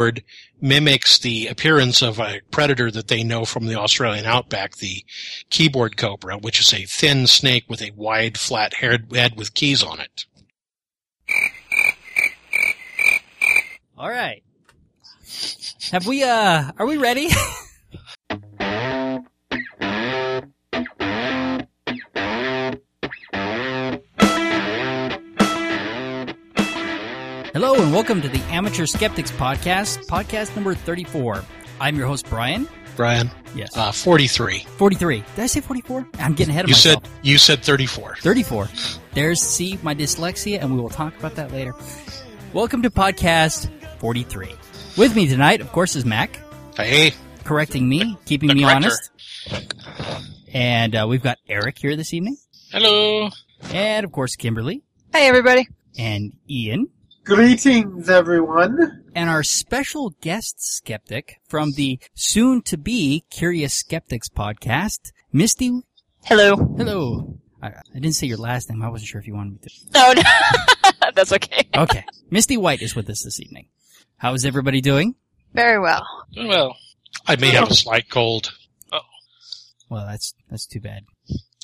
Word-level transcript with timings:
keyboard 0.00 0.24
mimics 0.62 1.18
the 1.18 1.46
appearance 1.46 2.00
of 2.00 2.18
a 2.18 2.40
predator 2.50 2.90
that 2.90 3.08
they 3.08 3.22
know 3.22 3.44
from 3.44 3.66
the 3.66 3.74
Australian 3.74 4.24
outback, 4.24 4.76
the 4.76 5.04
keyboard 5.50 5.98
cobra, 5.98 6.38
which 6.38 6.58
is 6.58 6.72
a 6.72 6.84
thin 6.86 7.26
snake 7.26 7.64
with 7.68 7.82
a 7.82 7.90
wide, 7.90 8.38
flat 8.38 8.74
head 8.74 9.08
with 9.36 9.52
keys 9.52 9.82
on 9.82 10.00
it. 10.00 10.24
All 13.98 14.08
right. 14.08 14.42
Have 15.92 16.06
we, 16.06 16.22
uh, 16.22 16.72
are 16.78 16.86
we 16.86 16.96
ready? 16.96 17.28
Hello 27.60 27.74
and 27.74 27.92
welcome 27.92 28.22
to 28.22 28.28
the 28.30 28.38
Amateur 28.44 28.86
Skeptics 28.86 29.30
Podcast, 29.32 30.06
podcast 30.06 30.54
number 30.56 30.74
34. 30.74 31.44
I'm 31.78 31.94
your 31.94 32.06
host, 32.06 32.24
Brian. 32.30 32.66
Brian, 32.96 33.30
Yes. 33.54 33.76
uh, 33.76 33.92
43. 33.92 34.60
43. 34.78 35.22
Did 35.36 35.42
I 35.42 35.46
say 35.46 35.60
44? 35.60 36.08
I'm 36.20 36.32
getting 36.32 36.52
ahead 36.52 36.64
of 36.64 36.70
You 36.70 36.74
myself. 36.76 37.04
said, 37.04 37.12
you 37.22 37.36
said 37.36 37.62
34. 37.62 38.16
34. 38.16 38.66
There's 39.12 39.42
C, 39.42 39.78
my 39.82 39.94
dyslexia, 39.94 40.62
and 40.62 40.74
we 40.74 40.80
will 40.80 40.88
talk 40.88 41.14
about 41.18 41.34
that 41.34 41.52
later. 41.52 41.74
Welcome 42.54 42.80
to 42.80 42.90
podcast 42.90 43.68
43. 43.98 44.54
With 44.96 45.14
me 45.14 45.28
tonight, 45.28 45.60
of 45.60 45.70
course, 45.70 45.96
is 45.96 46.06
Mac, 46.06 46.40
Hey, 46.78 47.12
correcting 47.44 47.86
me, 47.86 48.16
keeping 48.24 48.48
The 48.48 48.54
me 48.54 48.62
corrector. 48.62 48.86
honest. 48.86 49.10
And 50.54 50.96
uh, 50.96 51.04
we've 51.06 51.22
got 51.22 51.36
Eric 51.46 51.76
here 51.78 51.94
this 51.94 52.14
evening. 52.14 52.38
hello. 52.72 53.28
And, 53.70 54.06
of 54.06 54.12
course, 54.12 54.34
Kimberly 54.36 54.82
Hi, 55.12 55.20
everybody. 55.24 55.68
and 55.98 56.32
Ian. 56.48 56.88
Greetings, 57.24 58.08
everyone. 58.08 59.04
And 59.14 59.28
our 59.28 59.42
special 59.42 60.10
guest 60.22 60.56
skeptic 60.62 61.40
from 61.46 61.72
the 61.72 61.98
soon 62.14 62.62
to 62.62 62.78
be 62.78 63.24
Curious 63.30 63.74
Skeptics 63.74 64.28
podcast, 64.30 65.12
Misty. 65.30 65.82
Hello. 66.24 66.56
Hello. 66.56 67.38
I, 67.62 67.68
I 67.68 67.94
didn't 67.94 68.14
say 68.14 68.26
your 68.26 68.38
last 68.38 68.70
name. 68.70 68.82
I 68.82 68.88
wasn't 68.88 69.08
sure 69.08 69.20
if 69.20 69.26
you 69.26 69.34
wanted 69.34 69.52
me 69.52 69.58
to. 69.68 69.70
No, 69.92 70.12
no. 70.14 71.10
that's 71.14 71.32
okay. 71.32 71.68
Okay. 71.76 72.04
Misty 72.30 72.56
White 72.56 72.80
is 72.80 72.96
with 72.96 73.08
us 73.10 73.22
this 73.22 73.38
evening. 73.38 73.68
How 74.16 74.32
is 74.32 74.46
everybody 74.46 74.80
doing? 74.80 75.14
Very 75.52 75.78
well. 75.78 76.06
Well, 76.36 76.74
I 77.26 77.36
may 77.36 77.50
have 77.50 77.70
a 77.70 77.74
slight 77.74 78.08
cold. 78.08 78.50
Oh. 78.92 79.00
Well, 79.90 80.06
that's 80.06 80.34
that's 80.48 80.66
too 80.66 80.80
bad. 80.80 81.04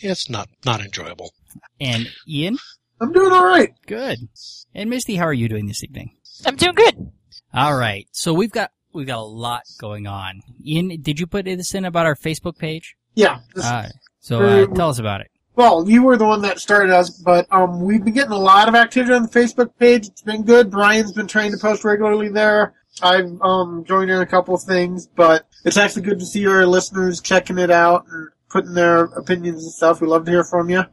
It's 0.02 0.28
not, 0.28 0.48
not 0.66 0.82
enjoyable. 0.82 1.32
And 1.80 2.08
Ian, 2.28 2.58
I'm 3.00 3.12
doing 3.12 3.32
all 3.32 3.44
right. 3.44 3.74
good. 3.86 4.18
And 4.74 4.90
Misty, 4.90 5.16
how 5.16 5.24
are 5.24 5.32
you 5.32 5.48
doing 5.48 5.66
this 5.66 5.84
evening? 5.84 6.16
I'm 6.44 6.56
doing 6.56 6.74
good. 6.74 7.12
All 7.54 7.76
right. 7.76 8.06
So 8.12 8.32
we've 8.34 8.50
got 8.50 8.70
we've 8.92 9.06
got 9.06 9.18
a 9.18 9.22
lot 9.22 9.62
going 9.78 10.06
on. 10.06 10.40
Ian, 10.64 11.00
did 11.02 11.18
you 11.20 11.26
put 11.26 11.44
this 11.44 11.74
in 11.74 11.84
about 11.84 12.06
our 12.06 12.14
Facebook 12.14 12.58
page? 12.58 12.96
Yeah. 13.14 13.40
this- 13.54 13.64
Uh, 13.64 13.88
so 14.20 14.42
uh, 14.42 14.66
tell 14.74 14.88
us 14.88 14.98
about 14.98 15.20
it. 15.20 15.30
well, 15.54 15.88
you 15.88 16.02
were 16.02 16.16
the 16.16 16.24
one 16.26 16.42
that 16.42 16.58
started 16.58 16.90
us, 16.92 17.10
but 17.10 17.46
um, 17.52 17.80
we've 17.80 18.04
been 18.04 18.12
getting 18.14 18.32
a 18.32 18.38
lot 18.38 18.68
of 18.68 18.74
activity 18.74 19.14
on 19.14 19.22
the 19.22 19.28
Facebook 19.28 19.70
page. 19.78 20.06
It's 20.08 20.22
been 20.22 20.42
good. 20.42 20.70
Brian's 20.70 21.12
been 21.12 21.28
trying 21.28 21.52
to 21.52 21.58
post 21.58 21.84
regularly 21.84 22.28
there. 22.28 22.74
I've 23.02 23.40
um 23.42 23.84
joined 23.86 24.10
in 24.10 24.20
a 24.20 24.26
couple 24.26 24.54
of 24.54 24.62
things, 24.62 25.06
but 25.06 25.46
it's 25.64 25.76
actually 25.76 26.02
good 26.02 26.18
to 26.18 26.26
see 26.26 26.46
our 26.46 26.66
listeners 26.66 27.20
checking 27.20 27.58
it 27.58 27.70
out 27.70 28.06
and 28.10 28.30
putting 28.48 28.72
their 28.74 29.04
opinions 29.04 29.62
and 29.64 29.72
stuff. 29.72 30.00
We 30.00 30.06
love 30.08 30.24
to 30.24 30.30
hear 30.30 30.44
from 30.44 30.70
you. 30.70 30.84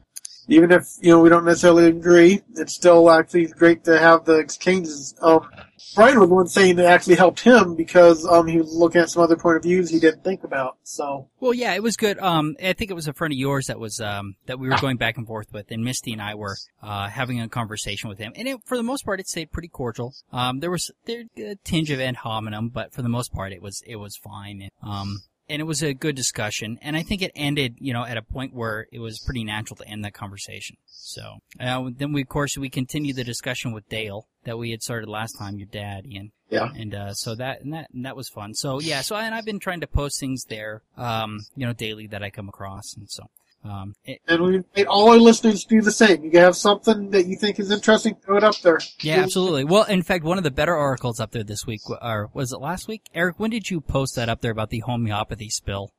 Even 0.47 0.71
if, 0.71 0.85
you 1.01 1.09
know, 1.09 1.21
we 1.21 1.29
don't 1.29 1.45
necessarily 1.45 1.87
agree, 1.87 2.41
it's 2.55 2.73
still 2.73 3.09
actually 3.09 3.47
great 3.47 3.83
to 3.85 3.97
have 3.97 4.25
the 4.25 4.37
exchanges. 4.37 5.15
Um, 5.21 5.47
Brian 5.95 6.19
was 6.19 6.29
one 6.29 6.47
saying 6.47 6.79
it 6.79 6.85
actually 6.85 7.15
helped 7.15 7.41
him 7.41 7.75
because 7.75 8.25
um, 8.25 8.47
he 8.47 8.57
was 8.57 8.73
looking 8.73 9.01
at 9.01 9.09
some 9.09 9.21
other 9.21 9.35
point 9.35 9.57
of 9.57 9.63
views 9.63 9.89
he 9.89 9.99
didn't 9.99 10.23
think 10.23 10.43
about. 10.43 10.77
So, 10.83 11.29
Well, 11.39 11.53
yeah, 11.53 11.73
it 11.75 11.83
was 11.83 11.95
good. 11.95 12.17
Um, 12.19 12.55
I 12.63 12.73
think 12.73 12.89
it 12.89 12.95
was 12.95 13.07
a 13.07 13.13
friend 13.13 13.31
of 13.31 13.37
yours 13.37 13.67
that 13.67 13.79
was 13.79 13.99
um 13.99 14.35
that 14.47 14.59
we 14.59 14.69
were 14.69 14.77
going 14.77 14.97
back 14.97 15.17
and 15.17 15.27
forth 15.27 15.51
with, 15.53 15.71
and 15.71 15.83
Misty 15.83 16.13
and 16.13 16.21
I 16.21 16.35
were 16.35 16.55
uh 16.81 17.09
having 17.09 17.39
a 17.41 17.47
conversation 17.47 18.09
with 18.09 18.17
him, 18.17 18.33
and 18.35 18.47
it, 18.47 18.59
for 18.65 18.77
the 18.77 18.83
most 18.83 19.05
part, 19.05 19.19
it 19.19 19.27
stayed 19.27 19.51
pretty 19.51 19.67
cordial. 19.67 20.13
Um, 20.31 20.59
there 20.59 20.71
was 20.71 20.91
there 21.05 21.23
a 21.37 21.55
tinge 21.63 21.91
of 21.91 21.99
ad 21.99 22.17
hominem, 22.17 22.69
but 22.69 22.93
for 22.93 23.01
the 23.01 23.09
most 23.09 23.33
part, 23.33 23.51
it 23.51 23.61
was 23.61 23.83
it 23.85 23.97
was 23.97 24.15
fine. 24.17 24.69
Um, 24.81 25.21
and 25.53 25.61
it 25.61 25.65
was 25.65 25.83
a 25.83 25.93
good 25.93 26.15
discussion, 26.15 26.79
and 26.81 26.97
I 26.97 27.03
think 27.03 27.21
it 27.21 27.31
ended, 27.35 27.75
you 27.77 27.93
know, 27.93 28.03
at 28.03 28.17
a 28.17 28.23
point 28.23 28.55
where 28.55 28.87
it 28.91 28.97
was 28.97 29.19
pretty 29.19 29.43
natural 29.43 29.75
to 29.75 29.87
end 29.87 30.03
that 30.03 30.15
conversation. 30.15 30.77
So 30.87 31.41
uh, 31.59 31.91
then 31.95 32.11
we, 32.11 32.23
of 32.23 32.27
course, 32.27 32.57
we 32.57 32.71
continued 32.71 33.17
the 33.17 33.23
discussion 33.23 33.71
with 33.71 33.87
Dale 33.87 34.25
that 34.45 34.57
we 34.57 34.71
had 34.71 34.81
started 34.81 35.07
last 35.07 35.33
time, 35.37 35.59
your 35.59 35.67
dad, 35.67 36.07
Ian. 36.07 36.31
yeah. 36.49 36.71
And 36.75 36.95
uh, 36.95 37.13
so 37.13 37.35
that 37.35 37.61
and 37.61 37.71
that 37.71 37.91
and 37.93 38.03
that 38.03 38.15
was 38.15 38.29
fun. 38.29 38.55
So 38.55 38.81
yeah, 38.81 39.01
so 39.01 39.15
and 39.15 39.35
I've 39.35 39.45
been 39.45 39.59
trying 39.59 39.81
to 39.81 39.87
post 39.87 40.19
things 40.19 40.43
there, 40.45 40.81
um, 40.97 41.41
you 41.55 41.67
know, 41.67 41.73
daily 41.73 42.07
that 42.07 42.23
I 42.23 42.31
come 42.31 42.49
across, 42.49 42.95
and 42.97 43.07
so 43.07 43.25
um, 43.63 43.95
it, 44.05 44.19
And 44.27 44.41
we 44.43 44.55
invite 44.57 44.87
all 44.87 45.09
our 45.09 45.17
listeners 45.17 45.63
to 45.63 45.67
do 45.75 45.81
the 45.81 45.91
same. 45.91 46.23
You 46.23 46.39
have 46.39 46.55
something 46.55 47.11
that 47.11 47.25
you 47.27 47.35
think 47.37 47.59
is 47.59 47.71
interesting, 47.71 48.15
throw 48.25 48.37
it 48.37 48.43
up 48.43 48.57
there. 48.59 48.79
yeah, 49.01 49.21
absolutely. 49.21 49.63
Well, 49.63 49.83
in 49.83 50.03
fact, 50.03 50.23
one 50.23 50.37
of 50.37 50.43
the 50.43 50.51
better 50.51 50.75
articles 50.75 51.19
up 51.19 51.31
there 51.31 51.43
this 51.43 51.65
week, 51.65 51.81
or 51.89 52.29
was 52.33 52.51
it 52.51 52.59
last 52.59 52.87
week? 52.87 53.03
Eric, 53.13 53.39
when 53.39 53.49
did 53.51 53.69
you 53.69 53.79
post 53.81 54.15
that 54.15 54.29
up 54.29 54.41
there 54.41 54.51
about 54.51 54.69
the 54.69 54.79
homeopathy 54.79 55.49
spill? 55.49 55.91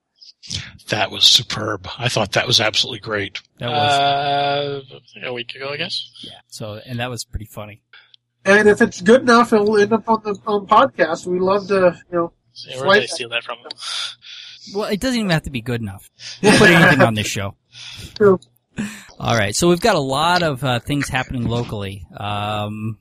That 0.89 1.11
was 1.11 1.25
superb. 1.25 1.89
I 1.99 2.09
thought 2.09 2.33
that 2.33 2.47
was 2.47 2.61
absolutely 2.61 3.01
great. 3.01 3.41
That 3.59 3.69
was 3.71 3.93
Uh, 3.93 4.99
a 5.25 5.33
week 5.33 5.55
ago, 5.55 5.71
I 5.71 5.77
guess. 5.79 6.11
yeah. 6.23 6.33
So 6.49 6.81
and 6.85 6.99
that 6.99 7.09
was 7.11 7.25
pretty 7.25 7.47
funny. 7.47 7.81
And 8.45 8.69
if 8.69 8.83
it's 8.83 9.01
good 9.01 9.23
enough, 9.23 9.55
it'll 9.55 9.79
end 9.79 9.93
up 9.95 10.07
on 10.09 10.21
the 10.23 10.39
on 10.47 10.67
podcast. 10.67 11.27
We 11.27 11.39
love 11.41 11.69
to, 11.69 11.99
you 12.11 12.17
know, 12.19 12.33
So 12.53 12.71
where 12.87 12.95
did 13.01 13.05
I 13.05 13.07
Swipe- 13.07 13.09
steal 13.11 13.29
that 13.31 13.43
from? 13.45 13.57
Well, 14.73 14.89
it 14.89 15.01
doesn't 15.01 15.19
even 15.19 15.31
have 15.31 15.43
to 15.43 15.51
be 15.51 15.61
good 15.61 15.81
enough. 15.81 16.09
We'll 16.43 16.57
put 16.59 16.71
anything 16.71 17.03
on 17.03 17.15
this 17.15 17.27
show. 17.27 17.57
True. 18.15 18.41
All 19.21 19.37
right, 19.37 19.55
so 19.55 19.69
we've 19.69 19.81
got 19.81 19.95
a 19.95 20.01
lot 20.01 20.43
of 20.43 20.65
uh, 20.65 20.81
things 20.81 21.09
happening 21.09 21.45
locally. 21.45 22.05
Um, 22.17 22.99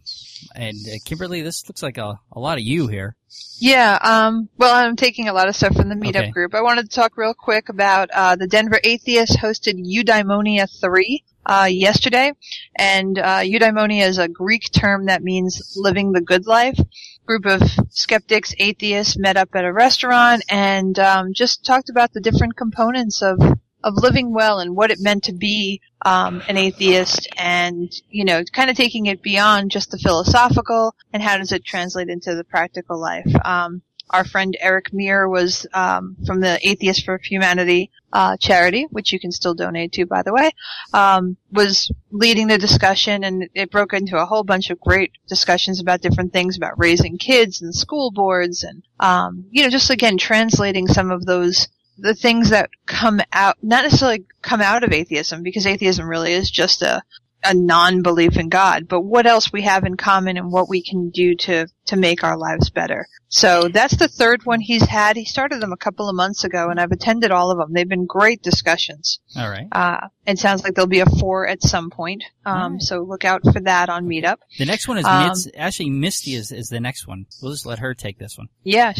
and 0.55 0.77
uh, 0.87 0.97
Kimberly, 1.05 1.41
this 1.41 1.67
looks 1.67 1.81
like 1.81 1.97
a, 1.97 2.19
a 2.31 2.39
lot 2.39 2.57
of 2.59 2.63
you 2.63 2.87
here. 2.87 3.15
Yeah, 3.57 3.97
um, 4.01 4.49
well, 4.57 4.75
I'm 4.75 4.95
taking 4.95 5.27
a 5.27 5.33
lot 5.33 5.47
of 5.47 5.55
stuff 5.55 5.75
from 5.75 5.89
the 5.89 5.95
meetup 5.95 6.17
Okay. 6.17 6.31
group. 6.31 6.53
I 6.53 6.61
wanted 6.61 6.89
to 6.89 6.95
talk 6.95 7.17
real 7.17 7.33
quick 7.33 7.69
about, 7.69 8.09
uh, 8.11 8.35
the 8.35 8.45
Denver 8.47 8.79
Atheists 8.83 9.37
hosted 9.37 9.83
Eudaimonia 9.83 10.69
3, 10.79 11.23
uh, 11.45 11.67
yesterday. 11.71 12.33
And, 12.75 13.17
uh, 13.17 13.39
eudaimonia 13.39 14.05
is 14.07 14.19
a 14.19 14.27
Greek 14.27 14.69
term 14.71 15.05
that 15.05 15.23
means 15.23 15.73
living 15.75 16.11
the 16.11 16.21
good 16.21 16.45
life. 16.45 16.79
Group 17.25 17.45
of 17.45 17.61
skeptics, 17.89 18.53
atheists 18.59 19.17
met 19.17 19.37
up 19.37 19.49
at 19.55 19.65
a 19.65 19.71
restaurant 19.71 20.43
and, 20.49 20.99
um, 20.99 21.33
just 21.33 21.65
talked 21.65 21.89
about 21.89 22.11
the 22.11 22.21
different 22.21 22.57
components 22.57 23.21
of, 23.21 23.39
of 23.83 23.93
living 23.95 24.33
well 24.33 24.59
and 24.59 24.75
what 24.75 24.91
it 24.91 24.99
meant 24.99 25.23
to 25.23 25.33
be, 25.33 25.81
um, 26.05 26.43
an 26.49 26.57
atheist 26.57 27.27
and, 27.37 27.91
you 28.09 28.25
know, 28.25 28.43
kind 28.51 28.69
of 28.69 28.75
taking 28.75 29.05
it 29.05 29.21
beyond 29.21 29.71
just 29.71 29.91
the 29.91 29.97
philosophical 29.97 30.95
and 31.13 31.23
how 31.23 31.37
does 31.37 31.51
it 31.53 31.63
translate 31.63 32.09
into 32.09 32.35
the 32.35 32.43
practical 32.43 32.99
life. 32.99 33.31
Um, 33.45 33.81
our 34.09 34.25
friend 34.25 34.55
Eric 34.59 34.93
Meir 34.93 35.27
was 35.27 35.65
um, 35.73 36.15
from 36.25 36.39
the 36.39 36.59
Atheists 36.67 37.03
for 37.03 37.19
Humanity 37.23 37.91
uh, 38.11 38.37
charity, 38.37 38.85
which 38.91 39.11
you 39.11 39.19
can 39.19 39.31
still 39.31 39.55
donate 39.55 39.91
to, 39.93 40.05
by 40.05 40.21
the 40.21 40.33
way, 40.33 40.51
um, 40.93 41.35
was 41.51 41.91
leading 42.11 42.47
the 42.47 42.57
discussion, 42.57 43.23
and 43.23 43.49
it 43.55 43.71
broke 43.71 43.93
into 43.93 44.21
a 44.21 44.25
whole 44.25 44.43
bunch 44.43 44.69
of 44.69 44.79
great 44.79 45.11
discussions 45.27 45.79
about 45.79 46.01
different 46.01 46.31
things 46.31 46.55
about 46.55 46.77
raising 46.77 47.17
kids 47.17 47.61
and 47.61 47.73
school 47.73 48.11
boards, 48.11 48.63
and 48.63 48.83
um, 48.99 49.45
you 49.49 49.63
know, 49.63 49.69
just 49.69 49.89
again 49.89 50.17
translating 50.17 50.87
some 50.87 51.09
of 51.09 51.25
those 51.25 51.67
the 51.97 52.15
things 52.15 52.49
that 52.49 52.69
come 52.87 53.21
out, 53.31 53.57
not 53.61 53.83
necessarily 53.83 54.25
come 54.41 54.61
out 54.61 54.83
of 54.83 54.91
atheism, 54.91 55.43
because 55.43 55.65
atheism 55.65 56.07
really 56.07 56.33
is 56.33 56.49
just 56.49 56.81
a 56.81 57.03
a 57.43 57.53
non-belief 57.53 58.37
in 58.37 58.49
God, 58.49 58.87
but 58.87 59.01
what 59.01 59.25
else 59.25 59.51
we 59.51 59.61
have 59.63 59.83
in 59.83 59.97
common 59.97 60.37
and 60.37 60.51
what 60.51 60.69
we 60.69 60.83
can 60.83 61.09
do 61.09 61.35
to 61.35 61.67
to 61.85 61.95
make 61.97 62.23
our 62.23 62.37
lives 62.37 62.69
better. 62.69 63.07
So 63.27 63.67
that's 63.67 63.97
the 63.97 64.07
third 64.07 64.45
one 64.45 64.61
he's 64.61 64.85
had. 64.85 65.17
He 65.17 65.25
started 65.25 65.61
them 65.61 65.73
a 65.73 65.77
couple 65.77 66.07
of 66.07 66.15
months 66.15 66.43
ago, 66.43 66.69
and 66.69 66.79
I've 66.79 66.91
attended 66.91 67.31
all 67.31 67.51
of 67.51 67.57
them. 67.57 67.73
They've 67.73 67.87
been 67.87 68.05
great 68.05 68.41
discussions. 68.41 69.19
All 69.35 69.49
right. 69.49 69.67
Uh, 69.71 70.07
it 70.25 70.39
sounds 70.39 70.63
like 70.63 70.75
there'll 70.75 70.87
be 70.87 71.01
a 71.01 71.05
four 71.05 71.47
at 71.47 71.61
some 71.61 71.89
point. 71.89 72.23
Um, 72.45 72.55
Alright. 72.55 72.81
so 72.83 73.01
look 73.01 73.25
out 73.25 73.41
for 73.51 73.59
that 73.61 73.89
on 73.89 74.05
Meetup. 74.05 74.37
The 74.57 74.65
next 74.65 74.87
one 74.87 74.97
is 74.97 75.05
Um, 75.05 75.27
Mids, 75.27 75.49
actually 75.57 75.89
Misty 75.89 76.35
is, 76.35 76.51
is 76.51 76.67
the 76.67 76.79
next 76.79 77.07
one. 77.07 77.25
We'll 77.41 77.51
just 77.51 77.65
let 77.65 77.79
her 77.79 77.93
take 77.93 78.17
this 78.17 78.37
one. 78.37 78.47
Yeah. 78.63 78.93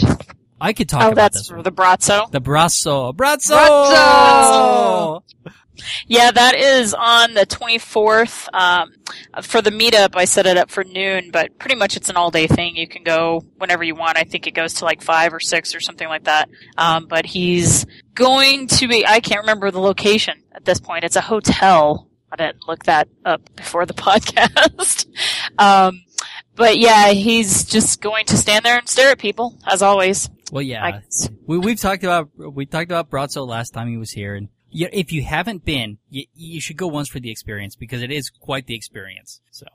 I 0.59 0.73
could 0.73 0.89
talk 0.89 1.03
oh, 1.03 1.07
about 1.07 1.15
that's 1.15 1.37
this 1.39 1.47
for 1.49 1.55
one. 1.55 1.63
the 1.63 1.71
Braco. 1.71 2.29
The 2.31 2.41
Braco. 2.41 3.13
Braco! 3.15 3.93
Braco! 3.93 5.53
Yeah, 6.07 6.31
that 6.31 6.55
is 6.55 6.93
on 6.93 7.33
the 7.33 7.45
24th. 7.45 8.47
Um, 8.53 8.93
for 9.41 9.61
the 9.61 9.71
meetup, 9.71 10.15
I 10.15 10.25
set 10.25 10.45
it 10.45 10.57
up 10.57 10.69
for 10.69 10.83
noon, 10.83 11.29
but 11.31 11.57
pretty 11.57 11.75
much 11.75 11.97
it's 11.97 12.09
an 12.09 12.15
all 12.15 12.31
day 12.31 12.47
thing. 12.47 12.75
You 12.75 12.87
can 12.87 13.03
go 13.03 13.43
whenever 13.57 13.83
you 13.83 13.95
want. 13.95 14.17
I 14.17 14.23
think 14.23 14.47
it 14.47 14.51
goes 14.51 14.75
to 14.75 14.85
like 14.85 15.01
five 15.01 15.33
or 15.33 15.39
six 15.39 15.75
or 15.75 15.79
something 15.79 16.07
like 16.07 16.25
that. 16.25 16.49
Um, 16.77 17.07
but 17.07 17.25
he's 17.25 17.85
going 18.13 18.67
to 18.67 18.87
be, 18.87 19.05
I 19.05 19.19
can't 19.19 19.41
remember 19.41 19.71
the 19.71 19.79
location 19.79 20.43
at 20.53 20.65
this 20.65 20.79
point. 20.79 21.03
It's 21.03 21.15
a 21.15 21.21
hotel. 21.21 22.09
I 22.31 22.35
didn't 22.35 22.67
look 22.67 22.85
that 22.85 23.07
up 23.25 23.41
before 23.55 23.85
the 23.85 23.93
podcast. 23.95 25.07
um, 25.57 26.01
but 26.55 26.77
yeah, 26.77 27.09
he's 27.09 27.65
just 27.65 28.01
going 28.01 28.25
to 28.27 28.37
stand 28.37 28.63
there 28.63 28.77
and 28.77 28.87
stare 28.87 29.11
at 29.11 29.19
people 29.19 29.57
as 29.65 29.81
always. 29.81 30.29
Well, 30.51 30.61
yeah, 30.61 30.99
we 31.47 31.57
we've 31.57 31.79
talked 31.79 32.03
about 32.03 32.29
we 32.37 32.67
talked 32.67 32.91
about 32.91 33.09
Braco 33.09 33.47
last 33.47 33.71
time 33.71 33.87
he 33.87 33.97
was 33.97 34.11
here, 34.11 34.35
and 34.35 34.49
if 34.73 35.11
you 35.11 35.23
haven't 35.23 35.65
been, 35.65 35.99
you, 36.09 36.25
you 36.33 36.61
should 36.61 36.77
go 36.77 36.87
once 36.87 37.09
for 37.09 37.19
the 37.19 37.31
experience 37.31 37.75
because 37.75 38.01
it 38.01 38.11
is 38.11 38.29
quite 38.29 38.67
the 38.67 38.75
experience. 38.75 39.41
So 39.51 39.65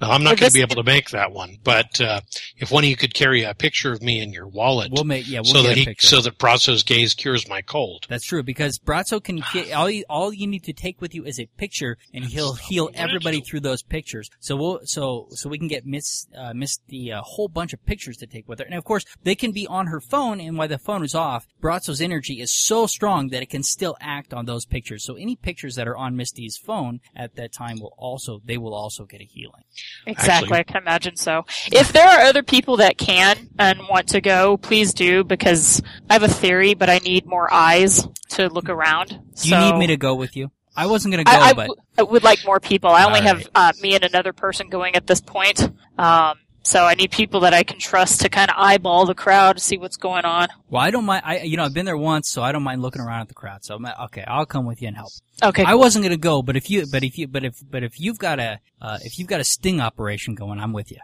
Well, 0.00 0.10
I'm 0.10 0.22
not 0.22 0.38
going 0.38 0.50
to 0.50 0.54
be 0.54 0.62
able 0.62 0.76
to 0.76 0.82
make 0.82 1.10
that 1.10 1.32
one, 1.32 1.58
but 1.62 2.00
uh, 2.00 2.20
if 2.56 2.70
one 2.70 2.84
of 2.84 2.90
you 2.90 2.96
could 2.96 3.14
carry 3.14 3.42
a 3.44 3.54
picture 3.54 3.92
of 3.92 4.02
me 4.02 4.20
in 4.20 4.32
your 4.32 4.46
wallet, 4.48 4.90
we'll 4.92 5.04
make 5.04 5.28
yeah 5.28 5.40
we'll 5.40 5.52
so 5.52 5.62
that 5.62 5.76
he, 5.76 5.94
so 5.98 6.20
that 6.20 6.38
Braco's 6.38 6.82
gaze 6.82 7.14
cures 7.14 7.48
my 7.48 7.62
cold. 7.62 8.06
That's 8.08 8.24
true 8.24 8.42
because 8.42 8.78
Braco 8.78 9.22
can 9.22 9.42
get, 9.52 9.72
all 9.72 9.90
you, 9.90 10.04
all 10.08 10.32
you 10.32 10.46
need 10.46 10.64
to 10.64 10.72
take 10.72 11.00
with 11.00 11.14
you 11.14 11.24
is 11.24 11.38
a 11.38 11.46
picture, 11.56 11.98
and 12.12 12.24
he'll 12.24 12.54
heal 12.54 12.90
everybody 12.94 13.40
through 13.40 13.60
those 13.60 13.82
pictures. 13.82 14.30
So 14.40 14.56
we'll 14.56 14.80
so 14.84 15.28
so 15.30 15.48
we 15.48 15.58
can 15.58 15.68
get 15.68 15.86
Miss 15.86 16.26
uh, 16.36 16.52
Miss 16.54 16.78
the 16.88 17.12
uh, 17.12 17.22
whole 17.22 17.48
bunch 17.48 17.72
of 17.72 17.84
pictures 17.84 18.16
to 18.18 18.26
take 18.26 18.48
with 18.48 18.58
her, 18.58 18.64
and 18.64 18.74
of 18.74 18.84
course 18.84 19.04
they 19.22 19.34
can 19.34 19.52
be 19.52 19.66
on 19.66 19.86
her 19.86 20.00
phone, 20.00 20.40
and 20.40 20.56
while 20.58 20.68
the 20.68 20.78
phone 20.78 21.04
is 21.04 21.14
off, 21.14 21.46
Braco's 21.60 22.00
energy 22.00 22.40
is 22.40 22.52
so 22.52 22.86
strong 22.86 23.28
that 23.28 23.42
it 23.42 23.50
can 23.50 23.62
still 23.62 23.96
act 24.00 24.32
on 24.34 24.46
those 24.46 24.64
pictures. 24.64 25.04
So 25.04 25.14
any 25.14 25.36
pictures 25.36 25.74
that 25.76 25.88
are 25.88 25.96
on 25.96 26.16
Misty's 26.16 26.56
phone 26.56 27.00
at 27.14 27.36
that 27.36 27.52
time 27.52 27.80
will 27.80 27.94
also 27.96 28.40
they 28.44 28.58
will 28.58 28.74
also 28.74 29.04
get 29.04 29.20
a 29.20 29.24
healing. 29.24 29.61
Exactly, 30.06 30.46
Actually- 30.46 30.58
I 30.58 30.62
can 30.62 30.76
imagine 30.82 31.16
so. 31.16 31.44
If 31.66 31.92
there 31.92 32.06
are 32.08 32.20
other 32.22 32.42
people 32.42 32.78
that 32.78 32.98
can 32.98 33.48
and 33.58 33.80
want 33.88 34.08
to 34.08 34.20
go, 34.20 34.56
please 34.56 34.94
do 34.94 35.24
because 35.24 35.82
I 36.08 36.14
have 36.14 36.22
a 36.22 36.28
theory, 36.28 36.74
but 36.74 36.90
I 36.90 36.98
need 36.98 37.26
more 37.26 37.52
eyes 37.52 38.06
to 38.30 38.48
look 38.48 38.68
around. 38.68 39.20
Do 39.42 39.48
you 39.48 39.56
need 39.56 39.76
me 39.76 39.86
to 39.88 39.96
go 39.96 40.14
with 40.14 40.36
you? 40.36 40.50
I 40.74 40.86
wasn't 40.86 41.12
gonna 41.12 41.24
go, 41.24 41.32
I, 41.32 41.50
I 41.50 41.52
but 41.52 41.70
I 41.98 42.02
would 42.02 42.24
like 42.24 42.44
more 42.46 42.58
people. 42.58 42.90
I 42.90 43.04
only 43.04 43.20
All 43.20 43.26
have 43.26 43.48
uh, 43.54 43.72
me 43.82 43.94
and 43.94 44.04
another 44.04 44.32
person 44.32 44.68
going 44.70 44.96
at 44.96 45.06
this 45.06 45.20
point. 45.20 45.70
Um, 45.98 46.38
so 46.62 46.84
I 46.84 46.94
need 46.94 47.10
people 47.10 47.40
that 47.40 47.52
I 47.54 47.62
can 47.62 47.78
trust 47.78 48.20
to 48.20 48.28
kind 48.28 48.50
of 48.50 48.56
eyeball 48.58 49.06
the 49.06 49.14
crowd, 49.14 49.56
to 49.56 49.62
see 49.62 49.78
what's 49.78 49.96
going 49.96 50.24
on. 50.24 50.48
well, 50.68 50.82
I 50.82 50.90
don't 50.90 51.04
mind. 51.04 51.22
I 51.24 51.40
you 51.40 51.56
know 51.56 51.64
I've 51.64 51.74
been 51.74 51.86
there 51.86 51.96
once, 51.96 52.28
so 52.28 52.42
I 52.42 52.52
don't 52.52 52.62
mind 52.62 52.82
looking 52.82 53.02
around 53.02 53.22
at 53.22 53.28
the 53.28 53.34
crowd. 53.34 53.64
So 53.64 53.74
I'm, 53.74 53.86
okay, 54.04 54.24
I'll 54.26 54.46
come 54.46 54.66
with 54.66 54.80
you 54.80 54.88
and 54.88 54.96
help. 54.96 55.12
Okay, 55.42 55.64
I 55.64 55.74
wasn't 55.74 56.04
gonna 56.04 56.16
go, 56.16 56.42
but 56.42 56.56
if 56.56 56.70
you, 56.70 56.86
but 56.90 57.02
if 57.02 57.18
you, 57.18 57.26
but 57.28 57.44
if, 57.44 57.62
but 57.68 57.82
if 57.82 57.98
you've 58.00 58.18
got 58.18 58.38
a, 58.38 58.60
uh, 58.80 58.98
if 59.02 59.18
you've 59.18 59.28
got 59.28 59.40
a 59.40 59.44
sting 59.44 59.80
operation 59.80 60.34
going, 60.34 60.60
I'm 60.60 60.72
with 60.72 60.90
you. 60.90 60.98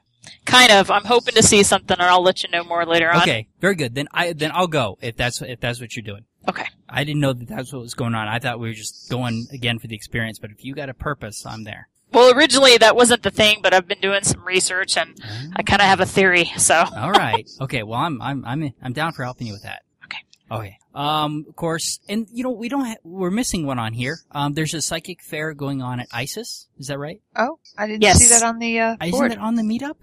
kind 0.45 0.71
of. 0.71 0.91
I'm 0.91 1.05
hoping 1.05 1.35
to 1.35 1.43
see 1.43 1.63
something, 1.63 1.97
and 1.99 2.09
I'll 2.09 2.23
let 2.23 2.43
you 2.43 2.51
know 2.51 2.63
more 2.65 2.85
later 2.87 3.11
on. 3.11 3.23
Okay, 3.23 3.49
very 3.61 3.75
good. 3.75 3.95
Then 3.95 4.09
I, 4.13 4.33
then 4.33 4.51
I'll 4.55 4.67
go 4.69 4.99
if 5.01 5.17
that's 5.17 5.41
if 5.43 5.61
that's 5.61 5.81
what 5.81 5.97
you're 5.97 6.05
doing. 6.05 6.25
Okay. 6.49 6.67
I 6.89 7.05
didn't 7.05 7.21
know 7.21 7.33
that 7.35 7.49
that's 7.49 7.73
what 7.73 7.83
was 7.83 7.95
going 7.95 8.15
on. 8.15 8.27
I 8.29 8.39
thought 8.39 8.59
we 8.59 8.69
were 8.69 8.75
just 8.75 9.11
going 9.11 9.47
again 9.53 9.79
for 9.79 9.87
the 9.87 9.95
experience. 9.95 10.39
But 10.39 10.51
if 10.51 10.65
you 10.65 10.75
got 10.75 10.89
a 10.89 10.95
purpose, 10.95 11.45
I'm 11.45 11.65
there. 11.65 11.89
Well, 12.13 12.35
originally 12.37 12.77
that 12.79 12.97
wasn't 12.97 13.23
the 13.23 13.31
thing, 13.31 13.59
but 13.63 13.75
I've 13.75 13.87
been 13.87 14.01
doing 14.01 14.23
some 14.25 14.43
research, 14.45 14.97
and 14.97 15.19
I 15.55 15.63
kind 15.63 15.81
of 15.83 15.89
have 15.89 16.01
a 16.01 16.07
theory. 16.07 16.51
So 16.57 16.75
All 16.97 17.13
right. 17.13 17.49
Okay. 17.61 17.83
Well, 17.83 17.99
I'm 18.01 18.21
I'm 18.23 18.45
I'm 18.45 18.73
I'm 18.83 18.93
down 18.93 19.13
for 19.13 19.25
helping 19.25 19.47
you 19.47 19.53
with 19.53 19.63
that. 19.65 19.83
Okay. 20.05 20.19
Okay. 20.51 20.79
Um, 20.95 21.45
of 21.49 21.55
course, 21.55 22.01
and 22.09 22.27
you 22.33 22.43
know 22.43 22.51
we 22.51 22.69
don't 22.69 22.85
ha- 22.87 22.97
we're 23.05 23.31
missing 23.31 23.67
one 23.67 23.79
on 23.79 23.93
here. 23.93 24.19
Um, 24.33 24.55
there's 24.55 24.75
a 24.75 24.81
psychic 24.83 25.23
fair 25.23 25.53
going 25.55 25.83
on 25.83 26.01
at 26.01 26.09
ISIS. 26.13 26.67
Is 26.79 26.87
that 26.89 26.99
right? 26.99 27.21
Oh, 27.37 27.59
I 27.77 27.87
didn't 27.87 28.03
Yes. 28.03 28.19
see 28.19 28.29
that 28.29 28.43
on 28.43 28.59
the 28.59 28.81
uh, 28.81 28.97
Isn't 29.03 29.11
board. 29.13 29.33
it 29.33 29.39
on 29.39 29.55
the 29.55 29.63
meetup? 29.63 29.97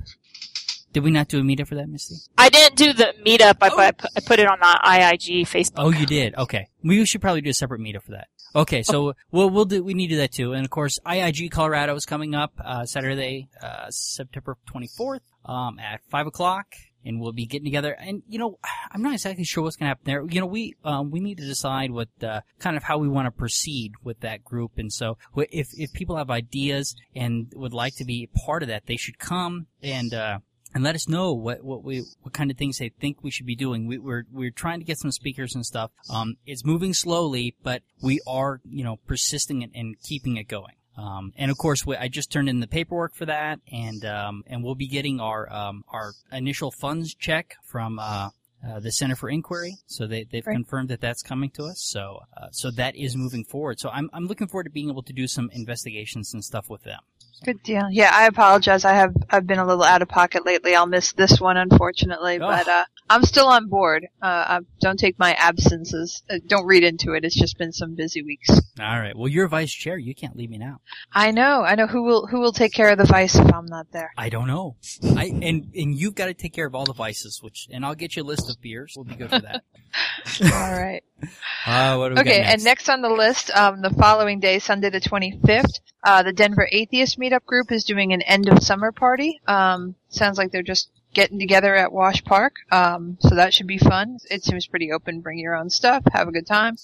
Did 0.94 1.04
we 1.04 1.12
not 1.12 1.28
do 1.28 1.40
a 1.40 1.44
meetup 1.44 1.68
for 1.68 1.75
that, 1.75 1.90
Misty? 1.90 2.16
I 2.38 2.48
didn't 2.48 2.78
do 2.78 2.94
the 2.94 3.13
meetup. 3.25 3.57
I, 3.62 3.69
Oh. 3.69 3.78
I 3.80 3.92
put- 3.92 4.12
I 4.16 4.19
put 4.22 4.40
it 4.40 4.48
on 4.48 4.60
the 4.60 4.80
IIG 4.86 5.42
Facebook. 5.42 5.74
Oh, 5.78 5.90
you 5.90 6.06
did. 6.06 6.36
Okay, 6.36 6.69
we 6.84 7.04
should 7.06 7.19
probably 7.19 7.42
do 7.42 7.50
a 7.50 7.54
separate 7.54 7.81
meetup 7.81 8.04
for 8.04 8.12
that. 8.12 8.28
Okay, 8.56 8.84
so 8.84 9.16
we'll 9.31 9.50
we'll 9.50 9.66
do 9.66 9.84
we 9.84 9.94
need 9.94 10.07
to 10.07 10.13
do 10.13 10.19
that 10.19 10.31
too, 10.31 10.54
and 10.54 10.63
of 10.63 10.72
course 10.72 10.98
IIG 11.06 11.52
Colorado 11.52 11.94
is 11.96 12.06
coming 12.06 12.34
up 12.34 12.54
uh, 12.63 12.86
Saturday, 12.86 13.50
uh, 13.62 13.90
September 13.90 14.57
twenty 14.66 14.88
fourth, 14.88 15.24
um, 15.44 15.78
at 15.78 16.00
five 16.10 16.25
o'clock, 16.25 16.68
and 17.04 17.19
we'll 17.19 17.34
be 17.34 17.46
getting 17.46 17.66
together. 17.66 17.92
And 17.92 18.24
you 18.30 18.40
know, 18.40 18.57
I'm 18.92 19.02
not 19.02 19.12
exactly 19.12 19.44
sure 19.44 19.62
what's 19.62 19.75
going 19.75 19.88
to 19.88 19.90
happen 19.90 20.06
there. 20.06 20.25
You 20.30 20.40
know, 20.40 20.46
we 20.46 20.75
um, 20.86 21.12
we 21.12 21.19
need 21.19 21.38
to 21.40 21.46
decide 21.46 21.92
what 21.92 22.07
uh, 22.24 22.42
kind 22.57 22.78
of 22.78 22.84
how 22.84 22.98
we 22.98 23.10
want 23.10 23.25
to 23.25 23.31
proceed 23.31 23.92
with 24.06 24.22
that 24.22 24.46
group, 24.46 24.72
and 24.78 24.92
so 24.92 25.18
if 25.36 25.68
if 25.74 25.92
people 25.92 26.16
have 26.16 26.30
ideas 26.30 26.96
and 27.13 27.52
would 27.56 27.74
like 27.74 27.96
to 27.96 28.06
be 28.06 28.30
part 28.46 28.63
of 28.63 28.69
that, 28.69 28.86
they 28.86 28.96
should 28.96 29.19
come 29.19 29.68
and. 29.84 30.13
Uh, 30.13 30.40
and 30.75 30.83
let 30.83 30.94
us 30.94 31.07
know 31.07 31.31
what, 31.33 31.63
what 31.63 31.83
we 31.83 32.04
what 32.22 32.33
kind 32.33 32.51
of 32.51 32.57
things 32.57 32.77
they 32.77 32.89
think 32.89 33.24
we 33.24 33.31
should 33.31 33.45
be 33.45 33.56
doing. 33.56 33.88
We, 33.88 33.98
we're 33.98 34.25
we're 34.31 34.51
trying 34.51 34.80
to 34.80 34.86
get 34.86 35.00
some 35.00 35.12
speakers 35.12 35.56
and 35.56 35.66
stuff. 35.66 35.89
Um, 36.10 36.36
it's 36.45 36.66
moving 36.66 36.94
slowly, 36.94 37.56
but 37.63 37.81
we 38.04 38.19
are 38.27 38.60
you 38.69 38.83
know 38.83 38.98
persisting 39.07 39.63
and, 39.63 39.72
and 39.74 39.95
keeping 40.04 40.36
it 40.38 40.48
going. 40.50 40.75
Um, 40.98 41.33
and 41.38 41.50
of 41.50 41.57
course, 41.57 41.86
we, 41.86 41.95
I 41.98 42.07
just 42.10 42.31
turned 42.31 42.48
in 42.50 42.60
the 42.60 42.68
paperwork 42.68 43.16
for 43.16 43.25
that, 43.25 43.60
and 43.72 44.06
um, 44.06 44.44
and 44.48 44.63
we'll 44.63 44.75
be 44.75 44.88
getting 44.88 45.19
our 45.19 45.51
um, 45.51 45.86
our 45.89 46.12
initial 46.31 46.72
funds 46.72 47.16
check 47.16 47.56
from. 47.63 47.98
Uh, 47.98 48.30
uh, 48.68 48.80
the 48.80 48.92
Center 48.92 49.16
for 49.16 49.30
Inquiry, 49.30 49.78
so 49.86 50.07
they, 50.07 50.24
they've 50.24 50.48
Right. 50.48 50.56
confirmed 50.56 50.89
that 50.89 51.00
that's 51.00 51.21
coming 51.21 51.51
to 51.51 51.66
us. 51.66 51.83
So, 51.83 52.21
uh, 52.36 52.48
so 52.51 52.71
that 52.71 52.95
is 52.95 53.16
moving 53.16 53.44
forward. 53.44 53.80
So 53.80 53.89
I'm, 53.89 54.10
I'm 54.12 54.25
looking 54.25 54.48
forward 54.48 54.63
to 54.63 54.71
being 54.71 54.89
able 54.89 55.04
to 55.04 55.13
do 55.13 55.28
some 55.28 55.51
investigations 55.54 56.33
and 56.33 56.44
stuff 56.44 56.68
with 56.68 56.81
them. 56.81 57.01
Good 57.44 57.62
deal. 57.64 57.88
Yeah, 57.92 58.10
I 58.14 58.28
apologize. 58.28 58.86
I 58.86 58.94
have 58.94 59.14
I've 59.30 59.46
been 59.46 59.60
a 59.60 59.66
little 59.68 59.84
out 59.84 60.02
of 60.02 60.08
pocket 60.08 60.46
lately. 60.46 60.76
I'll 60.76 60.88
miss 60.88 61.12
this 61.14 61.40
one 61.40 61.58
unfortunately, 61.58 62.36
Oh. 62.42 62.48
but 62.48 62.68
uh, 62.68 62.86
I'm 63.10 63.24
still 63.24 63.48
on 63.48 63.68
board. 63.68 64.08
Uh, 64.22 64.62
don't 64.82 64.98
take 64.98 65.20
my 65.20 65.34
absences. 65.34 66.24
Uh, 66.30 66.38
don't 66.48 66.66
read 66.66 66.84
into 66.84 67.14
it. 67.14 67.24
It's 67.24 67.36
just 67.40 67.58
been 67.58 67.72
some 67.72 67.96
busy 67.96 68.24
weeks. 68.24 68.50
All 68.80 69.00
right. 69.00 69.16
Well, 69.16 69.28
you're 69.28 69.48
vice 69.48 69.72
chair. 69.72 69.98
You 69.98 70.16
can't 70.16 70.36
leave 70.36 70.50
me 70.50 70.58
now. 70.58 70.80
I 71.14 71.32
know. 71.32 71.62
I 71.62 71.76
know 71.76 71.88
who 71.88 72.04
will 72.04 72.26
who 72.28 72.40
will 72.40 72.54
take 72.54 72.74
care 72.74 72.90
of 72.90 72.98
the 72.98 73.06
vice 73.06 73.36
if 73.36 73.54
I'm 73.54 73.66
not 73.68 73.92
there. 73.92 74.12
I 74.18 74.30
don't 74.30 74.48
know. 74.48 74.78
I 75.16 75.26
and 75.26 75.72
and 75.76 75.96
you've 76.00 76.16
got 76.16 76.28
to 76.28 76.34
take 76.34 76.54
care 76.54 76.66
of 76.66 76.74
all 76.74 76.86
the 76.86 76.94
vices, 76.94 77.42
which 77.44 77.68
and 77.72 77.86
I'll 77.86 77.96
get 77.96 78.16
you 78.16 78.24
a 78.24 78.26
list 78.26 78.50
of 78.50 78.60
beers. 78.62 78.94
We'll 78.96 79.06
be 79.06 79.16
good 79.16 79.30
for 79.30 79.40
that. 79.40 79.64
All 80.44 80.50
right. 80.81 81.04
Uh, 81.66 81.96
what 81.98 82.10
do 82.10 82.16
we 82.16 82.22
Okay, 82.22 82.44
got 82.44 82.54
and 82.54 82.64
next 82.64 82.90
on 82.90 83.02
the 83.02 83.10
list, 83.10 83.50
um, 83.50 83.81
the 83.81 83.90
following 83.90 84.40
day, 84.40 84.60
Sunday 84.60 84.90
the 84.92 85.00
25th, 85.00 85.80
uh, 86.04 86.22
the 86.22 86.34
Denver 86.34 86.68
Atheist 86.72 87.18
Meetup 87.25 87.45
Group 87.45 87.72
is 87.72 87.83
doing 87.83 88.13
an 88.13 88.22
end 88.22 88.48
of 88.48 88.63
summer 88.63 88.92
party. 88.92 89.42
Um, 89.48 89.95
sounds 90.10 90.38
like 90.38 90.51
they're 90.51 90.62
just 90.62 90.89
getting 91.13 91.39
together 91.39 91.75
at 91.75 91.92
Wash 91.92 92.24
Park. 92.24 92.57
Um, 92.72 93.18
so 93.19 93.36
that 93.36 93.54
should 93.54 93.68
be 93.68 93.77
fun. 93.77 94.18
It 94.30 94.44
seems 94.44 94.68
pretty 94.68 94.92
open. 94.92 95.22
Bring 95.22 95.39
your 95.39 95.56
own 95.56 95.69
stuff. 95.69 96.04
Have 96.13 96.27
a 96.27 96.31
good 96.31 96.45
time. 96.45 96.77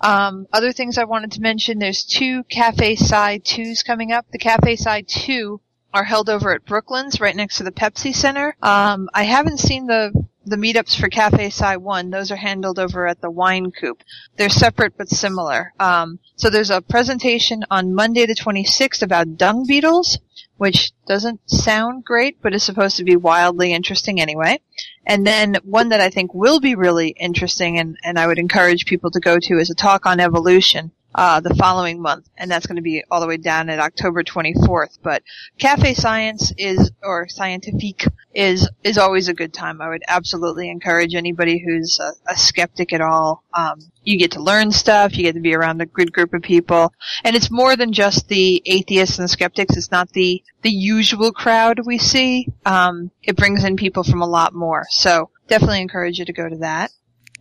Um, 0.00 0.48
other 0.52 0.72
things 0.72 0.98
I 0.98 1.04
wanted 1.04 1.32
to 1.32 1.40
mention, 1.40 1.78
there's 1.78 2.04
two 2.04 2.42
Cafe 2.44 2.96
Sci 2.96 3.38
2s 3.38 3.84
coming 3.84 4.10
up. 4.10 4.26
The 4.32 4.38
Cafe 4.38 4.76
Sci 4.76 5.02
2 5.02 5.60
are 5.92 6.04
held 6.04 6.28
over 6.28 6.52
at 6.52 6.64
Brooklyn's, 6.64 7.20
right 7.20 7.36
next 7.36 7.58
to 7.58 7.62
the 7.62 7.70
Pepsi 7.70 8.12
Center. 8.12 8.56
Um, 8.60 9.08
I 9.14 9.22
haven't 9.22 9.60
seen 9.60 9.86
the 9.86 10.26
the 10.46 10.56
meetups 10.56 10.98
for 10.98 11.08
Cafe 11.08 11.46
Sci 11.46 11.76
One. 11.76 12.10
Those 12.10 12.30
are 12.30 12.36
handled 12.36 12.78
over 12.78 13.06
at 13.06 13.20
the 13.20 13.30
Wynkoop. 13.30 14.00
They're 14.36 14.48
separate 14.48 14.96
but 14.96 15.08
similar. 15.08 15.72
Um, 15.80 16.18
so 16.36 16.50
there's 16.50 16.70
a 16.70 16.82
presentation 16.82 17.64
on 17.70 17.94
Monday 17.94 18.26
the 18.26 18.34
26th 18.34 19.02
about 19.02 19.36
dung 19.36 19.66
beetles, 19.66 20.18
which 20.56 20.92
doesn't 21.06 21.40
sound 21.50 22.04
great, 22.04 22.40
but 22.42 22.54
is 22.54 22.62
supposed 22.62 22.96
to 22.98 23.04
be 23.04 23.16
wildly 23.16 23.72
interesting 23.72 24.20
anyway. 24.20 24.60
And 25.06 25.26
then 25.26 25.56
one 25.64 25.90
that 25.90 26.00
I 26.00 26.10
think 26.10 26.34
will 26.34 26.60
be 26.60 26.74
really 26.74 27.08
interesting 27.08 27.78
and, 27.78 27.96
and 28.04 28.18
I 28.18 28.26
would 28.26 28.38
encourage 28.38 28.86
people 28.86 29.10
to 29.12 29.20
go 29.20 29.38
to 29.38 29.58
is 29.58 29.70
a 29.70 29.74
talk 29.74 30.06
on 30.06 30.20
evolution. 30.20 30.92
Uh, 31.14 31.38
the 31.38 31.54
following 31.54 32.02
month, 32.02 32.28
and 32.36 32.50
that's 32.50 32.66
going 32.66 32.76
to 32.76 32.82
be 32.82 33.04
all 33.08 33.20
the 33.20 33.26
way 33.26 33.36
down 33.36 33.68
at 33.68 33.78
October 33.78 34.24
24th. 34.24 34.98
But 35.00 35.22
Cafe 35.58 35.94
Science 35.94 36.52
is, 36.58 36.90
or 37.04 37.28
Scientifique 37.28 38.08
is, 38.34 38.68
is 38.82 38.98
always 38.98 39.28
a 39.28 39.34
good 39.34 39.52
time. 39.52 39.80
I 39.80 39.88
would 39.88 40.02
absolutely 40.08 40.68
encourage 40.68 41.14
anybody 41.14 41.62
who's 41.64 42.00
a, 42.00 42.32
a 42.32 42.36
skeptic 42.36 42.92
at 42.92 43.00
all. 43.00 43.44
Um, 43.54 43.78
you 44.02 44.18
get 44.18 44.32
to 44.32 44.42
learn 44.42 44.72
stuff, 44.72 45.16
you 45.16 45.22
get 45.22 45.34
to 45.34 45.40
be 45.40 45.54
around 45.54 45.80
a 45.80 45.86
good 45.86 46.12
group 46.12 46.34
of 46.34 46.42
people, 46.42 46.92
and 47.22 47.36
it's 47.36 47.50
more 47.50 47.76
than 47.76 47.92
just 47.92 48.26
the 48.26 48.60
atheists 48.66 49.18
and 49.20 49.30
skeptics. 49.30 49.76
It's 49.76 49.92
not 49.92 50.10
the, 50.10 50.42
the 50.62 50.70
usual 50.70 51.30
crowd 51.30 51.86
we 51.86 51.98
see. 51.98 52.48
Um, 52.66 53.12
it 53.22 53.36
brings 53.36 53.62
in 53.62 53.76
people 53.76 54.02
from 54.02 54.20
a 54.20 54.26
lot 54.26 54.52
more. 54.52 54.86
So 54.90 55.30
definitely 55.46 55.80
encourage 55.80 56.18
you 56.18 56.24
to 56.24 56.32
go 56.32 56.48
to 56.48 56.56
that. 56.56 56.90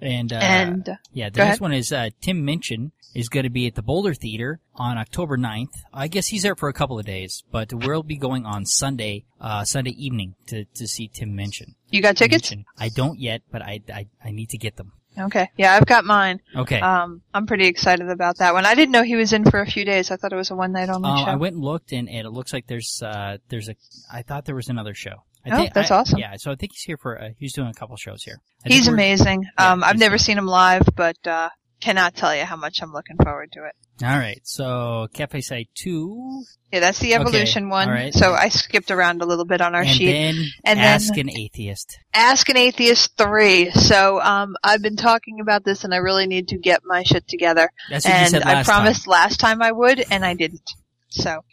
And 0.01 0.33
uh, 0.33 0.39
and 0.41 0.97
yeah, 1.13 1.29
the 1.29 1.37
next 1.37 1.47
ahead. 1.47 1.61
one 1.61 1.73
is 1.73 1.91
uh, 1.91 2.09
Tim 2.19 2.45
Minchin 2.45 2.91
is 3.13 3.29
going 3.29 3.43
to 3.43 3.49
be 3.49 3.67
at 3.67 3.75
the 3.75 3.81
Boulder 3.81 4.13
Theater 4.13 4.59
on 4.75 4.97
October 4.97 5.37
9th. 5.37 5.73
I 5.93 6.07
guess 6.07 6.27
he's 6.27 6.43
there 6.43 6.55
for 6.55 6.69
a 6.69 6.73
couple 6.73 6.97
of 6.99 7.05
days, 7.05 7.43
but 7.51 7.71
we'll 7.73 8.03
be 8.03 8.17
going 8.17 8.45
on 8.45 8.65
Sunday, 8.65 9.25
uh, 9.39 9.63
Sunday 9.65 9.91
evening 9.91 10.35
to, 10.47 10.65
to 10.75 10.87
see 10.87 11.07
Tim 11.07 11.35
Minchin. 11.35 11.75
you 11.89 12.01
got 12.01 12.17
tickets? 12.17 12.49
Minchin. 12.49 12.65
I 12.77 12.89
don't 12.89 13.19
yet, 13.19 13.41
but 13.51 13.61
I, 13.61 13.81
I, 13.93 14.07
I 14.23 14.31
need 14.31 14.49
to 14.49 14.57
get 14.57 14.75
them. 14.77 14.93
Okay. 15.15 15.47
Yeah, 15.57 15.75
I've 15.75 15.85
got 15.85 16.05
mine. 16.05 16.41
Okay. 16.55 16.79
Um, 16.79 17.21
I'm 17.35 17.45
pretty 17.45 17.67
excited 17.67 18.09
about 18.09 18.39
that 18.39 18.53
one. 18.55 18.65
I 18.65 18.73
didn't 18.73 18.91
know 18.93 19.03
he 19.03 19.15
was 19.15 19.31
in 19.31 19.47
for 19.47 19.59
a 19.61 19.65
few 19.67 19.85
days. 19.85 20.09
I 20.09 20.15
thought 20.15 20.33
it 20.33 20.35
was 20.35 20.49
a 20.49 20.55
one 20.55 20.71
night 20.71 20.89
only 20.89 21.07
Um, 21.07 21.17
show. 21.19 21.25
I 21.25 21.35
went 21.35 21.53
and 21.53 21.63
looked, 21.63 21.91
and, 21.91 22.09
and 22.09 22.25
it 22.25 22.31
looks 22.31 22.51
like 22.51 22.65
there's 22.65 22.99
uh, 23.05 23.37
there's 23.49 23.69
a. 23.69 23.75
I 24.11 24.23
thought 24.23 24.45
there 24.45 24.55
was 24.55 24.69
another 24.69 24.95
show. 24.95 25.23
I 25.45 25.51
Oh, 25.51 25.57
think, 25.57 25.73
that's 25.75 25.91
I- 25.91 25.97
awesome. 25.97 26.17
Yeah, 26.17 26.33
so 26.37 26.51
I 26.51 26.55
think 26.55 26.71
he's 26.73 26.81
here 26.81 26.97
for. 26.97 27.21
Uh, 27.21 27.29
he's 27.37 27.53
doing 27.53 27.67
a 27.67 27.73
couple 27.75 27.95
shows 27.95 28.23
here. 28.23 28.39
I 28.65 28.69
He's 28.69 28.87
amazing. 28.87 29.43
yeah, 29.59 29.73
Um, 29.73 29.83
I've 29.83 29.91
he's 29.91 29.99
never 29.99 30.17
seen 30.17 30.35
him 30.39 30.47
live, 30.47 30.81
but 30.95 31.17
uh, 31.27 31.49
cannot 31.83 32.15
tell 32.15 32.33
you 32.35 32.45
how 32.45 32.55
much 32.55 32.81
I'm 32.81 32.93
looking 32.93 33.17
forward 33.17 33.51
to 33.53 33.65
it. 33.65 33.75
All 34.03 34.17
right. 34.17 34.39
So 34.43 35.07
Cafe 35.13 35.39
Sci 35.39 35.67
2. 35.75 36.43
Yeah, 36.71 36.79
that's 36.79 36.99
the 36.99 37.13
evolution 37.13 37.69
one. 37.69 37.87
all 37.87 37.93
right. 37.93 38.13
So 38.13 38.33
I 38.33 38.49
skipped 38.49 38.89
around 38.89 39.21
a 39.21 39.25
little 39.25 39.45
bit 39.45 39.61
on 39.61 39.75
our 39.75 39.81
and 39.81 39.89
sheet. 39.89 40.11
then 40.11 40.35
And 40.63 40.79
then- 40.79 40.85
Ask 40.85 41.15
an 41.17 41.29
Atheist. 41.29 41.99
Ask 42.13 42.49
an 42.49 42.57
Atheist 42.57 43.17
3. 43.17 43.71
So, 43.71 44.21
um, 44.21 44.55
I've 44.63 44.81
been 44.81 44.95
talking 44.95 45.39
about 45.41 45.63
this 45.63 45.83
and 45.83 45.93
I 45.93 45.97
really 45.97 46.25
need 46.25 46.47
to 46.49 46.57
get 46.57 46.81
my 46.85 47.03
shit 47.03 47.27
together. 47.27 47.69
That's 47.89 48.05
what 48.05 48.11
you 48.11 48.17
and 48.19 48.29
said 48.31 48.43
I 48.43 48.53
last 48.53 48.65
promised 48.65 49.07
last 49.07 49.39
time 49.39 49.61
I 49.61 49.71
would, 49.71 50.03
and 50.09 50.25
I 50.25 50.33
didn't. 50.33 50.71
So, 51.09 51.43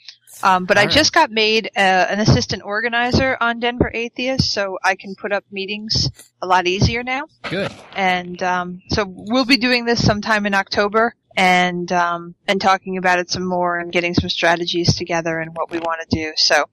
um, 0.43 0.65
but 0.65 0.79
I 0.79 0.83
All 0.83 0.87
right. 0.87 0.95
just 0.95 1.13
got 1.13 1.31
made 1.31 1.71
uh, 1.77 1.81
an 1.81 2.21
assistant 2.21 2.63
organizer 2.65 3.37
on 3.41 3.61
Denver 3.61 3.91
Atheist, 3.93 4.53
so 4.53 4.79
I 4.83 4.97
can 4.97 5.15
put 5.15 5.33
up 5.33 5.45
meetings 5.51 6.11
a 6.43 6.47
lot 6.47 6.67
easier 6.67 7.03
now. 7.03 7.25
Good. 7.49 7.71
And 7.95 8.43
um, 8.43 8.83
so 8.91 9.05
we'll 9.07 9.45
be 9.45 9.57
doing 9.57 9.85
this 9.85 10.05
sometime 10.05 10.47
in 10.47 10.55
October, 10.55 11.15
and 11.37 11.91
um, 11.93 12.35
and 12.49 12.61
talking 12.61 12.97
about 12.97 13.19
it 13.19 13.31
some 13.31 13.47
more, 13.47 13.79
and 13.79 13.93
getting 13.93 14.15
some 14.15 14.29
strategies 14.29 14.95
together 14.95 15.39
and 15.39 15.55
what 15.55 15.71
we 15.71 15.79
want 15.79 16.01
to 16.09 16.17
do. 16.17 16.33
So 16.37 16.65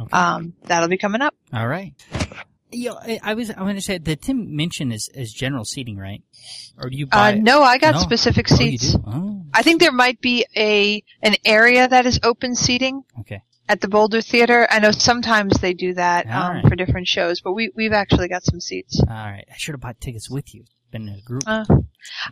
Okay. 0.00 0.10
um, 0.16 0.54
that'll 0.64 0.88
be 0.88 0.98
coming 0.98 1.22
up. 1.22 1.34
All 1.52 1.66
right. 1.68 1.94
You 2.72 2.90
know, 2.90 2.98
I, 3.00 3.20
I 3.22 3.34
was 3.34 3.50
I 3.50 3.60
want 3.62 3.76
to 3.78 3.82
say 3.82 3.98
that 3.98 4.22
Tim 4.22 4.56
Minchin 4.56 4.92
is 4.92 5.08
is 5.14 5.32
general 5.32 5.64
seating, 5.64 5.96
right? 5.98 6.22
Or 6.78 6.88
do 6.90 6.96
you 6.96 7.06
buy? 7.06 7.32
Uh, 7.32 7.36
no, 7.36 7.62
I 7.62 7.78
got 7.78 7.94
No. 7.94 8.00
specific 8.00 8.46
Oh, 8.50 8.56
seats. 8.56 8.92
do? 8.94 9.02
Oh, 9.06 9.42
I 9.52 9.62
think 9.62 9.80
there 9.80 9.92
might 9.92 10.20
be 10.20 10.46
a 10.56 11.02
an 11.22 11.36
area 11.44 11.86
that 11.86 12.06
is 12.06 12.18
open 12.22 12.54
seating. 12.54 13.02
okay. 13.20 13.42
at 13.68 13.80
the 13.80 13.88
Boulder 13.88 14.20
Theater. 14.20 14.66
I 14.70 14.78
know 14.80 14.90
sometimes 14.90 15.54
they 15.60 15.72
do 15.74 15.94
that 15.94 16.26
um, 16.26 16.56
right. 16.56 16.66
for 16.68 16.74
different 16.74 17.08
shows, 17.08 17.40
but 17.40 17.52
we 17.52 17.70
we've 17.76 17.92
actually 17.92 18.28
got 18.28 18.44
some 18.44 18.60
seats. 18.60 19.00
All 19.00 19.06
right. 19.14 19.44
I 19.50 19.54
should 19.56 19.72
have 19.74 19.80
bought 19.80 20.00
tickets 20.00 20.28
with 20.30 20.54
you. 20.54 20.64
Been 20.90 21.08
in 21.08 21.14
a 21.14 21.20
group. 21.22 21.42
Uh, 21.46 21.64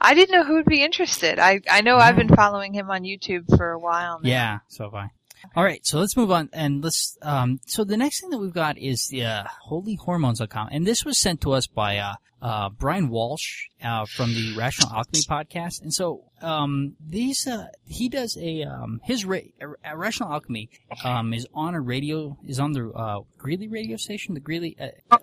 I 0.01 0.13
didn't 0.15 0.35
know 0.35 0.45
who 0.45 0.55
would 0.55 0.67
be 0.67 0.83
interested. 0.83 1.39
I 1.39 1.61
I 1.71 1.81
know 1.83 1.97
I've 1.97 2.17
been 2.17 2.29
following 2.35 2.75
him 2.75 2.91
on 2.91 3.03
YouTube 3.05 3.45
for 3.57 3.71
a 3.73 3.79
while 3.79 4.21
now. 4.23 4.29
Yeah, 4.29 4.59
so 4.69 4.85
have 4.85 4.95
I. 4.95 5.09
All 5.57 5.65
right, 5.65 5.85
so 5.87 5.99
let's 5.99 6.17
move 6.17 6.31
on 6.31 6.49
and 6.53 6.83
let's. 6.85 7.17
Um, 7.23 7.61
so 7.67 7.85
the 7.85 7.97
next 7.97 8.21
thing 8.21 8.31
that 8.31 8.39
we've 8.39 8.53
got 8.53 8.77
is 8.79 9.09
the 9.09 9.25
uh, 9.25 9.45
holyhormones.com, 9.71 10.69
and 10.71 10.87
this 10.87 11.05
was 11.05 11.19
sent 11.19 11.41
to 11.43 11.53
us 11.53 11.67
by 11.67 11.99
uh, 11.99 12.15
uh, 12.43 12.69
Brian 12.71 13.09
Walsh 13.09 13.69
uh, 13.83 14.07
from 14.07 14.33
the 14.35 14.55
Rational 14.57 14.93
Alchemy 14.93 15.23
podcast. 15.23 15.83
And 15.83 15.93
so 15.93 16.25
um, 16.43 16.97
these 17.05 17.47
uh, 17.47 17.69
he 17.85 18.09
does 18.09 18.37
a 18.41 18.63
um, 18.65 19.01
his 19.05 19.25
ra- 19.25 19.39
uh, 19.63 19.97
Rational 19.97 20.33
Alchemy 20.33 20.71
um, 21.05 21.33
is 21.33 21.47
on 21.55 21.75
a 21.75 21.81
radio 21.81 22.37
is 22.47 22.61
on 22.61 22.73
the 22.73 22.91
uh, 22.91 23.21
Greeley 23.39 23.69
radio 23.69 23.97
station. 23.97 24.35
The 24.35 24.41
Greeley. 24.41 24.77
Uh, 25.11 25.19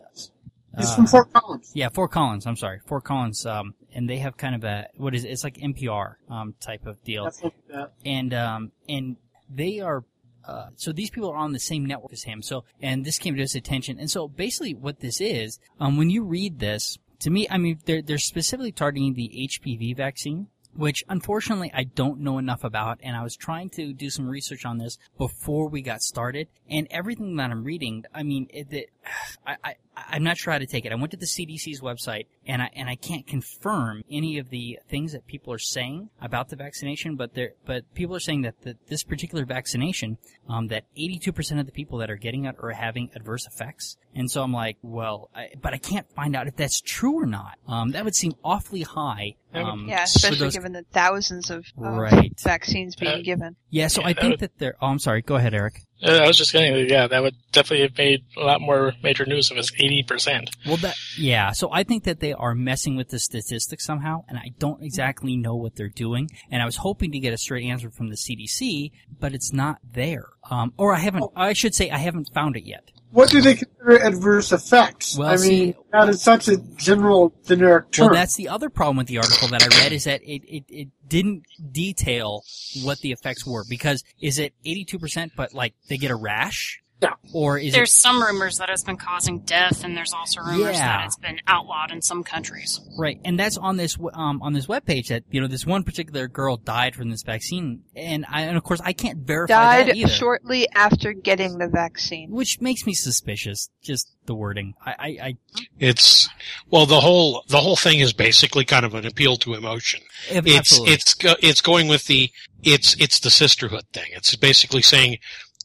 He's 0.77 0.93
from 0.93 1.07
Fort 1.07 1.33
Collins. 1.33 1.71
yeah, 1.73 1.89
Fort 1.89 2.11
Collins. 2.11 2.45
I'm 2.45 2.55
sorry, 2.55 2.81
Fort 2.85 3.03
Collins. 3.03 3.47
Um, 3.47 3.73
and 3.95 4.07
they 4.07 4.17
have 4.19 4.37
kind 4.37 4.53
of 4.53 4.63
a 4.63 4.87
what 4.97 5.15
is 5.15 5.25
it? 5.25 5.29
It's 5.29 5.43
like 5.43 5.55
NPR 5.55 6.15
um 6.29 6.53
type 6.59 6.85
of 6.85 7.03
deal 7.03 7.23
That's 7.23 7.41
like 7.43 7.53
that. 7.69 7.93
and 8.05 8.31
um 8.35 8.71
and 8.87 9.15
they 9.49 9.79
are 9.79 10.03
uh, 10.47 10.69
so 10.77 10.93
these 10.93 11.09
people 11.09 11.29
are 11.29 11.37
on 11.37 11.51
the 11.51 11.59
same 11.59 11.85
network 11.85 12.13
as 12.13 12.23
him. 12.23 12.41
So 12.41 12.63
and 12.81 13.03
this 13.03 13.19
came 13.19 13.35
to 13.35 13.41
his 13.41 13.55
attention. 13.55 13.99
And 13.99 14.09
so 14.09 14.27
basically, 14.27 14.73
what 14.73 15.01
this 15.01 15.19
is, 15.19 15.59
um, 15.79 15.97
when 15.97 16.09
you 16.09 16.23
read 16.23 16.59
this, 16.59 16.97
to 17.19 17.29
me, 17.29 17.47
I 17.49 17.57
mean, 17.57 17.79
they're 17.85 18.01
they're 18.01 18.17
specifically 18.17 18.71
targeting 18.71 19.13
the 19.13 19.49
HPV 19.49 19.95
vaccine. 19.95 20.47
Which 20.73 21.03
unfortunately 21.09 21.71
I 21.73 21.85
don't 21.85 22.19
know 22.19 22.37
enough 22.37 22.63
about, 22.63 22.99
and 23.01 23.15
I 23.15 23.23
was 23.23 23.35
trying 23.35 23.71
to 23.71 23.93
do 23.93 24.11
some 24.11 24.27
research 24.27 24.63
on 24.63 24.77
this 24.77 24.99
before 25.17 25.69
we 25.69 25.81
got 25.81 26.03
started. 26.03 26.49
And 26.69 26.87
everything 26.91 27.35
that 27.37 27.49
I'm 27.49 27.63
reading, 27.63 28.05
I 28.13 28.21
mean, 28.21 28.47
it, 28.51 28.71
it, 28.71 28.89
I, 29.47 29.55
I 29.63 29.75
I'm 30.09 30.23
not 30.23 30.37
sure 30.37 30.53
how 30.53 30.59
to 30.59 30.65
take 30.65 30.85
it. 30.85 30.91
I 30.91 30.95
went 30.95 31.11
to 31.11 31.17
the 31.17 31.25
CDC's 31.25 31.81
website 31.81 32.25
and 32.45 32.61
I 32.61 32.69
and 32.75 32.89
I 32.89 32.95
can't 32.95 33.25
confirm 33.25 34.03
any 34.11 34.37
of 34.37 34.49
the 34.49 34.79
things 34.89 35.13
that 35.13 35.25
people 35.27 35.51
are 35.53 35.57
saying 35.59 36.09
about 36.21 36.49
the 36.49 36.55
vaccination, 36.55 37.15
but 37.15 37.33
there 37.33 37.51
but 37.65 37.93
people 37.95 38.15
are 38.15 38.19
saying 38.19 38.43
that 38.43 38.61
the, 38.61 38.75
this 38.87 39.03
particular 39.03 39.45
vaccination, 39.45 40.17
um, 40.47 40.67
that 40.67 40.83
82% 40.97 41.59
of 41.59 41.65
the 41.65 41.71
people 41.71 41.97
that 41.99 42.09
are 42.11 42.15
getting 42.15 42.45
it 42.45 42.55
are 42.61 42.71
having 42.71 43.09
adverse 43.15 43.47
effects. 43.47 43.97
And 44.13 44.29
so 44.31 44.41
I'm 44.43 44.53
like, 44.53 44.77
well, 44.81 45.29
I, 45.35 45.49
but 45.61 45.73
I 45.73 45.77
can't 45.77 46.09
find 46.13 46.35
out 46.35 46.47
if 46.47 46.55
that's 46.55 46.81
true 46.81 47.13
or 47.21 47.25
not. 47.25 47.57
Um, 47.67 47.91
that 47.91 48.03
would 48.05 48.15
seem 48.15 48.33
awfully 48.43 48.81
high. 48.81 49.35
Um, 49.53 49.85
Yeah, 49.87 50.03
especially 50.03 50.37
those- 50.39 50.55
given 50.55 50.73
the 50.73 50.83
thousands 50.91 51.49
of 51.51 51.65
uh, 51.81 51.89
Right. 51.89 52.33
vaccines 52.41 52.95
being 52.95 53.19
Uh, 53.19 53.21
given. 53.23 53.55
Yeah, 53.69 53.87
so 53.87 54.01
Yeah, 54.01 54.07
I 54.07 54.13
think 54.13 54.31
would- 54.31 54.39
that 54.41 54.57
they're. 54.57 54.75
Oh, 54.81 54.87
I'm 54.87 54.99
sorry. 54.99 55.21
Go 55.21 55.35
ahead, 55.35 55.53
Eric. 55.53 55.81
Uh, 56.03 56.11
I 56.11 56.27
was 56.27 56.37
just 56.37 56.51
saying, 56.51 56.89
yeah, 56.89 57.07
that 57.07 57.21
would 57.21 57.35
definitely 57.51 57.87
have 57.87 57.97
made 57.97 58.23
a 58.37 58.41
lot 58.41 58.61
more 58.61 58.93
major 59.01 59.25
news 59.25 59.51
if 59.51 59.57
it's 59.57 59.71
80%. 59.71 60.49
Well, 60.65 60.77
that 60.77 60.95
yeah. 61.17 61.51
So 61.51 61.69
I 61.71 61.83
think 61.83 62.03
that 62.03 62.19
they 62.19 62.33
are 62.33 62.53
messing 62.53 62.95
with 62.95 63.09
the 63.09 63.19
statistics 63.19 63.85
somehow, 63.85 64.23
and 64.27 64.37
I 64.37 64.51
don't 64.59 64.83
exactly 64.83 65.35
know 65.35 65.55
what 65.55 65.75
they're 65.75 65.89
doing. 65.89 66.29
And 66.51 66.61
I 66.61 66.65
was 66.65 66.77
hoping 66.77 67.11
to 67.13 67.19
get 67.19 67.33
a 67.33 67.37
straight 67.37 67.65
answer 67.65 67.89
from 67.89 68.09
the 68.09 68.15
CDC, 68.15 68.91
but 69.19 69.33
it's 69.33 69.51
not 69.51 69.79
there. 69.93 70.25
Um, 70.49 70.73
or 70.77 70.93
I 70.93 70.99
haven't. 70.99 71.25
I 71.35 71.53
should 71.53 71.73
say 71.73 71.89
I 71.89 71.97
haven't 71.97 72.29
found 72.33 72.55
it 72.55 72.63
yet. 72.63 72.91
What 73.11 73.29
do 73.29 73.41
they 73.41 73.55
consider 73.55 74.03
adverse 74.03 74.51
effects? 74.51 75.17
Well, 75.17 75.29
I 75.29 75.35
see- 75.37 75.49
mean, 75.49 75.75
that 75.91 76.09
is 76.09 76.21
such 76.21 76.47
a 76.49 76.57
general, 76.57 77.33
generic 77.45 77.91
term. 77.91 78.07
Well, 78.07 78.15
that's 78.15 78.35
the 78.35 78.49
other 78.49 78.69
problem 78.69 78.97
with 78.97 79.07
the 79.07 79.17
article 79.17 79.47
that 79.47 79.63
I 79.63 79.67
read 79.81 79.93
is 79.93 80.03
that 80.03 80.21
it, 80.23 80.43
it, 80.43 80.65
it 80.67 80.87
didn't 81.07 81.43
detail 81.71 82.43
what 82.83 82.99
the 82.99 83.11
effects 83.11 83.45
were 83.45 83.63
because 83.69 84.03
is 84.21 84.39
it 84.39 84.53
82% 84.65 85.31
but 85.35 85.53
like 85.53 85.73
they 85.87 85.97
get 85.97 86.11
a 86.11 86.15
rash? 86.15 86.81
Yeah. 87.01 87.13
Or 87.31 87.59
is 87.59 87.73
There's 87.73 87.93
some 87.93 88.21
rumors 88.23 88.57
that 88.57 88.69
it's 88.69 88.83
been 88.83 88.97
causing 88.97 89.39
death, 89.39 89.83
and 89.83 89.95
there's 89.95 90.13
also 90.13 90.41
rumors 90.41 90.77
Yeah. 90.77 90.97
that 90.97 91.05
it's 91.05 91.15
been 91.17 91.39
outlawed 91.47 91.91
in 91.91 92.01
some 92.01 92.23
countries. 92.23 92.79
right? 92.97 93.19
And 93.23 93.39
that's 93.39 93.55
on 93.57 93.77
this 93.77 93.97
um 94.13 94.41
on 94.41 94.53
this 94.53 94.65
webpage 94.65 95.07
that 95.09 95.23
you 95.29 95.39
know 95.39 95.47
this 95.47 95.65
one 95.65 95.83
particular 95.83 96.27
girl 96.27 96.57
died 96.57 96.95
from 96.95 97.11
this 97.11 97.21
vaccine, 97.21 97.83
and 97.95 98.25
I 98.29 98.41
and 98.43 98.57
of 98.57 98.63
course 98.63 98.81
I 98.83 98.93
can't 98.93 99.19
verify 99.19 99.53
that 99.53 99.85
Died 99.87 99.95
either. 99.97 100.09
shortly 100.09 100.67
after 100.73 101.13
getting 101.13 101.59
the 101.59 101.67
vaccine. 101.67 102.31
which 102.31 102.59
makes 102.61 102.85
me 102.87 102.93
suspicious. 102.95 103.69
Just 103.83 104.09
the 104.25 104.33
wording. 104.35 104.73
I, 104.85 104.91
I, 104.91 105.07
I 105.27 105.37
It's 105.79 106.27
well, 106.69 106.85
the 106.87 106.99
whole 107.01 107.43
the 107.47 107.61
whole 107.61 107.75
thing 107.75 107.99
is 107.99 108.11
basically 108.13 108.65
kind 108.65 108.85
of 108.85 108.95
an 108.95 109.05
appeal 109.05 109.37
to 109.37 109.53
emotion. 109.53 110.01
It's 110.29 110.57
absolutely. 110.57 110.93
it's 110.93 111.13
go, 111.13 111.35
it's 111.41 111.61
going 111.61 111.87
with 111.87 112.05
the 112.07 112.31
it's 112.63 112.95
it's 112.99 113.19
the 113.19 113.29
sisterhood 113.29 113.85
thing. 113.93 114.07
It's 114.13 114.35
basically 114.35 114.81
saying, 114.81 115.19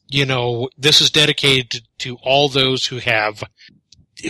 you 0.07 0.25
know, 0.25 0.69
this 0.77 1.01
is 1.01 1.09
dedicated 1.09 1.81
to, 1.99 2.17
all 2.23 2.49
those 2.49 2.85
who 2.85 2.97
have 2.99 3.43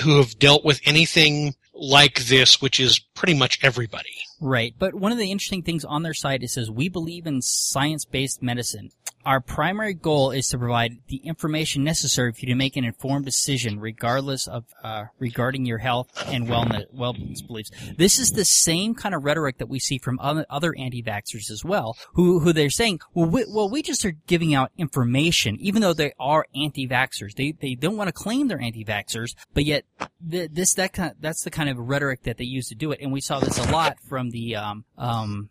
who 0.03 0.17
have 0.17 0.39
dealt 0.39 0.63
with 0.63 0.81
anything 0.85 1.55
like 1.73 2.25
this, 2.25 2.61
which 2.61 2.79
is 2.79 2.99
pretty 2.99 3.33
much 3.33 3.59
everybody. 3.63 4.15
Right. 4.39 4.73
But 4.77 4.95
one 4.95 5.11
of 5.11 5.17
the 5.17 5.31
interesting 5.31 5.63
things 5.63 5.83
on 5.83 6.03
their 6.03 6.13
site, 6.13 6.43
it 6.43 6.49
says, 6.49 6.69
we 6.69 6.89
believe 6.89 7.27
in 7.27 7.41
science-based 7.41 8.41
medicine. 8.41 8.91
Our 9.25 9.39
primary 9.39 9.93
goal 9.93 10.31
is 10.31 10.49
to 10.49 10.57
provide 10.57 10.97
the 11.07 11.17
information 11.17 11.83
necessary 11.83 12.33
for 12.33 12.41
you 12.41 12.47
to 12.47 12.55
make 12.55 12.75
an 12.75 12.83
informed 12.83 13.23
decision 13.23 13.79
regardless 13.79 14.47
of, 14.47 14.65
uh, 14.83 15.05
regarding 15.17 15.65
your 15.65 15.77
health 15.77 16.09
and 16.27 16.47
wellness, 16.47 16.93
wellness 16.93 17.45
beliefs. 17.45 17.71
This 17.97 18.19
is 18.19 18.31
the 18.31 18.43
same 18.43 18.95
kind 18.95 19.15
of 19.15 19.23
rhetoric 19.23 19.59
that 19.59 19.69
we 19.69 19.79
see 19.79 19.97
from 19.97 20.19
other, 20.19 20.75
anti-vaxxers 20.77 21.49
as 21.49 21.63
well, 21.63 21.95
who, 22.13 22.39
who 22.39 22.51
they're 22.51 22.69
saying, 22.69 22.99
well, 23.13 23.29
we, 23.29 23.45
well, 23.47 23.69
we 23.69 23.81
just 23.81 24.03
are 24.03 24.15
giving 24.27 24.53
out 24.53 24.71
information, 24.77 25.57
even 25.59 25.81
though 25.81 25.93
they 25.93 26.13
are 26.19 26.45
anti-vaxxers. 26.55 27.35
They, 27.35 27.53
they 27.53 27.75
don't 27.75 27.95
want 27.95 28.09
to 28.09 28.13
claim 28.13 28.47
they're 28.49 28.59
anti-vaxxers, 28.59 29.35
but 29.53 29.63
yet 29.63 29.85
th- 30.29 30.51
this, 30.51 30.73
that 30.73 30.93
kind 30.93 31.13
that's 31.19 31.43
the 31.43 31.51
kind 31.51 31.69
of 31.69 31.77
rhetoric 31.77 32.23
that 32.23 32.37
they 32.37 32.43
use 32.43 32.67
to 32.69 32.75
do 32.75 32.91
it. 32.91 32.99
And 33.01 33.13
we 33.13 33.21
saw 33.21 33.39
this 33.39 33.57
a 33.57 33.71
lot 33.71 33.99
from 34.01 34.31
the, 34.31 34.55
um, 34.57 34.85
um, 34.97 35.49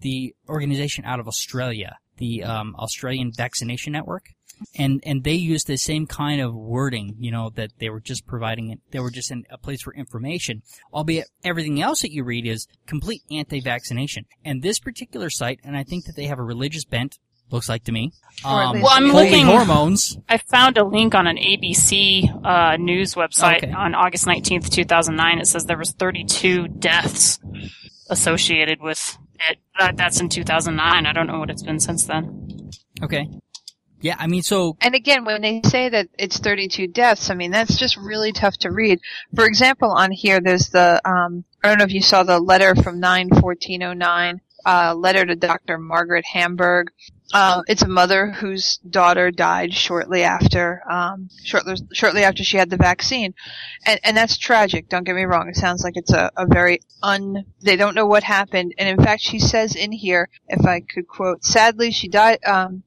the 0.00 0.34
organization 0.48 1.04
out 1.04 1.20
of 1.20 1.26
Australia, 1.26 1.98
the 2.18 2.42
um, 2.44 2.74
Australian 2.78 3.32
Vaccination 3.36 3.92
Network, 3.92 4.26
and 4.74 5.02
and 5.04 5.22
they 5.24 5.34
used 5.34 5.66
the 5.66 5.76
same 5.76 6.06
kind 6.06 6.40
of 6.40 6.54
wording, 6.54 7.14
you 7.18 7.30
know, 7.30 7.50
that 7.56 7.72
they 7.78 7.90
were 7.90 8.00
just 8.00 8.26
providing 8.26 8.70
it. 8.70 8.80
They 8.90 9.00
were 9.00 9.10
just 9.10 9.30
in 9.30 9.44
a 9.50 9.58
place 9.58 9.82
for 9.82 9.94
information, 9.94 10.62
albeit 10.92 11.28
everything 11.44 11.80
else 11.82 12.02
that 12.02 12.12
you 12.12 12.24
read 12.24 12.46
is 12.46 12.66
complete 12.86 13.22
anti-vaccination. 13.30 14.24
And 14.44 14.62
this 14.62 14.78
particular 14.78 15.30
site, 15.30 15.60
and 15.64 15.76
I 15.76 15.82
think 15.84 16.04
that 16.06 16.16
they 16.16 16.24
have 16.26 16.38
a 16.38 16.44
religious 16.44 16.84
bent. 16.84 17.18
Looks 17.48 17.68
like 17.68 17.84
to 17.84 17.92
me. 17.92 18.10
Um, 18.44 18.80
Well, 18.82 18.90
I'm 18.90 19.04
looking- 19.12 19.46
hormones. 19.46 20.18
I 20.28 20.38
found 20.38 20.78
a 20.78 20.84
link 20.84 21.14
on 21.14 21.28
an 21.28 21.36
ABC 21.36 22.28
uh, 22.44 22.76
news 22.76 23.14
website 23.14 23.58
Okay. 23.62 23.70
on 23.70 23.94
August 23.94 24.26
19th, 24.26 24.68
2009. 24.68 25.38
It 25.38 25.46
says 25.46 25.64
there 25.64 25.78
was 25.78 25.92
32 25.92 26.66
deaths 26.66 27.38
associated 28.10 28.80
with 28.80 29.16
it. 29.48 29.96
That's 29.96 30.20
in 30.20 30.28
2009. 30.28 31.06
I 31.06 31.12
don't 31.12 31.26
know 31.26 31.38
what 31.38 31.50
it's 31.50 31.62
been 31.62 31.80
since 31.80 32.04
then. 32.04 32.70
Okay. 33.02 33.28
Yeah, 34.00 34.16
I 34.18 34.26
mean, 34.26 34.42
so 34.42 34.76
And 34.80 34.94
again, 34.94 35.24
when 35.24 35.40
they 35.40 35.62
say 35.64 35.88
that 35.88 36.08
it's 36.18 36.38
32 36.38 36.88
deaths, 36.88 37.30
I 37.30 37.34
mean, 37.34 37.50
that's 37.50 37.76
just 37.76 37.96
really 37.96 38.32
tough 38.32 38.56
to 38.58 38.70
read. 38.70 39.00
For 39.34 39.46
example, 39.46 39.90
on 39.90 40.12
here, 40.12 40.40
there's 40.40 40.68
the, 40.68 41.00
um, 41.08 41.44
I 41.64 41.68
don't 41.68 41.78
know 41.78 41.84
if 41.84 41.92
you 41.92 42.02
saw 42.02 42.22
the 42.22 42.38
letter 42.38 42.74
from 42.74 43.00
91409, 43.00 44.40
uh, 44.66 44.94
letter 44.94 45.24
to 45.24 45.34
Dr. 45.34 45.78
Margaret 45.78 46.26
Hamburg. 46.26 46.92
Uh, 47.32 47.62
it's 47.66 47.82
a 47.82 47.88
mother 47.88 48.30
whose 48.30 48.78
daughter 48.78 49.30
died 49.30 49.74
shortly 49.74 50.22
after, 50.22 50.82
um, 50.88 51.28
shortly, 51.44 51.74
shortly 51.92 52.22
after 52.22 52.44
she 52.44 52.56
had 52.56 52.70
the 52.70 52.76
vaccine, 52.76 53.34
and 53.84 53.98
and 54.04 54.16
that's 54.16 54.36
tragic. 54.36 54.88
Don't 54.88 55.04
get 55.04 55.16
me 55.16 55.24
wrong. 55.24 55.48
It 55.48 55.56
sounds 55.56 55.82
like 55.82 55.96
it's 55.96 56.12
a, 56.12 56.30
a 56.36 56.46
very 56.46 56.80
un. 57.02 57.44
They 57.60 57.76
don't 57.76 57.96
know 57.96 58.06
what 58.06 58.22
happened, 58.22 58.74
and 58.78 58.88
in 58.88 59.04
fact, 59.04 59.22
she 59.22 59.40
says 59.40 59.74
in 59.74 59.90
here, 59.90 60.28
if 60.48 60.64
I 60.64 60.80
could 60.80 61.08
quote, 61.08 61.44
sadly 61.44 61.90
she 61.90 62.08
died. 62.08 62.38
Um, 62.44 62.84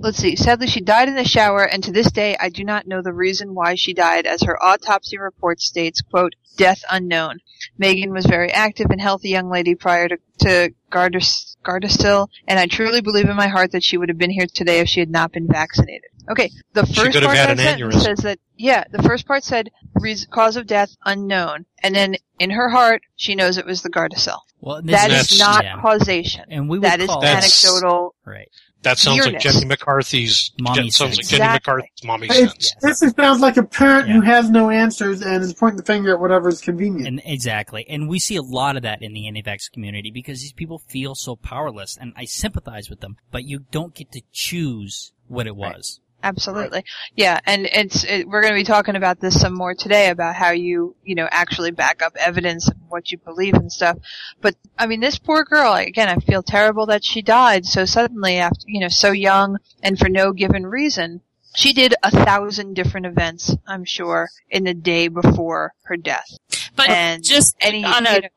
let's 0.00 0.18
see. 0.18 0.36
Sadly, 0.36 0.66
she 0.66 0.80
died 0.80 1.08
in 1.08 1.14
the 1.16 1.24
shower, 1.24 1.62
and 1.64 1.82
to 1.84 1.92
this 1.92 2.10
day, 2.10 2.36
I 2.38 2.48
do 2.48 2.64
not 2.64 2.86
know 2.86 3.02
the 3.02 3.12
reason 3.12 3.54
why 3.54 3.74
she 3.74 3.94
died, 3.94 4.26
as 4.26 4.42
her 4.42 4.60
autopsy 4.62 5.18
report 5.18 5.60
states, 5.60 6.00
quote, 6.00 6.34
death 6.56 6.82
unknown. 6.90 7.38
Megan 7.78 8.12
was 8.12 8.24
very 8.26 8.50
active 8.50 8.86
and 8.90 9.00
healthy 9.00 9.28
young 9.28 9.50
lady 9.50 9.74
prior 9.74 10.08
to, 10.08 10.16
to 10.40 10.72
Gardas, 10.90 11.56
Gardasil, 11.64 12.28
and 12.48 12.58
I 12.58 12.66
truly 12.66 13.00
believe 13.00 13.28
in 13.28 13.36
my 13.36 13.48
heart 13.48 13.72
that 13.72 13.82
she 13.84 13.96
would 13.98 14.08
have 14.08 14.18
been 14.18 14.30
here 14.30 14.46
today 14.52 14.78
if 14.80 14.88
she 14.88 15.00
had 15.00 15.10
not 15.10 15.32
been 15.32 15.46
vaccinated. 15.48 16.10
Okay, 16.28 16.50
the 16.72 16.84
first 16.86 16.96
part 17.12 17.14
of 17.16 17.22
that 17.22 17.56
sentence 17.58 17.80
aneurysm. 17.82 18.02
says 18.02 18.18
that, 18.20 18.40
yeah, 18.56 18.84
the 18.90 19.02
first 19.02 19.26
part 19.28 19.44
said 19.44 19.70
reas 20.00 20.26
cause 20.28 20.56
of 20.56 20.66
death 20.66 20.96
unknown, 21.04 21.66
and 21.82 21.94
then 21.94 22.16
in 22.40 22.50
her 22.50 22.68
heart, 22.68 23.02
she 23.16 23.34
knows 23.36 23.58
it 23.58 23.66
was 23.66 23.82
the 23.82 23.90
Gardasil. 23.90 24.38
Well, 24.60 24.80
That's- 24.82 25.38
not 25.38 25.62
yeah. 25.64 25.80
causation. 25.80 26.46
and 26.50 26.68
we 26.68 26.78
would 26.78 26.84
That 26.88 27.00
is 27.00 27.06
call 27.08 27.20
That's- 27.20 27.64
anecdotal. 27.64 28.14
right. 28.24 28.48
That 28.82 28.98
sounds 28.98 29.26
like 29.26 29.40
Jenny 29.40 29.64
McCarthy's. 29.64 30.52
Mommy 30.60 30.84
that 30.84 30.92
sounds 30.92 31.16
like. 31.16 31.26
Jenny 31.26 31.42
Exactly. 31.44 31.72
McCarthy's 31.72 32.04
mommy 32.04 32.26
It's, 32.30 32.70
sense. 32.70 33.00
this 33.00 33.12
sounds 33.14 33.40
like 33.40 33.56
a 33.56 33.64
parent 33.64 34.08
who 34.08 34.20
has 34.20 34.48
no 34.48 34.70
answers 34.70 35.22
and 35.22 35.42
is 35.42 35.54
pointing 35.54 35.78
the 35.78 35.82
finger 35.82 36.12
at 36.14 36.20
whatever 36.20 36.48
is 36.48 36.60
convenient. 36.60 37.08
And 37.08 37.22
exactly, 37.24 37.84
and 37.88 38.08
we 38.08 38.18
see 38.18 38.36
a 38.36 38.42
lot 38.42 38.76
of 38.76 38.82
that 38.82 39.02
in 39.02 39.12
the 39.12 39.26
anti-vax 39.26 39.72
community 39.72 40.10
because 40.10 40.40
these 40.40 40.52
people 40.52 40.78
feel 40.78 41.14
so 41.14 41.34
powerless, 41.36 41.96
and 42.00 42.12
I 42.16 42.26
sympathize 42.26 42.88
with 42.88 43.00
them. 43.00 43.16
But 43.30 43.44
you 43.44 43.60
don't 43.70 43.94
get 43.94 44.12
to 44.12 44.22
choose 44.32 45.12
what 45.26 45.46
it 45.46 45.56
was. 45.56 46.00
Absolutely. 46.26 46.84
Yeah, 47.14 47.38
and 47.46 47.66
it's 47.66 48.02
it, 48.02 48.26
we're 48.28 48.40
going 48.42 48.52
to 48.52 48.58
be 48.58 48.64
talking 48.64 48.96
about 48.96 49.20
this 49.20 49.40
some 49.40 49.54
more 49.54 49.74
today 49.74 50.10
about 50.10 50.34
how 50.34 50.50
you, 50.50 50.96
you 51.04 51.14
know, 51.14 51.28
actually 51.30 51.70
back 51.70 52.02
up 52.02 52.14
evidence 52.18 52.66
of 52.68 52.74
what 52.88 53.12
you 53.12 53.18
believe 53.18 53.54
and 53.54 53.70
stuff. 53.70 53.96
But 54.40 54.56
I 54.76 54.86
mean, 54.86 54.98
this 54.98 55.18
poor 55.18 55.44
girl, 55.44 55.74
again, 55.74 56.08
I 56.08 56.16
feel 56.16 56.42
terrible 56.42 56.86
that 56.86 57.04
she 57.04 57.22
died 57.22 57.64
so 57.64 57.84
suddenly 57.84 58.38
after, 58.38 58.64
you 58.66 58.80
know, 58.80 58.88
so 58.88 59.12
young 59.12 59.58
and 59.84 59.96
for 59.98 60.08
no 60.08 60.32
given 60.32 60.66
reason. 60.66 61.20
She 61.54 61.72
did 61.72 61.94
a 62.02 62.10
thousand 62.10 62.74
different 62.74 63.06
events, 63.06 63.54
I'm 63.66 63.86
sure, 63.86 64.28
in 64.50 64.64
the 64.64 64.74
day 64.74 65.08
before 65.08 65.72
her 65.84 65.96
death. 65.96 66.36
But 66.74 66.90
And 66.90 67.24
just 67.24 67.56
any- 67.60 67.82
on 67.84 68.04
you 68.04 68.20
know- 68.20 68.28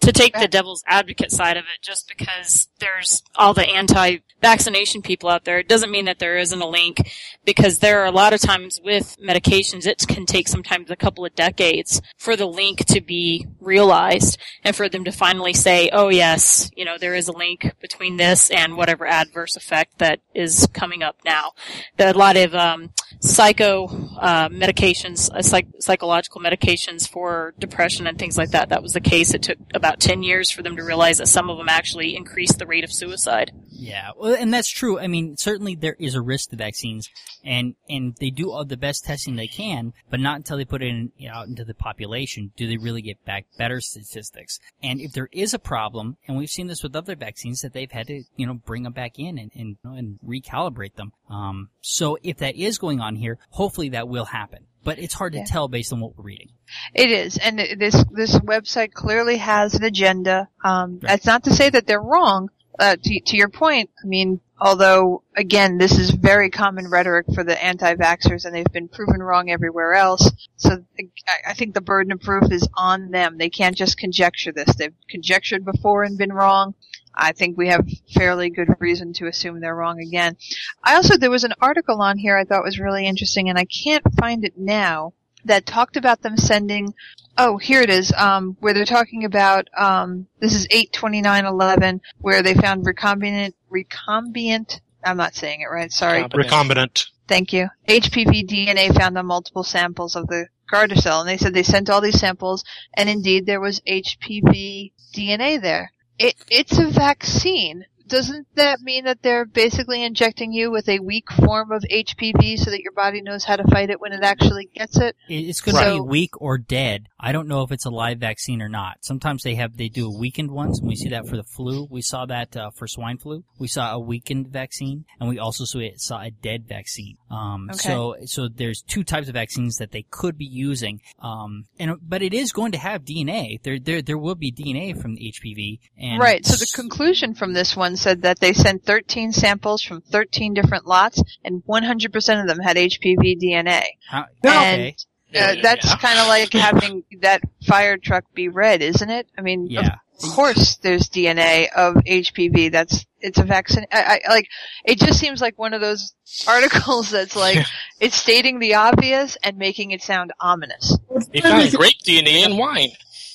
to 0.00 0.12
take 0.12 0.38
the 0.38 0.48
devil's 0.48 0.84
advocate 0.86 1.32
side 1.32 1.56
of 1.56 1.64
it, 1.64 1.82
just 1.82 2.08
because 2.08 2.68
there's 2.78 3.22
all 3.34 3.52
the 3.52 3.68
anti-vaccination 3.68 5.02
people 5.02 5.28
out 5.28 5.44
there, 5.44 5.58
it 5.58 5.68
doesn't 5.68 5.90
mean 5.90 6.04
that 6.04 6.18
there 6.18 6.38
isn't 6.38 6.60
a 6.62 6.68
link. 6.68 7.10
Because 7.48 7.78
there 7.78 8.02
are 8.02 8.04
a 8.04 8.10
lot 8.10 8.34
of 8.34 8.42
times 8.42 8.78
with 8.84 9.16
medications, 9.26 9.86
it 9.86 10.06
can 10.06 10.26
take 10.26 10.48
sometimes 10.48 10.90
a 10.90 10.96
couple 10.96 11.24
of 11.24 11.34
decades 11.34 12.02
for 12.18 12.36
the 12.36 12.44
link 12.44 12.84
to 12.84 13.00
be 13.00 13.46
realized 13.58 14.36
and 14.62 14.76
for 14.76 14.86
them 14.86 15.02
to 15.04 15.12
finally 15.12 15.54
say, 15.54 15.88
"Oh 15.90 16.10
yes, 16.10 16.70
you 16.76 16.84
know 16.84 16.98
there 16.98 17.14
is 17.14 17.26
a 17.26 17.32
link 17.32 17.72
between 17.80 18.18
this 18.18 18.50
and 18.50 18.76
whatever 18.76 19.06
adverse 19.06 19.56
effect 19.56 19.96
that 19.96 20.20
is 20.34 20.68
coming 20.74 21.02
up 21.02 21.16
now." 21.24 21.52
There 21.96 22.06
are 22.06 22.12
a 22.12 22.18
lot 22.18 22.36
of 22.36 22.54
um, 22.54 22.90
psycho 23.20 23.86
uh, 24.18 24.50
medications, 24.50 25.30
uh, 25.30 25.40
psych- 25.40 25.80
psychological 25.80 26.42
medications 26.42 27.08
for 27.08 27.54
depression 27.58 28.06
and 28.06 28.18
things 28.18 28.36
like 28.36 28.50
that. 28.50 28.68
That 28.68 28.82
was 28.82 28.92
the 28.92 29.00
case. 29.00 29.32
It 29.32 29.42
took 29.42 29.56
about 29.72 30.00
10 30.00 30.22
years 30.22 30.50
for 30.50 30.62
them 30.62 30.76
to 30.76 30.84
realize 30.84 31.16
that 31.16 31.28
some 31.28 31.48
of 31.48 31.56
them 31.56 31.70
actually 31.70 32.14
increased 32.14 32.58
the 32.58 32.66
rate 32.66 32.84
of 32.84 32.92
suicide. 32.92 33.52
Yeah, 33.80 34.10
well, 34.16 34.34
and 34.34 34.52
that's 34.52 34.68
true. 34.68 34.98
I 34.98 35.06
mean, 35.06 35.36
certainly 35.36 35.76
there 35.76 35.94
is 36.00 36.16
a 36.16 36.20
risk 36.20 36.50
to 36.50 36.56
vaccines, 36.56 37.08
and 37.44 37.76
and 37.88 38.16
they 38.18 38.30
do 38.30 38.50
all 38.50 38.64
the 38.64 38.76
best 38.76 39.04
testing 39.04 39.36
they 39.36 39.46
can, 39.46 39.92
but 40.10 40.18
not 40.18 40.36
until 40.36 40.56
they 40.56 40.64
put 40.64 40.82
it 40.82 40.88
in, 40.88 41.12
out 41.30 41.46
into 41.46 41.64
the 41.64 41.74
population 41.74 42.50
do 42.56 42.66
they 42.66 42.76
really 42.76 43.02
get 43.02 43.24
back 43.24 43.46
better 43.56 43.80
statistics. 43.80 44.58
And 44.82 45.00
if 45.00 45.12
there 45.12 45.28
is 45.32 45.54
a 45.54 45.58
problem, 45.60 46.16
and 46.26 46.36
we've 46.36 46.50
seen 46.50 46.66
this 46.66 46.82
with 46.82 46.96
other 46.96 47.14
vaccines, 47.14 47.60
that 47.60 47.72
they've 47.72 47.90
had 47.90 48.08
to 48.08 48.24
you 48.36 48.46
know 48.46 48.54
bring 48.54 48.82
them 48.82 48.92
back 48.92 49.18
in 49.18 49.38
and 49.38 49.52
and, 49.54 49.68
you 49.68 49.76
know, 49.84 49.96
and 49.96 50.18
recalibrate 50.26 50.94
them. 50.96 51.12
Um, 51.30 51.68
so 51.80 52.18
if 52.24 52.38
that 52.38 52.56
is 52.56 52.78
going 52.78 53.00
on 53.00 53.14
here, 53.16 53.38
hopefully 53.50 53.90
that 53.90 54.08
will 54.08 54.24
happen. 54.26 54.64
But 54.84 54.98
it's 54.98 55.14
hard 55.14 55.32
to 55.34 55.40
Yeah. 55.40 55.44
tell 55.44 55.68
based 55.68 55.92
on 55.92 56.00
what 56.00 56.16
we're 56.16 56.24
reading. 56.24 56.48
It 56.94 57.10
is, 57.10 57.36
and 57.38 57.58
this 57.58 58.04
this 58.10 58.36
website 58.38 58.92
clearly 58.92 59.36
has 59.36 59.74
an 59.74 59.84
agenda. 59.84 60.48
Um, 60.64 60.98
That's 61.00 61.26
not 61.26 61.44
to 61.44 61.54
say 61.54 61.70
that 61.70 61.86
they're 61.86 62.00
wrong. 62.02 62.48
Uh, 62.78 62.96
to, 63.02 63.20
to 63.26 63.36
your 63.36 63.48
point, 63.48 63.90
I 64.02 64.06
mean, 64.06 64.40
although 64.60 65.22
again, 65.36 65.78
this 65.78 65.98
is 65.98 66.10
very 66.10 66.48
common 66.48 66.88
rhetoric 66.88 67.26
for 67.34 67.42
the 67.42 67.62
anti-vaxxers, 67.62 68.44
and 68.44 68.54
they've 68.54 68.72
been 68.72 68.88
proven 68.88 69.20
wrong 69.20 69.50
everywhere 69.50 69.94
else. 69.94 70.30
So 70.56 70.84
I, 70.98 71.50
I 71.50 71.54
think 71.54 71.74
the 71.74 71.80
burden 71.80 72.12
of 72.12 72.20
proof 72.20 72.52
is 72.52 72.68
on 72.76 73.10
them. 73.10 73.36
They 73.36 73.50
can't 73.50 73.76
just 73.76 73.98
conjecture 73.98 74.52
this. 74.52 74.76
They've 74.76 74.94
conjectured 75.08 75.64
before 75.64 76.04
and 76.04 76.16
been 76.16 76.32
wrong. 76.32 76.74
I 77.20 77.32
think 77.32 77.58
we 77.58 77.68
have 77.68 77.88
fairly 78.14 78.48
good 78.48 78.68
reason 78.78 79.12
to 79.14 79.26
assume 79.26 79.58
they're 79.58 79.74
wrong 79.74 80.00
again. 80.00 80.36
I 80.84 80.94
also 80.94 81.16
there 81.16 81.30
was 81.30 81.42
an 81.42 81.54
article 81.60 82.00
on 82.00 82.16
here 82.16 82.38
I 82.38 82.44
thought 82.44 82.62
was 82.62 82.78
really 82.78 83.06
interesting, 83.06 83.48
and 83.48 83.58
I 83.58 83.64
can't 83.64 84.04
find 84.14 84.44
it 84.44 84.54
now 84.56 85.14
that 85.44 85.66
talked 85.66 85.96
about 85.96 86.22
them 86.22 86.36
sending 86.36 86.94
oh 87.36 87.56
here 87.56 87.80
it 87.80 87.90
is 87.90 88.12
um 88.16 88.56
where 88.60 88.74
they're 88.74 88.84
talking 88.84 89.24
about 89.24 89.68
um 89.76 90.26
this 90.40 90.54
is 90.54 90.66
82911 90.70 92.00
where 92.20 92.42
they 92.42 92.54
found 92.54 92.84
recombinant 92.84 93.54
recombinant 93.70 94.80
I'm 95.04 95.16
not 95.16 95.34
saying 95.34 95.60
it 95.60 95.66
right 95.66 95.90
sorry. 95.90 96.22
Recombinant. 96.24 97.06
thank 97.26 97.52
you. 97.52 97.68
HPV 97.88 98.48
DNA 98.48 98.94
found 98.96 99.16
on 99.16 99.26
multiple 99.26 99.64
samples 99.64 100.16
of 100.16 100.26
the 100.26 100.48
Gardasil 100.72 101.20
and 101.20 101.28
they 101.28 101.38
said 101.38 101.54
they 101.54 101.62
sent 101.62 101.88
all 101.88 102.00
these 102.00 102.18
samples 102.18 102.64
and 102.94 103.08
indeed 103.08 103.46
there 103.46 103.60
was 103.60 103.80
HPV 103.88 104.92
DNA 105.14 105.60
there. 105.60 105.92
It 106.18 106.34
it's 106.50 106.78
a 106.78 106.88
vaccine 106.88 107.86
doesn't 108.08 108.46
that 108.54 108.80
mean 108.80 109.04
that 109.04 109.22
they're 109.22 109.44
basically 109.44 110.02
injecting 110.02 110.52
you 110.52 110.70
with 110.70 110.88
a 110.88 110.98
weak 111.00 111.30
form 111.32 111.70
of 111.72 111.82
HPV 111.90 112.58
so 112.58 112.70
that 112.70 112.80
your 112.82 112.92
body 112.92 113.20
knows 113.22 113.44
how 113.44 113.56
to 113.56 113.64
fight 113.64 113.90
it 113.90 114.00
when 114.00 114.12
it 114.12 114.22
actually 114.22 114.68
gets 114.74 114.96
it? 114.98 115.16
It- 115.28 115.46
It's 115.48 115.60
going 115.60 115.76
to 115.76 115.92
be 115.94 116.00
weak 116.00 116.40
or 116.40 116.58
dead. 116.58 117.06
I 117.20 117.32
don't 117.32 117.48
know 117.48 117.62
if 117.62 117.72
it's 117.72 117.84
a 117.84 117.90
live 117.90 118.18
vaccine 118.18 118.62
or 118.62 118.68
not. 118.68 118.98
Sometimes 119.02 119.42
they 119.42 119.54
have 119.56 119.76
they 119.76 119.88
do 119.88 120.10
weakened 120.10 120.50
ones, 120.50 120.78
and 120.78 120.88
we 120.88 120.96
see 120.96 121.08
that 121.10 121.26
for 121.28 121.36
the 121.36 121.42
flu. 121.44 121.86
We 121.90 122.00
saw 122.02 122.26
that 122.26 122.56
uh, 122.56 122.70
for 122.70 122.86
swine 122.86 123.18
flu. 123.18 123.44
We 123.58 123.68
saw 123.68 123.92
a 123.92 123.98
weakened 123.98 124.48
vaccine, 124.48 125.04
and 125.20 125.28
we 125.28 125.38
also 125.38 125.64
saw, 125.64 125.80
saw 125.96 126.20
a 126.22 126.30
dead 126.30 126.66
vaccine. 126.68 127.16
Um, 127.30 127.68
Okay. 127.70 127.78
So 127.88 128.16
so 128.24 128.48
there's 128.48 128.82
two 128.82 129.04
types 129.04 129.28
of 129.28 129.34
vaccines 129.34 129.76
that 129.76 129.90
they 129.90 130.04
could 130.10 130.38
be 130.38 130.44
using. 130.46 131.00
Um, 131.20 131.66
and 131.78 131.96
but 132.02 132.22
it 132.22 132.32
is 132.34 132.52
going 132.52 132.72
to 132.72 132.78
have 132.78 133.02
DNA. 133.04 133.60
There 133.62 133.78
there 133.78 134.00
there 134.02 134.18
will 134.18 134.34
be 134.34 134.52
DNA 134.52 135.00
from 135.00 135.14
the 135.16 135.32
HPV. 135.32 135.80
And 135.98 136.20
Right. 136.20 136.44
So 136.46 136.56
the 136.56 136.70
conclusion 136.74 137.34
from 137.34 137.52
this 137.52 137.76
one 137.76 137.96
said 137.98 138.22
that 138.22 138.38
they 138.40 138.52
sent 138.52 138.84
13 138.84 139.32
samples 139.32 139.82
from 139.82 140.00
13 140.00 140.54
different 140.54 140.86
lots, 140.86 141.22
and 141.44 141.62
100% 141.68 142.40
of 142.40 142.46
them 142.48 142.58
had 142.60 142.76
HPV 142.76 143.38
DNA. 143.40 143.82
How- 144.08 144.26
And 144.44 144.94
okay. 145.34 145.58
uh, 145.58 145.62
that's 145.62 145.94
kind 145.96 146.18
of 146.18 146.26
like 146.28 146.52
having 146.52 147.04
that 147.20 147.42
fire 147.66 147.96
truck 147.98 148.24
be 148.34 148.48
red, 148.48 148.82
isn't 148.82 149.10
it? 149.10 149.28
I 149.36 149.42
mean, 149.42 149.66
Yeah. 149.68 149.96
of 150.22 150.30
course 150.30 150.76
there's 150.76 151.08
DNA 151.08 151.68
of 151.74 151.94
HPV. 151.96 152.70
That's 152.72 153.04
it's 153.20 153.38
a 153.38 153.44
vaccine. 153.44 153.84
I, 153.92 154.20
I 154.24 154.30
like. 154.32 154.46
It 154.84 154.98
just 155.00 155.18
seems 155.18 155.40
like 155.40 155.58
one 155.58 155.74
of 155.74 155.80
those 155.80 156.14
articles 156.48 157.10
that's 157.10 157.34
like 157.34 157.66
it's 158.00 158.14
stating 158.16 158.58
the 158.60 158.74
obvious 158.74 159.36
and 159.42 159.58
making 159.58 159.90
it 159.90 160.02
sound 160.02 160.32
ominous. 160.40 160.96
He 161.32 161.40
found 161.40 161.72
grape 161.72 161.98
DNA 162.06 162.44
in 162.46 162.56
wine. 162.56 162.90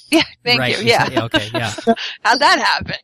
Yeah. 0.09 0.23
Thank 0.45 0.59
right. 0.59 0.77
you. 0.79 0.85
Yeah. 0.85 1.09
Okay. 1.25 1.49
Yeah. 1.53 1.73
How'd 2.23 2.39
that 2.39 2.59
happen? 2.59 2.95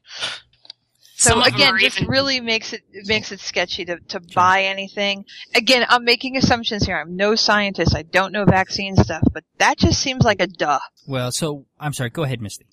So 1.19 1.31
Some 1.31 1.39
of 1.39 1.45
them 1.47 1.55
again, 1.55 1.73
are 1.73 1.77
just 1.77 1.97
even- 1.97 2.09
really 2.09 2.39
makes 2.39 2.71
it 2.71 2.81
it 2.93 3.05
makes 3.05 3.33
it 3.33 3.41
sketchy 3.41 3.83
to 3.83 3.99
to 4.07 4.21
buy 4.21 4.63
anything. 4.63 5.25
Again, 5.53 5.85
I'm 5.89 6.05
making 6.05 6.37
assumptions 6.37 6.85
here. 6.85 6.97
I'm 6.97 7.17
no 7.17 7.35
scientist. 7.35 7.93
I 7.93 8.03
don't 8.03 8.31
know 8.31 8.45
vaccine 8.45 8.95
stuff, 8.95 9.23
but 9.33 9.43
that 9.57 9.77
just 9.77 9.99
seems 9.99 10.23
like 10.23 10.39
a 10.39 10.47
duh. 10.47 10.79
Well, 11.05 11.33
so 11.33 11.65
I'm 11.77 11.91
sorry. 11.91 12.09
Go 12.09 12.23
ahead, 12.23 12.39
Misty. 12.39 12.67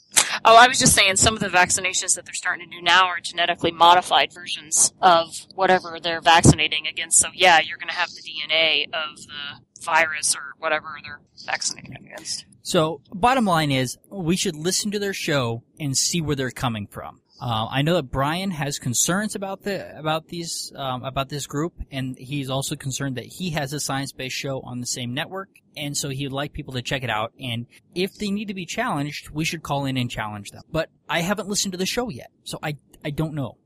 Oh, 0.44 0.56
I 0.56 0.68
was 0.68 0.78
just 0.78 0.94
saying 0.94 1.16
some 1.16 1.34
of 1.34 1.40
the 1.40 1.48
vaccinations 1.48 2.14
that 2.14 2.24
they're 2.24 2.34
starting 2.34 2.70
to 2.70 2.76
do 2.76 2.80
now 2.80 3.06
are 3.06 3.18
genetically 3.18 3.72
modified 3.72 4.32
versions 4.32 4.92
of 5.02 5.34
whatever 5.56 5.98
they're 6.00 6.20
vaccinating 6.20 6.86
against. 6.86 7.18
So 7.18 7.30
yeah, 7.34 7.58
you're 7.58 7.78
going 7.78 7.88
to 7.88 7.96
have 7.96 8.10
the 8.10 8.22
DNA 8.22 8.84
of 8.94 9.16
the 9.26 9.82
virus 9.82 10.36
or 10.36 10.52
whatever 10.58 10.96
they're 11.02 11.20
vaccinating 11.44 11.96
against. 11.96 12.44
So, 12.62 13.00
bottom 13.12 13.44
line 13.44 13.70
is, 13.72 13.96
we 14.08 14.36
should 14.36 14.56
listen 14.56 14.90
to 14.92 14.98
their 14.98 15.12
show 15.12 15.62
and 15.80 15.96
see 15.96 16.20
where 16.20 16.34
they're 16.36 16.50
coming 16.50 16.86
from. 16.88 17.20
Uh, 17.40 17.66
I 17.70 17.82
know 17.82 17.94
that 17.94 18.04
Brian 18.04 18.50
has 18.50 18.78
concerns 18.78 19.34
about 19.34 19.62
the 19.62 19.98
about 19.98 20.28
these 20.28 20.72
um, 20.74 21.04
about 21.04 21.28
this 21.28 21.46
group, 21.46 21.74
and 21.90 22.16
he's 22.18 22.48
also 22.48 22.76
concerned 22.76 23.16
that 23.16 23.26
he 23.26 23.50
has 23.50 23.74
a 23.74 23.80
science-based 23.80 24.34
show 24.34 24.60
on 24.62 24.80
the 24.80 24.86
same 24.86 25.12
network, 25.12 25.50
and 25.76 25.94
so 25.94 26.08
he'd 26.08 26.32
like 26.32 26.54
people 26.54 26.72
to 26.74 26.82
check 26.82 27.02
it 27.02 27.10
out. 27.10 27.32
And 27.38 27.66
if 27.94 28.14
they 28.14 28.30
need 28.30 28.48
to 28.48 28.54
be 28.54 28.64
challenged, 28.64 29.28
we 29.30 29.44
should 29.44 29.62
call 29.62 29.84
in 29.84 29.98
and 29.98 30.10
challenge 30.10 30.50
them. 30.50 30.62
But 30.72 30.88
I 31.10 31.20
haven't 31.20 31.46
listened 31.48 31.72
to 31.72 31.78
the 31.78 31.84
show 31.84 32.08
yet, 32.08 32.30
so 32.44 32.58
I 32.62 32.78
I 33.04 33.10
don't 33.10 33.34
know. 33.34 33.58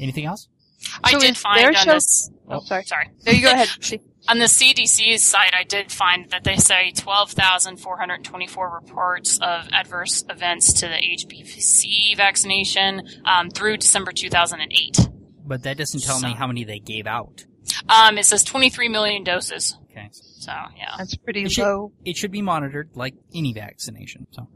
Anything 0.00 0.24
else? 0.24 0.48
I 1.04 1.12
So 1.12 1.20
did 1.20 1.36
find 1.36 1.58
their 1.60 1.68
on 1.68 1.74
show- 1.74 1.92
this. 1.92 2.30
Oh, 2.48 2.60
sorry. 2.60 2.84
Sorry. 2.84 3.10
There 3.22 3.34
you 3.34 3.42
go 3.42 3.52
ahead. 3.52 3.68
On 4.28 4.38
the 4.38 4.44
CDC's 4.44 5.22
site, 5.22 5.54
I 5.54 5.64
did 5.64 5.90
find 5.90 6.30
that 6.30 6.44
they 6.44 6.56
say 6.56 6.92
12,424 6.92 8.70
reports 8.70 9.38
of 9.38 9.68
adverse 9.72 10.24
events 10.28 10.74
to 10.74 10.86
the 10.88 10.94
HPV 10.94 12.16
vaccination 12.16 13.02
um, 13.24 13.50
through 13.50 13.78
December 13.78 14.12
2008. 14.12 15.08
But 15.44 15.62
that 15.64 15.78
doesn't 15.78 16.02
tell 16.02 16.20
me 16.20 16.32
how 16.32 16.46
many 16.46 16.64
they 16.64 16.78
gave 16.78 17.06
out. 17.06 17.44
Um, 17.88 18.18
it 18.18 18.24
says 18.24 18.44
23 18.44 18.88
million 18.88 19.24
doses. 19.24 19.76
Okay. 19.90 20.10
So, 20.40 20.52
yeah. 20.76 20.94
That's 20.98 21.16
pretty 21.16 21.42
It 21.42 21.52
should- 21.52 21.62
low. 21.64 21.92
It 22.04 22.16
should 22.16 22.32
be 22.32 22.40
monitored 22.42 22.90
like 22.94 23.14
any 23.34 23.52
vaccination. 23.52 24.26
So. 24.30 24.48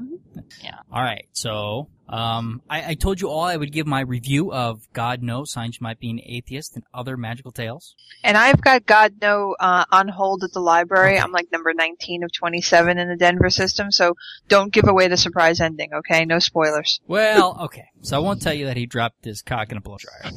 Yeah. 0.62 0.76
All 0.92 1.02
right. 1.02 1.26
So, 1.32 1.88
um, 2.08 2.62
I, 2.68 2.90
I 2.90 2.94
told 2.94 3.20
you 3.20 3.28
all 3.28 3.42
I 3.44 3.56
would 3.56 3.72
give 3.72 3.86
my 3.86 4.00
review 4.00 4.52
of 4.52 4.80
God 4.92 5.22
Knows 5.22 5.52
Signs 5.52 5.76
You 5.80 5.84
Might 5.84 5.98
Be 6.00 6.10
an 6.10 6.20
Atheist 6.24 6.74
and 6.76 6.84
Other 6.92 7.16
Magical 7.16 7.50
Tales. 7.52 7.94
And 8.22 8.36
I've 8.36 8.60
got 8.60 8.84
God 8.86 9.14
No 9.22 9.54
uh, 9.60 9.84
on 9.90 10.08
hold 10.08 10.42
at 10.44 10.52
the 10.52 10.60
library. 10.60 11.14
Okay. 11.14 11.20
I'm 11.20 11.32
like 11.32 11.50
number 11.52 11.72
19 11.74 12.24
of 12.24 12.32
27 12.32 12.98
in 12.98 13.08
the 13.08 13.16
Denver 13.16 13.50
system, 13.50 13.90
so 13.90 14.14
don't 14.48 14.72
give 14.72 14.86
away 14.88 15.08
the 15.08 15.16
surprise 15.16 15.60
ending, 15.60 15.90
okay? 15.94 16.24
No 16.24 16.38
spoilers. 16.38 17.00
Well, 17.06 17.58
okay. 17.64 17.86
So 18.02 18.16
I 18.16 18.20
won't 18.20 18.40
tell 18.42 18.54
you 18.54 18.66
that 18.66 18.76
he 18.76 18.86
dropped 18.86 19.24
his 19.24 19.42
cock 19.42 19.70
in 19.70 19.76
a 19.78 19.80
blow 19.80 19.96
dryer. 19.98 20.32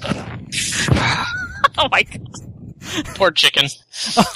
Oh 1.79 1.87
my 1.91 2.01
god. 2.01 2.27
Poor 3.15 3.31
chicken. 3.31 3.67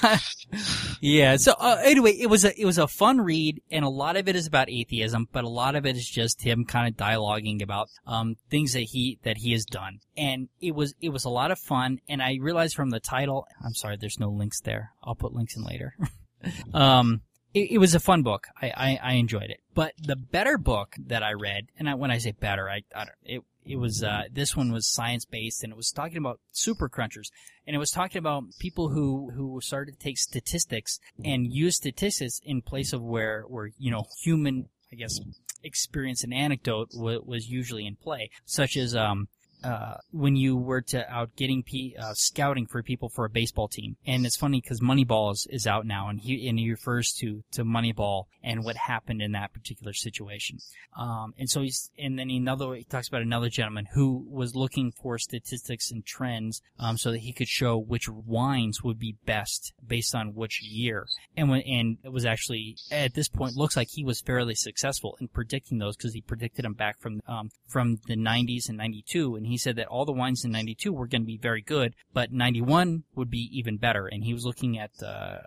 yeah. 1.02 1.38
So 1.38 1.54
uh, 1.58 1.78
anyway, 1.84 2.12
it 2.14 2.28
was 2.28 2.46
a 2.46 2.60
it 2.60 2.66
was 2.66 2.78
a 2.78 2.88
fun 2.88 3.22
read, 3.22 3.62
and 3.72 3.86
a 3.86 3.90
lot 3.90 4.18
of 4.18 4.28
it 4.28 4.36
is 4.36 4.48
about 4.48 4.70
atheism, 4.70 5.28
but 5.32 5.44
a 5.44 5.50
lot 5.50 5.76
of 5.76 5.86
it 5.86 5.96
is 5.96 6.08
just 6.08 6.42
him 6.42 6.66
kind 6.66 6.88
of 6.88 6.98
dialoguing 6.98 7.62
about 7.62 7.90
um 8.06 8.36
things 8.50 8.74
that 8.74 8.82
he 8.82 9.20
that 9.24 9.38
he 9.38 9.52
has 9.54 9.66
done, 9.66 10.00
and 10.18 10.50
it 10.60 10.76
was 10.76 10.94
it 11.02 11.10
was 11.10 11.26
a 11.26 11.30
lot 11.30 11.52
of 11.52 11.60
fun. 11.60 12.00
And 12.10 12.22
I 12.22 12.38
realized 12.42 12.76
from 12.76 12.90
the 12.90 13.00
title, 13.00 13.48
I'm 13.64 13.74
sorry, 13.74 13.98
there's 14.00 14.20
no 14.20 14.30
links 14.30 14.62
there. 14.62 14.92
I'll 15.04 15.16
put 15.16 15.34
links 15.34 15.56
in 15.56 15.64
later. 15.64 15.96
um. 16.74 17.22
It, 17.54 17.72
it 17.72 17.78
was 17.80 17.94
a 17.94 18.00
fun 18.00 18.24
book. 18.24 18.48
I, 18.62 18.68
I, 18.70 19.00
I 19.04 19.14
enjoyed 19.16 19.50
it. 19.50 19.60
But 19.74 19.92
the 19.98 20.16
better 20.16 20.58
book 20.58 20.96
that 21.08 21.22
I 21.22 21.34
read, 21.34 21.68
and 21.78 21.90
I, 21.90 21.96
when 21.96 22.10
I 22.10 22.18
say 22.18 22.32
better, 22.32 22.70
I, 22.70 22.84
I 22.96 23.04
don't, 23.04 23.10
it, 23.24 23.44
it 23.66 23.78
was, 23.78 24.04
uh, 24.04 24.24
this 24.32 24.56
one 24.56 24.72
was 24.72 24.88
science 24.88 25.26
based 25.26 25.64
and 25.64 25.72
it 25.72 25.78
was 25.78 25.92
talking 25.92 26.18
about 26.18 26.40
super 26.52 26.90
crunchers. 26.90 27.30
And 27.68 27.76
it 27.76 27.80
was 27.80 27.92
talking 27.92 28.20
about 28.20 28.44
people 28.60 28.90
who, 28.90 29.32
who 29.36 29.60
started 29.62 29.94
to 29.94 30.04
take 30.04 30.18
statistics 30.18 31.00
and 31.24 31.52
use 31.52 31.76
statistics 31.76 32.42
in 32.44 32.62
place 32.62 32.92
of 32.92 33.02
where, 33.02 33.44
where, 33.44 33.70
you 33.78 33.92
know, 33.92 34.06
human, 34.22 34.70
I 34.92 34.96
guess, 34.96 35.20
experience 35.64 36.24
and 36.24 36.34
anecdote 36.34 36.90
was 36.94 37.50
usually 37.50 37.86
in 37.86 37.96
play, 37.96 38.32
such 38.46 38.76
as, 38.76 38.96
um, 38.96 39.28
uh, 39.64 39.96
when 40.12 40.36
you 40.36 40.56
were 40.56 40.82
to 40.82 41.10
out 41.12 41.36
getting 41.36 41.64
pe- 41.64 41.94
uh, 42.00 42.14
scouting 42.14 42.68
for 42.68 42.82
people 42.82 43.10
for 43.10 43.26
a 43.26 43.30
baseball 43.30 43.68
team, 43.68 43.96
and 44.06 44.26
it's 44.26 44.38
funny 44.38 44.62
because 44.62 44.82
Moneyball 44.82 45.32
is, 45.34 45.48
is 45.50 45.68
out 45.68 45.86
now, 45.86 46.10
and 46.10 46.20
he 46.20 46.48
and 46.48 46.58
he 46.60 46.70
refers 46.70 47.12
to 47.20 47.44
to 47.52 47.64
Moneyball 47.64 48.26
and 48.44 48.64
what 48.64 48.76
happened 48.76 49.22
in 49.22 49.34
that 49.34 49.54
particular 49.54 49.94
situation. 49.94 50.58
Um, 50.98 51.34
and 51.38 51.50
so 51.50 51.62
he's 51.62 51.92
and 51.98 52.18
then 52.18 52.30
another 52.30 52.74
he 52.74 52.84
talks 52.84 53.08
about 53.08 53.22
another 53.22 53.50
gentleman 53.50 53.88
who 53.94 54.26
was 54.30 54.56
looking 54.56 54.92
for 54.92 55.18
statistics 55.18 55.92
and 55.92 56.06
trends, 56.06 56.62
um, 56.80 56.98
so 56.98 57.12
that 57.12 57.20
he 57.20 57.34
could 57.34 57.48
show 57.48 57.78
which 57.78 58.10
wines 58.10 58.84
would 58.84 59.00
be 59.00 59.16
best 59.26 59.74
based 59.86 60.16
on 60.16 60.34
which 60.34 60.62
year, 60.64 61.08
and 61.38 61.50
when 61.50 61.62
and 61.62 61.98
it 62.04 62.12
was 62.12 62.26
actually 62.26 62.78
at 62.92 63.14
this 63.14 63.30
point 63.30 63.56
looks 63.56 63.78
like 63.78 63.90
he 63.92 64.04
was 64.04 64.22
fairly 64.22 64.56
successful 64.56 65.18
in 65.22 65.28
predicting 65.28 65.78
those 65.78 65.96
because 65.96 66.14
he 66.14 66.22
predicted 66.22 66.66
them 66.66 66.74
back 66.74 67.00
from 67.00 67.22
um, 67.28 67.50
from 67.68 68.00
the 68.08 68.16
90s 68.16 68.68
and 68.68 68.78
92 68.78 69.36
and 69.36 69.46
he 69.46 69.51
said 69.58 69.76
that 69.76 69.88
all 69.88 70.06
the 70.06 70.12
wines 70.12 70.44
in 70.46 70.52
92 70.52 70.92
were 70.92 71.08
going 71.08 71.22
to 71.22 71.28
be 71.28 71.38
very 71.38 71.62
good 71.62 71.94
but 72.14 72.32
91 72.32 73.04
would 73.16 73.30
be 73.30 73.50
even 73.52 73.78
better 73.78 74.08
and 74.08 74.24
he 74.24 74.34
was 74.34 74.46
looking 74.46 74.78
at 74.78 74.92
uh, 75.04 75.38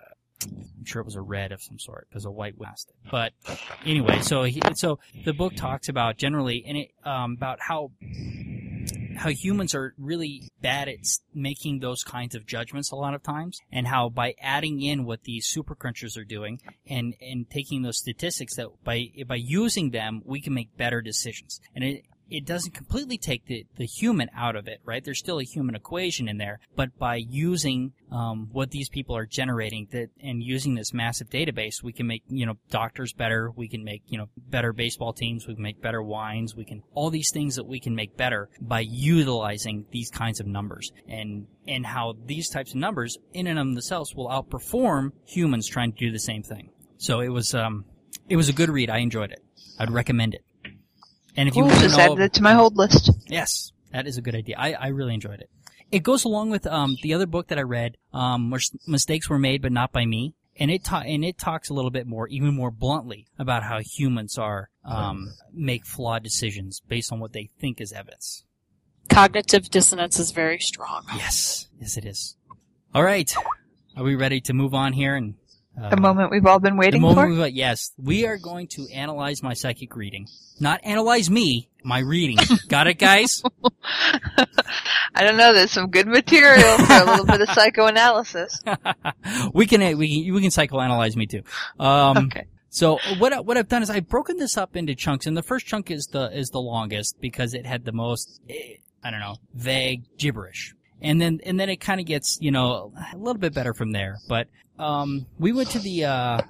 I'm 0.44 0.84
sure 0.84 1.00
it 1.00 1.04
was 1.04 1.14
a 1.14 1.22
red 1.22 1.52
of 1.52 1.62
some 1.62 1.78
sort 1.78 2.06
because 2.08 2.24
a 2.24 2.30
white 2.30 2.60
lasted. 2.60 2.94
But 3.10 3.32
anyway, 3.84 4.20
so 4.20 4.42
he, 4.42 4.60
so 4.74 4.98
the 5.24 5.32
book 5.32 5.54
talks 5.56 5.88
about 5.88 6.18
generally 6.18 6.64
and 6.66 6.76
it 6.76 6.90
um, 7.04 7.34
about 7.36 7.60
how 7.60 7.92
how 9.16 9.30
humans 9.30 9.74
are 9.74 9.94
really 9.96 10.50
bad 10.60 10.88
at 10.88 10.98
making 11.32 11.78
those 11.78 12.02
kinds 12.02 12.34
of 12.34 12.46
judgments 12.46 12.90
a 12.90 12.96
lot 12.96 13.14
of 13.14 13.22
times, 13.22 13.60
and 13.72 13.86
how 13.86 14.08
by 14.08 14.34
adding 14.40 14.82
in 14.82 15.04
what 15.04 15.22
these 15.22 15.46
super 15.46 15.74
crunchers 15.74 16.16
are 16.16 16.24
doing 16.24 16.60
and 16.86 17.14
and 17.20 17.48
taking 17.50 17.82
those 17.82 17.98
statistics 17.98 18.56
that 18.56 18.68
by 18.82 19.10
by 19.26 19.36
using 19.36 19.90
them 19.90 20.22
we 20.24 20.40
can 20.40 20.54
make 20.54 20.76
better 20.76 21.00
decisions. 21.00 21.60
And 21.74 21.84
it 21.84 22.04
it 22.30 22.44
doesn't 22.44 22.74
completely 22.74 23.18
take 23.18 23.46
the, 23.46 23.66
the 23.76 23.84
human 23.84 24.30
out 24.36 24.56
of 24.56 24.66
it, 24.68 24.80
right? 24.84 25.04
There's 25.04 25.18
still 25.18 25.40
a 25.40 25.44
human 25.44 25.74
equation 25.74 26.28
in 26.28 26.38
there, 26.38 26.60
but 26.74 26.98
by 26.98 27.16
using 27.16 27.92
um, 28.10 28.48
what 28.52 28.70
these 28.70 28.88
people 28.88 29.16
are 29.16 29.26
generating 29.26 29.88
that 29.92 30.08
and 30.22 30.42
using 30.42 30.74
this 30.74 30.92
massive 30.92 31.28
database, 31.28 31.82
we 31.82 31.92
can 31.92 32.06
make 32.06 32.22
you 32.28 32.46
know 32.46 32.54
doctors 32.70 33.12
better. 33.12 33.50
We 33.54 33.68
can 33.68 33.84
make 33.84 34.02
you 34.06 34.18
know 34.18 34.28
better 34.36 34.72
baseball 34.72 35.12
teams. 35.12 35.46
We 35.46 35.54
can 35.54 35.62
make 35.62 35.82
better 35.82 36.02
wines. 36.02 36.54
We 36.54 36.64
can 36.64 36.82
all 36.94 37.10
these 37.10 37.30
things 37.32 37.56
that 37.56 37.66
we 37.66 37.80
can 37.80 37.94
make 37.94 38.16
better 38.16 38.48
by 38.60 38.80
utilizing 38.80 39.86
these 39.90 40.10
kinds 40.10 40.40
of 40.40 40.46
numbers 40.46 40.92
and 41.08 41.46
and 41.66 41.84
how 41.84 42.14
these 42.24 42.48
types 42.48 42.70
of 42.70 42.76
numbers 42.76 43.16
in 43.32 43.46
and 43.46 43.58
of 43.58 43.66
themselves 43.66 44.14
will 44.14 44.28
outperform 44.28 45.12
humans 45.26 45.66
trying 45.66 45.92
to 45.92 45.98
do 45.98 46.12
the 46.12 46.18
same 46.18 46.42
thing. 46.42 46.70
So 46.98 47.20
it 47.20 47.28
was 47.28 47.54
um 47.54 47.84
it 48.28 48.36
was 48.36 48.48
a 48.48 48.52
good 48.52 48.70
read. 48.70 48.90
I 48.90 48.98
enjoyed 48.98 49.32
it. 49.32 49.42
I'd 49.78 49.90
recommend 49.90 50.34
it. 50.34 50.44
And 51.36 51.48
if 51.48 51.56
you 51.56 51.62
Ooh, 51.62 51.66
want 51.66 51.78
to 51.78 51.84
just 51.86 51.98
know, 51.98 52.04
added 52.04 52.20
it 52.20 52.32
to 52.34 52.42
my 52.42 52.52
hold 52.54 52.76
list. 52.76 53.10
Yes, 53.26 53.72
that 53.92 54.06
is 54.06 54.16
a 54.16 54.22
good 54.22 54.34
idea. 54.34 54.56
I, 54.58 54.72
I 54.72 54.86
really 54.88 55.14
enjoyed 55.14 55.40
it. 55.40 55.50
It 55.90 56.02
goes 56.02 56.24
along 56.24 56.50
with 56.50 56.66
um, 56.66 56.96
the 57.02 57.14
other 57.14 57.26
book 57.26 57.48
that 57.48 57.58
I 57.58 57.62
read, 57.62 57.96
um, 58.12 58.50
where 58.50 58.60
mistakes 58.86 59.28
were 59.28 59.38
made 59.38 59.62
but 59.62 59.72
not 59.72 59.92
by 59.92 60.06
me, 60.06 60.34
and 60.56 60.70
it 60.70 60.84
ta- 60.84 61.02
and 61.06 61.24
it 61.24 61.38
talks 61.38 61.68
a 61.68 61.74
little 61.74 61.90
bit 61.90 62.06
more, 62.06 62.28
even 62.28 62.54
more 62.54 62.70
bluntly, 62.70 63.26
about 63.38 63.62
how 63.64 63.80
humans 63.80 64.38
are 64.38 64.70
um, 64.84 65.32
make 65.52 65.86
flawed 65.86 66.22
decisions 66.22 66.80
based 66.88 67.12
on 67.12 67.20
what 67.20 67.32
they 67.32 67.50
think 67.60 67.80
is 67.80 67.92
evidence. 67.92 68.44
Cognitive 69.08 69.68
dissonance 69.70 70.18
is 70.18 70.30
very 70.30 70.58
strong. 70.58 71.04
Yes, 71.14 71.68
yes, 71.80 71.96
it 71.96 72.04
is. 72.04 72.36
All 72.94 73.04
right, 73.04 73.32
are 73.96 74.04
we 74.04 74.14
ready 74.14 74.40
to 74.42 74.52
move 74.52 74.74
on 74.74 74.92
here 74.94 75.14
and 75.14 75.34
uh, 75.80 75.90
The 75.90 75.96
moment 76.00 76.30
we've 76.30 76.46
all 76.46 76.58
been 76.60 76.76
waiting 76.76 77.00
for. 77.00 77.28
we- 77.28 77.48
yes, 77.48 77.92
we 77.98 78.26
are 78.26 78.36
going 78.38 78.68
to 78.68 78.86
analyze 78.92 79.42
my 79.42 79.54
psychic 79.54 79.94
reading, 79.96 80.26
not 80.60 80.80
analyze 80.84 81.30
me, 81.30 81.68
my 81.82 81.98
reading. 82.00 82.38
Got 82.68 82.86
it, 82.86 82.98
guys? 82.98 83.42
I 85.16 85.22
don't 85.22 85.36
know. 85.36 85.52
There's 85.52 85.70
some 85.70 85.90
good 85.90 86.06
material 86.06 86.78
for 86.78 86.92
a 86.92 87.04
little 87.04 87.26
bit 87.26 87.40
of 87.40 87.48
psychoanalysis. 87.54 88.60
we 89.52 89.66
can 89.66 89.80
we 89.98 90.24
can 90.24 90.34
we 90.34 90.40
can 90.40 90.50
psychoanalyze 90.50 91.16
me 91.16 91.26
too. 91.26 91.42
Um, 91.78 92.16
Okay. 92.26 92.46
So 92.70 92.98
what 93.18 93.32
I, 93.32 93.38
what 93.38 93.56
I've 93.56 93.68
done 93.68 93.84
is 93.84 93.90
I've 93.90 94.08
broken 94.08 94.36
this 94.36 94.56
up 94.56 94.74
into 94.74 94.96
chunks, 94.96 95.26
and 95.26 95.36
the 95.36 95.44
first 95.44 95.64
chunk 95.66 95.92
is 95.92 96.06
the 96.08 96.36
is 96.36 96.48
the 96.50 96.58
longest 96.60 97.20
because 97.20 97.54
it 97.54 97.64
had 97.64 97.84
the 97.84 97.92
most 97.92 98.40
eh, 98.50 98.78
I 99.02 99.12
don't 99.12 99.20
know 99.20 99.36
vague 99.54 100.02
gibberish, 100.18 100.74
and 101.00 101.20
then 101.20 101.40
and 101.44 101.58
then 101.58 101.68
it 101.68 101.76
kind 101.76 102.00
of 102.00 102.06
gets 102.06 102.38
you 102.40 102.50
know 102.50 102.92
a 103.12 103.16
little 103.16 103.40
bit 103.40 103.54
better 103.54 103.74
from 103.74 103.92
there. 103.92 104.16
But 104.28 104.48
um, 104.78 105.26
we 105.38 105.52
went 105.52 105.70
to 105.70 105.78
the 105.78 106.04
uh, 106.04 106.40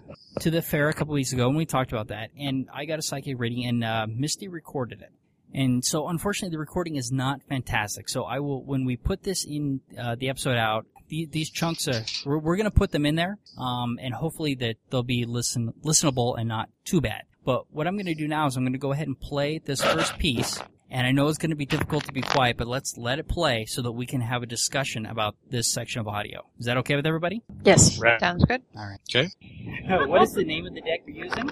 to 0.40 0.50
the 0.50 0.62
fair 0.62 0.88
a 0.88 0.94
couple 0.94 1.14
weeks 1.14 1.32
ago 1.32 1.48
and 1.48 1.56
we 1.56 1.66
talked 1.66 1.92
about 1.92 2.08
that, 2.08 2.30
and 2.38 2.68
I 2.72 2.84
got 2.84 2.98
a 2.98 3.02
psychic 3.02 3.38
reading, 3.38 3.66
and 3.66 3.84
uh, 3.84 4.06
Misty 4.08 4.48
recorded 4.48 5.02
it. 5.02 5.10
And 5.54 5.84
so, 5.84 6.08
unfortunately, 6.08 6.52
the 6.52 6.58
recording 6.58 6.96
is 6.96 7.12
not 7.12 7.40
fantastic. 7.48 8.08
So 8.08 8.24
I 8.24 8.40
will, 8.40 8.64
when 8.64 8.84
we 8.84 8.96
put 8.96 9.22
this 9.22 9.44
in 9.44 9.80
uh, 9.96 10.16
the 10.16 10.28
episode 10.28 10.56
out, 10.56 10.84
the, 11.08 11.28
these 11.30 11.48
chunks 11.48 11.86
are 11.86 12.04
we're, 12.26 12.38
we're 12.38 12.56
going 12.56 12.64
to 12.64 12.72
put 12.72 12.90
them 12.90 13.06
in 13.06 13.14
there, 13.14 13.38
um, 13.56 13.98
and 14.02 14.12
hopefully 14.12 14.56
that 14.56 14.76
they'll 14.90 15.04
be 15.04 15.24
listen 15.26 15.72
listenable 15.84 16.36
and 16.36 16.48
not 16.48 16.70
too 16.84 17.00
bad. 17.00 17.22
But 17.44 17.72
what 17.72 17.86
I'm 17.86 17.94
going 17.94 18.06
to 18.06 18.14
do 18.14 18.26
now 18.26 18.46
is 18.46 18.56
I'm 18.56 18.64
going 18.64 18.72
to 18.72 18.78
go 18.78 18.92
ahead 18.92 19.06
and 19.06 19.18
play 19.18 19.58
this 19.58 19.80
first 19.82 20.18
piece. 20.18 20.60
And 20.94 21.08
I 21.08 21.10
know 21.10 21.26
it's 21.26 21.38
going 21.38 21.50
to 21.50 21.56
be 21.56 21.66
difficult 21.66 22.04
to 22.04 22.12
be 22.12 22.22
quiet, 22.22 22.56
but 22.56 22.68
let's 22.68 22.96
let 22.96 23.18
it 23.18 23.26
play 23.26 23.64
so 23.64 23.82
that 23.82 23.90
we 23.90 24.06
can 24.06 24.20
have 24.20 24.44
a 24.44 24.46
discussion 24.46 25.06
about 25.06 25.34
this 25.50 25.72
section 25.72 26.00
of 26.00 26.06
audio. 26.06 26.46
Is 26.60 26.66
that 26.66 26.76
okay 26.76 26.94
with 26.94 27.04
everybody? 27.04 27.42
Yes. 27.64 27.98
Right. 27.98 28.20
Sounds 28.20 28.44
good. 28.44 28.62
All 28.76 28.86
right. 28.86 29.00
Okay. 29.10 29.28
Uh, 29.90 30.06
what 30.06 30.22
is 30.22 30.34
the 30.34 30.44
name 30.44 30.66
of 30.66 30.72
the 30.72 30.80
deck 30.80 31.00
you're 31.04 31.24
using? 31.24 31.50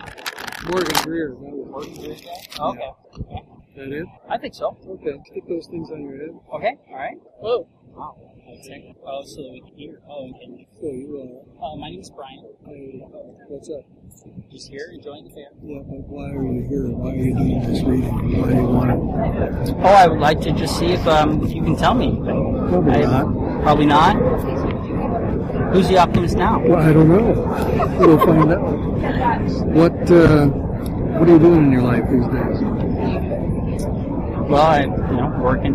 Morgan 0.70 1.02
Greer. 1.02 1.34
Morgan 1.34 1.92
Greer 1.92 2.14
deck? 2.14 2.54
Oh, 2.60 2.70
okay. 2.70 3.42
That 3.74 3.90
it? 3.90 4.06
I 4.30 4.38
think 4.38 4.54
so. 4.54 4.78
Okay. 4.88 5.18
Stick 5.26 5.42
those 5.48 5.66
things 5.66 5.90
on 5.90 6.04
your 6.04 6.18
head. 6.18 6.38
Okay. 6.54 6.78
All 6.90 6.94
right. 6.94 7.16
Whoa. 7.40 7.66
Wow. 7.96 8.14
Oh, 8.46 9.22
so 9.24 9.42
that 9.42 9.50
we 9.52 9.60
can 9.60 9.74
hear. 9.76 10.00
Oh, 10.08 10.30
okay. 10.30 10.66
So 10.80 10.86
you, 10.86 11.40
Uh, 11.62 11.76
my 11.76 11.90
name 11.90 12.00
is 12.00 12.10
Brian. 12.10 12.40
uh, 12.66 12.70
I, 12.70 12.72
what's 13.48 13.70
up? 13.70 13.84
Just 14.50 14.68
here 14.68 14.90
enjoying 14.92 15.24
the 15.24 15.30
fair. 15.30 15.46
Yeah, 15.64 15.78
but 15.86 16.00
why 16.08 16.30
are 16.30 16.42
you 16.44 16.62
here? 16.68 16.88
Why 16.90 17.10
are 17.12 17.14
you 17.14 17.34
doing 17.34 17.60
this 17.62 17.82
reading? 17.82 18.40
Why 18.40 18.48
do 18.50 18.56
you 18.56 18.66
want 18.66 18.90
it? 18.90 19.74
Oh, 19.78 19.86
I 19.86 20.06
would 20.08 20.18
like 20.18 20.40
to 20.42 20.52
just 20.52 20.76
see 20.78 20.86
if 20.86 21.06
um 21.06 21.42
if 21.44 21.52
you 21.52 21.62
can 21.62 21.76
tell 21.76 21.94
me. 21.94 22.16
Probably 22.20 22.92
I- 23.04 23.22
not. 23.22 23.62
Probably 23.62 23.86
not. 23.86 24.16
Who's 25.72 25.88
the 25.88 25.98
optimist 25.98 26.36
now? 26.36 26.58
Well, 26.60 26.80
I 26.82 26.92
don't 26.92 27.08
know. 27.08 27.32
We'll 28.00 28.18
find 28.18 28.52
out. 28.52 28.60
What, 29.66 30.10
uh, 30.10 30.46
what 30.46 31.28
are 31.28 31.32
you 31.32 31.38
doing 31.38 31.64
in 31.66 31.72
your 31.72 31.82
life 31.82 32.04
these 32.10 32.26
days? 32.26 32.60
Well, 34.50 34.56
I 34.62 34.82
you 34.82 35.16
know 35.16 35.38
working. 35.40 35.74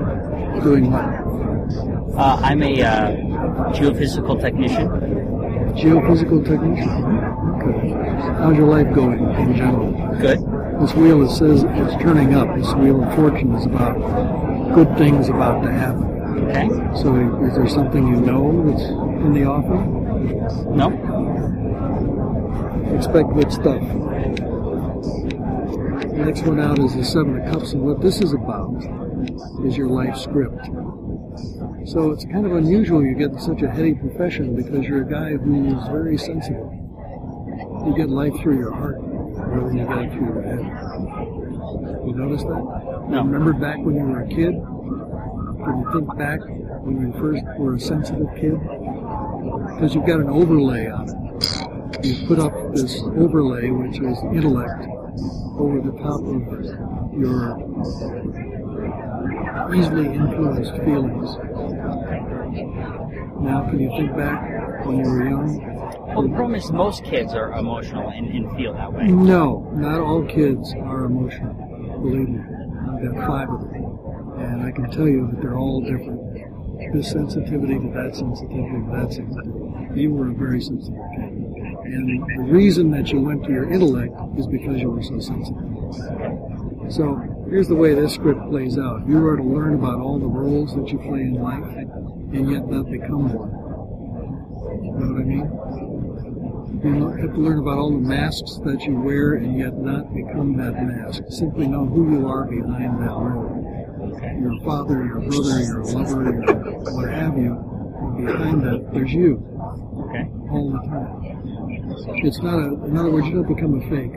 Doing 0.62 0.92
what? 0.92 1.27
Uh, 2.18 2.40
I'm 2.42 2.64
a 2.64 2.82
uh, 2.82 3.12
geophysical 3.74 4.42
technician. 4.42 4.88
Geophysical 5.78 6.44
technician. 6.44 6.90
Okay. 7.62 7.92
How's 8.42 8.58
your 8.58 8.66
life 8.66 8.92
going 8.96 9.20
in 9.36 9.56
general? 9.56 9.92
Good. 10.18 10.40
This 10.82 10.96
wheel 10.96 11.20
that 11.20 11.30
says 11.30 11.64
it's 11.64 12.02
turning 12.02 12.34
up. 12.34 12.56
This 12.58 12.74
wheel 12.74 13.04
of 13.04 13.14
fortune 13.14 13.54
is 13.54 13.68
about 13.68 13.94
good 14.74 14.98
things 14.98 15.30
about 15.30 15.62
to 15.62 15.72
happen. 15.72 16.06
Okay. 16.50 16.68
So, 17.00 17.14
is 17.46 17.54
there 17.54 17.68
something 17.68 18.08
you 18.08 18.16
know 18.16 18.68
that's 18.68 18.90
in 18.90 19.34
the 19.34 19.46
offing? 19.46 20.76
No. 20.76 20.90
Expect 22.96 23.32
good 23.36 23.52
stuff. 23.52 23.82
The 26.02 26.24
next 26.26 26.42
one 26.48 26.60
out 26.60 26.80
is 26.80 26.96
the 26.96 27.06
Seven 27.06 27.42
of 27.42 27.54
Cups, 27.54 27.74
and 27.74 27.84
what 27.84 28.02
this 28.02 28.22
is 28.22 28.34
about 28.34 28.74
is 29.64 29.78
your 29.78 29.90
life 29.90 30.18
script. 30.18 30.68
So 31.88 32.12
it's 32.12 32.26
kind 32.26 32.46
of 32.46 32.52
unusual 32.52 33.02
you 33.02 33.16
get 33.16 33.40
such 33.40 33.62
a 33.62 33.70
heady 33.72 33.94
profession 33.94 34.58
because 34.58 34.86
you're 34.86 35.04
a 35.04 35.10
guy 35.10 35.38
who 35.38 35.68
is 35.68 35.88
very 35.88 36.18
sensitive. 36.18 36.68
You 37.88 37.94
get 37.96 38.10
life 38.10 38.34
through 38.42 38.58
your 38.58 38.74
heart 38.74 38.98
rather 39.00 39.70
than 39.70 39.78
you 39.78 39.86
get 39.88 39.98
it 40.00 40.12
through 40.12 40.28
your 40.28 40.42
head. 40.42 40.60
You 42.06 42.14
notice 42.14 42.44
that? 42.44 43.08
No. 43.10 43.24
Remember 43.24 43.54
back 43.54 43.78
when 43.78 43.96
you 43.96 44.04
were 44.04 44.20
a 44.20 44.28
kid? 44.28 44.56
Can 45.64 45.80
you 45.80 45.90
think 45.94 46.18
back 46.18 46.42
when 46.84 47.00
you 47.00 47.14
first 47.22 47.46
were 47.58 47.76
a 47.76 47.80
sensitive 47.80 48.28
kid? 48.36 48.60
Because 48.60 49.96
you've 49.96 50.06
got 50.06 50.20
an 50.20 50.30
overlay 50.30 50.88
on 50.88 51.08
it. 51.08 52.06
You 52.06 52.28
put 52.28 52.40
up 52.40 52.52
this 52.74 53.02
overlay, 53.16 53.70
which 53.70 54.02
is 54.02 54.18
intellect, 54.36 54.84
over 55.58 55.80
the 55.80 55.96
top 56.04 56.20
of 56.20 57.16
your 57.18 57.56
easily 59.74 60.06
influenced 60.06 60.72
feelings. 60.84 61.36
Now, 63.40 63.70
can 63.70 63.80
you 63.80 63.90
think 63.98 64.16
back 64.16 64.86
when 64.86 65.00
you 65.00 65.10
were 65.10 65.30
young? 65.30 65.78
Well, 66.08 66.24
the 66.24 66.30
problem 66.30 66.56
is 66.56 66.72
most 66.72 67.04
kids 67.04 67.34
are 67.34 67.52
emotional 67.54 68.10
and, 68.10 68.28
and 68.28 68.58
feel 68.58 68.74
that 68.74 68.92
way. 68.92 69.06
No, 69.08 69.70
not 69.76 70.00
all 70.00 70.24
kids 70.26 70.74
are 70.74 71.06
emotional. 71.06 71.54
Believe 72.02 72.30
me, 72.30 72.40
I've 72.40 73.16
got 73.16 73.28
five 73.28 73.50
of 73.50 73.62
them, 73.62 73.84
and 74.40 74.66
I 74.66 74.72
can 74.72 74.90
tell 74.92 75.08
you 75.08 75.28
that 75.32 75.42
they're 75.42 75.58
all 75.58 75.82
different. 75.82 76.94
This 76.94 77.12
sensitivity 77.12 77.80
to 77.80 77.92
that 77.94 78.16
sensitivity 78.16 78.82
to 78.86 78.92
that 78.96 79.14
sensitivity. 79.14 80.02
You 80.02 80.14
were 80.14 80.30
a 80.30 80.34
very 80.34 80.62
sensitive 80.62 81.00
kid, 81.16 81.34
and 81.34 82.22
the 82.22 82.54
reason 82.54 82.92
that 82.92 83.12
you 83.12 83.20
went 83.20 83.44
to 83.46 83.52
your 83.52 83.70
intellect 83.72 84.14
is 84.38 84.48
because 84.48 84.80
you 84.80 84.90
were 84.90 85.04
so 85.04 85.20
sensitive. 85.20 86.94
So 86.94 87.20
here's 87.50 87.68
the 87.68 87.76
way 87.76 87.94
this 87.94 88.14
script 88.14 88.42
plays 88.50 88.78
out. 88.78 89.08
You 89.08 89.26
are 89.26 89.38
to 89.38 89.44
learn 89.44 89.74
about 89.74 90.00
all 90.00 90.20
the 90.20 90.28
roles 90.28 90.76
that 90.76 90.88
you 90.90 91.00
play 91.00 91.22
in 91.22 91.36
life, 91.36 91.64
and 92.34 92.52
yet 92.52 92.68
not 92.68 92.90
become 92.92 93.34
one. 93.34 93.52
You 94.84 94.92
know 94.92 95.14
what 95.14 95.22
I 95.22 95.26
mean? 95.26 95.78
You 96.84 97.08
have 97.10 97.34
to 97.34 97.40
learn 97.40 97.60
about 97.60 97.78
all 97.78 97.92
the 97.92 97.98
masks 97.98 98.60
that 98.66 98.82
you 98.84 99.00
wear 99.00 99.36
and 99.36 99.58
yet 99.58 99.78
not 99.78 100.14
become 100.14 100.56
that 100.58 100.74
mask. 100.84 101.24
Simply 101.30 101.68
know 101.68 101.86
who 101.86 102.12
you 102.12 102.28
are 102.28 102.46
behind 102.46 103.02
that 103.02 103.10
role. 103.10 103.64
Your 104.42 104.60
father, 104.62 105.06
your 105.06 105.22
brother, 105.22 105.62
your 105.62 105.84
lover, 105.86 106.24
your 106.24 106.44
what 106.94 107.10
have 107.10 107.38
you. 107.38 107.54
And 107.98 108.28
behind 108.28 108.62
that, 108.64 108.94
there's 108.94 109.12
you. 109.12 109.42
Okay. 110.10 110.30
All 110.52 110.70
the 110.72 110.80
time. 110.88 112.24
It's 112.24 112.40
not 112.40 112.60
a, 112.60 112.86
in 112.86 112.98
other 112.98 113.10
words, 113.10 113.28
you 113.28 113.42
don't 113.42 113.48
become 113.48 113.82
a 113.82 113.90
fake. 113.90 114.14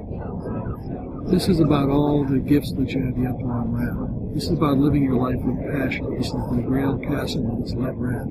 This 1.31 1.47
is 1.47 1.61
about 1.61 1.89
all 1.91 2.25
the 2.25 2.41
gifts 2.41 2.73
that 2.73 2.91
you 2.91 3.05
have 3.07 3.17
yet 3.17 3.39
to 3.39 3.45
unwrap. 3.45 4.35
This 4.35 4.45
is 4.47 4.51
about 4.51 4.79
living 4.79 5.05
your 5.05 5.15
life 5.15 5.39
with 5.45 5.59
passion. 5.71 6.13
This 6.19 6.27
is 6.27 6.33
the 6.33 6.63
Grail 6.67 6.99
Castle 6.99 7.57
that's 7.57 7.73
let 7.75 7.95
red. 7.95 8.27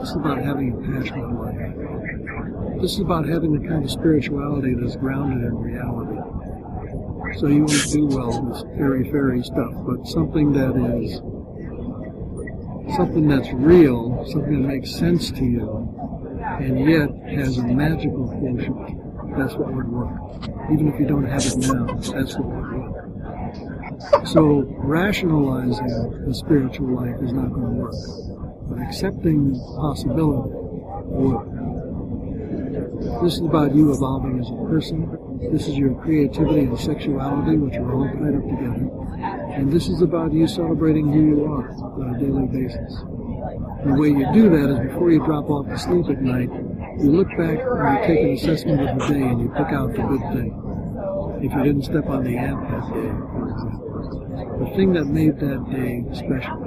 This 0.00 0.10
is 0.10 0.16
about 0.16 0.38
having 0.38 0.74
a 0.74 0.78
passionate 0.82 1.30
life. 1.30 2.80
This 2.82 2.94
is 2.94 2.98
about 2.98 3.28
having 3.28 3.52
the 3.52 3.68
kind 3.68 3.84
of 3.84 3.90
spirituality 3.90 4.74
that's 4.74 4.96
grounded 4.96 5.44
in 5.44 5.54
reality. 5.54 6.18
So 7.38 7.46
you 7.46 7.66
won't 7.66 7.92
do 7.92 8.06
well 8.06 8.42
with 8.42 8.62
fairy 8.76 9.08
fairy 9.12 9.44
stuff, 9.44 9.72
but 9.86 10.04
something 10.08 10.52
that 10.54 10.74
is 10.74 11.20
something 12.96 13.28
that's 13.28 13.52
real, 13.52 14.26
something 14.26 14.62
that 14.62 14.68
makes 14.68 14.90
sense 14.90 15.30
to 15.30 15.44
you, 15.44 15.88
and 16.58 16.80
yet 16.90 17.10
has 17.38 17.58
a 17.58 17.62
magical 17.62 18.26
quotient. 18.26 19.03
That's 19.36 19.54
what 19.54 19.72
would 19.72 19.88
work. 19.88 20.10
Even 20.72 20.92
if 20.92 21.00
you 21.00 21.06
don't 21.06 21.24
have 21.24 21.44
it 21.44 21.56
now, 21.58 21.86
that's 21.86 22.36
what 22.36 22.46
would 22.46 22.72
work. 22.72 24.26
So 24.26 24.64
rationalizing 24.78 26.26
the 26.26 26.34
spiritual 26.34 26.94
life 26.94 27.20
is 27.22 27.32
not 27.32 27.52
going 27.52 27.74
to 27.74 27.80
work, 27.82 27.94
but 28.68 28.78
accepting 28.80 29.52
the 29.52 29.58
possibility 29.78 30.50
would. 30.52 31.54
This 33.22 33.34
is 33.34 33.40
about 33.40 33.74
you 33.74 33.92
evolving 33.92 34.40
as 34.40 34.50
a 34.50 34.56
person. 34.68 35.18
This 35.52 35.68
is 35.68 35.76
your 35.76 35.94
creativity 36.00 36.60
and 36.60 36.78
sexuality, 36.78 37.56
which 37.56 37.76
are 37.76 37.92
all 37.94 38.08
tied 38.08 38.34
up 38.34 38.42
together. 38.42 38.88
And 39.54 39.70
this 39.72 39.88
is 39.88 40.00
about 40.02 40.32
you 40.32 40.46
celebrating 40.48 41.12
who 41.12 41.20
you 41.20 41.44
are 41.44 41.70
on 41.70 42.14
a 42.14 42.18
daily 42.18 42.46
basis. 42.46 43.02
The 43.84 43.94
way 43.94 44.08
you 44.08 44.26
do 44.32 44.48
that 44.50 44.70
is 44.70 44.78
before 44.90 45.10
you 45.10 45.24
drop 45.24 45.50
off 45.50 45.68
to 45.68 45.78
sleep 45.78 46.08
at 46.08 46.22
night, 46.22 46.50
you 46.98 47.10
look 47.10 47.28
back 47.36 47.58
and 47.58 47.98
you 47.98 48.06
take 48.06 48.20
an 48.24 48.32
assessment 48.34 48.80
of 48.80 48.98
the 48.98 49.06
day 49.14 49.22
and 49.22 49.40
you 49.40 49.48
pick 49.48 49.72
out 49.72 49.92
the 49.92 50.02
good 50.02 50.20
thing. 50.32 50.52
If 51.42 51.52
you 51.52 51.62
didn't 51.62 51.82
step 51.82 52.06
on 52.06 52.24
the 52.24 52.36
ant 52.36 52.60
that 52.70 52.80
day, 52.94 53.10
for 53.32 53.50
example. 53.50 53.84
The 54.60 54.66
thing 54.76 54.92
that 54.94 55.06
made 55.06 55.38
that 55.40 55.70
day 55.70 56.04
special. 56.14 56.58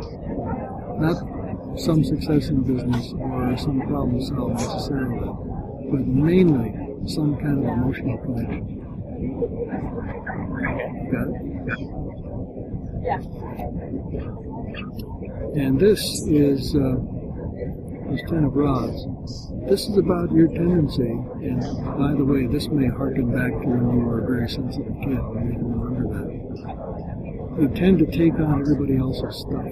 Not 1.00 1.18
some 1.80 2.04
success 2.04 2.50
in 2.50 2.64
business 2.64 3.14
or 3.14 3.58
some 3.58 3.82
problem 3.82 4.22
solved 4.22 4.60
necessarily, 4.60 5.20
but 5.90 6.06
mainly 6.06 6.74
some 7.08 7.38
kind 7.38 7.60
of 7.60 7.66
emotional 7.66 8.18
connection. 8.20 8.78
Got 11.12 11.28
it? 11.30 11.42
Yeah. 13.04 13.22
And 15.62 15.80
this 15.80 16.02
is 16.28 16.76
uh, 16.76 16.98
is 18.12 18.22
ten 18.30 18.44
of 18.44 18.56
rods. 18.56 19.06
This 19.68 19.88
is 19.88 19.98
about 19.98 20.32
your 20.32 20.48
tendency, 20.48 21.12
and 21.44 21.62
by 21.98 22.14
the 22.14 22.24
way, 22.24 22.48
this 22.48 22.68
may 22.70 22.88
harken 22.88 23.32
back 23.32 23.52
to 23.52 23.68
when 23.68 24.00
you 24.00 24.06
were 24.06 24.24
a 24.24 24.28
very 24.28 24.50
sensitive 24.50 24.96
kid. 25.02 25.12
You 25.12 25.56
can 25.56 25.72
remember 25.72 26.08
that. 26.16 27.62
You 27.62 27.68
tend 27.70 28.00
to 28.00 28.06
take 28.06 28.34
on 28.40 28.62
everybody 28.62 28.98
else's 28.98 29.42
stuff. 29.42 29.66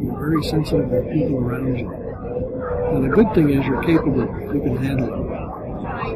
You're 0.00 0.18
very 0.18 0.42
sensitive 0.42 0.90
to 0.90 1.02
people 1.12 1.38
around 1.38 1.76
you. 1.76 1.86
Now, 1.86 3.00
the 3.00 3.08
good 3.08 3.34
thing 3.34 3.50
is 3.50 3.64
you're 3.66 3.82
capable. 3.82 4.26
You 4.54 4.60
can 4.60 4.76
handle 4.78 5.08
it. 5.14 5.20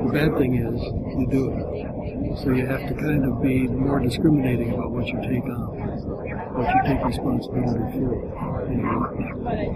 The 0.04 0.10
bad 0.12 0.36
thing 0.38 0.54
is 0.56 0.80
you 1.18 1.26
do 1.30 1.50
it. 1.52 2.38
So 2.42 2.50
you 2.50 2.66
have 2.66 2.88
to 2.88 2.94
kind 2.94 3.24
of 3.24 3.42
be 3.42 3.68
more 3.68 4.00
discriminating 4.00 4.72
about 4.72 4.90
what 4.90 5.06
you 5.06 5.20
take 5.22 5.44
on, 5.44 5.73
what 6.54 6.66
you 6.74 6.80
take 6.86 7.04
responsibility 7.04 7.98
for. 7.98 8.14
in 8.70 8.78
your 8.78 9.10
life. 9.42 9.74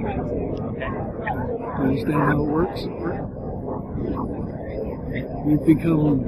You 1.79 1.83
understand 1.83 2.23
how 2.23 2.38
it 2.38 2.49
works? 2.49 2.81
You 5.47 5.59
become 5.67 6.21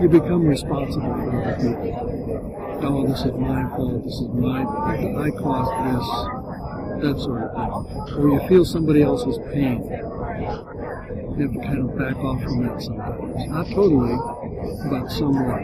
you 0.00 0.08
become 0.08 0.46
responsible 0.46 1.12
for 1.12 1.42
other 1.42 1.56
people. 1.56 2.78
Oh, 2.84 3.06
this 3.06 3.20
is 3.20 3.32
my 3.34 3.62
fault. 3.76 4.04
This 4.04 4.14
is 4.14 4.28
my 4.28 4.62
I 4.62 5.30
caused 5.30 5.72
this. 5.86 6.08
That 7.02 7.18
sort 7.20 7.42
of 7.42 7.86
thing. 7.86 8.14
Or 8.16 8.28
you 8.28 8.40
feel 8.48 8.64
somebody 8.64 9.02
else's 9.02 9.38
pain. 9.52 9.82
You 11.36 11.46
have 11.46 11.52
to 11.52 11.58
kind 11.60 11.78
of 11.78 11.96
back 11.98 12.16
off 12.16 12.42
from 12.42 12.66
that 12.66 12.82
sometimes. 12.82 13.46
Not 13.48 13.66
totally, 13.68 14.16
but 14.90 15.08
somewhat. 15.10 15.62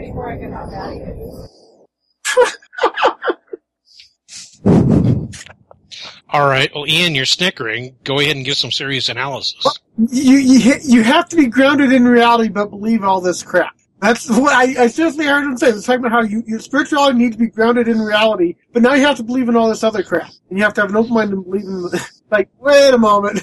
All 6.31 6.47
right. 6.47 6.69
Well, 6.73 6.87
Ian, 6.87 7.15
you're 7.15 7.25
snickering. 7.25 7.95
Go 8.03 8.19
ahead 8.19 8.35
and 8.35 8.45
give 8.45 8.57
some 8.57 8.71
serious 8.71 9.09
analysis. 9.09 9.79
You 9.97 10.37
you 10.37 10.75
you 10.83 11.03
have 11.03 11.27
to 11.29 11.35
be 11.35 11.47
grounded 11.47 11.91
in 11.91 12.07
reality, 12.07 12.49
but 12.49 12.69
believe 12.69 13.03
all 13.03 13.19
this 13.19 13.41
crap. 13.41 13.75
That's 14.01 14.29
what 14.29 14.53
I, 14.53 14.83
I 14.83 14.87
seriously 14.87 15.25
heard 15.25 15.43
him 15.43 15.57
say. 15.57 15.69
It's 15.69 15.85
talking 15.85 16.05
about 16.05 16.11
how 16.11 16.21
you, 16.21 16.41
your 16.45 16.59
spirituality 16.59 17.17
needs 17.17 17.35
to 17.35 17.39
be 17.39 17.49
grounded 17.49 17.87
in 17.87 17.99
reality, 17.99 18.55
but 18.71 18.81
now 18.81 18.93
you 18.93 19.05
have 19.05 19.17
to 19.17 19.23
believe 19.23 19.49
in 19.49 19.57
all 19.57 19.67
this 19.67 19.83
other 19.83 20.03
crap, 20.03 20.31
and 20.49 20.57
you 20.57 20.63
have 20.63 20.73
to 20.75 20.81
have 20.81 20.89
an 20.91 20.95
open 20.95 21.13
mind 21.13 21.33
and 21.33 21.43
believe 21.43 21.63
in. 21.63 21.89
Like, 22.31 22.49
wait 22.59 22.93
a 22.93 22.97
moment. 22.99 23.41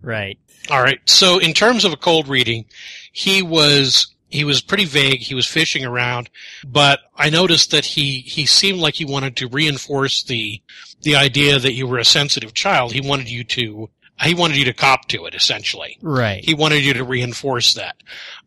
Right. 0.00 0.38
All 0.70 0.82
right. 0.82 0.98
So 1.04 1.38
in 1.40 1.52
terms 1.52 1.84
of 1.84 1.92
a 1.92 1.96
cold 1.96 2.26
reading, 2.26 2.64
he 3.12 3.42
was 3.42 4.13
he 4.34 4.44
was 4.44 4.60
pretty 4.60 4.84
vague. 4.84 5.20
He 5.20 5.34
was 5.34 5.46
fishing 5.46 5.84
around, 5.84 6.28
but 6.66 7.00
I 7.16 7.30
noticed 7.30 7.70
that 7.70 7.84
he 7.84 8.20
he 8.20 8.46
seemed 8.46 8.80
like 8.80 8.94
he 8.94 9.04
wanted 9.04 9.36
to 9.36 9.48
reinforce 9.48 10.22
the 10.24 10.60
the 11.02 11.16
idea 11.16 11.58
that 11.58 11.72
you 11.74 11.86
were 11.86 11.98
a 11.98 12.04
sensitive 12.04 12.52
child. 12.54 12.92
He 12.92 13.00
wanted 13.00 13.30
you 13.30 13.44
to 13.44 13.88
he 14.22 14.34
wanted 14.34 14.56
you 14.56 14.64
to 14.66 14.72
cop 14.72 15.06
to 15.08 15.26
it 15.26 15.34
essentially. 15.34 15.98
Right. 16.02 16.44
He 16.44 16.54
wanted 16.54 16.84
you 16.84 16.94
to 16.94 17.04
reinforce 17.04 17.74
that. 17.74 17.96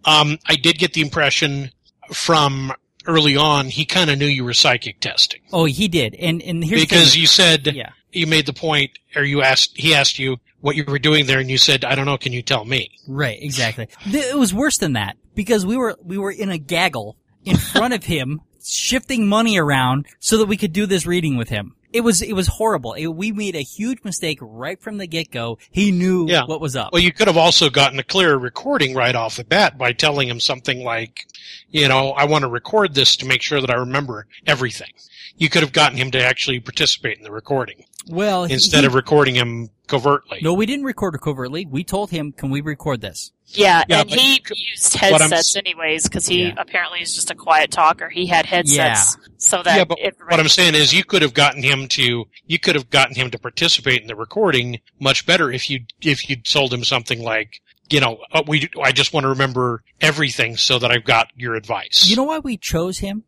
Um, 0.05 0.37
I 0.45 0.55
did 0.55 0.77
get 0.77 0.93
the 0.93 1.01
impression 1.01 1.71
from 2.13 2.73
early 3.05 3.37
on 3.37 3.67
he 3.67 3.85
kind 3.85 4.09
of 4.09 4.17
knew 4.19 4.25
you 4.25 4.43
were 4.43 4.53
psychic 4.53 4.99
testing 4.99 5.39
Oh, 5.53 5.63
he 5.65 5.87
did. 5.87 6.13
And 6.15 6.41
and 6.41 6.63
here's 6.63 6.81
the 6.81 6.85
because 6.85 7.15
you 7.15 7.25
said 7.27 7.67
Yeah. 7.67 7.91
you 8.11 8.27
made 8.27 8.45
the 8.45 8.53
point, 8.53 8.91
or 9.15 9.23
you 9.23 9.41
asked, 9.41 9.71
he 9.77 9.95
asked 9.95 10.19
you 10.19 10.37
what 10.61 10.75
you 10.75 10.83
were 10.87 10.99
doing 10.99 11.25
there, 11.25 11.39
and 11.39 11.49
you 11.49 11.57
said, 11.57 11.83
"I 11.85 11.95
don't 11.95 12.05
know. 12.05 12.17
Can 12.17 12.33
you 12.33 12.41
tell 12.41 12.65
me?" 12.65 12.89
Right, 13.07 13.37
exactly. 13.41 13.87
It 14.05 14.37
was 14.37 14.53
worse 14.53 14.77
than 14.77 14.93
that 14.93 15.17
because 15.35 15.65
we 15.65 15.77
were 15.77 15.97
we 16.03 16.17
were 16.17 16.31
in 16.31 16.49
a 16.49 16.57
gaggle 16.57 17.17
in 17.45 17.57
front 17.73 17.93
of 17.93 18.03
him, 18.05 18.41
shifting 18.63 19.27
money 19.27 19.57
around 19.57 20.07
so 20.19 20.37
that 20.37 20.45
we 20.47 20.57
could 20.57 20.73
do 20.73 20.85
this 20.85 21.05
reading 21.05 21.37
with 21.37 21.49
him. 21.49 21.73
It 21.93 22.01
was 22.01 22.21
it 22.21 22.33
was 22.33 22.47
horrible. 22.47 22.93
It, 22.93 23.07
we 23.07 23.31
made 23.31 23.55
a 23.55 23.61
huge 23.61 23.99
mistake 24.03 24.39
right 24.41 24.79
from 24.79 24.97
the 24.97 25.07
get 25.07 25.31
go. 25.31 25.57
He 25.71 25.91
knew 25.91 26.27
Yeah. 26.27 26.43
what 26.45 26.59
was 26.59 26.75
up. 26.75 26.91
Well, 26.91 27.01
you 27.01 27.13
could 27.13 27.27
have 27.27 27.37
also 27.37 27.69
gotten 27.69 27.97
a 27.97 28.03
clearer 28.03 28.37
recording 28.37 28.93
right 28.93 29.15
off 29.15 29.37
the 29.37 29.45
bat 29.45 29.77
by 29.77 29.93
telling 29.93 30.27
him 30.27 30.41
something 30.41 30.83
like, 30.83 31.25
you 31.69 31.87
know, 31.87 32.09
I 32.11 32.25
want 32.25 32.41
to 32.43 32.49
record 32.49 32.93
this 32.93 33.15
to 33.17 33.25
make 33.25 33.41
sure 33.41 33.61
that 33.61 33.69
I 33.69 33.75
remember 33.75 34.27
everything. 34.45 34.91
You 35.37 35.47
could 35.49 35.61
have 35.61 35.71
gotten 35.71 35.97
him 35.97 36.11
to 36.11 36.21
actually 36.23 36.59
participate 36.59 37.17
in 37.19 37.23
the 37.23 37.31
recording 37.31 37.85
Well, 38.09 38.43
instead 38.43 38.81
he- 38.81 38.85
of 38.87 38.93
recording 38.93 39.35
him 39.35 39.69
covertly. 39.87 40.39
no, 40.41 40.53
we 40.53 40.65
didn't 40.65 40.85
record 40.85 41.15
it 41.15 41.21
covertly. 41.21 41.65
We 41.65 41.83
told 41.83 42.11
him, 42.11 42.31
"Can 42.31 42.49
we 42.49 42.61
record 42.61 43.01
this?" 43.01 43.31
Yeah, 43.47 43.83
Yeah, 43.87 44.01
and 44.01 44.09
but 44.09 44.19
he 44.19 44.41
used 44.71 44.93
headsets 44.95 45.55
anyways 45.55 46.03
because 46.03 46.27
he 46.27 46.43
Yeah. 46.47 46.55
apparently 46.57 46.99
is 47.01 47.15
just 47.15 47.31
a 47.31 47.35
quiet 47.35 47.71
talker. 47.71 48.09
He 48.09 48.25
had 48.27 48.45
headsets 48.45 49.15
so 49.37 49.63
that 49.63 49.77
yeah, 49.77 49.83
but 49.85 49.97
what 50.27 50.39
I'm 50.39 50.49
saying 50.49 50.75
is 50.75 50.93
you 50.93 51.05
could 51.05 51.21
have 51.21 51.33
gotten 51.33 51.63
him 51.63 51.87
to 51.89 52.25
you 52.45 52.59
could 52.59 52.75
have 52.75 52.89
gotten 52.89 53.15
him 53.15 53.31
to 53.31 53.39
participate 53.39 54.01
in 54.01 54.07
the 54.07 54.15
recording 54.15 54.79
much 54.99 55.25
better 55.25 55.49
if 55.51 55.69
you 55.69 55.79
if 56.01 56.29
you'd 56.29 56.45
sold 56.45 56.73
him 56.73 56.83
something 56.83 57.23
like 57.23 57.61
you 57.89 58.01
know 58.01 58.19
uh, 58.33 58.43
we 58.45 58.69
I 58.83 58.91
just 58.91 59.13
want 59.13 59.23
to 59.23 59.29
remember 59.29 59.81
everything 60.01 60.57
so 60.57 60.77
that 60.79 60.91
I've 60.91 61.05
got 61.05 61.29
your 61.37 61.55
advice. 61.55 62.05
You 62.09 62.17
know 62.17 62.23
why 62.23 62.39
we 62.39 62.57
chose 62.57 62.97
him? 62.99 63.23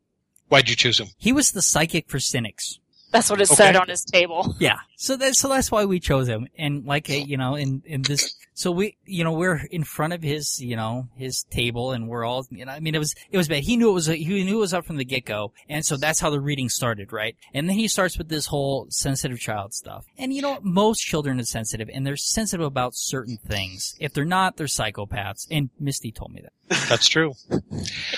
why'd 0.49 0.67
you 0.67 0.75
choose 0.75 0.99
him? 0.99 1.07
He 1.17 1.31
was 1.31 1.51
the 1.51 1.61
psychic 1.61 2.09
for 2.09 2.19
cynics. 2.19 2.79
That's 3.11 3.29
what 3.29 3.41
it 3.41 3.47
Okay. 3.47 3.55
said 3.55 3.75
on 3.75 3.87
his 3.87 4.03
table. 4.03 4.55
Yeah. 4.59 4.79
So 4.97 5.15
that's 5.15 5.39
so 5.39 5.47
that's 5.47 5.71
why 5.71 5.85
we 5.85 5.99
chose 5.99 6.27
him. 6.27 6.47
And 6.57 6.85
like 6.85 7.07
you 7.09 7.37
know, 7.37 7.55
in 7.55 7.81
in 7.85 8.01
this, 8.01 8.35
so 8.53 8.69
we 8.71 8.97
you 9.05 9.23
know 9.23 9.31
we're 9.31 9.61
in 9.71 9.85
front 9.85 10.11
of 10.13 10.21
his 10.21 10.59
you 10.61 10.75
know 10.75 11.07
his 11.15 11.43
table, 11.43 11.91
and 11.93 12.09
we're 12.09 12.25
all 12.25 12.45
you 12.49 12.65
know 12.65 12.73
I 12.73 12.81
mean 12.81 12.95
it 12.95 12.99
was 12.99 13.15
it 13.31 13.37
was 13.37 13.47
bad. 13.47 13.63
He 13.63 13.77
knew 13.77 13.89
it 13.89 13.93
was 13.93 14.07
he 14.07 14.43
knew 14.43 14.57
it 14.57 14.59
was 14.59 14.73
up 14.73 14.85
from 14.85 14.97
the 14.97 15.05
get 15.05 15.23
go, 15.25 15.53
and 15.69 15.85
so 15.85 15.95
that's 15.95 16.19
how 16.19 16.29
the 16.29 16.41
reading 16.41 16.67
started, 16.67 17.13
right? 17.13 17.37
And 17.53 17.69
then 17.69 17.77
he 17.77 17.87
starts 17.87 18.17
with 18.17 18.27
this 18.27 18.47
whole 18.47 18.87
sensitive 18.89 19.39
child 19.39 19.73
stuff. 19.73 20.05
And 20.17 20.33
you 20.33 20.41
know 20.41 20.59
most 20.61 20.99
children 20.99 21.39
are 21.39 21.43
sensitive, 21.45 21.89
and 21.93 22.05
they're 22.05 22.17
sensitive 22.17 22.65
about 22.65 22.93
certain 22.95 23.37
things. 23.37 23.95
If 24.01 24.13
they're 24.13 24.25
not, 24.25 24.57
they're 24.57 24.67
psychopaths. 24.67 25.47
And 25.49 25.69
Misty 25.79 26.11
told 26.11 26.33
me 26.33 26.41
that. 26.41 26.87
That's 26.89 27.07
true. 27.07 27.33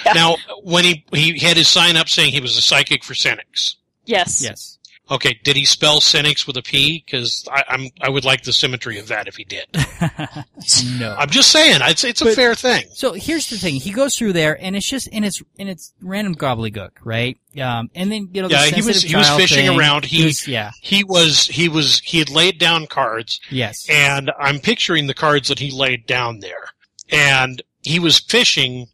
Yeah. 0.06 0.14
Now, 0.14 0.36
when 0.64 0.84
he 0.84 1.06
he 1.14 1.38
had 1.40 1.58
his 1.58 1.68
sign 1.68 1.96
up 1.96 2.10
saying 2.10 2.32
he 2.34 2.42
was 2.42 2.58
a 2.58 2.62
psychic 2.62 3.04
for 3.04 3.14
cynics. 3.14 3.76
Yes. 4.06 4.42
Yes. 4.42 4.80
Okay, 5.12 5.38
did 5.44 5.58
he 5.58 5.66
spell 5.66 6.00
cynics 6.00 6.48
with 6.48 6.56
a 6.56 6.62
P? 6.62 7.04
Because 7.06 7.46
I'm 7.68 7.90
I 8.02 8.10
would 8.10 8.24
like 8.24 8.44
the 8.44 8.54
symmetry 8.54 8.98
of 8.98 9.10
that 9.10 9.28
if 9.28 9.36
he 9.36 9.44
did. 9.44 9.66
no. 11.00 11.16
I'm 11.18 11.30
just 11.30 11.52
saying, 11.52 11.82
it's 11.84 12.04
it's 12.04 12.22
a 12.22 12.32
fair 12.34 12.56
thing. 12.56 12.86
So 12.94 13.14
here's 13.14 13.50
the 13.50 13.58
thing: 13.58 13.76
he 13.76 13.92
goes 13.92 14.16
through 14.16 14.34
there, 14.34 14.58
and 14.64 14.76
it's 14.76 14.88
just 14.90 15.10
and 15.12 15.26
it's 15.26 15.42
and 15.60 15.70
it's 15.70 15.94
random 16.02 16.36
gobbledygook, 16.36 16.92
right? 17.04 17.38
Um, 17.62 17.90
and 17.94 18.12
then 18.12 18.30
you 18.32 18.42
know, 18.42 18.48
the 18.48 18.54
Yeah, 18.54 18.66
he 18.68 18.82
was- 18.82 19.04
he 19.04 19.16
was 19.16 19.30
fishing 19.32 19.68
thing, 19.68 19.78
around. 19.78 20.06
He- 20.06 20.24
was- 20.24 20.48
yeah, 20.48 20.72
He 20.82 21.04
was 21.04 21.48
he 21.48 21.68
was 21.68 22.00
he 22.00 22.20
had 22.20 22.30
laid 22.30 22.58
down 22.58 22.88
cards, 22.88 23.42
yes, 23.50 23.86
and 23.90 24.32
I'm 24.40 24.60
picturing 24.60 25.08
the 25.08 25.14
cards 25.14 25.50
that 25.50 25.60
he 25.60 25.72
laid 25.72 26.06
down 26.08 26.40
there, 26.40 26.70
and 27.12 27.62
he 27.84 28.00
was 28.00 28.20
fishing 28.20 28.88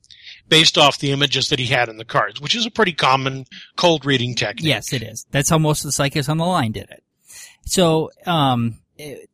based 0.49 0.77
off 0.77 0.99
the 0.99 1.11
images 1.11 1.49
that 1.49 1.59
he 1.59 1.65
had 1.67 1.89
in 1.89 1.97
the 1.97 2.05
cards, 2.05 2.39
which 2.41 2.55
is 2.55 2.65
a 2.65 2.71
pretty 2.71 2.93
common 2.93 3.45
cold 3.75 4.05
reading 4.05 4.35
technique. 4.35 4.65
yes, 4.65 4.93
it 4.93 5.01
is. 5.03 5.25
That's 5.31 5.49
how 5.49 5.57
most 5.57 5.81
of 5.81 5.87
the 5.87 5.91
psychics 5.91 6.29
on 6.29 6.37
the 6.37 6.45
line 6.45 6.71
did 6.71 6.89
it. 6.89 7.03
So, 7.65 8.11
um, 8.25 8.79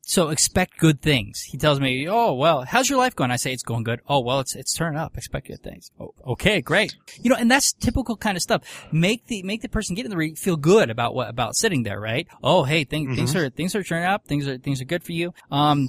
so 0.02 0.30
expect 0.30 0.78
good 0.78 1.02
things. 1.02 1.42
He 1.44 1.58
tells 1.58 1.80
me, 1.80 2.08
"Oh 2.10 2.34
well, 2.34 2.64
how's 2.64 2.90
your 2.90 2.98
life 2.98 3.16
going?" 3.16 3.32
I 3.32 3.38
say, 3.38 3.54
"It's 3.54 3.64
going 3.64 3.84
good." 3.84 4.02
Oh 4.10 4.20
well, 4.20 4.40
it's 4.40 4.56
it's 4.56 4.74
turning 4.74 5.00
up. 5.00 5.18
Expect 5.18 5.48
good 5.48 5.62
things. 5.64 5.92
Oh, 6.00 6.14
okay, 6.28 6.60
great. 6.60 6.96
You 7.22 7.30
know, 7.30 7.38
and 7.38 7.50
that's 7.50 7.72
typical 7.74 8.18
kind 8.18 8.36
of 8.36 8.42
stuff. 8.42 8.88
Make 8.92 9.28
the 9.28 9.44
make 9.44 9.62
the 9.62 9.70
person 9.70 9.96
get 9.96 10.06
in 10.06 10.12
the 10.12 10.18
read 10.18 10.38
feel 10.38 10.58
good 10.58 10.90
about 10.90 11.16
what 11.16 11.30
about 11.30 11.56
sitting 11.56 11.84
there, 11.84 12.00
right? 12.00 12.28
Oh, 12.44 12.64
hey, 12.64 12.84
thing, 12.84 13.16
things 13.16 13.36
are 13.36 13.50
things 13.50 13.76
are 13.76 13.84
turning 13.84 14.06
up. 14.06 14.26
Things 14.26 14.48
are 14.48 14.58
things 14.58 14.82
are 14.82 14.86
good 14.86 15.04
for 15.04 15.14
you. 15.14 15.34
Um, 15.50 15.88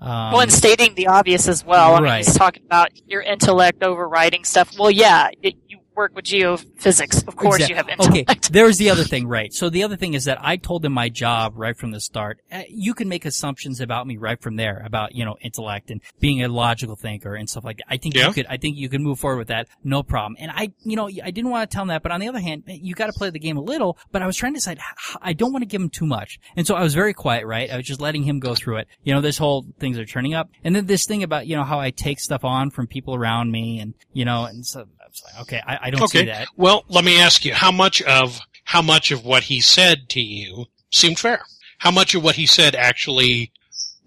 um, 0.00 0.32
Well, 0.32 0.40
and 0.40 0.52
stating 0.52 0.94
the 0.94 1.08
obvious 1.08 1.48
as 1.48 1.64
well. 1.64 1.94
I 1.94 2.00
mean, 2.00 2.16
he's 2.18 2.34
talking 2.34 2.62
about 2.64 2.90
your 3.06 3.22
intellect 3.22 3.82
overriding 3.82 4.44
stuff. 4.44 4.78
Well, 4.78 4.90
yeah, 4.90 5.30
it, 5.42 5.56
you 5.68 5.77
work 5.98 6.14
with 6.14 6.24
geophysics. 6.24 7.26
Of 7.28 7.36
course, 7.36 7.56
Exact- 7.56 7.70
you 7.70 7.76
have 7.76 7.88
intellect. 7.88 8.30
Okay, 8.30 8.48
there's 8.52 8.78
the 8.78 8.90
other 8.90 9.04
thing, 9.04 9.26
right? 9.26 9.52
So 9.52 9.68
the 9.68 9.82
other 9.82 9.96
thing 9.96 10.14
is 10.14 10.24
that 10.24 10.38
I 10.40 10.56
told 10.56 10.84
him 10.84 10.92
my 10.92 11.08
job 11.08 11.54
right 11.56 11.76
from 11.76 11.90
the 11.90 12.00
start. 12.00 12.40
Uh, 12.50 12.62
You 12.68 12.94
can 12.94 13.08
make 13.08 13.24
assumptions 13.24 13.80
about 13.80 14.06
me 14.06 14.16
right 14.16 14.40
from 14.40 14.56
there 14.56 14.82
about 14.86 15.14
you 15.14 15.24
know 15.24 15.36
intellect 15.40 15.90
and 15.90 16.00
being 16.20 16.42
a 16.42 16.48
logical 16.48 16.96
thinker 16.96 17.34
and 17.34 17.50
stuff 17.50 17.64
like 17.64 17.78
that. 17.78 17.86
I 17.88 17.96
think 17.98 18.14
Yeah. 18.14 18.28
you 18.28 18.32
could, 18.32 18.46
I 18.48 18.56
think 18.56 18.76
you 18.76 18.88
can 18.88 19.02
move 19.02 19.18
forward 19.18 19.38
with 19.38 19.48
that, 19.48 19.68
no 19.84 20.02
problem. 20.02 20.36
And 20.38 20.50
I, 20.54 20.72
you 20.84 20.96
know, 20.96 21.08
I 21.08 21.30
didn't 21.30 21.50
want 21.50 21.68
to 21.70 21.74
tell 21.74 21.82
him 21.82 21.88
that, 21.88 22.02
but 22.02 22.12
on 22.12 22.20
the 22.20 22.28
other 22.28 22.40
hand, 22.40 22.62
you 22.66 22.94
got 22.94 23.06
to 23.08 23.12
play 23.12 23.30
the 23.30 23.38
game 23.40 23.56
a 23.56 23.60
little. 23.62 23.98
But 24.12 24.22
I 24.22 24.26
was 24.26 24.36
trying 24.36 24.54
to 24.54 24.58
decide 24.58 24.78
I 25.20 25.32
don't 25.32 25.52
want 25.52 25.62
to 25.62 25.66
give 25.66 25.80
him 25.82 25.90
too 25.90 26.06
much, 26.06 26.38
and 26.56 26.66
so 26.66 26.74
I 26.76 26.82
was 26.82 26.94
very 26.94 27.12
quiet, 27.12 27.44
right? 27.44 27.70
I 27.70 27.76
was 27.76 27.86
just 27.86 28.00
letting 28.00 28.22
him 28.22 28.38
go 28.38 28.54
through 28.54 28.76
it. 28.78 28.88
You 29.02 29.14
know, 29.14 29.20
this 29.20 29.36
whole 29.38 29.66
things 29.80 29.98
are 29.98 30.06
turning 30.06 30.34
up, 30.34 30.48
and 30.62 30.74
then 30.76 30.86
this 30.86 31.04
thing 31.06 31.22
about 31.22 31.46
you 31.46 31.56
know 31.56 31.64
how 31.64 31.80
I 31.80 31.90
take 31.90 32.20
stuff 32.20 32.44
on 32.44 32.70
from 32.70 32.86
people 32.86 33.14
around 33.16 33.50
me, 33.50 33.80
and 33.80 33.94
you 34.12 34.24
know, 34.24 34.44
and 34.44 34.64
so 34.64 34.80
I 34.80 35.08
was 35.08 35.22
like, 35.24 35.42
okay, 35.42 35.62
I, 35.66 35.87
I 35.88 35.90
don't 35.90 36.08
see 36.08 36.18
Okay. 36.20 36.26
that. 36.26 36.48
Well, 36.56 36.84
let 36.88 37.04
me 37.04 37.20
ask 37.20 37.44
you, 37.44 37.54
how 37.54 37.70
much 37.72 38.00
of 38.02 38.40
how 38.64 38.82
much 38.82 39.10
of 39.10 39.24
what 39.24 39.44
he 39.44 39.60
said 39.60 40.08
to 40.10 40.20
you 40.20 40.66
seemed 40.90 41.18
fair? 41.18 41.40
How 41.78 41.90
much 41.90 42.14
of 42.14 42.22
what 42.22 42.36
he 42.36 42.46
said 42.46 42.74
actually, 42.74 43.50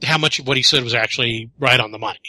how 0.03 0.17
much 0.17 0.39
of 0.39 0.47
what 0.47 0.57
he 0.57 0.63
said 0.63 0.83
was 0.83 0.93
actually 0.93 1.49
right 1.59 1.79
on 1.79 1.91
the 1.91 1.97
money? 1.99 2.19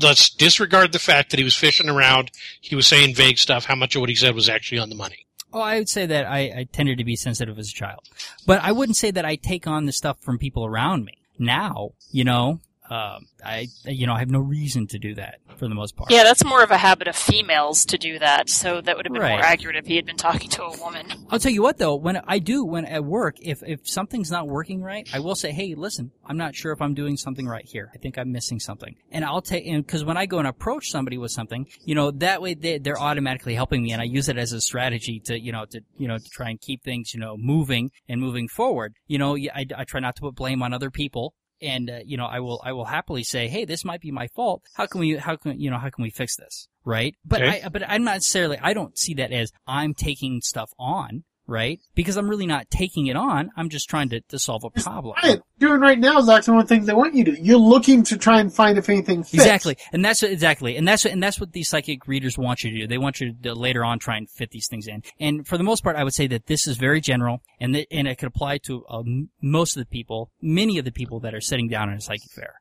Let's 0.00 0.30
disregard 0.30 0.92
the 0.92 0.98
fact 0.98 1.30
that 1.30 1.38
he 1.38 1.44
was 1.44 1.54
fishing 1.54 1.88
around. 1.88 2.30
He 2.60 2.74
was 2.76 2.86
saying 2.86 3.14
vague 3.14 3.38
stuff. 3.38 3.64
How 3.66 3.74
much 3.76 3.94
of 3.96 4.00
what 4.00 4.08
he 4.08 4.14
said 4.16 4.34
was 4.34 4.48
actually 4.48 4.78
on 4.78 4.88
the 4.90 4.96
money? 4.96 5.26
Oh, 5.52 5.60
I 5.60 5.78
would 5.78 5.88
say 5.88 6.06
that 6.06 6.26
I, 6.26 6.38
I 6.58 6.66
tended 6.70 6.98
to 6.98 7.04
be 7.04 7.16
sensitive 7.16 7.58
as 7.58 7.70
a 7.70 7.74
child, 7.74 8.08
but 8.46 8.62
I 8.62 8.70
wouldn't 8.72 8.96
say 8.96 9.10
that 9.10 9.24
I 9.24 9.34
take 9.34 9.66
on 9.66 9.86
the 9.86 9.92
stuff 9.92 10.18
from 10.20 10.38
people 10.38 10.64
around 10.64 11.04
me. 11.04 11.14
Now, 11.38 11.90
you 12.12 12.22
know, 12.22 12.60
um, 12.90 13.26
I, 13.44 13.68
you 13.84 14.06
know, 14.06 14.14
I 14.14 14.18
have 14.18 14.30
no 14.30 14.40
reason 14.40 14.86
to 14.88 14.98
do 14.98 15.14
that 15.14 15.36
for 15.56 15.68
the 15.68 15.74
most 15.74 15.96
part. 15.96 16.10
Yeah, 16.10 16.24
that's 16.24 16.44
more 16.44 16.62
of 16.62 16.70
a 16.70 16.76
habit 16.78 17.06
of 17.08 17.14
females 17.16 17.84
to 17.86 17.98
do 17.98 18.18
that. 18.18 18.50
So 18.50 18.80
that 18.80 18.96
would 18.96 19.06
have 19.06 19.12
been 19.12 19.22
Right. 19.22 19.32
more 19.36 19.40
accurate 19.44 19.76
if 19.76 19.86
he 19.86 19.96
had 19.96 20.06
been 20.06 20.16
talking 20.16 20.50
to 20.50 20.62
a 20.64 20.76
woman. 20.78 21.06
I'll 21.30 21.38
tell 21.38 21.52
you 21.52 21.62
what 21.62 21.78
though, 21.78 21.94
when 21.94 22.20
I 22.26 22.38
do, 22.40 22.64
when 22.64 22.84
at 22.86 23.04
work, 23.04 23.36
if, 23.40 23.62
if 23.62 23.88
something's 23.88 24.30
not 24.30 24.48
working 24.48 24.82
right, 24.82 25.08
I 25.14 25.20
will 25.20 25.34
say, 25.36 25.52
hey, 25.52 25.74
listen, 25.76 26.10
I'm 26.26 26.36
not 26.36 26.54
sure 26.54 26.72
if 26.72 26.82
I'm 26.82 26.94
doing 26.94 27.16
something 27.16 27.46
right 27.46 27.64
here. 27.64 27.90
I 27.94 27.98
think 27.98 28.18
I'm 28.18 28.32
missing 28.32 28.58
something. 28.58 28.96
And 29.12 29.24
I'll 29.24 29.42
take, 29.42 29.66
and 29.66 29.86
cause 29.86 30.04
when 30.04 30.16
I 30.16 30.26
go 30.26 30.38
and 30.38 30.48
approach 30.48 30.90
somebody 30.90 31.16
with 31.18 31.30
something, 31.30 31.66
you 31.84 31.94
know, 31.94 32.10
that 32.12 32.42
way 32.42 32.54
they, 32.54 32.78
they're 32.78 32.98
automatically 33.00 33.54
helping 33.54 33.82
me 33.82 33.92
and 33.92 34.00
I 34.00 34.04
use 34.06 34.28
it 34.28 34.36
as 34.38 34.52
a 34.52 34.60
strategy 34.60 35.20
to, 35.26 35.38
you 35.38 35.52
know, 35.52 35.64
to, 35.66 35.80
you 35.96 36.08
know, 36.08 36.18
to 36.18 36.28
try 36.30 36.50
and 36.50 36.60
keep 36.60 36.82
things, 36.82 37.14
you 37.14 37.20
know, 37.20 37.36
moving 37.38 37.90
and 38.08 38.20
moving 38.20 38.48
forward. 38.48 38.94
You 39.06 39.18
know, 39.18 39.36
I, 39.36 39.66
I 39.76 39.84
try 39.84 40.00
not 40.00 40.16
to 40.16 40.22
put 40.22 40.34
blame 40.34 40.62
on 40.62 40.72
other 40.72 40.90
people. 40.90 41.34
And, 41.62 41.90
uh, 41.90 41.98
you 42.04 42.16
know, 42.16 42.26
I 42.26 42.40
will, 42.40 42.60
I 42.64 42.72
will 42.72 42.86
happily 42.86 43.24
say, 43.24 43.48
hey, 43.48 43.64
this 43.64 43.84
might 43.84 44.00
be 44.00 44.10
my 44.10 44.28
fault. 44.28 44.62
How 44.74 44.86
can 44.86 45.00
we, 45.00 45.16
how 45.16 45.36
can, 45.36 45.60
you 45.60 45.70
know, 45.70 45.78
how 45.78 45.90
can 45.90 46.02
we 46.02 46.10
fix 46.10 46.36
this? 46.36 46.68
Right? 46.84 47.14
But 47.24 47.42
Okay. 47.42 47.62
I, 47.62 47.68
but 47.68 47.82
I'm 47.88 48.04
not 48.04 48.14
necessarily, 48.14 48.58
I 48.60 48.72
don't 48.72 48.98
see 48.98 49.14
that 49.14 49.32
as 49.32 49.52
I'm 49.66 49.94
taking 49.94 50.40
stuff 50.40 50.70
on 50.78 51.24
right? 51.50 51.80
Because 51.94 52.16
I'm 52.16 52.28
really 52.28 52.46
not 52.46 52.70
taking 52.70 53.08
it 53.08 53.16
on. 53.16 53.50
I'm 53.56 53.68
just 53.68 53.88
trying 53.88 54.08
to, 54.10 54.20
to 54.20 54.38
solve 54.38 54.64
a 54.64 54.70
problem. 54.70 55.16
Right. 55.22 55.40
Doing 55.58 55.80
right 55.80 55.98
now 55.98 56.18
is 56.18 56.28
actually 56.28 56.52
one 56.52 56.62
of 56.62 56.68
the 56.68 56.74
things 56.74 56.86
they 56.86 56.94
want 56.94 57.14
you 57.14 57.24
to 57.24 57.32
do. 57.32 57.42
You're 57.42 57.58
looking 57.58 58.02
to 58.04 58.16
try 58.16 58.40
and 58.40 58.52
find 58.52 58.78
if 58.78 58.88
anything 58.88 59.22
fits. 59.22 59.34
Exactly, 59.34 59.76
and 59.92 60.04
that's 60.04 60.22
what, 60.22 60.30
exactly, 60.30 60.76
and 60.76 60.88
that's 60.88 61.04
what, 61.04 61.12
and 61.12 61.22
that's 61.22 61.38
what 61.38 61.52
these 61.52 61.68
psychic 61.68 62.08
readers 62.08 62.38
want 62.38 62.64
you 62.64 62.70
to 62.70 62.78
do. 62.78 62.86
They 62.86 62.98
want 62.98 63.20
you 63.20 63.34
to 63.42 63.54
later 63.54 63.84
on 63.84 63.98
try 63.98 64.16
and 64.16 64.30
fit 64.30 64.50
these 64.50 64.68
things 64.68 64.86
in. 64.86 65.02
And 65.18 65.46
for 65.46 65.58
the 65.58 65.64
most 65.64 65.82
part, 65.82 65.96
I 65.96 66.04
would 66.04 66.14
say 66.14 66.26
that 66.28 66.46
this 66.46 66.66
is 66.66 66.78
very 66.78 67.00
general, 67.00 67.42
and 67.60 67.74
that, 67.74 67.88
and 67.90 68.08
it 68.08 68.16
could 68.16 68.28
apply 68.28 68.58
to 68.58 68.84
um, 68.88 69.28
most 69.42 69.76
of 69.76 69.80
the 69.80 69.86
people, 69.86 70.30
many 70.40 70.78
of 70.78 70.84
the 70.84 70.92
people 70.92 71.20
that 71.20 71.34
are 71.34 71.40
sitting 71.40 71.68
down 71.68 71.90
in 71.90 71.96
a 71.96 72.00
psychic 72.00 72.30
fair. 72.30 72.54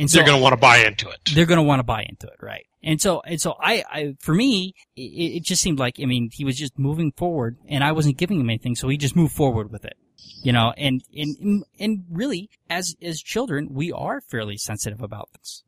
And 0.00 0.10
so 0.10 0.16
They're 0.16 0.26
going 0.26 0.38
to 0.38 0.42
want 0.42 0.54
to 0.54 0.56
buy 0.56 0.78
into 0.78 1.10
it. 1.10 1.20
they're 1.34 1.44
going 1.44 1.58
to 1.58 1.62
want 1.62 1.80
to 1.80 1.84
buy 1.84 2.06
into 2.08 2.26
it, 2.26 2.36
right? 2.40 2.64
And 2.82 2.98
so, 3.02 3.20
and 3.20 3.38
so 3.38 3.54
I, 3.60 3.84
I, 3.92 4.16
for 4.18 4.34
me, 4.34 4.74
it, 4.96 5.02
it 5.02 5.44
just 5.44 5.60
seemed 5.60 5.78
like, 5.78 6.00
I 6.02 6.06
mean, 6.06 6.30
he 6.32 6.42
was 6.42 6.56
just 6.56 6.78
moving 6.78 7.12
forward 7.12 7.58
and 7.68 7.84
I 7.84 7.92
wasn't 7.92 8.16
giving 8.16 8.40
him 8.40 8.48
anything, 8.48 8.74
so 8.74 8.88
he 8.88 8.96
just 8.96 9.14
moved 9.14 9.34
forward 9.34 9.70
with 9.70 9.84
it. 9.84 9.98
You 10.42 10.52
know, 10.52 10.72
and, 10.78 11.02
and, 11.14 11.64
and 11.78 12.04
really, 12.10 12.48
as, 12.70 12.96
as 13.02 13.20
children, 13.20 13.68
we 13.70 13.92
are 13.92 14.22
fairly 14.22 14.56
sensitive 14.56 15.02
about 15.02 15.28
this. 15.34 15.62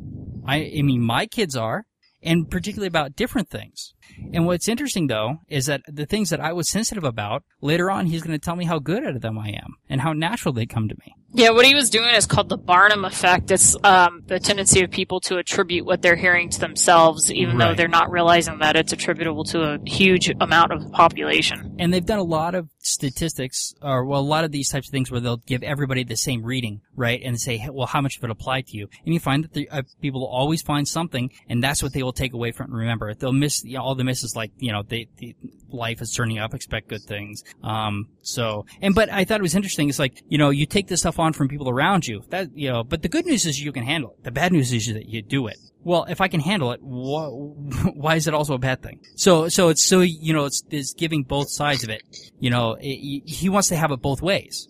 I, 0.47 0.73
I 0.79 0.83
mean, 0.83 1.03
my 1.03 1.27
kids 1.27 1.55
are, 1.55 1.85
and 2.23 2.51
particularly 2.51 2.89
about 2.89 3.15
different 3.15 3.51
things. 3.51 3.93
And 4.33 4.47
what's 4.47 4.69
interesting 4.69 5.07
though, 5.07 5.39
is 5.49 5.67
that 5.67 5.83
the 5.87 6.07
things 6.07 6.31
that 6.31 6.41
I 6.41 6.53
was 6.53 6.69
sensitive 6.69 7.05
about, 7.05 7.43
later 7.61 7.91
on 7.91 8.07
he's 8.07 8.23
going 8.23 8.39
to 8.39 8.45
tell 8.45 8.57
me 8.57 8.65
how 8.65 8.79
good 8.79 9.05
at 9.05 9.21
them 9.21 9.39
I 9.39 9.51
am, 9.51 9.75
and 9.89 10.01
how 10.01 10.13
natural 10.13 10.53
they 10.53 10.67
come 10.67 10.89
to 10.89 10.95
me. 11.05 11.15
Yeah, 11.35 11.51
what 11.51 11.65
he 11.65 11.75
was 11.75 11.89
doing 11.89 12.15
is 12.15 12.27
called 12.27 12.51
the 12.51 12.59
Barnum 12.59 13.07
effect. 13.07 13.51
It's 13.51 13.75
um, 13.85 14.23
the 14.27 14.39
tendency 14.39 14.85
of 14.85 14.91
people 14.91 15.19
to 15.21 15.39
attribute 15.39 15.87
what 15.87 16.03
they're 16.03 16.17
hearing 16.17 16.51
to 16.51 16.61
themselves, 16.61 17.33
even 17.33 17.57
though 17.57 17.75
they're 17.75 17.89
not 17.89 18.11
realizing 18.11 18.59
that 18.59 18.77
it's 18.77 18.93
attributable 18.93 19.45
to 19.45 19.63
a 19.63 19.79
huge 19.87 20.29
amount 20.41 20.73
of 20.73 20.83
the 20.83 20.91
population. 20.91 21.75
and 21.79 21.93
they've 21.93 22.05
done 22.05 22.19
a 22.19 22.23
lot 22.23 22.55
of 22.55 22.69
statistics, 22.81 23.75
or 23.81 24.05
well, 24.05 24.21
a 24.21 24.23
lot 24.23 24.45
of 24.45 24.53
these 24.53 24.69
types 24.69 24.89
of 24.89 24.93
things 24.93 25.11
where 25.11 25.21
they'll 25.21 25.39
give 25.39 25.63
everybody 25.63 26.05
the 26.05 26.17
same 26.17 26.43
reading, 26.43 26.83
right, 26.95 27.23
and 27.25 27.41
say, 27.41 27.57
hey, 27.57 27.71
well, 27.71 27.87
how 27.87 28.03
much 28.03 28.19
of 28.19 28.25
it 28.25 28.31
applied 28.31 28.67
to 28.67 28.77
you? 28.77 28.89
And 29.07 29.15
you 29.15 29.21
find 29.21 29.45
that 29.45 29.55
the, 29.55 29.71
uh, 29.71 29.83
people 30.03 30.21
will 30.21 30.29
always 30.29 30.61
find 30.61 30.87
something, 30.87 31.31
and 31.49 31.63
that's 31.63 31.83
what 31.83 31.95
they 31.95 32.03
will 32.03 32.13
take 32.13 32.35
away 32.35 32.53
from 32.53 32.67
and 32.67 32.77
remember. 32.77 33.15
They'll 33.15 33.33
miss 33.33 33.65
you 33.65 33.79
know, 33.79 33.83
all 33.83 33.95
the 33.95 34.02
misses, 34.05 34.35
like 34.37 34.53
you 34.59 34.73
know, 34.73 34.83
they, 34.83 35.09
the 35.17 35.35
life 35.69 36.01
is 36.03 36.13
turning 36.13 36.39
up, 36.39 36.55
expect 36.55 36.89
good 36.89 37.03
things. 37.03 37.43
Um, 37.63 38.09
so, 38.23 38.67
and 38.81 38.95
but 38.95 39.11
I 39.11 39.25
thought 39.25 39.41
it 39.41 39.43
was 39.43 39.55
interesting. 39.55 39.89
It's 39.89 39.99
like 39.99 40.23
you 40.29 40.39
know, 40.39 40.51
you 40.51 40.67
take 40.67 40.89
this 40.89 41.01
stuff 41.01 41.19
on 41.19 41.33
from 41.33 41.49
people 41.49 41.69
around 41.69 42.07
you. 42.07 42.23
That 42.31 42.57
you 42.57 42.71
know, 42.71 42.85
but 42.85 43.03
the 43.03 43.09
good 43.09 43.27
news 43.27 43.47
is 43.47 43.61
you 43.61 43.73
can 43.73 43.85
handle 43.85 44.11
it. 44.11 44.25
The 44.25 44.31
bad 44.31 44.53
news 44.53 44.73
is 44.73 44.93
that 44.93 45.09
you 45.09 45.23
do 45.23 45.47
it. 45.47 45.57
Well, 45.85 46.05
if 46.05 46.21
I 46.21 46.29
can 46.29 46.41
handle 46.41 46.73
it, 46.73 46.81
wh- 46.81 47.97
why 47.97 48.17
is 48.17 48.29
it 48.29 48.35
also 48.35 48.55
a 48.55 48.59
bad 48.59 48.83
thing? 48.83 49.01
So, 49.17 49.49
so 49.49 49.69
it's 49.69 49.85
so 49.85 50.01
you 50.01 50.33
know, 50.33 50.45
it's, 50.45 50.63
it's 50.71 50.95
giving 50.95 51.25
both 51.25 51.51
sides 51.51 51.83
of 51.83 51.91
it. 51.91 52.03
You 52.39 52.51
know, 52.51 52.77
it, 52.81 53.29
he 53.29 53.49
wants 53.49 53.69
to 53.69 53.77
have 53.77 53.91
it 53.91 54.01
both 54.01 54.23
ways. 54.23 54.69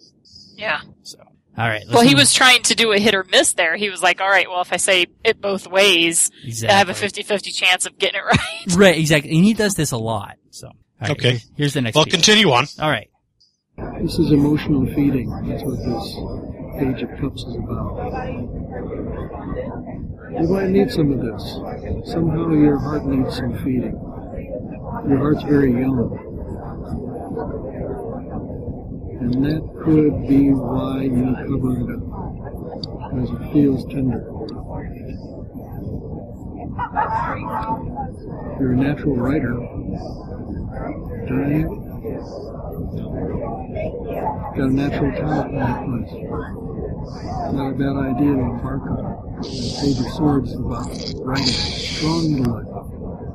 Yeah. 0.56 0.80
So, 1.02 1.18
all 1.58 1.68
right. 1.68 1.82
Well, 1.90 2.00
he 2.02 2.08
listen- 2.10 2.18
was 2.18 2.34
trying 2.34 2.62
to 2.62 2.74
do 2.74 2.92
a 2.92 2.98
hit 2.98 3.14
or 3.14 3.24
miss 3.30 3.52
there. 3.54 3.76
He 3.76 3.90
was 3.90 4.02
like, 4.02 4.20
all 4.20 4.28
right, 4.28 4.48
well, 4.48 4.62
if 4.62 4.72
I 4.72 4.76
say 4.78 5.06
it 5.24 5.40
both 5.40 5.66
ways, 5.66 6.30
I 6.68 6.72
have 6.72 6.88
a 6.88 6.92
Exactly. 6.92 7.22
50-50 7.24 7.54
chance 7.54 7.86
of 7.86 7.98
getting 7.98 8.20
it 8.20 8.24
right. 8.24 8.76
right. 8.76 8.98
Exactly, 8.98 9.34
and 9.36 9.44
he 9.44 9.52
does 9.54 9.74
this 9.74 9.90
a 9.92 9.98
lot. 9.98 10.36
So, 10.50 10.68
all 10.68 10.74
right, 11.00 11.10
Okay. 11.12 11.30
here- 11.32 11.40
Here's 11.56 11.74
the 11.74 11.82
next. 11.82 11.94
Well, 11.94 12.04
piece. 12.06 12.14
continue 12.14 12.50
on. 12.52 12.66
All 12.80 12.90
right. 12.90 13.08
This 14.02 14.18
is 14.18 14.30
emotional 14.32 14.86
feeding. 14.94 15.28
That's 15.48 15.62
what 15.64 15.76
this 15.78 16.16
page 16.78 17.02
of 17.02 17.10
cups 17.20 17.42
is 17.42 17.56
about. 17.56 17.98
You 20.40 20.48
might 20.48 20.68
need 20.70 20.90
some 20.90 21.12
of 21.12 21.20
this. 21.20 22.10
Somehow 22.12 22.50
your 22.52 22.78
heart 22.78 23.04
needs 23.06 23.36
some 23.36 23.52
feeding. 23.64 23.92
Your 25.08 25.18
heart's 25.18 25.42
very 25.44 25.70
young. 25.72 26.18
And 29.22 29.44
that 29.44 29.62
could 29.84 30.26
be 30.26 30.50
why 30.50 31.02
you 31.02 31.32
cover 31.46 31.78
it 31.78 31.86
up. 31.94 32.02
Because 33.08 33.30
it 33.30 33.42
feels 33.52 33.84
tender. 33.86 34.26
You're 38.58 38.72
a 38.72 38.76
natural 38.76 39.14
writer. 39.14 39.54
You? 41.52 41.66
Got 44.56 44.66
a 44.66 44.74
natural 44.74 45.12
talent 45.12 45.50
in 45.50 45.58
that 45.60 45.78
place. 45.86 46.12
Not 47.54 47.68
a 47.70 47.76
bad 47.78 47.96
idea 47.96 48.34
to 48.34 48.42
embark 48.42 48.82
on. 48.90 49.40
Page 49.44 50.00
of 50.00 50.08
Swords 50.14 50.50
is 50.50 50.58
about 50.58 50.90
writing. 51.24 51.46
Strong 51.46 52.24
intellect. 52.38 52.70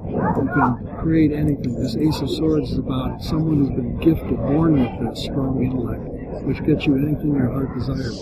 You 0.09 0.49
can 0.53 0.97
create 0.99 1.31
anything. 1.31 1.75
This 1.81 1.95
Ace 1.95 2.21
of 2.21 2.29
Swords 2.29 2.71
is 2.71 2.77
about 2.77 3.21
someone 3.21 3.57
who's 3.57 3.69
been 3.69 3.97
gifted, 3.99 4.37
born 4.37 4.73
with 4.73 5.05
that 5.05 5.17
strong 5.17 5.63
intellect, 5.63 6.01
which 6.45 6.63
gets 6.65 6.85
you 6.85 6.95
anything 6.95 7.35
your 7.35 7.51
heart 7.51 7.77
desires. 7.77 8.17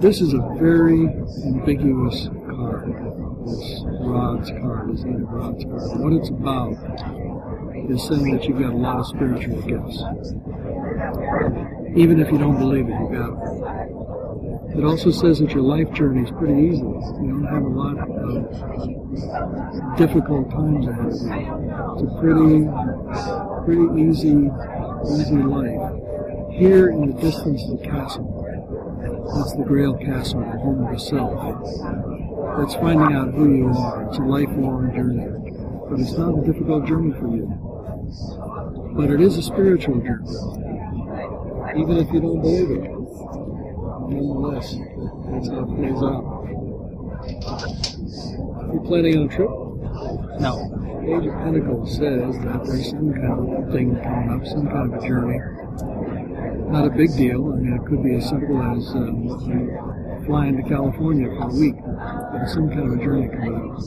This 0.00 0.20
is 0.20 0.34
a 0.34 0.40
very 0.58 1.08
ambiguous 1.46 2.28
card. 2.48 2.92
This 3.46 3.84
Rod's 4.00 4.50
card, 4.50 4.92
this 4.92 5.04
Eight 5.04 5.14
of 5.14 5.30
Rod's 5.30 5.64
card. 5.64 6.00
What 6.00 6.12
it's 6.14 6.30
about 6.30 6.72
is 7.90 8.06
saying 8.06 8.36
that 8.36 8.44
you've 8.44 8.60
got 8.60 8.72
a 8.72 8.76
lot 8.76 8.98
of 8.98 9.06
spiritual 9.06 9.60
gifts. 9.62 10.02
Even 11.96 12.20
if 12.20 12.30
you 12.32 12.38
don't 12.38 12.58
believe 12.58 12.88
it, 12.88 12.92
you 12.92 13.08
got 13.12 13.30
them. 13.38 14.03
It 14.76 14.84
also 14.84 15.10
says 15.12 15.38
that 15.38 15.52
your 15.52 15.62
life 15.62 15.92
journey 15.92 16.22
is 16.24 16.30
pretty 16.32 16.60
easy. 16.60 16.82
You 16.82 17.28
don't 17.30 17.44
have 17.44 17.62
a 17.62 17.68
lot 17.68 17.96
of 17.96 18.06
difficult 19.96 20.50
times 20.50 20.86
ahead. 20.88 21.12
It's 21.12 21.22
a 22.02 22.06
pretty, 22.18 22.66
pretty 23.64 23.86
easy, 24.02 24.50
easy 25.14 25.36
life. 25.36 26.02
Here 26.52 26.90
in 26.90 27.10
the 27.10 27.14
distance 27.20 27.62
is 27.62 27.72
a 27.72 27.78
castle. 27.84 28.42
That's 29.36 29.52
the 29.56 29.64
Grail 29.64 29.96
Castle, 29.96 30.40
the 30.40 30.58
home 30.58 30.84
of 30.86 30.92
the 30.92 30.98
self. 30.98 31.34
That's 32.58 32.74
finding 32.74 33.14
out 33.14 33.32
who 33.32 33.54
you 33.54 33.68
are. 33.68 34.04
It's 34.08 34.18
a 34.18 34.22
lifelong 34.22 34.92
journey. 34.94 35.26
But 35.88 36.00
it's 36.00 36.18
not 36.18 36.38
a 36.38 36.42
difficult 36.44 36.86
journey 36.86 37.12
for 37.12 37.28
you. 37.34 37.46
But 38.96 39.10
it 39.10 39.20
is 39.20 39.36
a 39.38 39.42
spiritual 39.42 40.00
journey. 40.00 40.28
Even 41.80 41.96
if 41.96 42.12
you 42.12 42.20
don't 42.20 42.40
believe 42.40 42.70
it. 42.70 42.90
Nonetheless, 44.08 44.76
that's 45.30 45.48
how 45.48 45.60
it 45.60 45.66
plays 45.74 46.02
out. 46.02 46.24
You 48.72 48.78
planning 48.84 49.14
on 49.18 49.24
a 49.24 49.28
trip? 49.34 49.50
No. 50.40 50.52
Page 51.00 51.26
of 51.26 51.34
Pentacles 51.34 51.90
says 51.96 52.34
that 52.44 52.60
there's 52.64 52.90
some 52.90 53.12
kind 53.14 53.32
of 53.32 53.38
thing 53.72 53.96
coming 54.02 54.30
up, 54.30 54.44
some 54.46 54.66
kind 54.68 54.92
of 54.92 54.98
a 55.02 55.06
journey. 55.06 55.38
Not 56.70 56.86
a 56.86 56.90
big 56.90 57.14
deal. 57.16 57.52
I 57.52 57.56
mean, 57.56 57.72
it 57.72 57.84
could 57.86 58.02
be 58.02 58.16
as 58.16 58.28
simple 58.28 58.60
as 58.62 58.94
um, 58.94 59.28
flying 60.26 60.56
to 60.56 60.62
California 60.68 61.28
for 61.28 61.48
a 61.48 61.52
week. 61.54 61.76
But 61.84 62.46
some 62.48 62.68
kind 62.68 62.92
of 62.92 62.98
a 62.98 63.02
journey 63.02 63.28
coming 63.28 63.70
up. 63.70 63.78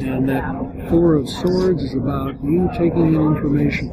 And 0.00 0.28
that 0.28 0.88
Four 0.90 1.14
of 1.14 1.28
Swords 1.28 1.82
is 1.82 1.94
about 1.94 2.42
you 2.42 2.68
taking 2.72 3.14
in 3.14 3.20
information 3.20 3.90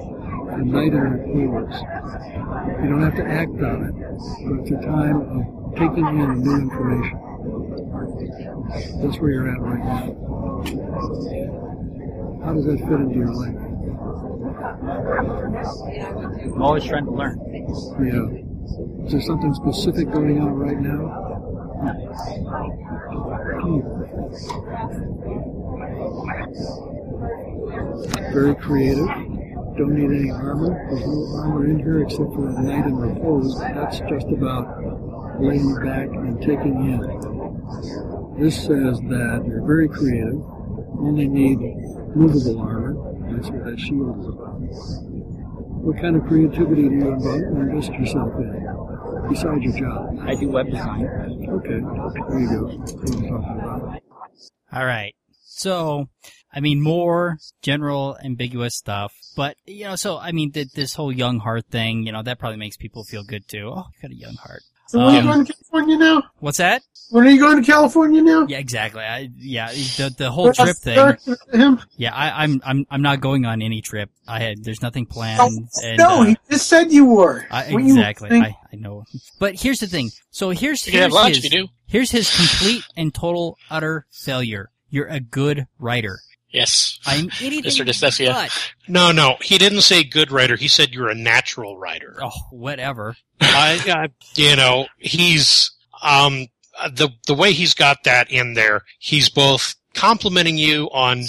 and 0.50 0.72
knighting 0.72 0.94
your 0.94 1.18
clues. 1.26 1.82
You 2.82 2.90
don't 2.90 3.02
have 3.04 3.16
to 3.16 3.26
act 3.26 3.62
on 3.62 3.84
it, 3.86 3.94
but 4.48 4.60
it's 4.62 4.72
a 4.72 4.82
time 4.88 5.22
of 5.22 5.76
taking 5.76 6.08
in 6.08 6.42
new 6.42 6.56
information. 6.56 7.20
That's 9.02 9.20
where 9.20 9.32
you're 9.32 9.50
at 9.50 9.62
right 9.62 9.84
now. 9.84 10.14
How 12.44 12.54
does 12.54 12.66
that 12.66 12.80
fit 12.80 13.00
into 13.00 13.16
your 13.16 13.34
life? 13.34 13.56
I'm 16.44 16.62
always 16.62 16.84
trying 16.86 17.06
to 17.06 17.12
learn. 17.12 17.40
Yeah. 18.02 18.28
Is 19.06 19.12
there 19.12 19.22
something 19.22 19.54
specific 19.54 20.12
going 20.12 20.40
on 20.42 20.54
right 20.54 20.80
now? 20.80 21.27
Very 28.32 28.56
creative. 28.56 29.08
Don't 29.78 29.94
need 29.94 30.10
any 30.10 30.32
armor. 30.32 30.88
There's 30.90 31.06
no 31.06 31.38
armor 31.38 31.66
in 31.70 31.78
here 31.80 32.02
except 32.02 32.34
for 32.34 32.48
a 32.48 32.62
knight 32.62 32.88
in 32.88 32.96
repose. 32.96 33.60
That's 33.60 34.00
just 34.00 34.28
about 34.28 34.82
laying 35.40 35.76
back 35.76 36.08
and 36.08 36.42
taking 36.42 36.76
in. 36.90 37.00
This 38.40 38.56
says 38.56 39.00
that 39.02 39.44
you're 39.46 39.66
very 39.66 39.88
creative. 39.88 40.42
Only 41.00 41.28
need 41.28 41.60
movable 42.16 42.60
armor. 42.60 42.96
That's 43.32 43.50
what 43.52 43.66
that 43.66 43.80
shield 43.80 44.20
is 44.20 44.28
about. 44.28 44.58
What 45.84 46.02
kind 46.02 46.16
of 46.16 46.26
creativity 46.26 46.90
do 46.90 46.96
you 46.96 47.12
invest 47.14 47.92
yourself 47.94 48.34
in 48.38 48.77
besides 49.30 49.64
your 49.64 49.78
job? 49.78 50.20
I 50.22 50.36
do 50.36 50.50
web 50.50 50.68
design. 50.70 51.06
Okay, 51.50 51.70
there 51.70 52.40
you 52.40 52.50
go. 52.50 52.66
What 52.66 53.10
are 53.10 53.22
you 53.22 53.30
talking? 53.30 54.02
All 54.72 54.86
right. 54.86 55.14
So, 55.46 56.08
I 56.54 56.60
mean, 56.60 56.82
more 56.82 57.38
general 57.62 58.18
ambiguous 58.24 58.76
stuff, 58.76 59.14
but 59.36 59.58
you 59.66 59.86
know, 59.86 59.96
so 59.96 60.18
I 60.18 60.32
mean, 60.32 60.52
th- 60.52 60.72
this 60.76 60.94
whole 60.94 61.12
young 61.12 61.40
heart 61.40 61.66
thing, 61.72 62.04
you 62.06 62.12
know, 62.12 62.22
that 62.22 62.38
probably 62.40 62.58
makes 62.58 62.78
people 62.78 63.04
feel 63.04 63.24
good 63.24 63.48
too. 63.48 63.72
Oh, 63.74 63.86
you 63.96 64.02
got 64.02 64.12
a 64.12 64.16
young 64.16 64.36
heart. 64.36 64.62
So 64.88 65.00
when 65.00 65.08
are 65.08 65.12
you 65.14 65.20
Um, 65.20 65.26
going 65.26 65.46
to 65.46 65.54
California 65.54 65.98
now? 65.98 66.24
What's 66.40 66.58
that? 66.60 66.82
When 67.10 67.26
are 67.26 67.30
you 67.30 67.40
going 67.40 67.64
to 67.64 67.66
California 67.72 68.22
now? 68.22 68.46
Yeah, 68.48 68.58
exactly. 68.58 69.02
I, 69.02 69.30
yeah, 69.38 69.72
the 69.72 70.14
the 70.18 70.30
whole 70.30 70.52
trip 70.52 70.76
thing. 70.76 71.16
Him? 71.54 71.80
Yeah, 71.96 72.14
I, 72.14 72.44
I'm 72.44 72.62
I'm 72.66 72.86
I'm 72.90 73.02
not 73.02 73.22
going 73.22 73.46
on 73.46 73.62
any 73.62 73.82
trip. 73.82 74.10
I 74.28 74.40
had 74.40 74.64
there's 74.64 74.82
nothing 74.82 75.06
planned. 75.06 75.40
Oh, 75.42 75.84
and, 75.84 75.98
no, 75.98 76.22
uh, 76.22 76.26
he 76.26 76.38
just 76.50 76.68
said 76.68 76.92
you 76.92 77.06
were. 77.06 77.46
I, 77.50 77.74
When 77.74 77.88
you 77.88 77.96
exactly. 77.96 78.30
I, 78.38 78.58
I 78.72 78.76
know. 78.76 79.06
But 79.40 79.56
here's 79.56 79.80
the 79.80 79.88
thing. 79.88 80.12
So 80.32 80.50
here's 80.50 80.86
You 80.86 81.00
here's 81.00 81.14
lunch 81.14 81.36
his, 81.36 81.44
you 81.46 81.50
do. 81.50 81.68
here's 81.86 82.12
his 82.12 82.30
complete 82.36 82.84
and 82.98 83.14
total 83.14 83.58
utter 83.70 84.06
failure. 84.12 84.70
You're 84.90 85.08
a 85.08 85.22
good 85.22 85.68
writer. 85.80 86.20
Yes. 86.58 87.00
I'm 87.06 87.30
anything 87.42 87.64
Mr. 87.72 87.86
Dyslexia. 87.86 88.34
but 88.34 88.74
No, 88.88 89.12
no, 89.12 89.38
he 89.42 89.58
didn't 89.58 89.82
say 89.82 90.04
good 90.04 90.32
writer. 90.32 90.56
He 90.56 90.68
said 90.68 90.94
you're 90.94 91.10
a 91.10 91.16
natural 91.16 91.78
writer. 91.78 92.18
oh 92.22 92.32
whatever. 92.52 93.16
I, 93.40 93.80
I, 93.88 94.08
you 94.36 94.56
know, 94.56 94.88
he's 94.98 95.72
um 96.02 96.48
the 96.92 97.10
the 97.28 97.34
way 97.34 97.54
he's 97.54 97.74
got 97.74 98.04
that 98.04 98.32
in 98.32 98.54
there. 98.54 98.82
He's 99.00 99.30
both 99.30 99.76
complimenting 99.94 100.58
you 100.58 100.86
on 100.92 101.24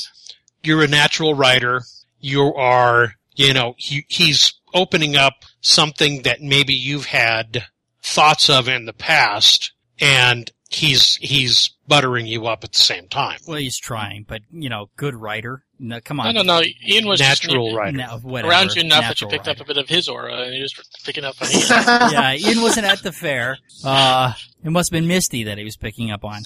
you're 0.62 0.82
a 0.82 0.88
natural 0.88 1.34
writer. 1.34 1.82
You 2.20 2.52
are, 2.54 3.12
you 3.34 3.54
know, 3.54 3.74
he, 3.76 4.04
he's 4.08 4.52
opening 4.74 5.16
up 5.16 5.34
something 5.60 6.22
that 6.22 6.40
maybe 6.42 6.74
you've 6.74 7.06
had 7.06 7.64
thoughts 8.02 8.50
of 8.50 8.68
in 8.68 8.86
the 8.86 8.92
past, 8.92 9.72
and 10.00 10.50
he's 10.68 11.16
he's 11.16 11.70
buttering 11.86 12.26
you 12.26 12.46
up 12.46 12.64
at 12.64 12.72
the 12.72 12.78
same 12.78 13.08
time. 13.08 13.38
Well, 13.46 13.58
he's 13.58 13.78
trying, 13.78 14.24
but 14.28 14.42
you 14.52 14.68
know, 14.68 14.90
good 14.96 15.14
writer. 15.14 15.64
No, 15.80 16.00
come 16.00 16.16
No, 16.18 16.24
on. 16.24 16.34
no, 16.34 16.42
no. 16.42 16.62
Ian 16.86 17.06
was 17.06 17.20
just 17.20 17.44
Natural 17.44 17.74
writer. 17.74 17.96
No, 17.96 18.18
whatever. 18.22 18.50
around 18.50 18.74
you 18.74 18.82
enough 18.82 19.02
that 19.02 19.20
you 19.20 19.28
picked 19.28 19.46
writer. 19.46 19.60
up 19.62 19.64
a 19.66 19.68
bit 19.68 19.76
of 19.78 19.88
his 19.88 20.08
aura, 20.08 20.42
and 20.42 20.54
he 20.54 20.60
was 20.60 20.74
picking 21.04 21.24
up 21.24 21.36
on 21.40 21.48
Ian. 21.52 22.12
yeah, 22.12 22.34
Ian 22.34 22.62
wasn't 22.62 22.86
at 22.86 23.02
the 23.02 23.12
fair. 23.12 23.58
Uh, 23.84 24.32
it 24.64 24.70
must 24.70 24.90
have 24.92 24.98
been 25.00 25.06
Misty 25.08 25.44
that 25.44 25.56
he 25.58 25.64
was 25.64 25.76
picking 25.76 26.10
up 26.10 26.24
on. 26.24 26.42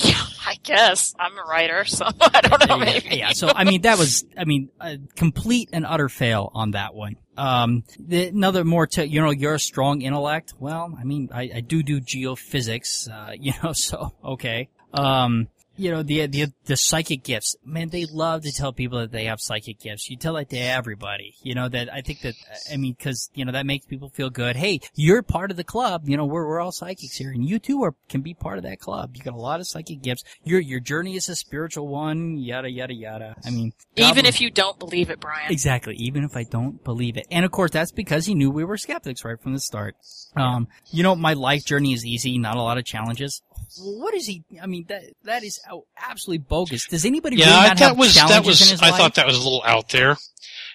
Yeah, 0.00 0.22
I 0.46 0.56
guess 0.62 1.14
I'm 1.18 1.36
a 1.38 1.42
writer, 1.42 1.84
so 1.86 2.06
I 2.20 2.40
don't 2.42 2.68
know. 2.68 2.76
yeah, 2.76 2.84
Maybe. 2.84 3.16
yeah, 3.16 3.32
so 3.32 3.48
I 3.54 3.64
mean, 3.64 3.82
that 3.82 3.98
was, 3.98 4.24
I 4.36 4.44
mean, 4.44 4.68
a 4.80 4.98
complete 5.16 5.70
and 5.72 5.84
utter 5.86 6.08
fail 6.10 6.50
on 6.54 6.72
that 6.72 6.94
one. 6.94 7.16
Um, 7.36 7.84
the, 7.98 8.28
another 8.28 8.64
more 8.64 8.86
to, 8.88 9.06
you 9.06 9.20
know, 9.20 9.30
you're 9.30 9.54
a 9.54 9.60
strong 9.60 10.02
intellect. 10.02 10.54
Well, 10.58 10.96
I 10.98 11.04
mean, 11.04 11.28
I, 11.32 11.50
I 11.56 11.60
do 11.60 11.82
do 11.82 12.00
geophysics, 12.00 13.10
uh, 13.10 13.32
you 13.38 13.52
know, 13.62 13.72
so, 13.72 14.12
okay. 14.24 14.68
Um, 14.94 15.48
you 15.76 15.90
know, 15.90 16.02
the, 16.02 16.26
the, 16.26 16.52
the 16.64 16.76
psychic 16.76 17.22
gifts, 17.22 17.56
man, 17.64 17.88
they 17.90 18.06
love 18.06 18.42
to 18.42 18.52
tell 18.52 18.72
people 18.72 18.98
that 19.00 19.12
they 19.12 19.24
have 19.24 19.40
psychic 19.40 19.80
gifts. 19.80 20.10
You 20.10 20.16
tell 20.16 20.34
that 20.34 20.50
to 20.50 20.58
everybody, 20.58 21.34
you 21.42 21.54
know, 21.54 21.68
that 21.68 21.92
I 21.92 22.00
think 22.00 22.20
that, 22.22 22.34
I 22.72 22.76
mean, 22.76 22.94
cause, 22.94 23.30
you 23.34 23.44
know, 23.44 23.52
that 23.52 23.66
makes 23.66 23.86
people 23.86 24.08
feel 24.08 24.30
good. 24.30 24.56
Hey, 24.56 24.80
you're 24.94 25.22
part 25.22 25.50
of 25.50 25.56
the 25.56 25.64
club. 25.64 26.08
You 26.08 26.16
know, 26.16 26.24
we're, 26.24 26.46
we're 26.46 26.60
all 26.60 26.72
psychics 26.72 27.16
here 27.16 27.30
and 27.30 27.44
you 27.44 27.58
too 27.58 27.82
are, 27.82 27.94
can 28.08 28.20
be 28.20 28.34
part 28.34 28.58
of 28.58 28.64
that 28.64 28.80
club. 28.80 29.16
You 29.16 29.22
got 29.22 29.34
a 29.34 29.36
lot 29.36 29.60
of 29.60 29.66
psychic 29.66 30.02
gifts. 30.02 30.24
Your, 30.44 30.60
your 30.60 30.80
journey 30.80 31.16
is 31.16 31.28
a 31.28 31.36
spiritual 31.36 31.88
one, 31.88 32.38
yada, 32.38 32.70
yada, 32.70 32.94
yada. 32.94 33.36
I 33.44 33.50
mean, 33.50 33.72
Even 33.96 34.26
if 34.26 34.40
you 34.40 34.50
don't 34.50 34.78
believe 34.78 35.10
it, 35.10 35.20
Brian. 35.20 35.50
Exactly, 35.50 35.94
even 35.96 36.24
if 36.24 36.36
I 36.36 36.44
don't 36.44 36.82
believe 36.84 37.16
it. 37.16 37.26
And 37.30 37.44
of 37.44 37.50
course, 37.50 37.70
that's 37.70 37.92
because 37.92 38.26
he 38.26 38.34
knew 38.34 38.50
we 38.50 38.64
were 38.64 38.76
skeptics 38.76 39.24
right 39.24 39.40
from 39.40 39.52
the 39.52 39.60
start. 39.60 39.96
Um, 40.36 40.68
you 40.90 41.02
know, 41.02 41.16
my 41.16 41.32
life 41.32 41.64
journey 41.64 41.92
is 41.92 42.04
easy, 42.04 42.38
not 42.38 42.56
a 42.56 42.62
lot 42.62 42.78
of 42.78 42.84
challenges. 42.84 43.42
What 43.78 44.14
is 44.14 44.26
he? 44.26 44.44
I 44.62 44.66
mean, 44.66 44.84
that 44.88 45.02
that 45.24 45.44
is 45.44 45.60
absolutely 45.98 46.38
bogus. 46.38 46.86
Does 46.86 47.04
anybody 47.04 47.36
Yeah, 47.36 47.46
really 47.46 47.68
not 47.68 47.78
that 47.78 47.88
have 47.88 47.98
was 47.98 48.14
challenges 48.14 48.36
that 48.36 48.42
in 48.42 48.46
was. 48.46 48.70
his 48.70 48.82
I 48.82 48.90
life? 48.90 48.98
thought 48.98 49.14
that 49.16 49.26
was 49.26 49.36
a 49.36 49.42
little 49.42 49.62
out 49.64 49.88
there. 49.90 50.16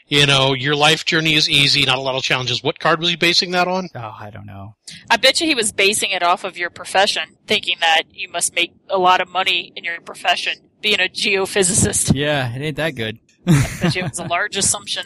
You 0.08 0.26
know, 0.26 0.54
your 0.54 0.76
life 0.76 1.06
journey 1.06 1.36
is 1.36 1.50
easy, 1.50 1.86
not 1.86 1.98
a 1.98 2.02
lot 2.02 2.16
of 2.16 2.24
challenges. 2.24 2.62
What 2.62 2.80
card 2.80 3.00
was 3.00 3.10
he 3.10 3.16
basing 3.16 3.52
that 3.52 3.70
on? 3.70 3.88
Oh, 3.96 4.16
I 4.20 4.30
don't 4.30 4.46
know. 4.46 4.76
I 5.10 5.16
bet 5.16 5.40
you 5.40 5.48
he 5.48 5.56
was 5.56 5.72
basing 5.72 6.12
it 6.12 6.22
off 6.22 6.44
of 6.44 6.58
your 6.58 6.70
profession, 6.70 7.38
thinking 7.48 7.78
that 7.80 8.04
you 8.12 8.28
must 8.30 8.54
make 8.54 8.74
a 8.90 8.98
lot 8.98 9.22
of 9.22 9.30
money 9.30 9.72
in 9.78 9.86
your 9.86 10.02
profession, 10.02 10.56
being 10.82 11.00
a 11.00 11.08
geophysicist. 11.08 12.12
Yeah, 12.14 12.54
it 12.54 12.62
ain't 12.62 12.76
that 12.78 12.92
good. 12.96 13.20
I 13.48 13.70
bet 13.82 13.96
you 13.96 14.04
it 14.04 14.10
was 14.10 14.20
a 14.20 14.26
large 14.28 14.58
assumption. 14.58 15.06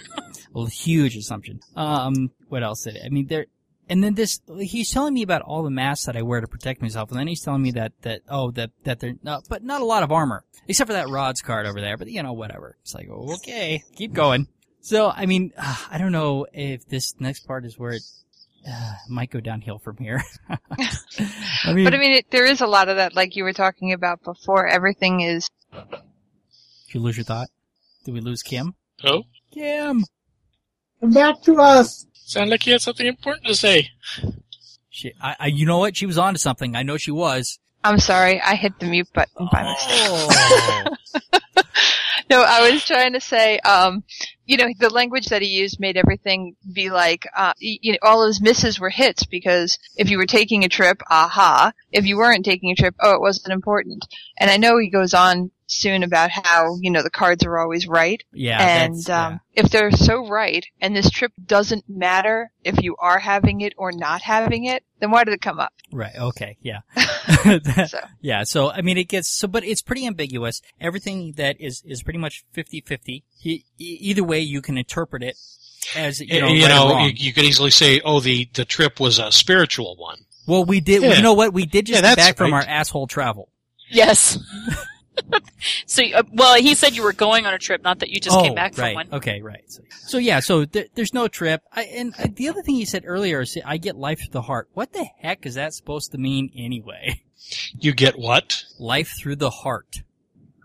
a 0.55 0.69
huge 0.69 1.15
assumption. 1.15 1.59
Um, 1.75 2.31
what 2.49 2.63
else 2.63 2.83
did 2.83 2.95
it? 2.95 3.03
I 3.05 3.09
mean, 3.09 3.27
there, 3.27 3.45
and 3.89 4.03
then 4.03 4.15
this, 4.15 4.39
he's 4.59 4.91
telling 4.91 5.13
me 5.13 5.21
about 5.21 5.41
all 5.41 5.63
the 5.63 5.69
masks 5.69 6.05
that 6.05 6.17
I 6.17 6.21
wear 6.21 6.41
to 6.41 6.47
protect 6.47 6.81
myself, 6.81 7.11
and 7.11 7.19
then 7.19 7.27
he's 7.27 7.41
telling 7.41 7.61
me 7.61 7.71
that, 7.71 7.93
that, 8.01 8.21
oh, 8.29 8.51
that, 8.51 8.71
that 8.83 8.99
they're, 8.99 9.15
no, 9.23 9.41
but 9.49 9.63
not 9.63 9.81
a 9.81 9.85
lot 9.85 10.03
of 10.03 10.11
armor. 10.11 10.43
Except 10.67 10.87
for 10.87 10.93
that 10.93 11.09
Rod's 11.09 11.41
card 11.41 11.67
over 11.67 11.79
there, 11.79 11.95
but 11.97 12.07
you 12.07 12.23
know, 12.23 12.33
whatever. 12.33 12.77
It's 12.81 12.95
like, 12.95 13.07
okay, 13.09 13.83
keep 13.95 14.13
going. 14.13 14.47
So, 14.81 15.09
I 15.09 15.25
mean, 15.25 15.51
uh, 15.57 15.77
I 15.91 15.97
don't 15.97 16.11
know 16.11 16.47
if 16.53 16.87
this 16.87 17.13
next 17.19 17.47
part 17.47 17.65
is 17.65 17.77
where 17.77 17.93
it, 17.93 18.03
uh, 18.67 18.93
might 19.09 19.29
go 19.29 19.39
downhill 19.39 19.77
from 19.77 19.97
here. 19.97 20.23
I 20.49 21.73
mean, 21.73 21.83
But 21.85 21.93
I 21.93 21.97
mean, 21.97 22.13
it, 22.13 22.31
there 22.31 22.45
is 22.45 22.61
a 22.61 22.67
lot 22.67 22.89
of 22.89 22.97
that, 22.97 23.15
like 23.15 23.35
you 23.35 23.43
were 23.43 23.53
talking 23.53 23.93
about 23.93 24.23
before. 24.23 24.67
Everything 24.67 25.21
is 25.21 25.49
did 25.71 26.93
you 26.93 26.99
lose 27.01 27.17
your 27.17 27.25
thought? 27.25 27.49
Did 28.05 28.13
we 28.13 28.21
lose 28.21 28.41
Kim? 28.41 28.73
Oh, 29.03 29.23
Kim! 29.51 30.05
Come 31.01 31.11
back 31.11 31.41
to 31.41 31.55
us. 31.55 32.05
Sound 32.25 32.49
like 32.49 32.65
you 32.65 32.73
had 32.73 32.81
something 32.81 33.07
important 33.07 33.47
to 33.47 33.55
say. 33.55 33.89
She, 34.89 35.13
I, 35.21 35.35
I, 35.39 35.47
you 35.47 35.65
know 35.65 35.79
what? 35.79 35.97
She 35.97 36.05
was 36.05 36.17
on 36.17 36.33
to 36.33 36.39
something. 36.39 36.75
I 36.75 36.83
know 36.83 36.97
she 36.97 37.11
was. 37.11 37.59
I'm 37.83 37.99
sorry, 37.99 38.41
I 38.41 38.55
hit 38.55 38.79
the 38.79 38.87
mute 38.87 39.09
button 39.13 39.47
by 39.51 39.63
mistake. 39.63 39.99
Oh. 40.09 40.95
No, 42.29 42.41
I 42.41 42.71
was 42.71 42.83
trying 42.83 43.13
to 43.13 43.21
say, 43.21 43.59
um, 43.59 44.03
you 44.45 44.57
know, 44.57 44.67
the 44.79 44.89
language 44.89 45.27
that 45.27 45.43
he 45.43 45.47
used 45.47 45.79
made 45.79 45.95
everything 45.95 46.55
be 46.73 46.89
like, 46.89 47.27
uh, 47.35 47.53
you 47.59 47.91
know, 47.91 47.99
all 48.01 48.25
his 48.25 48.41
misses 48.41 48.79
were 48.79 48.89
hits 48.89 49.25
because 49.25 49.77
if 49.95 50.09
you 50.09 50.17
were 50.17 50.25
taking 50.25 50.63
a 50.63 50.69
trip, 50.69 51.01
aha. 51.09 51.71
If 51.91 52.05
you 52.05 52.17
weren't 52.17 52.43
taking 52.43 52.71
a 52.71 52.75
trip, 52.75 52.95
oh, 52.99 53.13
it 53.13 53.21
wasn't 53.21 53.53
important. 53.53 54.07
And 54.39 54.49
I 54.49 54.57
know 54.57 54.77
he 54.79 54.89
goes 54.89 55.13
on 55.13 55.51
soon 55.67 56.03
about 56.03 56.29
how, 56.31 56.77
you 56.81 56.91
know, 56.91 57.01
the 57.03 57.09
cards 57.09 57.43
are 57.45 57.57
always 57.57 57.87
right. 57.87 58.23
yeah, 58.33 58.61
and 58.61 58.95
that's, 58.95 59.09
um, 59.09 59.39
if 59.53 59.69
they're 59.71 59.91
so 59.91 60.27
right, 60.27 60.65
and 60.81 60.95
this 60.95 61.09
trip 61.09 61.31
doesn't 61.45 61.85
matter 61.89 62.51
if 62.63 62.81
you 62.83 62.95
are 62.99 63.19
having 63.19 63.61
it 63.61 63.73
or 63.77 63.91
not 63.91 64.21
having 64.21 64.65
it, 64.65 64.83
then 64.99 65.11
why 65.11 65.23
did 65.23 65.33
it 65.33 65.41
come 65.41 65.59
up? 65.59 65.73
right. 65.91 66.15
Okay, 66.15 66.57
yeah. 66.61 66.79
So. 67.87 67.99
Yeah, 68.21 68.43
so 68.43 68.71
I 68.71 68.81
mean 68.81 68.97
it 68.97 69.05
gets 69.07 69.27
so 69.27 69.47
but 69.47 69.63
it's 69.63 69.81
pretty 69.81 70.05
ambiguous. 70.07 70.61
Everything 70.79 71.33
that 71.33 71.59
is 71.59 71.83
is 71.85 72.01
pretty 72.03 72.19
much 72.19 72.43
50-50. 72.55 73.23
He, 73.39 73.65
e- 73.77 73.97
either 74.01 74.23
way 74.23 74.39
you 74.39 74.61
can 74.61 74.77
interpret 74.77 75.23
it 75.23 75.37
as 75.95 76.19
you 76.21 76.39
know, 76.41 76.47
you 76.47 76.63
right 76.63 76.69
know, 76.69 76.89
wrong. 76.89 77.05
you, 77.05 77.11
you 77.15 77.33
could 77.33 77.43
easily 77.43 77.69
say, 77.71 78.01
"Oh, 78.03 78.19
the 78.19 78.49
the 78.53 78.65
trip 78.65 78.99
was 78.99 79.19
a 79.19 79.31
spiritual 79.31 79.95
one." 79.97 80.25
well, 80.47 80.63
we 80.65 80.79
did 80.81 81.01
Yeah. 81.03 81.13
you 81.13 81.21
know 81.23 81.33
what? 81.33 81.53
We 81.53 81.65
did 81.65 81.85
just 81.87 81.97
Yeah, 81.97 82.01
get 82.09 82.15
that's 82.15 82.27
back 82.29 82.37
from 82.37 82.53
our 82.53 82.61
asshole 82.61 83.07
travel. 83.07 83.49
yes. 83.89 84.37
so, 85.85 86.03
uh, 86.03 86.23
well, 86.33 86.55
he 86.55 86.75
said 86.75 86.95
you 86.95 87.03
were 87.03 87.13
going 87.13 87.45
on 87.45 87.53
a 87.53 87.57
trip, 87.57 87.83
not 87.83 87.99
that 87.99 88.09
you 88.09 88.19
just 88.19 88.37
oh, 88.37 88.43
came 88.43 88.55
back 88.55 88.73
from 88.73 88.83
right. 88.83 88.95
one. 88.95 89.07
Okay, 89.13 89.41
right. 89.41 89.63
So, 89.67 89.81
so 89.89 90.17
yeah, 90.17 90.39
so 90.39 90.65
th- 90.65 90.89
there's 90.95 91.13
no 91.13 91.27
trip. 91.27 91.61
I, 91.71 91.83
and 91.83 92.13
uh, 92.17 92.27
the 92.33 92.49
other 92.49 92.61
thing 92.61 92.75
he 92.75 92.85
said 92.85 93.03
earlier 93.05 93.41
is 93.41 93.57
I 93.65 93.77
get 93.77 93.95
life 93.95 94.19
through 94.19 94.31
the 94.31 94.41
heart. 94.43 94.69
What 94.73 94.93
the 94.93 95.05
heck 95.19 95.45
is 95.45 95.55
that 95.55 95.73
supposed 95.73 96.11
to 96.11 96.17
mean 96.17 96.51
anyway? 96.55 97.21
You 97.79 97.93
get 97.93 98.17
what? 98.17 98.63
Life 98.79 99.13
through 99.19 99.35
the 99.35 99.51
heart. 99.51 100.01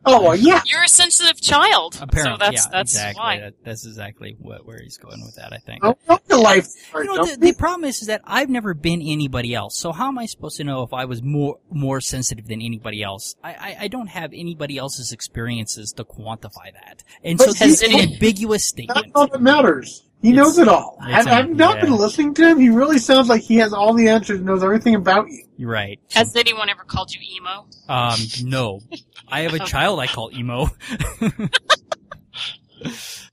Oh 0.04 0.32
yeah. 0.32 0.62
You're 0.66 0.82
a 0.82 0.88
sensitive 0.88 1.40
child. 1.40 1.98
Apparently, 2.00 2.32
so 2.32 2.36
that's 2.38 2.64
yeah, 2.64 2.70
that's 2.70 2.94
exactly. 2.94 3.20
why. 3.20 3.40
That, 3.40 3.54
that's 3.64 3.86
exactly 3.86 4.36
what, 4.38 4.64
where 4.66 4.80
he's 4.80 4.96
going 4.96 5.22
with 5.24 5.36
that. 5.36 5.52
I 5.52 5.58
think. 5.58 5.84
Oh, 5.84 5.96
the 6.26 6.38
life. 6.38 6.66
You 6.94 7.04
know, 7.04 7.26
the, 7.26 7.36
the 7.36 7.52
problem 7.52 7.84
is, 7.84 8.00
is 8.00 8.06
that 8.08 8.22
I've 8.24 8.48
never 8.48 8.74
been 8.74 9.02
anybody 9.02 9.54
else. 9.54 9.76
So 9.76 9.92
how 9.92 10.08
am 10.08 10.18
I 10.18 10.26
supposed 10.26 10.56
to 10.56 10.64
know 10.64 10.82
if 10.82 10.92
I 10.92 11.04
was 11.04 11.22
more 11.22 11.58
more 11.70 12.00
sensitive 12.00 12.46
than 12.46 12.62
anybody 12.62 13.02
else? 13.02 13.36
I, 13.42 13.50
I, 13.50 13.76
I 13.80 13.88
don't 13.88 14.08
have 14.08 14.32
anybody 14.32 14.78
else's 14.78 15.12
experiences 15.12 15.92
to 15.92 16.04
quantify 16.04 16.72
that. 16.72 17.02
And 17.22 17.38
But 17.38 17.50
so 17.50 17.52
this 17.64 17.82
is 17.82 17.90
he- 17.90 18.00
an 18.00 18.12
ambiguous 18.12 18.64
statement. 18.64 18.96
That's 18.96 19.12
all 19.14 19.26
that 19.28 19.42
matters. 19.42 20.06
He 20.22 20.30
It's- 20.30 20.44
knows 20.44 20.58
it 20.58 20.68
all. 20.68 20.98
it's 21.02 21.26
Have, 21.26 21.46
have 21.46 21.50
not 21.56 21.76
yeah. 21.76 21.84
been 21.86 21.96
listening 21.96 22.34
to 22.34 22.46
him? 22.48 22.58
He 22.60 22.68
really 22.68 22.98
sounds 22.98 23.28
like 23.28 23.40
he 23.42 23.56
has 23.56 23.72
all 23.72 23.94
the 23.94 24.08
answers, 24.08 24.40
knows 24.42 24.62
everything 24.62 24.94
about 24.94 25.28
you. 25.30 25.44
You're 25.56 25.70
right. 25.70 25.98
Has 26.12 26.34
anyone 26.36 26.68
ever 26.68 26.84
called 26.84 27.12
you 27.14 27.20
emo? 27.36 27.66
Um, 27.88 28.18
no. 28.44 28.80
I 29.28 29.40
have 29.40 29.54
a 29.54 29.60
child 29.60 29.98
I 30.00 30.06
call 30.08 30.30
emo. 30.34 30.68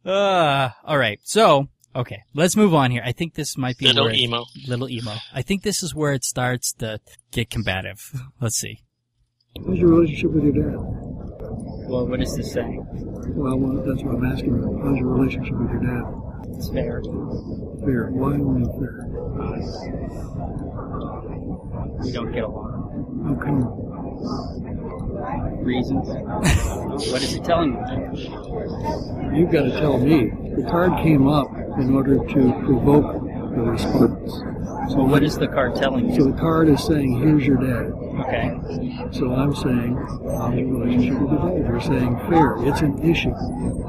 uh, 0.06 0.70
alright. 0.88 1.20
So, 1.24 1.68
okay. 1.96 2.24
Let's 2.34 2.56
move 2.56 2.74
on 2.74 2.92
here. 2.92 3.02
I 3.04 3.12
think 3.12 3.34
this 3.34 3.58
might 3.58 3.78
be 3.78 3.88
Little 3.88 4.06
where 4.06 4.14
it- 4.14 4.20
emo. 4.20 4.46
little 4.68 4.90
emo. 4.90 5.16
I 5.34 5.42
think 5.42 5.64
this 5.64 5.84
is 5.84 5.94
where 5.96 6.14
it 6.14 6.24
starts 6.24 6.74
to 6.74 7.00
get 7.32 7.50
combative. 7.50 8.00
Let's 8.42 8.58
see. 8.58 8.80
How's 9.66 9.78
your 9.78 9.90
relationship 9.90 10.32
with 10.32 10.44
your 10.44 10.54
dad? 10.54 10.76
Well, 11.90 12.06
what 12.08 12.20
does 12.20 12.36
this 12.36 12.52
say? 12.54 12.78
Well, 12.80 13.58
well, 13.58 13.84
that's 13.86 14.04
what 14.04 14.16
I'm 14.16 14.26
asking. 14.26 14.54
How's 14.84 14.98
your 14.98 15.08
relationship 15.08 15.54
with 15.58 15.72
your 15.72 15.82
dad? 15.82 16.04
It's 16.46 16.70
fair. 16.70 17.02
Fair. 17.86 18.10
Why 18.12 18.34
only 18.34 18.66
fair? 18.80 19.08
We 22.04 22.12
don't 22.12 22.32
get 22.32 22.44
along. 22.44 22.78
How 23.26 23.36
come? 23.44 23.88
Reasons. 25.64 26.08
what 26.08 27.22
is 27.22 27.34
it 27.36 27.44
telling 27.44 27.74
you? 27.74 27.80
You've 29.38 29.52
got 29.52 29.64
to 29.64 29.72
tell 29.80 29.98
me. 29.98 30.32
The 30.56 30.64
card 30.70 30.98
came 31.04 31.28
up 31.28 31.50
in 31.80 31.94
order 31.94 32.18
to 32.18 32.54
provoke 32.66 33.22
the 33.56 33.62
response. 33.62 34.16
So 34.90 35.04
what 35.04 35.24
is 35.24 35.38
the 35.38 35.48
card 35.48 35.76
telling 35.76 36.10
you? 36.10 36.16
So 36.16 36.32
the 36.32 36.38
card 36.38 36.70
is 36.70 36.84
saying, 36.84 37.20
here's 37.20 37.46
your 37.46 37.58
dad. 37.58 37.92
Okay. 38.22 38.58
So 39.12 39.34
I'm 39.34 39.54
saying, 39.54 39.96
how's 40.38 40.56
your 40.56 40.80
relationship 40.80 41.20
with 41.22 41.32
your 41.32 41.60
dad? 41.60 41.68
You're 41.68 41.82
saying 41.82 42.18
fair. 42.30 42.56
It's 42.60 42.82
an 42.82 42.98
issue. 43.04 43.34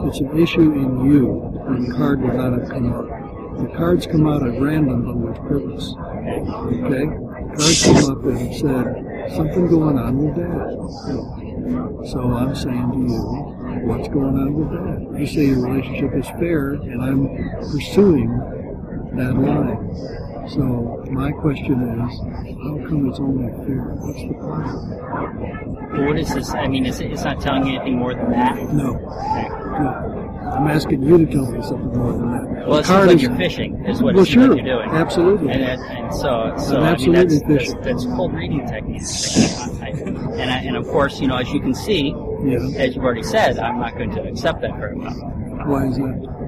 It's 0.07 0.21
an 0.21 0.37
issue 0.39 0.73
in 0.73 1.11
you, 1.11 1.63
and 1.69 1.87
the 1.87 1.95
card 1.97 2.21
would 2.23 2.35
not 2.35 2.53
have 2.59 2.69
come 2.69 2.93
up. 2.93 3.07
The 3.59 3.69
cards 3.77 4.07
come 4.07 4.27
out 4.27 4.43
at 4.47 4.61
random, 4.61 5.05
but 5.05 5.17
with 5.17 5.37
purpose. 5.49 5.95
Okay? 6.85 7.07
Cards 7.57 7.83
come 7.85 8.05
up 8.11 8.25
and 8.25 8.55
said, 8.55 9.35
something 9.37 9.67
going 9.69 9.99
on 9.99 10.17
with 10.19 10.37
dad. 10.37 12.09
So 12.09 12.33
I'm 12.33 12.55
saying 12.55 12.93
to 12.93 12.99
you, 12.99 13.23
what's 13.87 14.09
going 14.09 14.37
on 14.37 14.53
with 14.55 14.71
dad? 14.73 15.21
You 15.21 15.27
say 15.27 15.47
your 15.47 15.67
relationship 15.67 16.15
is 16.15 16.27
fair, 16.41 16.71
and 16.75 17.03
I'm 17.03 17.29
pursuing 17.71 18.29
that 19.15 19.35
line. 19.35 19.79
So 20.49 21.05
my 21.11 21.31
question 21.31 21.83
is, 21.83 22.19
how 22.21 22.89
come 22.89 23.09
it's 23.11 23.21
only 23.21 23.53
fair? 23.67 23.83
What's 24.01 24.23
the 24.23 24.35
problem? 24.35 26.07
what 26.07 26.19
is 26.19 26.33
this? 26.33 26.51
I 26.55 26.67
mean, 26.69 26.87
it's, 26.87 27.01
it's 27.01 27.23
not 27.25 27.41
telling 27.41 27.67
you 27.67 27.75
anything 27.77 27.99
more 27.99 28.15
than 28.15 28.31
that. 28.31 28.57
No. 28.73 28.93
No. 28.93 30.25
I'm 30.57 30.67
asking 30.69 31.03
you 31.03 31.19
to 31.19 31.27
tell 31.27 31.51
me 31.51 31.63
something 31.63 31.99
more 31.99 32.13
than 32.13 32.33
that. 32.33 32.67
Well, 32.67 32.79
it 32.79 32.87
seems 32.87 33.07
like 33.07 33.21
you're 33.21 33.37
fishing, 33.37 33.85
is 33.85 34.03
what 34.03 34.15
Well, 34.15 34.25
it 34.25 34.29
sure, 34.29 34.49
like 34.49 34.65
you're 34.65 34.77
doing. 34.79 34.91
absolutely. 34.91 35.53
And, 35.53 35.63
and, 35.65 35.83
and 35.83 36.15
so, 36.15 36.55
so 36.57 36.81
I 36.81 36.97
mean, 36.97 37.13
that's, 37.13 37.43
that's, 37.43 37.75
that's 37.85 38.05
cold 38.07 38.33
reading 38.33 38.67
techniques. 38.67 39.37
And, 39.83 40.51
I, 40.51 40.59
and 40.65 40.77
of 40.77 40.87
course, 40.87 41.21
you 41.21 41.29
know, 41.29 41.37
as 41.37 41.51
you 41.53 41.61
can 41.61 41.75
see, 41.75 42.15
Yeah. 42.43 42.57
as 42.79 42.95
you've 42.95 43.05
already 43.05 43.23
said, 43.23 43.59
I'm 43.59 43.79
not 43.81 43.97
going 43.99 44.11
to 44.13 44.23
accept 44.23 44.63
that 44.63 44.77
very 44.79 44.97
well. 44.97 45.13
Why 45.67 45.87
is 45.87 45.97
that? 45.97 46.39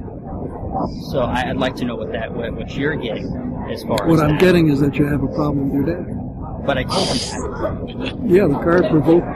So 1.11 1.21
I, 1.21 1.51
I'd 1.51 1.57
like 1.59 1.75
to 1.77 1.85
know 1.85 1.97
what 1.97 2.13
that, 2.13 2.33
what, 2.33 2.55
what 2.55 2.75
you're 2.75 2.97
getting 2.97 3.27
as 3.71 3.83
far 3.85 4.03
as 4.03 4.09
What 4.09 4.21
I'm 4.21 4.33
that. 4.33 4.41
getting 4.41 4.69
is 4.69 4.81
that 4.81 4.97
you 4.97 5.07
have 5.07 5.23
a 5.23 5.29
problem 5.29 5.71
with 5.71 5.87
your 5.87 5.97
dad. 5.97 6.67
But 6.67 6.79
I 6.79 6.83
told 6.85 7.09
that. 7.09 8.19
Yeah, 8.25 8.47
the 8.47 8.55
card 8.55 8.89
provoked 8.91 9.27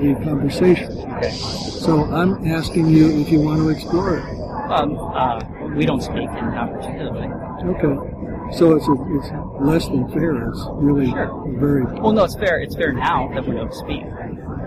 the 0.00 0.14
conversation. 0.24 0.92
Okay. 1.16 1.30
So 1.32 2.04
I'm 2.12 2.46
asking 2.46 2.88
you 2.88 3.20
if 3.20 3.28
you 3.30 3.40
want 3.40 3.60
to 3.60 3.68
explore 3.70 4.18
it. 4.18 4.24
Um, 4.70 4.98
uh, 4.98 5.40
we 5.76 5.86
don't 5.86 6.02
speak 6.02 6.28
in 6.28 6.50
that 6.50 6.72
particular 6.72 7.12
way. 7.12 7.28
Okay. 7.70 8.12
So 8.56 8.74
it's 8.76 8.86
a, 8.88 8.92
it's 9.16 9.30
less 9.60 9.86
than 9.88 10.08
fair. 10.10 10.36
It's 10.50 10.66
really 10.72 11.10
Sure. 11.10 11.44
very 11.58 11.84
Well, 11.84 12.12
no, 12.12 12.24
it's 12.24 12.34
fair. 12.34 12.60
It's 12.60 12.74
fair 12.74 12.92
now 12.92 13.28
that 13.34 13.46
we 13.46 13.54
don't 13.54 13.72
speak. 13.72 14.02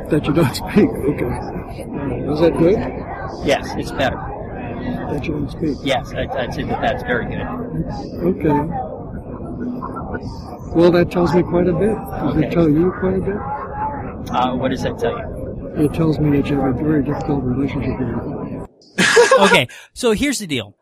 that 0.10 0.26
you 0.26 0.34
don't 0.34 0.54
speak. 0.64 0.90
Okay. 0.90 1.32
Is 2.32 2.40
that 2.40 2.56
good? 2.58 2.78
Yes, 3.46 3.68
it's 3.78 3.92
better. 3.92 4.18
That 4.80 5.26
you 5.26 5.34
don't 5.34 5.50
speak. 5.52 5.78
Yes, 5.84 6.14
I, 6.14 6.22
I'd 6.28 6.54
say 6.54 6.64
that 6.64 6.82
that's 6.82 7.04
very 7.04 7.26
good. 7.26 7.42
Okay. 8.24 8.60
Well, 10.76 10.92
that 10.92 11.10
tells 11.12 11.34
me 11.34 11.44
quite 11.44 11.68
a 11.68 11.74
bit. 11.74 11.96
Does 11.96 12.36
Okay. 12.36 12.48
it 12.48 12.52
tell 12.52 12.70
you 12.70 12.92
quite 13.00 13.16
a 13.16 13.22
bit? 13.22 13.36
Uh, 14.32 14.56
what 14.56 14.70
does 14.70 14.84
that 14.84 14.98
tell 15.00 15.18
you? 15.18 15.84
It 15.86 15.94
tells 15.94 16.20
me 16.20 16.40
that 16.40 16.50
you 16.50 16.60
have 16.60 16.80
a 16.80 16.84
very 16.84 17.04
difficult 17.04 17.44
relationship 17.44 18.00
with. 18.00 18.39
okay, 19.40 19.68
so 19.94 20.12
here's 20.12 20.40
the 20.40 20.48
deal. 20.48 20.76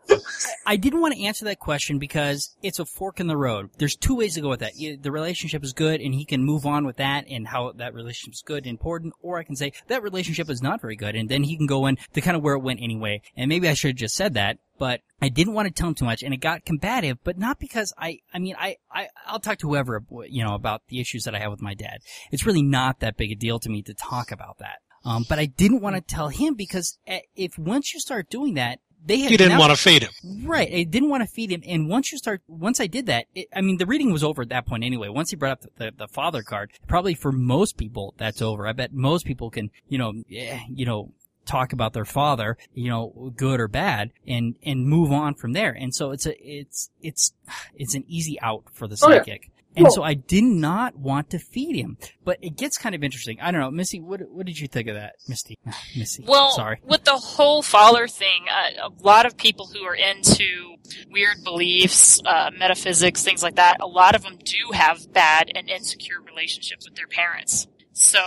I 0.65 0.75
didn't 0.77 1.01
want 1.01 1.13
to 1.13 1.23
answer 1.23 1.45
that 1.45 1.59
question 1.59 1.99
because 1.99 2.55
it's 2.61 2.79
a 2.79 2.85
fork 2.85 3.19
in 3.19 3.27
the 3.27 3.37
road. 3.37 3.69
There's 3.77 3.95
two 3.95 4.15
ways 4.15 4.35
to 4.35 4.41
go 4.41 4.49
with 4.49 4.59
that. 4.61 4.73
The 4.75 5.11
relationship 5.11 5.63
is 5.63 5.73
good 5.73 6.01
and 6.01 6.13
he 6.13 6.25
can 6.25 6.43
move 6.43 6.65
on 6.65 6.85
with 6.85 6.97
that 6.97 7.25
and 7.29 7.47
how 7.47 7.71
that 7.73 7.93
relationship 7.93 8.33
is 8.33 8.41
good 8.41 8.65
and 8.65 8.71
important, 8.71 9.13
or 9.21 9.37
I 9.37 9.43
can 9.43 9.55
say 9.55 9.73
that 9.87 10.03
relationship 10.03 10.49
is 10.49 10.61
not 10.61 10.81
very 10.81 10.95
good 10.95 11.15
and 11.15 11.29
then 11.29 11.43
he 11.43 11.57
can 11.57 11.67
go 11.67 11.85
in 11.85 11.97
to 12.13 12.21
kind 12.21 12.37
of 12.37 12.43
where 12.43 12.55
it 12.55 12.63
went 12.63 12.81
anyway. 12.81 13.21
And 13.35 13.49
maybe 13.49 13.67
I 13.67 13.73
should 13.73 13.89
have 13.89 13.97
just 13.97 14.15
said 14.15 14.33
that, 14.35 14.59
but 14.77 15.01
I 15.21 15.29
didn't 15.29 15.53
want 15.53 15.67
to 15.67 15.73
tell 15.73 15.89
him 15.89 15.95
too 15.95 16.05
much 16.05 16.23
and 16.23 16.33
it 16.33 16.37
got 16.37 16.65
combative, 16.65 17.17
but 17.23 17.37
not 17.37 17.59
because 17.59 17.93
I, 17.97 18.19
I 18.33 18.39
mean, 18.39 18.55
I, 18.57 18.77
I, 18.91 19.07
I'll 19.25 19.39
talk 19.39 19.59
to 19.59 19.67
whoever, 19.67 20.03
you 20.27 20.43
know, 20.43 20.53
about 20.53 20.83
the 20.87 20.99
issues 20.99 21.23
that 21.23 21.35
I 21.35 21.39
have 21.39 21.51
with 21.51 21.61
my 21.61 21.73
dad. 21.73 21.99
It's 22.31 22.45
really 22.45 22.63
not 22.63 22.99
that 22.99 23.17
big 23.17 23.31
a 23.31 23.35
deal 23.35 23.59
to 23.59 23.69
me 23.69 23.81
to 23.83 23.93
talk 23.93 24.31
about 24.31 24.59
that. 24.59 24.79
Um, 25.05 25.25
but 25.27 25.39
I 25.39 25.45
didn't 25.45 25.81
want 25.81 25.95
to 25.95 26.01
tell 26.01 26.29
him 26.29 26.55
because 26.55 26.97
eh, 27.07 27.21
if 27.35 27.57
once 27.57 27.93
you 27.93 27.99
start 27.99 28.29
doing 28.29 28.55
that, 28.55 28.79
they 29.05 29.19
have 29.19 29.31
You 29.31 29.37
didn't 29.37 29.57
want 29.57 29.71
to 29.71 29.81
feed 29.81 30.03
him. 30.03 30.11
Right. 30.45 30.69
I 30.73 30.83
didn't 30.83 31.09
want 31.09 31.23
to 31.23 31.27
feed 31.27 31.51
him. 31.51 31.63
And 31.65 31.87
once 31.87 32.11
you 32.11 32.17
start, 32.17 32.41
once 32.47 32.79
I 32.79 32.87
did 32.87 33.05
that, 33.05 33.27
it, 33.33 33.47
I 33.55 33.61
mean, 33.61 33.77
the 33.77 33.85
reading 33.85 34.11
was 34.11 34.23
over 34.23 34.41
at 34.41 34.49
that 34.49 34.65
point 34.65 34.83
anyway. 34.83 35.07
Once 35.07 35.29
he 35.29 35.35
brought 35.35 35.53
up 35.53 35.61
the, 35.61 35.69
the, 35.77 35.91
the 35.97 36.07
father 36.07 36.43
card, 36.43 36.71
probably 36.87 37.13
for 37.13 37.31
most 37.31 37.77
people, 37.77 38.13
that's 38.17 38.41
over. 38.41 38.67
I 38.67 38.73
bet 38.73 38.93
most 38.93 39.25
people 39.25 39.49
can, 39.49 39.71
you 39.87 39.97
know, 39.97 40.13
eh, 40.31 40.59
you 40.69 40.85
know, 40.85 41.13
talk 41.45 41.71
about 41.71 41.93
their 41.93 42.05
father, 42.05 42.57
you 42.73 42.89
know, 42.89 43.31
good 43.35 43.61
or 43.61 43.69
bad, 43.69 44.11
and, 44.27 44.55
and 44.65 44.85
move 44.85 45.13
on 45.13 45.33
from 45.35 45.53
there. 45.53 45.71
And 45.71 45.95
so 45.95 46.11
it's 46.11 46.25
a, 46.25 46.35
it's, 46.45 46.89
it's, 47.01 47.33
it's 47.75 47.95
an 47.95 48.03
easy 48.07 48.37
out 48.41 48.63
for 48.73 48.87
the 48.87 48.97
Oh, 49.01 49.09
yeah. 49.27 49.37
Psychic. 49.77 49.79
And 49.79 49.83
Well- 49.85 49.91
so 49.93 50.03
I 50.03 50.13
did 50.15 50.43
not 50.43 50.95
want 50.97 51.29
to 51.31 51.39
feed 51.39 51.75
him. 51.75 51.97
But 52.23 52.39
it 52.41 52.57
gets 52.57 52.77
kind 52.77 52.93
of 52.95 53.03
interesting. 53.03 53.39
I 53.41 53.51
don't 53.51 53.61
know. 53.61 53.71
Missy, 53.71 53.99
what, 54.01 54.21
what 54.29 54.45
did 54.45 54.59
you 54.59 54.67
think 54.67 54.87
of 54.89 54.95
that? 54.95 55.15
Misty. 55.27 55.57
Missy. 55.95 56.23
Well, 56.27 56.51
Sorry. 56.51 56.79
with 56.83 57.03
the 57.05 57.11
whole 57.17 57.61
father 57.61 58.07
thing, 58.07 58.45
uh, 58.51 58.89
a 58.89 59.03
lot 59.03 59.25
of 59.25 59.37
people 59.37 59.67
who 59.67 59.83
are 59.83 59.95
into 59.95 60.75
weird 61.11 61.37
beliefs, 61.43 62.19
uh, 62.25 62.51
metaphysics, 62.57 63.23
things 63.23 63.43
like 63.43 63.55
that, 63.55 63.77
a 63.79 63.87
lot 63.87 64.15
of 64.15 64.23
them 64.23 64.37
do 64.43 64.71
have 64.73 65.11
bad 65.13 65.49
and 65.55 65.69
insecure 65.69 66.21
relationships 66.21 66.85
with 66.87 66.95
their 66.95 67.07
parents. 67.07 67.67
So 67.99 68.19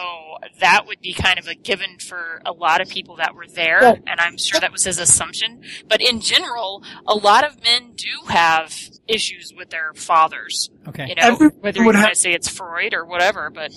that 0.59 0.87
would 0.87 1.01
be 1.01 1.13
kind 1.13 1.39
of 1.39 1.47
a 1.47 1.55
given 1.55 1.99
for 2.01 2.43
a 2.45 2.51
lot 2.53 2.81
of 2.81 2.89
people 2.89 3.17
that 3.17 3.37
were 3.37 3.47
there, 3.47 3.81
Yeah. 3.83 3.95
and 4.07 4.19
I'm 4.21 4.37
sure 4.37 4.59
that 4.59 4.73
was 4.73 4.83
his 4.83 4.99
assumption. 4.99 5.63
But 5.89 6.01
in 6.01 6.21
general, 6.21 6.83
a 7.07 7.15
lot 7.15 7.45
of 7.45 7.63
men 7.63 7.93
do 7.95 8.27
have 8.29 8.75
issues 9.07 9.53
with 9.57 9.71
their 9.71 9.93
fathers. 9.95 10.71
Okay. 10.89 11.07
You 11.11 11.15
know, 11.15 11.23
Everyone 11.23 11.57
whether 11.61 11.79
you 11.79 11.85
want 11.87 11.99
have- 11.99 12.11
to 12.11 12.17
say 12.17 12.33
it's 12.33 12.49
Freud 12.49 12.95
or 12.95 13.05
whatever, 13.05 13.49
but 13.51 13.73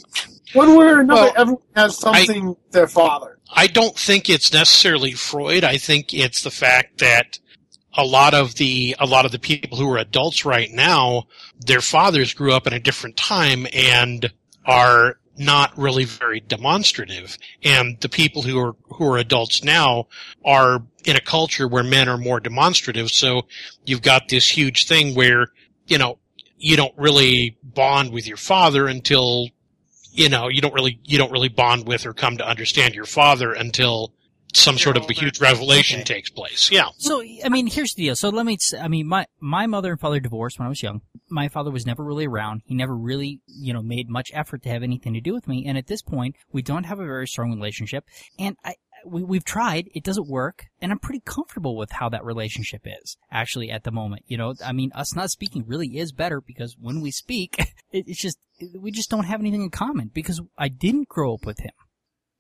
One 0.54 0.76
way 0.76 0.86
or 0.88 1.02
another, 1.02 1.22
Well, 1.22 1.34
everyone 1.38 1.62
has 1.76 1.98
something 2.00 2.48
with 2.50 2.72
their 2.72 2.88
father. 2.88 3.38
I 3.52 3.68
don't 3.68 3.98
think 3.98 4.30
it's 4.30 4.52
necessarily 4.52 5.12
Freud. 5.12 5.64
I 5.64 5.78
think 5.78 6.12
it's 6.14 6.42
the 6.42 6.52
fact 6.52 6.98
that 7.00 7.38
a 7.96 8.04
lot 8.04 8.34
of 8.34 8.56
the 8.56 8.96
a 9.00 9.06
lot 9.06 9.26
of 9.26 9.32
the 9.32 9.38
people 9.40 9.78
who 9.78 9.88
are 9.92 10.00
adults 10.00 10.44
right 10.44 10.72
now, 10.72 11.26
their 11.60 11.82
fathers 11.82 12.34
grew 12.34 12.52
up 12.52 12.66
in 12.66 12.74
a 12.74 12.80
different 12.80 13.16
time 13.16 13.68
and 13.74 14.32
are 14.66 15.18
not 15.38 15.76
really 15.78 16.06
very 16.06 16.40
demonstrative. 16.40 17.38
And 17.64 18.00
the 18.02 18.10
people 18.10 18.42
who 18.44 18.60
are 18.60 18.76
who 18.96 19.12
are 19.12 19.18
adults 19.18 19.64
now 19.64 20.08
are 20.46 20.84
in 21.06 21.16
a 21.16 21.22
culture 21.22 21.68
where 21.68 21.84
men 21.84 22.08
are 22.08 22.18
more 22.18 22.40
demonstrative. 22.40 23.10
So 23.12 23.44
you've 23.86 24.02
got 24.02 24.30
this 24.30 24.48
huge 24.50 24.88
thing 24.88 25.16
where, 25.16 25.48
you 25.88 25.98
know, 25.98 26.20
you 26.58 26.78
don't 26.78 26.94
really 26.98 27.58
bond 27.64 28.12
with 28.12 28.28
your 28.28 28.38
father 28.38 28.88
until 28.88 29.50
you 30.12 30.30
know, 30.30 30.48
you 30.48 30.62
don't 30.62 30.74
really 30.76 31.00
you 31.04 31.18
don't 31.18 31.32
really 31.32 31.50
bond 31.50 31.88
with 31.88 32.06
or 32.06 32.14
come 32.14 32.38
to 32.38 32.48
understand 32.48 32.94
your 32.94 33.06
father 33.06 33.52
until 33.54 34.14
some 34.54 34.78
sort 34.78 34.96
of 34.98 35.10
a 35.10 35.14
huge 35.14 35.42
revelation 35.42 36.02
Okay. 36.02 36.14
takes 36.14 36.30
place. 36.30 36.70
Yeah. 36.72 36.90
So, 37.00 37.24
I 37.44 37.50
mean, 37.50 37.66
here's 37.66 37.96
the 37.96 38.04
deal. 38.04 38.16
So 38.16 38.30
let 38.30 38.46
me, 38.46 38.60
I 38.80 38.88
mean, 38.88 39.08
my, 39.08 39.26
my 39.40 39.66
mother 39.66 39.90
and 39.90 40.00
father 40.00 40.20
divorced 40.20 40.60
when 40.60 40.68
I 40.68 40.70
was 40.70 40.84
young. 40.84 41.02
My 41.30 41.48
father 41.48 41.72
was 41.72 41.86
never 41.86 42.04
really 42.04 42.28
around. 42.28 42.62
He 42.66 42.76
never 42.76 42.96
really, 42.96 43.42
you 43.48 43.74
know, 43.74 43.82
made 43.82 44.10
much 44.10 44.32
effort 44.34 44.64
to 44.64 44.70
have 44.70 44.84
anything 44.84 45.14
to 45.14 45.22
do 45.22 45.34
with 45.34 45.48
me. 45.48 45.66
And 45.66 45.78
at 45.78 45.88
this 45.88 46.02
point, 46.02 46.36
we 46.52 46.62
don't 46.62 46.86
have 46.86 47.00
a 47.00 47.06
very 47.06 47.28
strong 47.28 47.52
relationship. 47.52 48.06
And 48.38 48.56
I, 48.64 48.76
we, 49.06 49.24
we've 49.24 49.46
tried. 49.46 49.90
It 49.94 50.04
doesn't 50.04 50.28
work. 50.28 50.66
And 50.82 50.92
I'm 50.92 51.00
pretty 51.00 51.22
comfortable 51.26 51.78
with 51.78 51.92
how 51.92 52.10
that 52.10 52.24
relationship 52.24 52.82
is, 52.86 53.18
actually, 53.32 53.70
at 53.70 53.84
the 53.84 53.92
moment. 53.92 54.24
You 54.28 54.38
know, 54.38 54.54
I 54.64 54.72
mean, 54.72 54.92
us 54.94 55.16
not 55.16 55.32
speaking 55.32 55.66
really 55.66 55.98
is 55.98 56.12
better 56.12 56.42
because 56.42 56.76
when 56.80 57.02
we 57.02 57.12
speak, 57.12 57.60
it, 57.92 58.06
it's 58.08 58.22
just, 58.22 58.38
we 58.78 58.92
just 58.92 59.10
don't 59.10 59.26
have 59.26 59.40
anything 59.40 59.64
in 59.64 59.70
common 59.70 60.12
because 60.14 60.42
I 60.58 60.70
didn't 60.70 61.10
grow 61.10 61.36
up 61.36 61.46
with 61.46 61.60
him. 61.60 61.74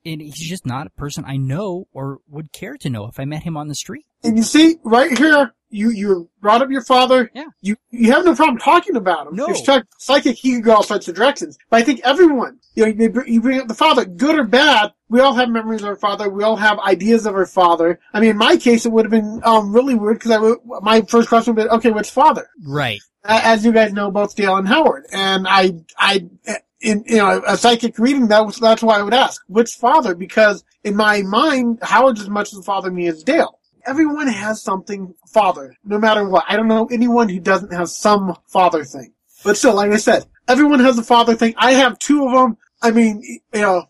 And 0.05 0.21
he's 0.21 0.49
just 0.49 0.65
not 0.65 0.87
a 0.87 0.91
person 0.91 1.23
I 1.25 1.37
know 1.37 1.85
or 1.93 2.19
would 2.27 2.51
care 2.51 2.75
to 2.77 2.89
know 2.89 3.07
if 3.07 3.19
I 3.19 3.25
met 3.25 3.43
him 3.43 3.55
on 3.55 3.69
the 3.69 3.75
street. 3.75 4.05
And 4.23 4.37
you 4.37 4.43
see, 4.43 4.77
right 4.83 5.17
here, 5.17 5.53
you, 5.69 5.89
you 5.89 6.29
brought 6.39 6.61
up 6.61 6.69
your 6.69 6.83
father. 6.83 7.31
Yeah. 7.33 7.45
You, 7.61 7.75
you 7.89 8.11
have 8.11 8.23
no 8.23 8.35
problem 8.35 8.59
talking 8.59 8.95
about 8.95 9.27
him. 9.27 9.35
No. 9.35 9.47
If 9.49 9.83
psychic, 9.97 10.37
he 10.37 10.55
could 10.55 10.63
go 10.63 10.75
all 10.75 10.83
sorts 10.83 11.07
of 11.07 11.15
directions. 11.15 11.57
But 11.69 11.81
I 11.81 11.83
think 11.83 12.01
everyone, 12.03 12.59
you 12.75 12.85
know, 12.85 12.91
you 12.91 13.23
you 13.25 13.41
bring 13.41 13.59
up 13.59 13.67
the 13.67 13.73
father, 13.73 14.05
good 14.05 14.37
or 14.37 14.43
bad, 14.43 14.93
we 15.09 15.19
all 15.19 15.33
have 15.33 15.49
memories 15.49 15.81
of 15.81 15.87
our 15.87 15.95
father. 15.95 16.29
We 16.29 16.43
all 16.43 16.55
have 16.55 16.79
ideas 16.79 17.25
of 17.25 17.33
our 17.33 17.45
father. 17.47 17.99
I 18.13 18.19
mean, 18.19 18.31
in 18.31 18.37
my 18.37 18.57
case, 18.57 18.85
it 18.85 18.91
would 18.91 19.05
have 19.05 19.11
been, 19.11 19.41
um, 19.43 19.73
really 19.73 19.95
weird 19.95 20.19
because 20.19 20.31
I 20.31 20.37
would, 20.37 20.59
my 20.81 21.01
first 21.01 21.29
question 21.29 21.55
would 21.55 21.63
be, 21.63 21.69
okay, 21.69 21.91
what's 21.91 22.09
father? 22.09 22.47
Right. 22.65 23.01
As 23.23 23.65
you 23.65 23.71
guys 23.71 23.93
know, 23.93 24.11
both 24.11 24.35
Dale 24.35 24.57
and 24.57 24.67
Howard. 24.67 25.05
And 25.11 25.47
I, 25.47 25.73
I, 25.97 26.29
in, 26.81 27.03
you 27.07 27.17
know, 27.17 27.41
a 27.47 27.57
psychic 27.57 27.97
reading, 27.97 28.27
that 28.27 28.45
was, 28.45 28.57
that's 28.57 28.83
why 28.83 28.99
I 28.99 29.01
would 29.01 29.13
ask, 29.13 29.41
which 29.47 29.71
father? 29.73 30.13
Because 30.13 30.63
in 30.83 30.95
my 30.95 31.21
mind, 31.23 31.79
Howard's 31.81 32.21
as 32.21 32.29
much 32.29 32.53
as 32.53 32.59
a 32.59 32.63
father 32.63 32.91
me 32.91 33.07
as 33.07 33.23
Dale. 33.23 33.59
Everyone 33.85 34.27
has 34.27 34.61
something 34.61 35.13
father, 35.27 35.75
no 35.83 35.97
matter 35.99 36.27
what. 36.27 36.45
I 36.47 36.55
don't 36.55 36.67
know 36.67 36.87
anyone 36.91 37.29
who 37.29 37.39
doesn't 37.39 37.73
have 37.73 37.89
some 37.89 38.35
father 38.47 38.83
thing. 38.83 39.13
But 39.43 39.57
still, 39.57 39.75
like 39.75 39.91
I 39.91 39.97
said, 39.97 40.25
everyone 40.47 40.79
has 40.79 40.97
a 40.97 41.03
father 41.03 41.35
thing. 41.35 41.53
I 41.57 41.73
have 41.73 41.99
two 41.99 42.25
of 42.25 42.31
them. 42.31 42.57
I 42.81 42.91
mean, 42.91 43.21
you 43.53 43.61
know, 43.61 43.83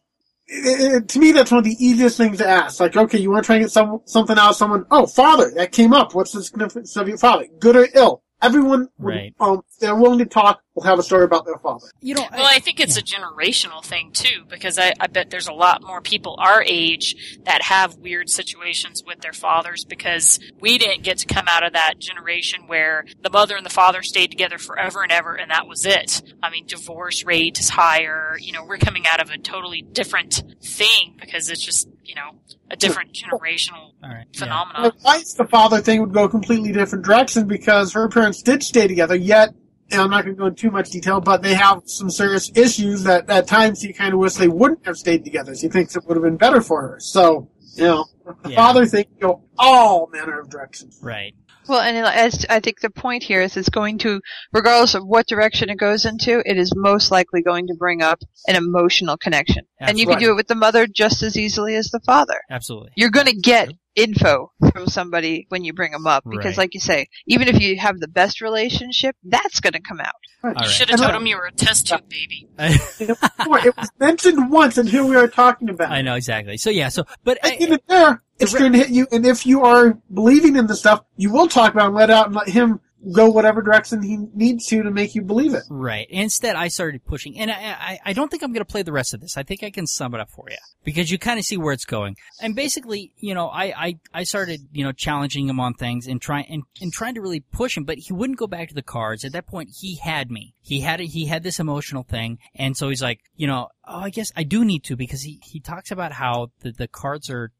it, 0.47 0.93
it, 0.93 1.09
to 1.09 1.19
me, 1.19 1.31
that's 1.31 1.51
one 1.51 1.59
of 1.59 1.63
the 1.63 1.77
easiest 1.79 2.17
things 2.17 2.39
to 2.39 2.47
ask. 2.47 2.79
Like, 2.79 2.95
okay, 2.95 3.19
you 3.19 3.31
want 3.31 3.43
to 3.43 3.47
try 3.47 3.55
and 3.55 3.65
get 3.65 3.71
some, 3.71 4.01
something 4.05 4.37
out 4.37 4.51
of 4.51 4.55
someone? 4.55 4.85
Oh, 4.91 5.05
father, 5.05 5.51
that 5.55 5.71
came 5.71 5.93
up. 5.93 6.13
What's 6.13 6.31
the 6.31 6.43
significance 6.43 6.95
of 6.97 7.07
your 7.07 7.17
father? 7.17 7.47
Good 7.59 7.75
or 7.75 7.87
ill? 7.93 8.23
Everyone, 8.43 8.89
Right. 8.99 9.33
um, 9.39 9.61
they're 9.79 9.95
willing 9.95 10.19
to 10.19 10.25
talk, 10.25 10.61
will 10.75 10.83
have 10.83 10.99
a 10.99 11.03
story 11.03 11.23
about 11.23 11.45
their 11.45 11.57
father. 11.57 11.87
You 12.01 12.15
know, 12.15 12.27
Well, 12.31 12.45
I 12.45 12.59
think 12.59 12.79
it's 12.81 12.97
a 12.97 13.01
generational 13.01 13.83
thing 13.83 14.11
too, 14.11 14.43
because 14.49 14.77
I, 14.77 14.91
I 14.99 15.07
bet 15.07 15.29
there's 15.29 15.47
a 15.47 15.53
lot 15.53 15.81
more 15.81 16.01
people 16.01 16.35
our 16.39 16.61
age 16.67 17.39
that 17.45 17.61
have 17.63 17.95
weird 17.95 18.29
situations 18.29 19.01
with 19.05 19.21
their 19.21 19.31
fathers 19.31 19.85
because 19.85 20.39
we 20.59 20.77
didn't 20.77 21.03
get 21.03 21.19
to 21.19 21.25
come 21.25 21.45
out 21.47 21.63
of 21.65 21.73
that 21.73 21.95
generation 21.99 22.67
where 22.67 23.05
the 23.21 23.29
mother 23.29 23.55
and 23.55 23.65
the 23.65 23.69
father 23.69 24.03
stayed 24.03 24.31
together 24.31 24.57
forever 24.57 25.03
and 25.03 25.11
ever 25.11 25.35
and 25.35 25.49
that 25.51 25.65
was 25.67 25.85
it. 25.85 26.21
I 26.41 26.49
mean, 26.49 26.65
divorce 26.67 27.23
rate 27.23 27.59
is 27.59 27.69
higher. 27.69 28.35
You 28.41 28.51
know, 28.51 28.65
we're 28.65 28.77
coming 28.77 29.05
out 29.09 29.21
of 29.21 29.29
a 29.29 29.37
totally 29.37 29.81
different 29.81 30.43
thing 30.61 31.15
because 31.19 31.49
it's 31.49 31.63
just, 31.63 31.87
you 32.03 32.15
know, 32.15 32.31
a 32.71 32.75
different 32.75 33.13
generational 33.13 33.91
all 34.03 34.09
right. 34.09 34.25
yeah. 34.33 34.39
phenomenon. 34.39 34.81
My 34.83 34.91
wife's 35.03 35.33
the 35.33 35.45
father 35.45 35.79
thing 35.81 36.01
would 36.01 36.13
go 36.13 36.25
a 36.25 36.29
completely 36.29 36.71
different 36.71 37.05
direction 37.05 37.47
because 37.47 37.93
her 37.93 38.07
parents 38.09 38.41
did 38.41 38.63
stay 38.63 38.87
together, 38.87 39.15
yet, 39.15 39.49
and 39.91 40.01
I'm 40.01 40.09
not 40.09 40.23
going 40.25 40.35
to 40.35 40.39
go 40.39 40.45
into 40.47 40.61
too 40.61 40.71
much 40.71 40.89
detail, 40.89 41.21
but 41.21 41.41
they 41.43 41.53
have 41.53 41.83
some 41.85 42.09
serious 42.09 42.51
issues 42.55 43.03
that 43.03 43.29
at 43.29 43.47
times 43.47 43.81
he 43.81 43.93
kind 43.93 44.13
of 44.13 44.19
wish 44.19 44.33
they 44.33 44.47
wouldn't 44.47 44.85
have 44.85 44.97
stayed 44.97 45.23
together. 45.23 45.53
He 45.53 45.67
thinks 45.69 45.95
it 45.95 46.03
would 46.07 46.15
have 46.17 46.23
been 46.23 46.37
better 46.37 46.61
for 46.61 46.81
her. 46.81 46.99
So, 46.99 47.49
You 47.75 47.85
know, 47.85 48.05
the 48.43 48.51
Yeah. 48.51 48.55
father 48.55 48.85
thing 48.85 49.05
can 49.05 49.17
go 49.19 49.41
all 49.57 50.07
manner 50.13 50.39
of 50.39 50.47
directions. 50.47 50.99
Right. 51.01 51.33
Well, 51.67 51.81
and 51.81 51.97
as 52.05 52.45
I 52.49 52.59
think 52.59 52.79
the 52.79 52.89
point 52.89 53.23
here 53.23 53.41
is 53.41 53.55
it's 53.57 53.69
going 53.69 53.99
to, 53.99 54.21
regardless 54.51 54.95
of 54.95 55.03
what 55.05 55.27
direction 55.27 55.69
it 55.69 55.77
goes 55.77 56.05
into, 56.05 56.41
it 56.45 56.57
is 56.57 56.73
most 56.75 57.11
likely 57.11 57.41
going 57.41 57.67
to 57.67 57.75
bring 57.75 58.01
up 58.01 58.19
an 58.47 58.55
emotional 58.55 59.17
connection. 59.17 59.65
And 59.79 59.97
you 59.97 60.07
can 60.07 60.19
do 60.19 60.31
it 60.31 60.35
with 60.35 60.47
the 60.47 60.55
mother 60.55 60.87
just 60.87 61.23
as 61.23 61.37
easily 61.37 61.75
as 61.75 61.89
the 61.89 62.01
father. 62.05 62.39
Absolutely. 62.49 62.91
You're 62.95 63.11
going 63.11 63.27
to 63.27 63.35
get 63.35 63.69
info 63.95 64.51
from 64.71 64.87
somebody 64.87 65.45
when 65.49 65.63
you 65.63 65.73
bring 65.73 65.91
them 65.91 66.07
up 66.07 66.23
because, 66.29 66.45
Right. 66.45 66.57
like 66.57 66.73
you 66.73 66.79
say, 66.79 67.07
even 67.27 67.47
if 67.47 67.59
you 67.61 67.77
have 67.77 67.99
the 67.99 68.07
best 68.07 68.41
relationship, 68.41 69.15
that's 69.23 69.59
going 69.59 69.73
to 69.73 69.79
come 69.81 69.99
out. 69.99 70.13
All 70.43 70.53
You 70.61 70.69
should 70.69 70.89
have 70.89 70.99
told 70.99 71.13
him 71.15 71.25
you 71.25 71.37
were 71.37 71.45
a 71.45 71.51
test 71.51 71.87
tube 71.87 72.09
baby. 72.09 72.47
It 72.59 73.77
was 73.77 73.89
mentioned 73.99 74.51
once, 74.51 74.77
and 74.77 74.89
here 74.89 75.05
we 75.05 75.15
are 75.15 75.27
talking 75.27 75.69
about. 75.69 75.91
I 75.91 76.01
know 76.01 76.15
exactly. 76.15 76.57
So 76.57 76.69
yeah. 76.69 76.89
So, 76.89 77.05
but 77.23 77.37
And 77.43 77.53
I, 77.53 77.57
even 77.63 77.79
there, 77.87 78.21
it's 78.39 78.53
re- 78.53 78.59
going 78.59 78.71
to 78.73 78.77
hit 78.79 78.89
you. 78.89 79.07
And 79.11 79.25
if 79.25 79.45
you 79.45 79.63
are 79.63 79.97
believing 80.13 80.55
in 80.57 80.67
the 80.67 80.75
stuff, 80.75 81.01
you 81.15 81.31
will 81.31 81.47
talk 81.47 81.73
about 81.73 81.87
and 81.87 81.95
let 81.95 82.09
out 82.09 82.27
and 82.27 82.35
let 82.35 82.49
him 82.49 82.79
go 83.11 83.29
whatever 83.29 83.61
direction 83.61 84.01
he 84.01 84.17
needs 84.33 84.65
to 84.67 84.83
to 84.83 84.91
make 84.91 85.15
you 85.15 85.21
believe 85.21 85.53
it. 85.53 85.63
Right. 85.69 86.07
Instead, 86.09 86.55
I 86.55 86.67
started 86.69 87.05
pushing, 87.05 87.37
and 87.39 87.51
I, 87.51 87.55
I, 87.55 87.99
I 88.05 88.13
don't 88.13 88.29
think 88.29 88.43
I'm 88.43 88.51
going 88.53 88.65
to 88.65 88.71
play 88.71 88.81
the 88.83 88.91
rest 88.91 89.13
of 89.13 89.21
this. 89.21 89.35
I 89.37 89.43
think 89.43 89.63
I 89.63 89.71
can 89.71 89.87
sum 89.87 90.13
it 90.13 90.21
up 90.21 90.29
for 90.29 90.45
you 90.49 90.57
because 90.83 91.11
you 91.11 91.17
kind 91.17 91.39
of 91.39 91.45
see 91.45 91.57
where 91.57 91.73
it's 91.73 91.85
going. 91.85 92.15
And 92.41 92.55
basically, 92.55 93.13
you 93.17 93.33
know, 93.33 93.47
I, 93.49 93.63
I, 93.75 93.99
I 94.13 94.23
started, 94.23 94.61
you 94.71 94.83
know, 94.83 94.91
challenging 94.91 95.49
him 95.49 95.59
on 95.59 95.73
things 95.73 96.07
and 96.07 96.21
trying 96.21 96.45
and, 96.49 96.63
and 96.81 96.93
trying 96.93 97.15
to 97.15 97.21
really 97.21 97.41
push 97.41 97.75
him, 97.77 97.83
but 97.83 97.97
he 97.97 98.13
wouldn't 98.13 98.39
go 98.39 98.47
back 98.47 98.69
to 98.69 98.75
the 98.75 98.81
cards. 98.81 99.25
At 99.25 99.33
that 99.33 99.47
point, 99.47 99.69
he 99.79 99.95
had 99.95 100.31
me. 100.31 100.53
He 100.61 100.81
had 100.81 101.01
it. 101.01 101.07
He 101.07 101.25
had 101.25 101.43
this 101.43 101.59
emotional 101.59 102.03
thing, 102.03 102.39
and 102.55 102.77
so 102.77 102.89
he's 102.89 103.01
like, 103.01 103.19
you 103.35 103.47
know, 103.47 103.67
oh, 103.85 103.99
I 103.99 104.09
guess 104.09 104.31
I 104.35 104.43
do 104.43 104.63
need 104.63 104.83
to 104.85 104.95
because 104.95 105.23
he 105.23 105.39
he 105.43 105.59
talks 105.59 105.91
about 105.91 106.13
how 106.13 106.51
the 106.61 106.71
the 106.71 106.87
cards 106.87 107.29
are. 107.29 107.51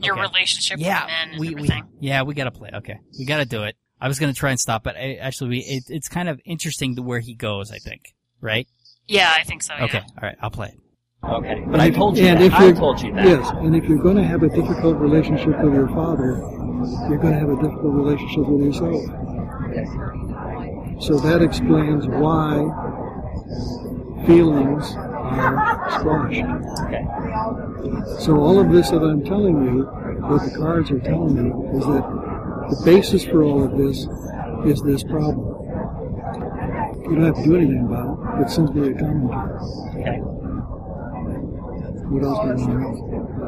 Your 0.00 0.14
Okay. 0.14 0.22
relationship 0.22 0.78
Yeah, 0.78 1.00
with 1.00 1.08
men 1.08 1.30
and 1.30 1.40
we, 1.40 1.54
we 1.56 1.82
yeah 2.00 2.22
we 2.22 2.32
gotta 2.34 2.52
play. 2.52 2.70
Okay, 2.72 3.00
we 3.18 3.24
gotta 3.24 3.44
do 3.44 3.64
it. 3.64 3.74
I 4.00 4.08
was 4.08 4.18
gonna 4.18 4.32
try 4.34 4.50
and 4.50 4.60
stop, 4.60 4.82
but 4.84 4.96
I, 4.96 5.14
actually, 5.14 5.50
we 5.50 5.58
it, 5.58 5.84
it's 5.88 6.08
kind 6.08 6.28
of 6.28 6.40
interesting 6.44 6.94
to 6.96 7.02
where 7.02 7.20
he 7.20 7.34
goes. 7.34 7.70
I 7.70 7.78
think, 7.78 8.14
right? 8.40 8.66
yeah, 9.08 9.32
I 9.36 9.42
think 9.44 9.62
so. 9.62 9.74
Yeah. 9.74 9.84
Okay, 9.84 9.98
all 10.00 10.22
right, 10.22 10.36
I'll 10.40 10.50
play 10.50 10.68
it. 10.68 10.80
Okay, 11.24 11.64
but 11.66 11.80
I 11.80 11.90
told 11.90 12.16
you 12.16 12.26
and 12.26 12.40
that. 12.40 12.44
if 12.46 12.54
I 12.54 12.64
you're- 12.66 12.78
told 12.78 13.00
you 13.02 13.12
that. 13.14 13.24
Yes, 13.26 13.50
and 13.50 13.74
if 13.74 13.84
you're 13.88 13.98
going 14.02 14.16
to 14.16 14.22
have 14.24 14.42
a 14.44 14.48
difficult 14.48 14.98
relationship 14.98 15.58
with 15.60 15.74
your 15.74 15.88
father, 15.88 16.36
you're 17.08 17.18
going 17.18 17.32
to 17.32 17.40
have 17.40 17.48
a 17.48 17.56
difficult 17.56 17.92
relationship 17.94 18.46
with 18.46 18.62
yourself. 18.66 19.02
So 21.02 21.18
that 21.18 21.42
explains 21.42 22.06
why 22.06 22.62
feelings 24.26 24.94
are 24.96 25.90
squashed. 25.98 26.44
Okay. 26.84 27.04
So 28.24 28.36
all 28.38 28.60
of 28.60 28.70
this 28.70 28.90
that 28.90 29.02
I'm 29.02 29.24
telling 29.24 29.64
you, 29.64 29.84
what 30.22 30.44
the 30.44 30.56
cards 30.56 30.90
are 30.90 31.00
telling 31.00 31.34
me, 31.34 31.78
is 31.78 31.84
that 31.86 32.04
the 32.70 32.82
basis 32.84 33.24
for 33.24 33.42
all 33.42 33.64
of 33.64 33.76
this 33.76 34.06
is 34.66 34.82
this 34.82 35.02
problem. 35.04 35.58
You 37.08 37.14
don't 37.16 37.24
have 37.24 37.36
to 37.36 37.44
do 37.44 37.56
anything 37.56 37.86
about 37.86 38.18
it. 38.38 38.42
It's 38.42 38.54
simply 38.54 38.90
a 38.90 38.94
commentary. 38.94 39.58
Okay. 40.00 40.20
What 42.10 42.24
else 42.24 42.38
do 42.40 42.46
you 42.46 42.54
want 42.54 42.58
to 42.58 42.68
know? 42.72 43.38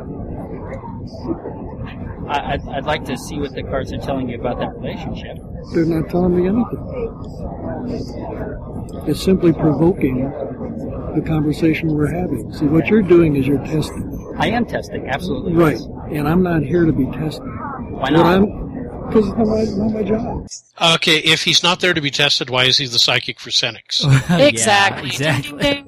I'd, 2.31 2.61
I'd 2.69 2.85
like 2.85 3.05
to 3.07 3.17
see 3.17 3.39
what 3.39 3.55
the 3.55 3.63
cards 3.63 3.93
are 3.93 3.99
telling 3.99 4.29
you 4.29 4.39
about 4.39 4.59
that 4.61 4.77
relationship. 4.77 5.39
They're 5.75 5.85
not 5.85 6.09
telling 6.11 6.37
me 6.37 6.47
anything. 6.49 6.79
It's 9.09 9.23
simply 9.23 9.53
provoking 9.53 10.31
the 11.15 11.23
conversation 11.27 11.89
we're 11.89 12.13
having. 12.13 12.53
See, 12.53 12.67
what 12.67 12.87
you're 12.87 13.03
doing 13.03 13.37
is 13.37 13.47
you're 13.47 13.65
testing. 13.65 14.35
I 14.39 14.49
am 14.49 14.65
testing, 14.65 15.09
absolutely. 15.09 15.55
Right. 15.55 15.79
yes. 15.79 15.89
And 16.13 16.29
I'm 16.29 16.43
not 16.43 16.63
here 16.63 16.85
to 16.85 16.93
be 16.93 17.07
tested. 17.07 17.43
Why 17.45 18.11
not? 18.11 18.70
I'm, 19.17 19.23
because 19.23 19.29
it's 19.29 19.37
not 19.39 19.47
my, 19.47 19.85
not 19.85 19.93
my 19.93 20.03
job. 20.03 20.95
Okay, 20.97 21.19
if 21.19 21.43
he's 21.45 21.63
not 21.63 21.81
there 21.81 21.95
to 21.95 22.01
be 22.01 22.11
tested, 22.11 22.51
why 22.51 22.65
is 22.65 22.79
he 22.79 22.87
the 22.87 22.99
psychic 22.99 23.39
for 23.41 23.51
cynics? 23.51 24.05
Yeah, 24.05 24.39
Exactly. 24.39 25.09
exactly. 25.11 25.85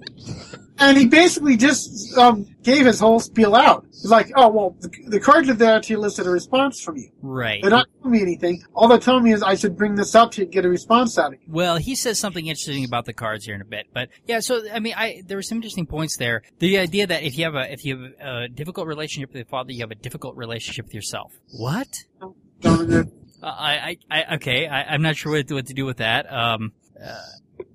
And 0.78 0.96
he 0.98 1.06
basically 1.06 1.56
just 1.56 2.16
um, 2.18 2.44
gave 2.62 2.86
his 2.86 2.98
whole 2.98 3.20
spiel 3.20 3.54
out. 3.54 3.84
He's 3.90 4.10
like, 4.10 4.32
oh, 4.34 4.48
well, 4.48 4.76
the, 4.80 4.90
the 5.06 5.20
cards 5.20 5.48
are 5.48 5.54
there 5.54 5.80
to 5.80 5.94
elicit 5.94 6.26
a 6.26 6.30
response 6.30 6.80
from 6.82 6.96
you. 6.96 7.08
Right. 7.20 7.60
They're 7.62 7.70
not 7.70 7.86
telling 7.98 8.10
me 8.10 8.22
anything. 8.22 8.64
All 8.74 8.88
they're 8.88 8.98
telling 8.98 9.22
me 9.22 9.32
is 9.32 9.44
I 9.44 9.54
should 9.54 9.76
bring 9.76 9.94
this 9.94 10.16
up 10.16 10.32
to 10.32 10.44
get 10.44 10.64
a 10.64 10.68
response 10.68 11.18
out 11.18 11.34
of 11.34 11.40
you. 11.40 11.46
Well, 11.46 11.76
he 11.76 11.94
says 11.94 12.18
something 12.18 12.46
interesting 12.46 12.84
about 12.84 13.04
the 13.04 13.12
cards 13.12 13.44
here 13.44 13.54
in 13.54 13.60
a 13.60 13.64
bit, 13.66 13.88
but 13.94 14.08
yeah. 14.26 14.40
So 14.40 14.62
I 14.72 14.80
mean, 14.80 14.94
I 14.96 15.22
there 15.24 15.36
were 15.36 15.42
some 15.42 15.58
interesting 15.58 15.86
points 15.86 16.16
there. 16.16 16.42
The 16.58 16.78
idea 16.78 17.06
that 17.06 17.22
if 17.22 17.38
you 17.38 17.44
have 17.44 17.54
a 17.54 17.72
if 17.72 17.84
you 17.84 18.14
have 18.18 18.26
a 18.44 18.48
difficult 18.48 18.88
relationship 18.88 19.28
with 19.30 19.36
your 19.36 19.44
father, 19.44 19.70
you 19.70 19.80
have 19.82 19.92
a 19.92 19.96
difficult 19.96 20.36
relationship 20.36 20.86
with 20.86 20.94
yourself. 20.94 21.32
What? 21.52 21.88
Don't- 22.20 22.30
Uh, 22.30 22.34
I, 22.64 23.96
I, 24.10 24.22
I 24.22 24.34
okay. 24.36 24.66
I, 24.68 24.82
I'm 24.94 25.02
not 25.02 25.16
sure 25.16 25.32
what 25.32 25.48
to, 25.48 25.54
what 25.54 25.66
to 25.66 25.74
do 25.74 25.84
with 25.84 25.98
that. 25.98 26.32
Um, 26.32 26.72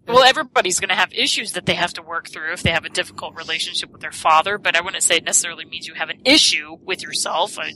Well, 0.07 0.23
everybody's 0.23 0.79
going 0.79 0.87
to 0.89 0.95
have 0.95 1.11
issues 1.13 1.51
that 1.53 1.65
they 1.65 1.73
have 1.73 1.91
to 1.95 2.01
work 2.01 2.29
through 2.29 2.53
if 2.53 2.63
they 2.63 2.71
have 2.71 2.85
a 2.85 2.89
difficult 2.89 3.35
relationship 3.35 3.91
with 3.91 3.99
their 3.99 4.13
father, 4.13 4.57
but 4.57 4.73
I 4.77 4.79
wouldn't 4.81 5.03
say 5.03 5.17
it 5.17 5.25
necessarily 5.25 5.65
means 5.65 5.85
you 5.85 5.95
have 5.95 6.09
an 6.09 6.21
issue 6.23 6.77
with 6.85 7.03
yourself. 7.03 7.59
I, 7.59 7.73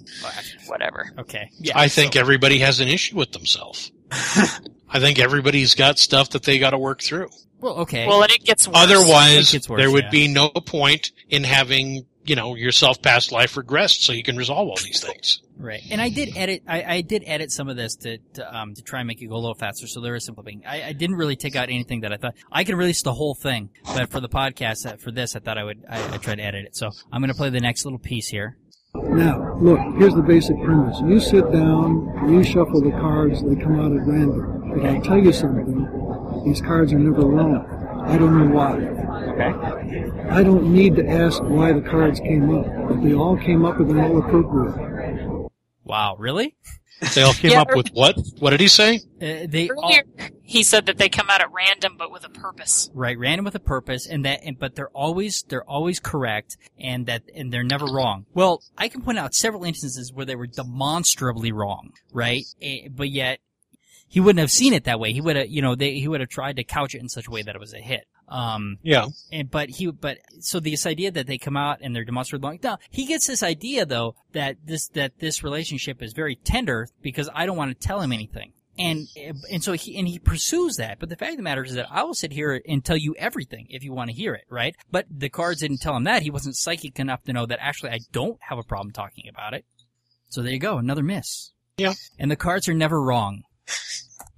whatever. 0.68 1.10
okay. 1.20 1.50
Yeah. 1.60 1.74
I 1.78 1.90
think 1.90 2.14
so- 2.14 2.22
everybody 2.22 2.60
has 2.60 2.80
an 2.80 2.88
issue 2.88 3.18
with 3.18 3.34
themselves. 3.34 3.92
I 4.90 5.00
think 5.00 5.20
everybody's 5.20 5.76
got 5.76 6.00
stuff 6.00 6.30
that 6.30 6.44
they 6.44 6.58
got 6.58 6.70
to 6.70 6.78
work 6.78 7.02
through. 7.02 7.28
well, 7.60 7.80
okay. 7.80 8.08
Well, 8.08 8.24
and 8.24 8.32
it 8.32 8.46
gets 8.46 8.66
worse. 8.66 8.78
Otherwise, 8.78 9.50
It 9.50 9.58
gets 9.58 9.70
worse, 9.70 9.80
there 9.82 9.92
would 9.92 10.06
yeah. 10.06 10.10
be 10.12 10.28
no 10.30 10.50
point 10.50 11.12
in 11.30 11.44
having, 11.44 12.06
you 12.26 12.36
know, 12.36 12.56
your 12.56 12.72
self 12.72 13.02
past 13.02 13.32
life 13.32 13.56
regressed 13.56 14.02
so 14.02 14.14
you 14.14 14.24
can 14.24 14.38
resolve 14.38 14.68
all 14.68 14.78
these 14.78 15.04
things. 15.04 15.42
Right, 15.58 15.82
and 15.92 16.02
I 16.02 16.10
did 16.10 16.36
edit. 16.36 16.64
I, 16.68 16.84
I 16.84 17.02
did 17.02 17.24
edit 17.26 17.52
some 17.52 17.70
of 17.70 17.78
this 17.78 17.96
to, 17.98 18.18
to 18.34 18.58
um 18.58 18.74
to 18.74 18.82
try 18.82 19.00
and 19.00 19.08
make 19.08 19.22
it 19.22 19.28
go 19.28 19.36
a 19.36 19.38
little 19.38 19.56
faster. 19.56 19.88
So 19.88 20.02
there 20.02 20.16
is 20.16 20.26
some 20.26 20.36
flipping. 20.36 20.64
I, 20.68 20.84
I 20.84 20.94
didn't 20.94 21.18
really 21.18 21.36
take 21.36 21.56
out 21.56 21.70
anything 21.70 22.02
that 22.02 22.12
I 22.12 22.18
thought 22.18 22.36
I 22.52 22.64
could 22.64 22.76
release 22.76 23.04
the 23.04 23.14
whole 23.14 23.36
thing, 23.36 23.70
but 23.86 24.10
for 24.12 24.20
the 24.20 24.30
podcast, 24.30 24.92
uh, 24.92 24.98
for 24.98 25.12
this, 25.12 25.36
I 25.36 25.40
thought 25.40 25.58
I 25.58 25.64
would. 25.64 25.84
I, 25.88 26.16
I 26.16 26.18
tried 26.18 26.36
to 26.36 26.44
edit 26.44 26.66
it. 26.66 26.76
So 26.76 26.90
I'm 27.12 27.22
going 27.22 27.32
to 27.32 27.38
play 27.38 27.50
the 27.50 27.60
next 27.60 27.86
little 27.86 28.00
piece 28.00 28.30
here. 28.30 28.58
Now, 28.94 29.58
look, 29.62 29.80
here's 29.98 30.16
the 30.16 30.22
basic 30.22 30.58
premise. 30.64 31.00
You 31.00 31.20
sit 31.20 31.50
down, 31.52 32.30
you 32.30 32.44
shuffle 32.44 32.82
the 32.82 32.92
cards, 32.92 33.42
they 33.42 33.56
come 33.56 33.80
out 33.80 33.92
at 33.94 34.06
random. 34.06 34.74
But 34.76 34.86
I'll 34.86 35.02
tell 35.02 35.18
you 35.18 35.32
something, 35.32 36.44
these 36.46 36.60
cards 36.60 36.92
are 36.92 37.00
never 37.00 37.22
wrong. 37.26 37.66
I 38.06 38.18
don't 38.18 38.38
know 38.38 38.54
why. 38.54 39.01
Okay. 39.22 40.30
I 40.30 40.44
don't 40.44 40.74
need 40.74 40.96
to 40.98 41.08
ask 41.08 41.42
why 41.44 41.72
the 41.74 41.82
cards 41.82 42.20
came 42.20 42.54
up, 42.56 42.66
but 42.88 43.02
they 43.04 43.14
all 43.14 43.38
came 43.38 43.66
up 43.66 43.80
and 43.80 43.90
they're 43.90 44.04
all 44.04 44.18
appropriate. 44.20 45.50
Wow, 45.84 46.16
really? 46.18 46.56
They 47.16 47.24
all 47.24 47.34
came 47.34 47.52
Yeah. 47.52 47.62
up 47.62 47.76
with 47.76 47.90
what? 47.94 48.16
What 48.40 48.52
did 48.52 48.60
he 48.60 48.68
say? 48.68 48.98
Uh, 49.22 49.48
they 49.50 49.70
all, 49.76 49.92
he 50.44 50.62
said 50.64 50.86
that 50.86 50.98
they 51.00 51.10
come 51.10 51.30
out 51.32 51.42
at 51.42 51.52
random, 51.52 51.96
but 51.98 52.12
with 52.12 52.24
a 52.24 52.30
purpose. 52.30 52.92
right 52.94 53.18
random 53.18 53.44
with 53.44 53.56
a 53.56 53.60
purpose, 53.60 54.06
and 54.06 54.24
that 54.26 54.42
and 54.44 54.60
but 54.60 54.76
they're 54.76 54.90
always 54.90 55.44
they're 55.50 55.68
always 55.68 56.00
correct, 56.00 56.58
and 56.80 57.08
that 57.08 57.24
and 57.36 57.52
they're 57.52 57.64
never 57.64 57.86
wrong. 57.86 58.26
Well, 58.36 58.62
I 58.78 58.88
can 58.88 59.02
point 59.02 59.18
out 59.18 59.34
several 59.34 59.64
instances 59.64 60.14
where 60.14 60.26
they 60.28 60.36
were 60.36 60.46
demonstrably 60.48 61.52
wrong, 61.52 61.94
right? 62.14 62.44
Eh, 62.62 62.88
but 62.92 63.10
yet 63.10 63.40
he 64.12 64.20
wouldn't 64.20 64.40
have 64.42 64.52
seen 64.52 64.74
it 64.74 64.84
that 64.84 65.00
way. 65.00 65.14
He 65.14 65.22
would 65.22 65.36
have, 65.38 65.48
you 65.50 65.62
know, 65.62 65.74
they, 65.74 65.94
he 65.96 66.08
would 66.08 66.20
have 66.20 66.30
tried 66.30 66.58
to 66.58 66.64
couch 66.64 66.94
it 66.94 67.00
in 67.02 67.10
such 67.10 67.28
a 67.28 67.32
way 67.32 67.42
that 67.42 67.56
it 67.56 67.60
was 67.60 67.74
a 67.74 67.80
hit. 67.80 68.06
Um, 68.28 68.78
Yeah. 68.84 69.08
and 69.32 69.50
but 69.50 69.70
he 69.70 69.88
but 69.92 70.18
so 70.40 70.60
this 70.60 70.86
idea 70.86 71.12
that 71.12 71.28
they 71.28 71.38
come 71.38 71.58
out 71.58 71.80
and 71.82 71.96
they're 71.96 72.06
demonstrably 72.06 72.48
wrong. 72.48 72.60
Now 72.62 72.78
he 72.90 73.06
gets 73.06 73.26
this 73.28 73.42
idea 73.44 73.86
though 73.86 74.16
that 74.34 74.58
this 74.66 74.88
that 74.90 75.20
this 75.20 75.44
relationship 75.44 76.02
is 76.04 76.14
very 76.14 76.36
tender 76.36 76.88
because 77.02 77.30
I 77.34 77.46
don't 77.46 77.58
want 77.58 77.72
to 77.78 77.88
tell 77.88 78.00
him 78.02 78.12
anything. 78.12 78.54
And 78.80 79.08
and 79.52 79.62
so 79.62 79.74
he 79.74 79.98
and 79.98 80.08
he 80.08 80.18
pursues 80.18 80.78
that. 80.78 80.98
But 81.00 81.10
the 81.10 81.18
fact 81.18 81.32
of 81.32 81.38
the 81.38 81.44
matter 81.44 81.64
is 81.64 81.74
that 81.74 81.88
I 81.92 82.04
will 82.04 82.14
sit 82.14 82.32
here 82.32 82.62
and 82.68 82.84
tell 82.86 82.96
you 82.96 83.14
everything 83.20 83.68
if 83.70 83.84
you 83.84 83.92
want 83.94 84.10
to 84.12 84.16
hear 84.16 84.34
it, 84.34 84.46
right? 84.50 84.76
But 84.90 85.08
the 85.10 85.28
cards 85.30 85.60
didn't 85.60 85.80
tell 85.82 85.96
him 85.96 86.06
that. 86.06 86.22
He 86.24 86.32
wasn't 86.32 86.56
psychic 86.56 87.00
enough 87.00 87.24
to 87.24 87.34
know 87.34 87.46
that 87.46 87.60
actually 87.62 87.92
I 87.92 88.00
don't 88.14 88.38
have 88.48 88.58
a 88.58 88.64
problem 88.64 88.92
talking 88.94 89.26
about 89.30 89.54
it. 89.54 89.66
So 90.30 90.42
there 90.42 90.54
you 90.54 90.60
go, 90.60 90.78
another 90.78 91.04
miss. 91.04 91.52
Yeah. 91.78 91.94
And 92.18 92.32
the 92.32 92.38
cards 92.38 92.70
are 92.70 92.74
never 92.74 93.02
wrong. 93.02 93.44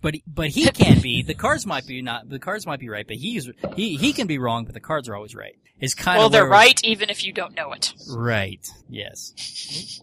But 0.01 0.15
but 0.27 0.49
he 0.49 0.69
can 0.69 0.99
be. 0.99 1.21
The 1.21 1.33
cards 1.33 1.65
might 1.65 1.87
be 1.87 2.01
not. 2.01 2.27
The 2.27 2.39
cards 2.39 2.65
might 2.65 2.79
be 2.79 2.89
right, 2.89 3.07
but 3.07 3.15
he's 3.15 3.49
he 3.75 3.95
he 3.95 4.11
can 4.11 4.27
be 4.27 4.37
wrong, 4.37 4.65
but 4.65 4.73
the 4.73 4.81
cards 4.81 5.07
are 5.07 5.15
always 5.15 5.33
right. 5.33 5.55
It's 5.79 5.93
kind 5.93 6.17
Well, 6.17 6.27
of 6.27 6.33
they're 6.33 6.45
right 6.45 6.79
even 6.83 7.09
if 7.09 7.25
you 7.25 7.31
don't 7.31 7.55
know 7.55 7.71
it. 7.71 7.93
Right. 8.09 8.65
Yes. 8.89 9.31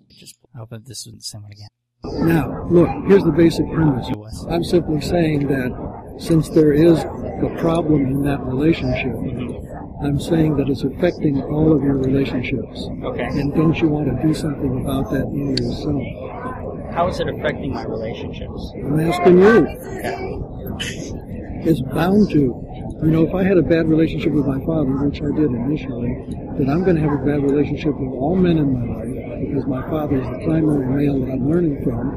Just 0.09 0.39
I 0.55 0.59
hope 0.59 0.71
that 0.71 0.87
this 0.87 1.07
isn't 1.07 1.19
the 1.19 1.25
same 1.25 1.43
one 1.43 1.53
again. 1.53 1.69
Now, 2.03 2.67
look, 2.71 2.89
here's 3.07 3.25
the 3.25 3.31
basic 3.31 3.71
premise. 3.73 4.09
I'm 4.49 4.65
simply 4.65 5.03
saying 5.03 5.49
that 5.49 6.17
since 6.19 6.49
there 6.49 6.73
is 6.73 6.99
a 7.01 7.57
problem 7.61 8.07
in 8.07 8.23
that 8.23 8.41
relationship, 8.41 9.13
mm-hmm. 9.13 10.05
I'm 10.05 10.19
saying 10.19 10.57
that 10.57 10.69
it's 10.71 10.83
affecting 10.83 11.43
all 11.43 11.77
of 11.77 11.83
your 11.83 11.97
relationships. 11.97 12.89
Okay. 13.05 13.25
And 13.25 13.55
don't 13.55 13.79
you 13.79 13.89
want 13.89 14.07
to 14.09 14.27
do 14.27 14.33
something 14.33 14.81
about 14.81 15.11
that 15.11 15.25
in 15.25 15.57
yourself? 15.57 16.50
How 16.93 17.09
is 17.09 17.21
it 17.21 17.29
affecting 17.29 17.73
my 17.73 17.85
relationships? 17.85 18.73
I'm 18.75 19.01
asking 19.01 19.39
you. 19.39 19.67
It's 21.63 21.81
bound 21.83 22.31
to. 22.31 22.67
You 23.03 23.11
know, 23.11 23.27
if 23.27 23.35
I 23.35 23.45
had 23.45 23.57
a 23.57 23.63
bad 23.63 23.89
relationship 23.89 24.33
with 24.33 24.47
my 24.47 24.59
father, 24.67 24.91
which 25.09 25.23
I 25.23 25.31
did 25.35 25.51
initially, 25.51 26.27
then 26.59 26.69
I'm 26.69 26.85
going 26.85 26.97
to 26.97 27.03
have 27.03 27.13
a 27.13 27.25
bad 27.25 27.43
relationship 27.43 27.95
with 27.97 28.13
all 28.13 28.37
men 28.37 28.59
in 28.59 28.73
my 28.77 28.85
life, 28.95 29.49
because 29.49 29.67
my 29.67 29.83
father 29.89 30.21
is 30.21 30.27
the 30.27 30.45
primary 30.45 30.85
male 30.85 31.19
that 31.25 31.33
I'm 31.33 31.49
learning 31.49 31.83
from, 31.83 32.11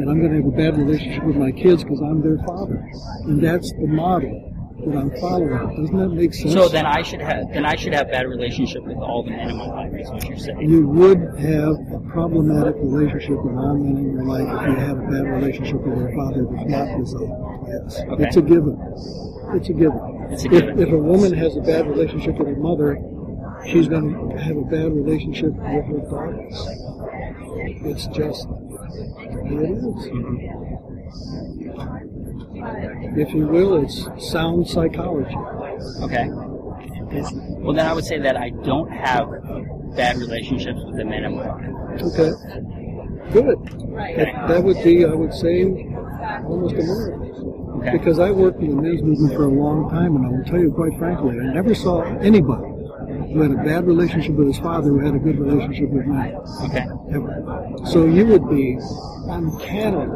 and 0.00 0.08
I'm 0.08 0.18
going 0.20 0.32
to 0.32 0.36
have 0.40 0.46
a 0.46 0.56
bad 0.56 0.78
relationship 0.78 1.24
with 1.24 1.36
my 1.36 1.50
kids 1.50 1.84
because 1.84 2.00
I'm 2.00 2.22
their 2.22 2.38
father. 2.46 2.82
And 3.24 3.42
that's 3.42 3.70
the 3.72 3.86
model 3.86 4.50
that 4.84 4.96
I'm 4.96 5.10
following. 5.20 5.76
Doesn't 5.80 5.96
that 5.96 6.08
make 6.10 6.34
sense? 6.34 6.52
So 6.52 6.68
then 6.68 6.86
I 6.86 7.02
should 7.02 7.20
have 7.20 7.52
then 7.52 7.64
I 7.64 7.74
should 7.76 7.94
have 7.94 8.08
bad 8.10 8.26
relationship 8.28 8.82
with 8.84 8.98
all 8.98 9.22
the 9.22 9.30
men 9.30 9.50
in 9.50 9.56
my 9.56 9.66
life. 9.66 9.92
Is 9.94 10.10
what 10.10 10.24
you're 10.28 10.38
saying? 10.38 10.68
you 10.70 10.86
would 10.88 11.18
have 11.38 11.76
a 11.92 12.00
problematic 12.10 12.74
relationship 12.78 13.42
with 13.44 13.54
all 13.56 13.76
men 13.76 13.96
in 13.96 14.12
your 14.14 14.24
life 14.24 14.48
if 14.48 14.66
you 14.68 14.74
had 14.76 14.96
a 14.96 15.00
bad 15.10 15.26
relationship 15.28 15.80
with 15.82 15.98
your 15.98 16.12
father 16.14 16.44
that's 16.50 16.68
not 16.68 16.98
disabled. 16.98 17.66
Yes. 17.68 18.00
Okay. 18.00 18.24
It's 18.24 18.36
a 18.36 18.42
given. 18.42 18.76
It's 19.54 19.68
a 19.68 19.72
given. 19.72 20.00
It's 20.30 20.44
a 20.44 20.46
If, 20.46 20.52
given. 20.52 20.78
if 20.80 20.92
a 20.92 20.98
woman 20.98 21.32
has 21.34 21.56
a 21.56 21.60
bad 21.60 21.86
relationship 21.88 22.38
with 22.38 22.48
her 22.48 22.56
mother, 22.56 22.96
she's 23.66 23.88
going 23.88 24.30
to 24.30 24.36
have 24.38 24.56
a 24.56 24.62
bad 24.62 24.92
relationship 24.92 25.52
with 25.52 25.84
her 25.86 26.00
daughters. 26.08 26.68
It's 27.82 28.06
just 28.08 28.48
the 28.48 28.54
way 29.54 29.66
it 29.66 29.78
is. 29.78 30.08
Mm-hmm. 30.08 32.09
If 33.16 33.34
you 33.34 33.46
will, 33.46 33.82
it's 33.82 34.06
sound 34.30 34.68
psychology. 34.68 35.36
Okay. 36.02 36.28
Well, 36.30 37.74
then 37.74 37.86
I 37.86 37.92
would 37.92 38.04
say 38.04 38.18
that 38.18 38.36
I 38.36 38.50
don't 38.50 38.90
have 38.90 39.28
bad 39.96 40.16
relationships 40.18 40.78
with 40.84 40.96
the 40.96 41.04
men 41.04 41.24
in 41.24 41.36
my 41.36 41.48
life. 41.48 42.02
Okay. 42.02 42.30
Good. 43.32 43.58
That, 44.16 44.48
that 44.48 44.64
would 44.64 44.82
be, 44.82 45.04
I 45.04 45.14
would 45.14 45.34
say, 45.34 45.64
almost 46.44 46.74
a 46.74 46.78
miracle. 46.78 47.80
Okay. 47.80 47.92
Because 47.92 48.18
I 48.18 48.30
worked 48.30 48.60
in 48.60 48.76
the 48.76 48.82
men's 48.82 49.02
movement 49.02 49.34
for 49.34 49.44
a 49.44 49.48
long 49.48 49.90
time, 49.90 50.16
and 50.16 50.26
I 50.26 50.28
will 50.28 50.44
tell 50.44 50.60
you 50.60 50.70
quite 50.72 50.96
frankly, 50.98 51.38
I 51.40 51.54
never 51.54 51.74
saw 51.74 52.02
anybody 52.18 52.66
who 53.32 53.40
had 53.42 53.52
a 53.52 53.62
bad 53.62 53.86
relationship 53.86 54.34
with 54.34 54.48
his 54.48 54.58
father 54.58 54.90
who 54.90 54.98
had 55.00 55.14
a 55.14 55.18
good 55.18 55.38
relationship 55.38 55.90
with 55.90 56.06
me. 56.06 56.32
Okay. 56.64 56.86
Ever. 57.14 57.76
So 57.86 58.04
you 58.04 58.26
would 58.26 58.48
be 58.50 58.78
uncannily 59.28 60.10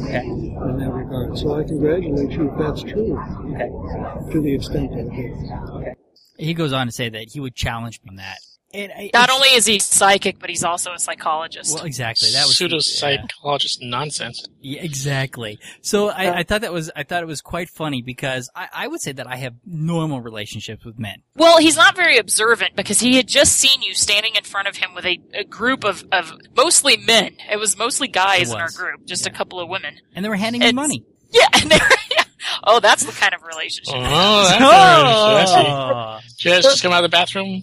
Okay. 0.00 0.24
in 0.26 0.78
that 0.78 0.92
regard. 0.92 1.36
So 1.38 1.54
I 1.58 1.64
congratulate 1.64 2.30
you 2.32 2.50
if 2.50 2.58
that's 2.58 2.82
true, 2.82 3.18
Okay. 3.54 4.32
to 4.32 4.40
the 4.40 4.54
extent 4.54 4.90
that 4.92 5.06
it 5.06 5.92
is. 5.92 5.96
He 6.38 6.54
goes 6.54 6.72
on 6.72 6.86
to 6.86 6.92
say 6.92 7.08
that 7.10 7.28
he 7.28 7.40
would 7.40 7.54
challenge 7.54 8.00
me 8.04 8.10
on 8.10 8.16
that. 8.16 8.38
And 8.74 8.92
I, 8.92 9.10
Not 9.12 9.30
only 9.30 9.48
is 9.48 9.66
he 9.66 9.78
psychic, 9.78 10.38
but 10.38 10.48
he's 10.48 10.64
also 10.64 10.92
a 10.92 10.98
psychologist. 10.98 11.74
well, 11.74 11.84
exactly. 11.84 12.30
That 12.32 12.46
was 12.46 12.56
pseudo 12.56 12.76
yeah. 12.76 12.80
psychologist 12.80 13.80
nonsense. 13.82 14.46
Yeah, 14.60 14.82
exactly. 14.82 15.58
So 15.82 16.08
I, 16.08 16.38
I 16.38 16.42
thought 16.42 16.62
that 16.62 16.72
was 16.72 16.90
I 16.96 17.02
thought 17.02 17.22
it 17.22 17.26
was 17.26 17.42
quite 17.42 17.68
funny 17.68 18.00
because 18.00 18.50
I, 18.54 18.68
I 18.72 18.88
would 18.88 19.00
say 19.00 19.12
that 19.12 19.26
I 19.26 19.36
have 19.36 19.54
normal 19.66 20.20
relationships 20.20 20.84
with 20.84 20.98
men. 20.98 21.22
Well, 21.36 21.58
he's 21.58 21.76
not 21.76 21.96
very 21.96 22.16
observant 22.16 22.76
because 22.76 23.00
he 23.00 23.16
had 23.16 23.28
just 23.28 23.52
seen 23.54 23.82
you 23.82 23.94
standing 23.94 24.36
in 24.36 24.44
front 24.44 24.68
of 24.68 24.76
him 24.76 24.94
with 24.94 25.04
a, 25.04 25.18
a 25.34 25.44
group 25.44 25.84
of, 25.84 26.04
of 26.10 26.32
mostly 26.56 26.96
men. 26.96 27.36
It 27.50 27.58
was 27.58 27.76
mostly 27.76 28.08
guys 28.08 28.50
It 28.50 28.54
in 28.54 28.60
our 28.60 28.70
group, 28.70 29.06
just 29.06 29.26
a 29.26 29.30
couple 29.30 29.60
of 29.60 29.68
women. 29.68 29.96
And 30.14 30.24
they 30.24 30.28
were 30.28 30.36
handing 30.36 30.60
me 30.60 30.72
money. 30.72 31.04
Yeah, 31.34 31.46
and 31.54 31.70
they 31.70 31.76
were, 31.76 31.88
yeah. 31.90 31.96
Oh, 32.64 32.80
that's 32.80 33.04
the 33.04 33.12
kind 33.12 33.34
of 33.34 33.42
relationship. 33.42 33.94
Oh, 33.96 34.02
that's 34.02 35.52
I 35.52 35.62
see. 35.62 35.68
Oh. 35.68 36.18
Just, 36.36 36.68
just 36.68 36.82
come 36.82 36.92
out 36.92 37.04
of 37.04 37.10
the 37.10 37.14
bathroom. 37.14 37.62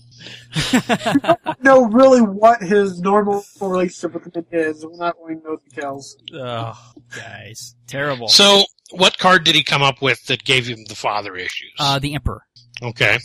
know 1.62 1.86
really 1.86 2.22
what 2.22 2.62
his 2.62 3.00
normal 3.02 3.44
relationship 3.62 4.14
with 4.14 4.34
the 4.34 4.46
men 4.52 4.62
is. 4.62 4.86
We're 4.86 4.98
not 4.98 5.18
going 5.18 5.42
to 5.42 5.44
know 5.44 5.58
details. 5.58 6.18
oh, 6.34 6.80
guys, 7.16 7.76
terrible. 7.88 8.28
So, 8.30 8.64
what 8.92 9.18
card 9.18 9.44
did 9.44 9.56
he 9.56 9.64
come 9.64 9.82
up 9.82 10.02
with 10.02 10.26
that 10.26 10.44
gave 10.44 10.68
him 10.68 10.86
the 10.88 10.96
father 10.96 11.36
issues? 11.36 11.72
Uh, 11.78 12.00
the 12.00 12.16
Emperor. 12.16 12.44
okay. 12.82 13.20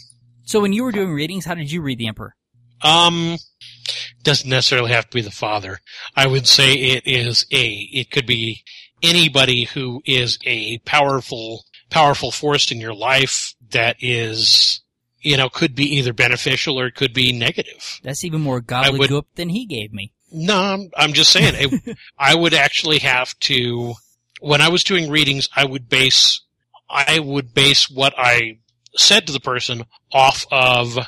So 0.45 0.61
when 0.61 0.73
you 0.73 0.85
were 0.85 0.93
doing 0.93 1.13
readings, 1.13 1.47
how 1.47 1.55
did 1.55 1.73
you 1.73 1.81
read 1.81 1.99
the 1.99 2.07
Emperor? 2.09 2.37
Um, 2.83 3.39
doesn't 4.23 4.49
necessarily 4.49 4.93
have 4.93 5.09
to 5.09 5.15
be 5.15 5.23
the 5.23 5.31
father. 5.31 5.79
I 6.15 6.27
would 6.27 6.47
say 6.47 6.75
it 6.75 7.07
is 7.07 7.47
a, 7.51 7.67
it 7.67 8.11
could 8.11 8.27
be 8.27 8.63
anybody 9.05 9.65
who 9.65 10.03
is 10.05 10.39
a 10.45 10.79
powerful, 10.79 11.65
powerful 11.91 12.31
force 12.31 12.71
in 12.73 12.81
your 12.81 12.95
life 12.95 13.55
that 13.71 13.97
is, 14.01 14.81
you 15.21 15.37
know, 15.37 15.49
could 15.49 15.75
be 15.75 15.97
either 15.97 16.13
beneficial 16.13 16.79
or 16.81 16.87
it 16.87 16.95
could 16.95 17.13
be 17.13 17.33
negative. 17.33 18.01
That's 18.03 18.25
even 18.25 18.41
more 18.41 18.57
would- 18.57 18.67
gobbledygook 18.67 19.25
than 19.37 19.49
he 19.51 19.67
gave 19.67 19.93
me. 19.93 20.13
No, 20.37 20.59
I'm, 20.61 20.91
I'm 20.97 21.13
just 21.13 21.31
saying, 21.31 21.55
it, 21.57 21.97
I 22.19 22.35
would 22.35 22.55
actually 22.55 22.99
have 22.99 23.39
to, 23.41 23.95
when 24.41 24.61
I 24.61 24.69
was 24.69 24.83
doing 24.83 25.09
readings, 25.09 25.49
I 25.55 25.65
would 25.65 25.89
base, 25.89 26.41
I 26.91 27.21
would 27.21 27.55
base 27.55 27.89
what 27.89 28.15
I 28.19 28.59
said 28.97 29.27
to 29.29 29.33
the 29.33 29.39
person 29.41 29.85
off 30.13 30.45
of 30.51 30.99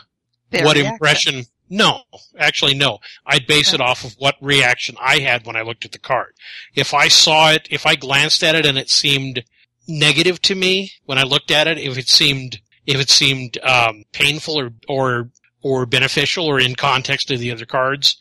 Their 0.51 0.65
what 0.65 0.77
reaction. 0.77 0.93
impression 0.93 1.45
no. 1.69 2.03
Actually 2.39 2.75
no. 2.75 2.99
I'd 3.25 3.47
base 3.47 3.73
it 3.73 3.81
off 3.81 4.05
of 4.05 4.15
what 4.19 4.37
reaction 4.41 4.97
i 5.01 5.19
had 5.19 5.47
when 5.47 5.57
i 5.57 5.63
looked 5.63 5.85
at 5.85 5.93
the 5.93 5.99
card. 5.99 6.35
If 6.75 6.95
i 6.95 7.09
saw 7.09 7.51
it 7.53 7.69
if 7.71 7.87
i 7.87 7.97
glanced 7.97 8.43
at 8.43 8.55
it 8.55 8.67
and 8.67 8.79
it 8.79 8.91
seemed 8.91 9.45
negative 9.89 10.43
to 10.43 10.55
me 10.55 10.93
when 11.05 11.19
i 11.19 11.23
looked 11.23 11.51
at 11.51 11.69
it 11.69 11.79
if 11.79 11.97
it 11.97 12.09
seemed 12.09 12.61
if 12.87 13.01
it 13.01 13.11
seemed 13.11 13.59
um, 13.59 14.05
painful 14.13 14.59
or 14.59 14.73
or 14.89 15.31
or 15.63 15.87
beneficial 15.87 16.47
or 16.47 16.61
in 16.61 16.75
context 16.75 17.31
of 17.31 17.41
the 17.41 17.51
other 17.51 17.67
cards 17.67 18.17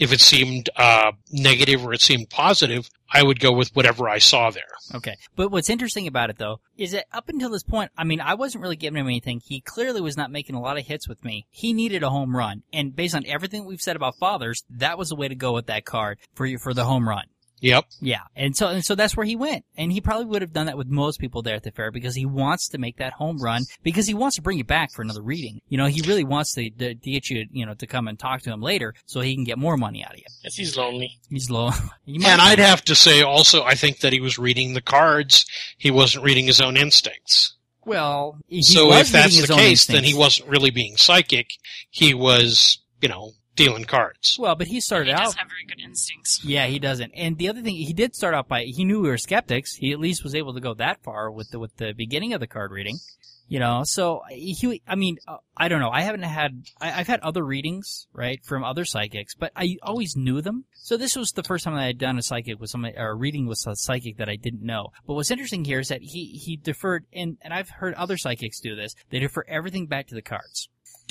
if 0.00 0.12
it 0.12 0.20
seemed 0.20 0.68
uh, 0.76 1.12
negative 1.30 1.86
or 1.86 1.92
it 1.92 2.00
seemed 2.00 2.28
positive 2.30 2.90
i 3.12 3.22
would 3.22 3.38
go 3.38 3.52
with 3.52 3.70
whatever 3.76 4.08
i 4.08 4.18
saw 4.18 4.50
there 4.50 4.62
Okay. 4.94 5.16
But 5.36 5.50
what's 5.50 5.70
interesting 5.70 6.06
about 6.06 6.30
it 6.30 6.38
though 6.38 6.60
is 6.76 6.92
that 6.92 7.06
up 7.12 7.28
until 7.28 7.50
this 7.50 7.62
point, 7.62 7.90
I 7.96 8.04
mean, 8.04 8.20
I 8.20 8.34
wasn't 8.34 8.62
really 8.62 8.76
giving 8.76 9.00
him 9.00 9.06
anything. 9.06 9.40
He 9.44 9.60
clearly 9.60 10.00
was 10.00 10.16
not 10.16 10.30
making 10.30 10.56
a 10.56 10.60
lot 10.60 10.78
of 10.78 10.86
hits 10.86 11.08
with 11.08 11.24
me. 11.24 11.46
He 11.50 11.72
needed 11.72 12.02
a 12.02 12.10
home 12.10 12.34
run. 12.36 12.62
And 12.72 12.94
based 12.94 13.14
on 13.14 13.24
everything 13.26 13.64
we've 13.64 13.80
said 13.80 13.96
about 13.96 14.16
fathers, 14.18 14.64
that 14.70 14.98
was 14.98 15.10
the 15.10 15.16
way 15.16 15.28
to 15.28 15.34
go 15.34 15.52
with 15.52 15.66
that 15.66 15.84
card 15.84 16.18
for 16.34 16.46
you 16.46 16.58
for 16.58 16.74
the 16.74 16.84
home 16.84 17.08
run. 17.08 17.26
Yep 17.60 17.84
Yeah. 18.00 18.22
And 18.34 18.56
so 18.56 18.68
and 18.68 18.84
so 18.84 18.94
that's 18.94 19.16
where 19.16 19.26
he 19.26 19.36
went. 19.36 19.64
And 19.76 19.92
he 19.92 20.00
probably 20.00 20.26
would 20.26 20.42
have 20.42 20.52
done 20.52 20.66
that 20.66 20.76
with 20.76 20.88
most 20.88 21.20
people 21.20 21.42
there 21.42 21.54
at 21.56 21.62
the 21.62 21.70
fair 21.70 21.90
because 21.90 22.14
he 22.14 22.26
wants 22.26 22.68
to 22.68 22.78
make 22.78 22.96
that 22.98 23.12
home 23.12 23.38
run 23.38 23.64
because 23.82 24.06
he 24.06 24.14
wants 24.14 24.36
to 24.36 24.42
bring 24.42 24.58
you 24.58 24.64
back 24.64 24.92
for 24.92 25.02
another 25.02 25.22
reading. 25.22 25.60
You 25.68 25.78
know, 25.78 25.86
he 25.86 26.02
really 26.02 26.24
wants 26.24 26.54
to, 26.54 26.70
to, 26.70 26.94
to 26.94 27.10
get 27.10 27.30
you, 27.30 27.46
you 27.52 27.66
know, 27.66 27.74
to 27.74 27.86
come 27.86 28.08
and 28.08 28.18
talk 28.18 28.42
to 28.42 28.50
him 28.50 28.60
later 28.60 28.94
so 29.06 29.20
he 29.20 29.34
can 29.34 29.44
get 29.44 29.58
more 29.58 29.76
money 29.76 30.04
out 30.04 30.12
of 30.12 30.18
you. 30.18 30.24
Yes, 30.42 30.56
he's 30.56 30.76
lonely. 30.76 31.18
He's 31.28 31.50
lonely. 31.50 31.76
You 32.04 32.20
And 32.26 32.40
I'd 32.40 32.58
have 32.58 32.82
to 32.86 32.94
say 32.94 33.22
also, 33.22 33.62
I 33.62 33.74
think 33.74 34.00
that 34.00 34.12
he 34.12 34.20
was 34.20 34.38
reading 34.38 34.74
the 34.74 34.80
cards. 34.80 35.46
He 35.76 35.90
wasn't 35.90 36.24
reading 36.24 36.46
his 36.46 36.60
own 36.60 36.76
instincts. 36.76 37.54
well, 37.84 38.38
he 38.46 38.62
so 38.62 38.86
was 38.86 39.08
if 39.08 39.12
that's 39.12 39.34
the 39.34 39.40
his 39.40 39.50
own 39.50 39.58
case, 39.58 39.86
then 39.86 40.04
he 40.04 40.14
wasn't 40.14 40.48
really 40.48 40.70
being 40.70 40.96
psychic. 40.96 41.50
He 41.90 42.14
was, 42.14 42.78
you 43.00 43.08
know, 43.08 43.32
dealing 43.64 43.84
cards. 43.84 44.36
Well, 44.38 44.54
but 44.54 44.66
he 44.66 44.80
started 44.80 45.08
He 45.08 45.12
out 45.12 45.20
He 45.20 45.24
does 45.26 45.34
have 45.34 45.48
very 45.48 45.64
good 45.66 45.80
instincts. 45.80 46.44
Yeah, 46.44 46.66
he 46.66 46.78
doesn't. 46.78 47.12
And 47.14 47.38
the 47.38 47.48
other 47.48 47.62
thing, 47.62 47.76
he 47.76 47.92
did 47.92 48.14
start 48.14 48.34
out 48.34 48.48
by 48.48 48.64
he 48.64 48.84
knew 48.84 49.00
we 49.00 49.08
were 49.08 49.18
skeptics. 49.18 49.74
He 49.74 49.92
at 49.92 50.00
least 50.00 50.24
was 50.24 50.34
able 50.34 50.54
to 50.54 50.60
go 50.60 50.74
that 50.74 51.02
far 51.02 51.30
with 51.30 51.50
the 51.50 51.58
with 51.58 51.76
the 51.76 51.92
beginning 51.92 52.32
of 52.32 52.40
the 52.40 52.46
card 52.46 52.70
reading. 52.70 52.98
You 53.50 53.58
know, 53.58 53.82
so 53.82 54.22
he, 54.30 54.80
I 54.86 54.94
mean, 54.94 55.16
uh, 55.26 55.38
I 55.56 55.66
don't 55.66 55.80
know. 55.80 55.90
I 55.90 56.02
haven't 56.02 56.22
had, 56.22 56.62
I, 56.80 57.00
I've 57.00 57.08
had 57.08 57.18
other 57.18 57.44
readings, 57.44 58.06
right, 58.12 58.40
from 58.44 58.62
other 58.62 58.84
psychics, 58.84 59.34
but 59.34 59.50
I 59.56 59.76
always 59.82 60.14
knew 60.16 60.40
them. 60.40 60.66
So 60.72 60.96
this 60.96 61.16
was 61.16 61.32
the 61.32 61.42
first 61.42 61.64
time 61.64 61.74
I 61.74 61.86
had 61.86 61.98
done 61.98 62.16
a 62.16 62.22
psychic 62.22 62.60
with 62.60 62.70
somebody, 62.70 62.96
or 62.96 63.08
a 63.08 63.14
reading 63.16 63.48
with 63.48 63.66
a 63.66 63.74
psychic 63.74 64.18
that 64.18 64.28
I 64.28 64.36
didn't 64.36 64.62
know. 64.62 64.92
But 65.04 65.14
what's 65.14 65.32
interesting 65.32 65.64
here 65.64 65.80
is 65.80 65.88
that 65.88 66.00
he, 66.00 66.26
he 66.26 66.58
deferred, 66.58 67.06
and, 67.12 67.38
and 67.42 67.52
I've 67.52 67.70
heard 67.70 67.94
other 67.94 68.16
psychics 68.16 68.60
do 68.60 68.76
this, 68.76 68.94
they 69.10 69.18
defer 69.18 69.44
everything 69.48 69.86
back 69.86 70.06
to 70.06 70.14
the 70.14 70.22
cards. 70.22 70.68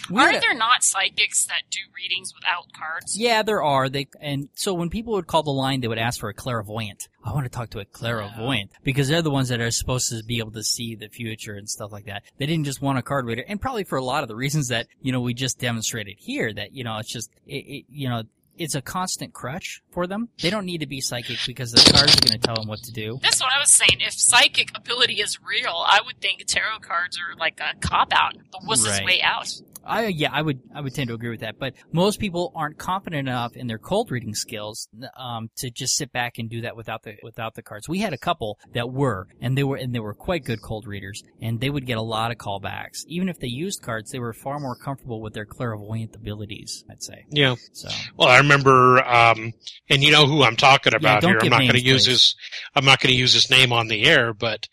We 0.10 0.18
had 0.20 0.26
Aren't 0.26 0.38
a- 0.38 0.42
there 0.42 0.54
not 0.56 0.84
psychics 0.84 1.46
that 1.46 1.64
do 1.70 1.80
readings 1.96 2.34
without 2.36 2.72
cards? 2.74 3.18
yeah, 3.18 3.42
there 3.44 3.64
are. 3.64 3.90
They 3.90 4.08
and 4.22 4.50
so 4.56 4.74
when 4.74 4.90
people 4.90 5.14
would 5.14 5.28
call 5.28 5.44
the 5.44 5.52
line, 5.52 5.82
they 5.82 5.88
would 5.88 5.98
ask 5.98 6.20
for 6.20 6.30
a 6.30 6.34
clairvoyant. 6.34 7.08
I 7.24 7.34
want 7.34 7.46
to 7.46 7.50
talk 7.50 7.70
to 7.72 7.80
a 7.80 7.86
clairvoyant 7.86 8.72
because 8.84 9.08
they're 9.08 9.22
the 9.22 9.30
ones 9.32 9.50
that 9.50 9.60
are 9.62 9.72
supposed 9.72 10.10
to 10.10 10.24
be 10.24 10.40
able 10.40 10.52
to 10.52 10.64
see 10.64 10.96
the 10.96 11.10
future 11.10 11.54
and 11.54 11.70
stuff 11.70 11.92
like 11.92 12.06
that. 12.06 12.24
They 12.38 12.46
didn't 12.46 12.66
just 12.66 12.82
want 12.82 12.98
a 12.98 13.02
card 13.02 13.26
reader, 13.26 13.44
and 13.48 13.60
probably 13.62 13.84
for 13.84 13.98
a 13.98 14.04
lot 14.04 14.24
of 14.24 14.30
the 14.30 14.36
reasons 14.36 14.70
that 14.70 14.88
you 15.02 15.12
know 15.12 15.22
we 15.22 15.34
just 15.34 15.60
demonstrated 15.60 16.16
here. 16.20 16.54
That 16.54 16.74
you 16.74 16.84
know 16.84 16.98
it's 16.98 17.12
just 17.12 17.30
it, 17.46 17.56
it 17.66 17.86
you 17.90 18.10
know 18.10 18.24
it's 18.58 18.76
a 18.76 18.82
constant 18.82 19.32
crutch 19.34 19.82
for 19.92 20.06
them. 20.06 20.28
They 20.42 20.50
don't 20.50 20.66
need 20.66 20.80
to 20.80 20.86
be 20.86 21.00
psychic 21.00 21.38
because 21.48 21.72
the 21.72 21.78
cards 21.94 22.14
are 22.18 22.20
going 22.28 22.38
to 22.38 22.46
tell 22.46 22.56
them 22.56 22.68
what 22.68 22.80
to 22.84 22.92
do. 22.92 23.18
That's 23.24 23.40
what 23.40 23.54
I 23.56 23.60
was 23.60 23.72
saying. 23.72 24.02
If 24.02 24.12
psychic 24.12 24.72
ability 24.76 25.22
is 25.22 25.40
real, 25.42 25.86
I 25.90 26.02
would 26.06 26.20
think 26.20 26.44
tarot 26.46 26.80
cards 26.82 27.18
are 27.18 27.38
like 27.38 27.62
a 27.62 27.78
cop 27.80 28.12
out, 28.12 28.34
the 28.52 28.60
wuss's 28.68 28.88
Right. 28.90 29.06
way 29.06 29.22
out. 29.22 29.50
I 29.86 30.08
yeah, 30.08 30.30
I 30.32 30.42
would 30.42 30.60
I 30.74 30.82
would 30.82 30.94
tend 30.94 31.08
to 31.10 31.14
agree 31.14 31.30
with 31.30 31.42
that. 31.42 31.60
But 31.60 31.74
most 31.92 32.20
people 32.20 32.52
aren't 32.56 32.78
confident 32.78 33.28
enough 33.28 33.56
in 33.56 33.68
their 33.68 33.78
cold 33.78 34.12
reading 34.12 34.36
skills 34.36 34.88
um, 35.18 35.50
to 35.58 35.70
just 35.70 35.96
sit 35.96 36.12
back 36.12 36.38
and 36.38 36.50
do 36.50 36.62
that 36.62 36.76
without 36.76 37.04
the 37.04 37.16
without 37.24 37.56
the 37.56 37.62
cards. 37.62 37.88
We 37.90 38.00
had 38.00 38.14
a 38.14 38.18
couple 38.18 38.58
that 38.74 38.92
were, 38.92 39.28
and 39.42 39.58
they 39.58 39.64
were 39.64 39.78
and 39.78 39.94
they 39.94 40.00
were 40.00 40.14
quite 40.14 40.46
good 40.46 40.62
cold 40.62 40.88
readers, 40.88 41.24
and 41.42 41.60
they 41.60 41.70
would 41.70 41.86
get 41.86 41.98
a 41.98 42.02
lot 42.02 42.32
of 42.32 42.38
callbacks. 42.38 43.06
Even 43.08 43.30
if 43.30 43.40
they 43.40 43.48
used 43.48 43.82
cards, 43.82 44.12
they 44.12 44.20
were 44.20 44.34
far 44.34 44.60
more 44.60 44.76
comfortable 44.76 45.22
with 45.22 45.34
their 45.34 45.46
clairvoyant 45.46 46.16
abilities. 46.16 46.84
I'd 46.90 47.04
say 47.04 47.26
Yeah. 47.30 47.56
so. 47.74 47.90
Well, 48.18 48.30
I 48.30 48.38
remember, 48.38 49.04
um, 49.08 49.54
and 49.90 50.04
you 50.04 50.12
know 50.12 50.26
who 50.26 50.44
I'm 50.44 50.56
talking 50.56 50.94
about 50.94 51.22
don't 51.22 51.32
here. 51.32 51.40
I'm 51.44 51.50
not 51.50 51.60
going 51.60 51.74
to 51.74 51.82
use 51.82 52.06
his, 52.06 52.36
I'm 52.76 52.86
not 52.86 53.00
going 53.00 53.14
to 53.14 53.20
use 53.20 53.34
his 53.34 53.50
name 53.50 53.74
on 53.74 53.88
the 53.88 54.06
air, 54.06 54.34
but, 54.34 54.68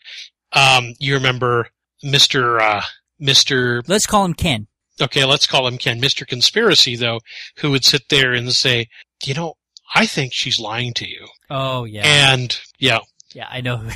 um, 0.53 0.93
you 0.99 1.15
remember 1.15 1.69
Mr., 2.03 2.61
uh, 2.61 2.81
Mr. 3.21 3.83
Let's 3.87 4.05
call 4.05 4.25
him 4.25 4.33
Ken. 4.33 4.67
Okay, 5.01 5.25
let's 5.25 5.47
call 5.47 5.67
him 5.67 5.77
Ken, 5.77 6.01
Mr. 6.01 6.25
Conspiracy 6.27 6.95
though, 6.95 7.19
who 7.57 7.71
would 7.71 7.85
sit 7.85 8.09
there 8.09 8.33
and 8.33 8.51
say, 8.53 8.87
you 9.23 9.33
know, 9.33 9.55
I 9.95 10.05
think 10.05 10.33
she's 10.33 10.59
lying 10.59 10.93
to 10.95 11.07
you. 11.07 11.27
Oh 11.49 11.85
yeah, 11.85 12.03
And 12.05 12.59
yeah, 12.79 12.99
yeah, 13.33 13.47
I 13.49 13.61
know. 13.61 13.87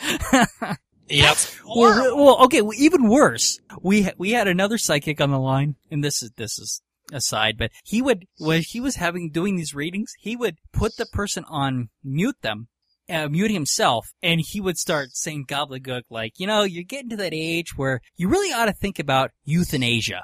yep. 1.08 1.36
well, 1.66 2.16
well, 2.16 2.44
okay, 2.44 2.62
well, 2.62 2.76
even 2.76 3.08
worse. 3.08 3.58
We 3.80 4.02
ha- 4.02 4.14
we 4.18 4.32
had 4.32 4.48
another 4.48 4.78
psychic 4.78 5.20
on 5.20 5.30
the 5.30 5.38
line, 5.38 5.76
and 5.90 6.02
this 6.02 6.22
is 6.22 6.32
this 6.36 6.58
is 6.58 6.82
aside, 7.12 7.56
but 7.58 7.70
he 7.84 8.02
would 8.02 8.26
when 8.38 8.62
he 8.66 8.80
was 8.80 8.96
having 8.96 9.30
doing 9.30 9.56
these 9.56 9.74
readings, 9.74 10.12
he 10.18 10.36
would 10.36 10.56
put 10.72 10.96
the 10.96 11.06
person 11.06 11.44
on 11.48 11.90
mute 12.02 12.36
them. 12.42 12.68
Uh, 13.08 13.28
mute 13.28 13.50
himself, 13.50 14.12
and 14.22 14.40
he 14.40 14.60
would 14.60 14.78
start 14.78 15.08
saying 15.12 15.44
gobbledygook 15.46 16.02
like, 16.08 16.38
you 16.38 16.46
know, 16.46 16.62
you're 16.62 16.84
getting 16.84 17.10
to 17.10 17.16
that 17.16 17.34
age 17.34 17.76
where 17.76 18.00
you 18.16 18.28
really 18.28 18.52
ought 18.52 18.66
to 18.66 18.72
think 18.72 18.98
about 18.98 19.32
euthanasia. 19.44 20.22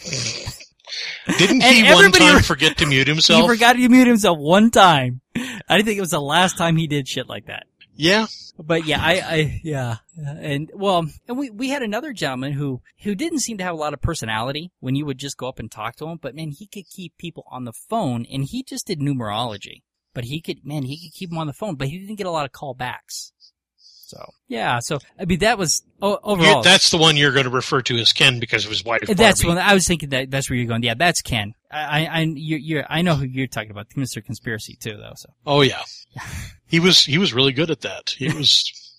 Didn't 1.38 1.62
And 1.62 1.74
he 1.74 1.92
one 1.92 2.12
time 2.12 2.36
re- 2.36 2.42
forget 2.42 2.76
to 2.78 2.86
mute 2.86 3.08
himself? 3.08 3.42
He 3.42 3.48
forgot 3.48 3.74
to 3.74 3.88
mute 3.88 4.06
himself 4.06 4.38
one 4.38 4.70
time. 4.70 5.20
I 5.68 5.82
think 5.82 5.96
it 5.96 6.00
was 6.00 6.10
the 6.10 6.20
last 6.20 6.58
time 6.58 6.76
he 6.76 6.86
did 6.86 7.08
shit 7.08 7.28
like 7.28 7.46
that. 7.46 7.64
Yeah. 7.94 8.26
But 8.58 8.86
yeah, 8.86 9.00
I, 9.02 9.12
I, 9.20 9.60
yeah, 9.64 9.96
and 10.16 10.70
well, 10.74 11.06
and 11.26 11.38
we, 11.38 11.50
we 11.50 11.70
had 11.70 11.82
another 11.82 12.12
gentleman 12.12 12.52
who, 12.52 12.82
who 13.02 13.14
didn't 13.14 13.40
seem 13.40 13.58
to 13.58 13.64
have 13.64 13.74
a 13.74 13.78
lot 13.78 13.94
of 13.94 14.02
personality 14.02 14.70
when 14.80 14.94
you 14.94 15.06
would 15.06 15.18
just 15.18 15.38
go 15.38 15.48
up 15.48 15.58
and 15.58 15.70
talk 15.70 15.96
to 15.96 16.06
him, 16.06 16.18
but 16.20 16.34
man, 16.34 16.50
he 16.50 16.66
could 16.66 16.88
keep 16.88 17.16
people 17.16 17.44
on 17.50 17.64
the 17.64 17.72
phone 17.72 18.26
and 18.30 18.44
he 18.44 18.62
just 18.62 18.86
did 18.86 19.00
numerology, 19.00 19.82
but 20.14 20.24
he 20.24 20.40
could, 20.40 20.64
man, 20.64 20.82
he 20.84 20.98
could 20.98 21.14
keep 21.14 21.30
them 21.30 21.38
on 21.38 21.46
the 21.46 21.52
phone, 21.52 21.74
but 21.76 21.88
he 21.88 21.98
didn't 21.98 22.16
get 22.16 22.26
a 22.26 22.30
lot 22.30 22.44
of 22.44 22.52
callbacks. 22.52 23.32
So, 23.76 24.30
yeah, 24.46 24.78
so, 24.80 24.98
I 25.18 25.24
mean, 25.24 25.38
that 25.38 25.56
was, 25.56 25.82
o- 26.02 26.10
You- 26.10 26.18
overall. 26.22 26.62
that's 26.62 26.90
the 26.90 26.98
one 26.98 27.16
you're 27.16 27.32
going 27.32 27.44
to 27.46 27.50
refer 27.50 27.80
to 27.82 27.96
as 27.96 28.12
Ken 28.12 28.40
because 28.40 28.64
of 28.66 28.70
his 28.70 28.84
wife. 28.84 29.00
That's 29.08 29.42
one. 29.42 29.56
I 29.56 29.72
was 29.72 29.86
thinking 29.88 30.10
that 30.10 30.30
that's 30.30 30.50
where 30.50 30.58
you're 30.58 30.66
going. 30.68 30.82
Yeah, 30.82 30.92
that's 30.94 31.22
Ken. 31.22 31.54
I, 31.70 31.80
I, 32.06 32.18
I 32.18 32.20
you're, 32.36 32.58
you're, 32.58 32.84
I 32.90 33.00
know 33.00 33.14
who 33.14 33.24
you're 33.24 33.46
talking 33.46 33.70
about, 33.70 33.88
Mr. 33.96 34.22
Conspiracy 34.22 34.76
too, 34.78 34.98
though. 34.98 35.14
So 35.16 35.30
Oh 35.46 35.62
yeah. 35.62 35.80
He 36.66 36.80
was 36.80 37.04
he 37.04 37.18
was 37.18 37.34
really 37.34 37.52
good 37.52 37.70
at 37.70 37.82
that. 37.82 38.10
He 38.16 38.28
was 38.32 38.91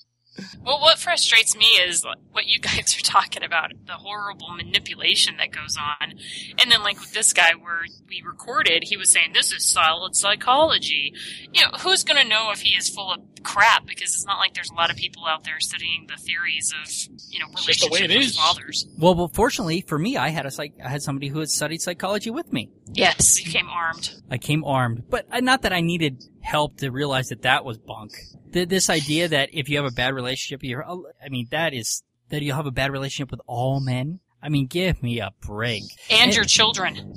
Well, 0.63 0.79
what 0.81 0.97
frustrates 0.97 1.55
me 1.55 1.65
is 1.65 2.03
what 2.31 2.47
you 2.47 2.59
guys 2.59 2.97
are 2.97 3.01
talking 3.01 3.43
about 3.43 3.71
the 3.85 3.93
horrible 3.93 4.49
manipulation 4.49 5.37
that 5.37 5.51
goes 5.51 5.77
on. 5.77 6.11
And 6.59 6.71
then, 6.71 6.81
like 6.81 6.99
with 6.99 7.13
this 7.13 7.33
guy, 7.33 7.51
where 7.59 7.81
we 8.09 8.23
recorded, 8.25 8.83
he 8.85 8.97
was 8.97 9.11
saying, 9.11 9.33
This 9.33 9.51
is 9.51 9.65
solid 9.65 10.15
psychology. 10.15 11.13
You 11.53 11.61
know, 11.61 11.71
who's 11.79 12.03
going 12.03 12.21
to 12.21 12.27
know 12.27 12.49
if 12.51 12.61
he 12.61 12.75
is 12.75 12.89
full 12.89 13.11
of 13.13 13.19
crap? 13.43 13.85
Because 13.85 14.13
it's 14.15 14.25
not 14.25 14.39
like 14.39 14.53
there's 14.53 14.71
a 14.71 14.75
lot 14.75 14.89
of 14.89 14.97
people 14.97 15.25
out 15.25 15.43
there 15.43 15.59
studying 15.59 16.07
the 16.07 16.17
theories 16.21 16.73
of, 16.81 16.89
you 17.29 17.39
know, 17.39 17.47
It's 17.51 17.65
just 17.65 17.81
the 17.81 17.87
way 17.91 18.01
relationships 18.01 18.37
with 18.37 18.43
fathers. 18.43 18.87
well, 18.97 19.15
well, 19.15 19.27
fortunately 19.33 19.81
for 19.81 19.99
me, 19.99 20.17
I 20.17 20.29
had 20.29 20.45
a 20.45 20.51
psych, 20.51 20.73
I 20.83 20.89
had 20.89 21.03
somebody 21.03 21.27
who 21.27 21.39
had 21.39 21.49
studied 21.49 21.81
psychology 21.81 22.31
with 22.31 22.51
me. 22.51 22.69
Yes, 22.91 23.37
he 23.37 23.49
came 23.49 23.69
armed. 23.69 24.13
I 24.29 24.37
came 24.37 24.63
armed, 24.63 25.03
but 25.09 25.25
not 25.43 25.61
that 25.63 25.73
I 25.73 25.81
needed 25.81 26.23
help 26.41 26.77
to 26.77 26.91
realize 26.91 27.29
that 27.29 27.43
that 27.43 27.65
was 27.65 27.77
bunk. 27.77 28.11
Th- 28.51 28.67
this 28.67 28.89
idea 28.89 29.27
that 29.29 29.49
if 29.53 29.69
you 29.69 29.77
have 29.77 29.85
a 29.85 29.91
bad 29.91 30.13
relationship, 30.13 30.63
you're, 30.63 30.85
I 30.85 31.29
mean, 31.29 31.47
that 31.51 31.73
is 31.73 32.03
that 32.29 32.41
you'll 32.41 32.55
have 32.55 32.65
a 32.65 32.71
bad 32.71 32.91
relationship 32.91 33.31
with 33.31 33.41
all 33.47 33.79
men. 33.79 34.19
I 34.43 34.49
mean, 34.49 34.67
give 34.67 35.01
me 35.01 35.19
a 35.19 35.31
break. 35.41 35.83
And 36.11 36.35
your 36.35 36.43
children. 36.43 37.13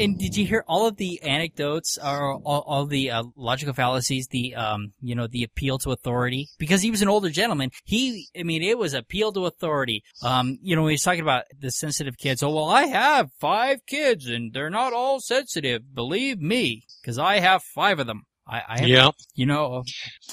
And 0.00 0.16
did 0.16 0.36
you 0.36 0.46
hear 0.46 0.64
all 0.68 0.86
of 0.86 0.96
the 0.96 1.20
anecdotes 1.22 1.98
or 1.98 2.34
all, 2.34 2.62
all 2.66 2.86
the 2.86 3.10
uh, 3.10 3.24
logical 3.34 3.74
fallacies, 3.74 4.28
the 4.28 4.54
um, 4.54 4.92
you 5.02 5.16
know, 5.16 5.26
the 5.26 5.42
appeal 5.42 5.78
to 5.78 5.90
authority? 5.90 6.48
Because 6.56 6.82
he 6.82 6.92
was 6.92 7.02
an 7.02 7.08
older 7.08 7.30
gentleman. 7.30 7.70
He, 7.84 8.28
I 8.38 8.44
mean, 8.44 8.62
it 8.62 8.78
was 8.78 8.94
appeal 8.94 9.32
to 9.32 9.46
authority. 9.46 10.04
Um, 10.22 10.58
you 10.62 10.76
know, 10.76 10.86
he 10.86 10.92
was 10.92 11.02
talking 11.02 11.20
about 11.20 11.44
the 11.58 11.72
sensitive 11.72 12.16
kids. 12.16 12.44
Oh 12.44 12.50
well, 12.50 12.68
I 12.68 12.84
have 12.84 13.32
five 13.40 13.84
kids 13.86 14.28
and 14.28 14.52
they're 14.52 14.70
not 14.70 14.92
all 14.92 15.18
sensitive. 15.18 15.92
Believe 15.92 16.40
me, 16.40 16.84
because 17.02 17.18
I 17.18 17.40
have 17.40 17.64
five 17.64 17.98
of 17.98 18.06
them. 18.06 18.22
I, 18.46 18.62
I 18.66 18.78
have, 18.80 18.88
yeah. 18.88 19.10
you 19.34 19.46
know, 19.46 19.82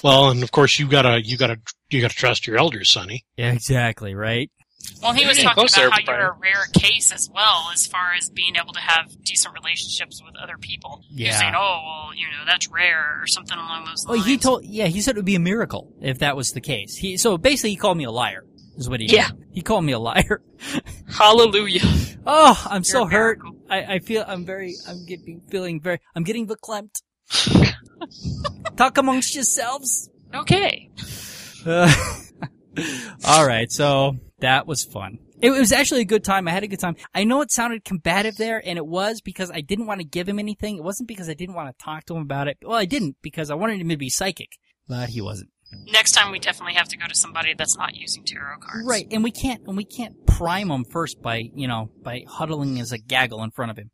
Well, 0.02 0.30
and 0.30 0.42
of 0.42 0.50
course 0.50 0.78
you 0.78 0.88
gotta 0.88 1.22
you 1.22 1.36
gotta 1.36 1.58
you 1.90 2.00
gotta 2.00 2.14
trust 2.14 2.46
your 2.46 2.56
elders, 2.56 2.90
Sonny. 2.90 3.24
yeah, 3.36 3.52
exactly, 3.52 4.14
right? 4.14 4.50
Well, 5.02 5.12
he 5.12 5.26
was 5.26 5.38
talking 5.38 5.64
about 5.64 5.92
how 5.92 6.00
you're 6.00 6.30
a 6.30 6.38
rare 6.38 6.66
case 6.72 7.12
as 7.12 7.28
well, 7.32 7.70
as 7.72 7.86
far 7.86 8.14
as 8.18 8.30
being 8.30 8.56
able 8.56 8.72
to 8.72 8.80
have 8.80 9.10
decent 9.24 9.54
relationships 9.54 10.22
with 10.24 10.34
other 10.36 10.56
people. 10.58 11.02
He 11.08 11.24
was 11.24 11.32
Yeah. 11.34 11.38
saying, 11.38 11.54
"Oh, 11.56 11.82
well, 11.84 12.14
you 12.14 12.24
know, 12.26 12.44
that's 12.46 12.68
rare," 12.68 13.20
or 13.22 13.26
something 13.26 13.56
along 13.56 13.84
those 13.86 14.04
Well, 14.06 14.16
lines. 14.16 14.26
he 14.28 14.38
told, 14.38 14.64
yeah, 14.64 14.86
he 14.86 15.00
said 15.02 15.16
it 15.16 15.18
would 15.18 15.24
be 15.24 15.34
a 15.34 15.40
miracle 15.40 15.92
if 16.00 16.18
that 16.20 16.36
was 16.36 16.52
the 16.52 16.60
case. 16.60 16.96
He, 16.96 17.16
so 17.18 17.36
basically, 17.38 17.70
he 17.70 17.76
called 17.76 17.98
me 17.98 18.04
a 18.04 18.10
liar. 18.10 18.44
Is 18.78 18.90
what 18.90 19.00
he 19.00 19.06
Yeah. 19.06 19.28
did. 19.28 19.38
He 19.52 19.62
called 19.62 19.84
me 19.84 19.92
a 19.92 19.98
liar. 19.98 20.42
"Hallelujah." 21.10 21.80
Oh, 22.26 22.66
I'm 22.68 22.84
so 22.84 23.00
You're 23.00 23.08
a 23.08 23.10
hurt. 23.12 23.38
I, 23.70 23.84
I 23.94 23.98
feel 24.00 24.22
I'm 24.26 24.44
very 24.44 24.74
I'm 24.86 25.06
getting 25.06 25.40
feeling 25.48 25.80
very 25.80 26.00
I'm 26.14 26.24
getting 26.24 26.46
verklempt. 26.46 27.00
Talk 28.76 28.98
amongst 28.98 29.34
yourselves. 29.34 30.10
Okay. 30.34 30.90
Uh, 31.64 31.90
all 33.24 33.46
right, 33.46 33.70
so 33.72 34.16
that 34.40 34.66
was 34.66 34.84
fun. 34.84 35.18
It 35.40 35.50
was 35.50 35.72
actually 35.72 36.02
a 36.02 36.06
good 36.06 36.24
time. 36.24 36.48
I 36.48 36.50
had 36.50 36.62
a 36.62 36.68
good 36.68 36.80
time. 36.80 36.96
I 37.14 37.24
know 37.24 37.40
it 37.42 37.50
sounded 37.50 37.84
combative 37.84 38.36
there, 38.36 38.62
and 38.64 38.78
it 38.78 38.86
was 38.86 39.20
because 39.20 39.50
I 39.50 39.60
didn't 39.60 39.86
want 39.86 40.00
to 40.00 40.06
give 40.06 40.28
him 40.28 40.38
anything. 40.38 40.78
It 40.78 40.84
wasn't 40.84 41.08
because 41.08 41.28
I 41.28 41.34
didn't 41.34 41.54
want 41.54 41.68
to 41.68 41.84
talk 41.84 42.04
to 42.06 42.16
him 42.16 42.22
about 42.22 42.48
it. 42.48 42.58
Well, 42.62 42.78
I 42.78 42.86
didn't 42.86 43.16
because 43.22 43.50
I 43.50 43.54
wanted 43.54 43.80
him 43.80 43.88
to 43.90 43.96
be 43.96 44.08
psychic, 44.08 44.58
but 44.88 45.10
he 45.10 45.20
wasn't. 45.20 45.50
Next 45.92 46.12
time, 46.12 46.30
we 46.30 46.38
definitely 46.38 46.74
have 46.74 46.88
to 46.88 46.96
go 46.96 47.06
to 47.06 47.14
somebody 47.14 47.54
that's 47.54 47.76
not 47.76 47.94
using 47.94 48.24
tarot 48.24 48.58
cards. 48.60 48.86
Right, 48.86 49.06
and 49.10 49.22
we 49.24 49.30
can't 49.30 49.62
and 49.66 49.76
we 49.76 49.84
can't 49.84 50.26
prime 50.26 50.70
him 50.70 50.84
first 50.84 51.20
by 51.20 51.50
you 51.54 51.68
know 51.68 51.90
by 52.02 52.24
huddling 52.28 52.80
as 52.80 52.92
a 52.92 52.98
gaggle 52.98 53.42
in 53.42 53.50
front 53.50 53.70
of 53.72 53.78
him. 53.78 53.90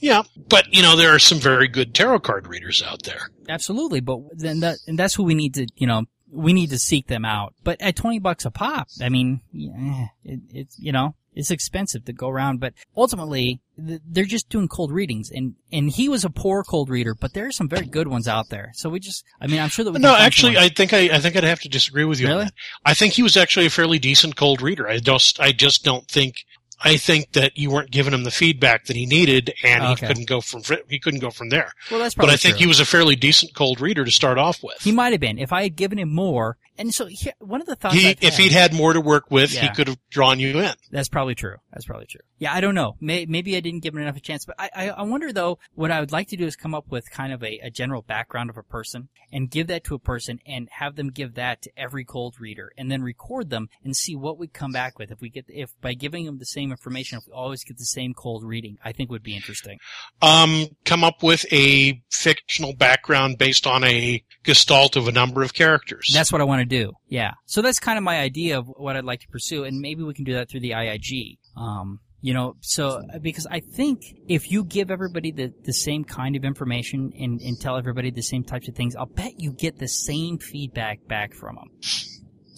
Yeah. 0.00 0.22
But 0.36 0.72
you 0.74 0.82
know, 0.82 0.96
there 0.96 1.14
are 1.14 1.18
some 1.18 1.38
very 1.38 1.68
good 1.68 1.94
tarot 1.94 2.20
card 2.20 2.46
readers 2.48 2.82
out 2.82 3.02
there. 3.04 3.30
Absolutely, 3.48 4.00
but 4.00 4.20
then 4.32 4.60
that 4.60 4.78
and 4.86 4.98
that's 4.98 5.14
who 5.14 5.22
we 5.22 5.34
need 5.34 5.54
to 5.54 5.66
you 5.76 5.86
know 5.86 6.04
we 6.32 6.52
need 6.52 6.70
to 6.70 6.78
seek 6.78 7.06
them 7.06 7.24
out. 7.24 7.54
But 7.64 7.80
at 7.80 7.96
twenty 7.96 8.18
bucks 8.18 8.44
a 8.44 8.50
pop, 8.50 8.88
I 9.02 9.08
mean, 9.08 9.40
yeah, 9.52 10.06
it, 10.24 10.40
it's 10.50 10.78
you 10.78 10.92
know 10.92 11.14
it's 11.34 11.50
expensive 11.50 12.04
to 12.06 12.12
go 12.12 12.28
around. 12.28 12.60
But 12.60 12.74
ultimately, 12.96 13.60
they're 13.78 14.24
just 14.24 14.48
doing 14.48 14.68
cold 14.68 14.92
readings, 14.92 15.30
and 15.30 15.54
and 15.72 15.90
he 15.90 16.08
was 16.08 16.24
a 16.24 16.30
poor 16.30 16.62
cold 16.64 16.88
reader, 16.90 17.14
but 17.14 17.32
there 17.34 17.46
are 17.46 17.52
some 17.52 17.68
very 17.68 17.86
good 17.86 18.08
ones 18.08 18.26
out 18.28 18.48
there. 18.48 18.72
So 18.74 18.88
we 18.90 19.00
just, 19.00 19.24
I 19.40 19.46
mean, 19.46 19.60
I'm 19.60 19.68
sure 19.68 19.84
that 19.84 19.92
we 19.92 20.00
No, 20.00 20.14
actually, 20.16 20.54
someone- 20.54 20.64
I 20.64 20.68
think 20.74 20.92
I, 20.92 21.16
I 21.16 21.18
think 21.20 21.36
I'd 21.36 21.44
have 21.44 21.60
to 21.60 21.68
disagree 21.68 22.04
with 22.04 22.20
you 22.20 22.26
Really? 22.28 22.40
on 22.40 22.44
that. 22.46 22.54
I 22.84 22.94
think 22.94 23.14
he 23.14 23.22
was 23.22 23.36
actually 23.36 23.66
a 23.66 23.70
fairly 23.70 23.98
decent 23.98 24.36
cold 24.36 24.60
reader. 24.62 24.88
I 24.88 24.98
just 24.98 25.40
I 25.40 25.52
just 25.52 25.84
don't 25.84 26.06
think 26.08 26.34
I 26.82 26.96
think 26.96 27.32
that 27.32 27.56
you 27.58 27.70
weren't 27.70 27.90
giving 27.90 28.14
him 28.14 28.24
the 28.24 28.30
feedback 28.30 28.86
that 28.86 28.96
he 28.96 29.06
needed, 29.06 29.52
and 29.64 29.82
Okay. 29.84 30.06
he 30.06 30.06
couldn't 30.08 30.28
go 30.28 30.40
from 30.40 30.62
he 30.88 30.98
couldn't 30.98 31.20
go 31.20 31.30
from 31.30 31.48
there. 31.50 31.72
well, 31.90 32.00
that's 32.00 32.14
probably 32.14 32.28
But 32.30 32.34
I 32.34 32.36
think 32.36 32.54
true. 32.56 32.60
he 32.64 32.66
was 32.66 32.80
a 32.80 32.84
fairly 32.86 33.16
decent 33.16 33.54
cold 33.54 33.80
reader 33.80 34.04
to 34.04 34.10
start 34.10 34.38
off 34.38 34.62
with. 34.62 34.76
He 34.82 34.92
might 34.92 35.12
have 35.12 35.20
been 35.20 35.38
if 35.38 35.52
I 35.52 35.62
had 35.62 35.76
given 35.76 35.98
him 35.98 36.14
more. 36.14 36.56
And 36.78 36.94
so 36.94 37.04
here, 37.06 37.34
one 37.40 37.60
of 37.60 37.66
the 37.66 37.76
thoughts 37.76 37.94
He, 37.94 38.08
I've 38.08 38.22
if 38.22 38.36
had- 38.36 38.42
he'd 38.42 38.52
had 38.52 38.72
more 38.72 38.94
to 38.94 39.02
work 39.02 39.30
with, 39.30 39.50
he 39.50 39.68
could 39.68 39.86
have 39.88 39.98
drawn 40.08 40.40
you 40.40 40.60
in. 40.60 40.72
That's 40.90 41.10
probably 41.10 41.34
true. 41.34 41.56
That's 41.72 41.84
probably 41.84 42.06
true. 42.06 42.22
Yeah, 42.38 42.54
I 42.54 42.62
don't 42.62 42.74
know. 42.74 42.96
May, 43.00 43.26
maybe 43.26 43.54
I 43.54 43.60
didn't 43.60 43.80
give 43.82 43.94
him 43.94 44.00
enough 44.00 44.16
a 44.16 44.20
chance, 44.20 44.46
but 44.46 44.54
I, 44.58 44.70
I, 44.74 44.88
I 44.88 45.02
wonder 45.02 45.30
though, 45.30 45.58
what 45.74 45.90
I 45.90 46.00
would 46.00 46.10
like 46.10 46.28
to 46.28 46.38
do 46.38 46.46
is 46.46 46.56
come 46.56 46.74
up 46.74 46.86
with 46.88 47.10
kind 47.10 47.34
of 47.34 47.42
a, 47.44 47.58
a 47.62 47.70
general 47.70 48.00
background 48.00 48.48
of 48.48 48.56
a 48.56 48.62
person 48.62 49.10
and 49.30 49.50
give 49.50 49.66
that 49.66 49.84
to 49.84 49.94
a 49.94 49.98
person 49.98 50.38
and 50.46 50.68
have 50.70 50.96
them 50.96 51.10
give 51.10 51.34
that 51.34 51.60
to 51.62 51.70
every 51.76 52.04
cold 52.04 52.40
reader 52.40 52.72
and 52.78 52.90
then 52.90 53.02
record 53.02 53.50
them 53.50 53.68
and 53.84 53.94
see 53.94 54.16
what 54.16 54.38
we 54.38 54.48
come 54.48 54.72
back 54.72 54.98
with. 54.98 55.10
If 55.10 55.20
we 55.20 55.28
get, 55.28 55.44
if 55.48 55.78
by 55.82 55.92
giving 55.92 56.24
them 56.24 56.38
the 56.38 56.46
same 56.46 56.69
information, 56.70 57.18
if 57.18 57.24
we 57.26 57.32
always 57.32 57.64
get 57.64 57.78
the 57.78 57.84
same 57.84 58.14
cold 58.14 58.44
reading, 58.44 58.76
I 58.84 58.92
think 58.92 59.10
would 59.10 59.22
be 59.22 59.36
interesting. 59.36 59.78
Um, 60.22 60.66
come 60.84 61.04
up 61.04 61.22
with 61.22 61.44
a 61.52 62.02
fictional 62.10 62.74
background 62.74 63.38
based 63.38 63.66
on 63.66 63.84
a 63.84 64.22
gestalt 64.42 64.96
of 64.96 65.08
a 65.08 65.12
number 65.12 65.42
of 65.42 65.54
characters. 65.54 66.10
That's 66.12 66.32
what 66.32 66.40
I 66.40 66.44
want 66.44 66.60
to 66.60 66.66
do. 66.66 66.92
Yeah. 67.08 67.32
So 67.46 67.62
that's 67.62 67.80
kind 67.80 67.98
of 67.98 68.04
my 68.04 68.18
idea 68.18 68.58
of 68.58 68.66
what 68.68 68.96
I'd 68.96 69.04
like 69.04 69.20
to 69.20 69.28
pursue, 69.28 69.64
and 69.64 69.80
maybe 69.80 70.02
we 70.02 70.14
can 70.14 70.24
do 70.24 70.34
that 70.34 70.50
through 70.50 70.60
the 70.60 70.70
IIG. 70.70 71.38
Um, 71.56 72.00
you 72.22 72.34
know, 72.34 72.56
so 72.60 73.02
because 73.22 73.46
I 73.50 73.60
think 73.60 74.02
if 74.28 74.50
you 74.50 74.64
give 74.64 74.90
everybody 74.90 75.32
the, 75.32 75.52
the 75.64 75.72
same 75.72 76.04
kind 76.04 76.36
of 76.36 76.44
information 76.44 77.12
and, 77.18 77.40
and 77.40 77.58
tell 77.58 77.76
everybody 77.78 78.10
the 78.10 78.22
same 78.22 78.44
types 78.44 78.68
of 78.68 78.74
things, 78.74 78.94
I'll 78.94 79.06
bet 79.06 79.32
you 79.38 79.52
get 79.52 79.78
the 79.78 79.88
same 79.88 80.38
feedback 80.38 81.06
back 81.06 81.32
from 81.32 81.56
them. 81.56 81.70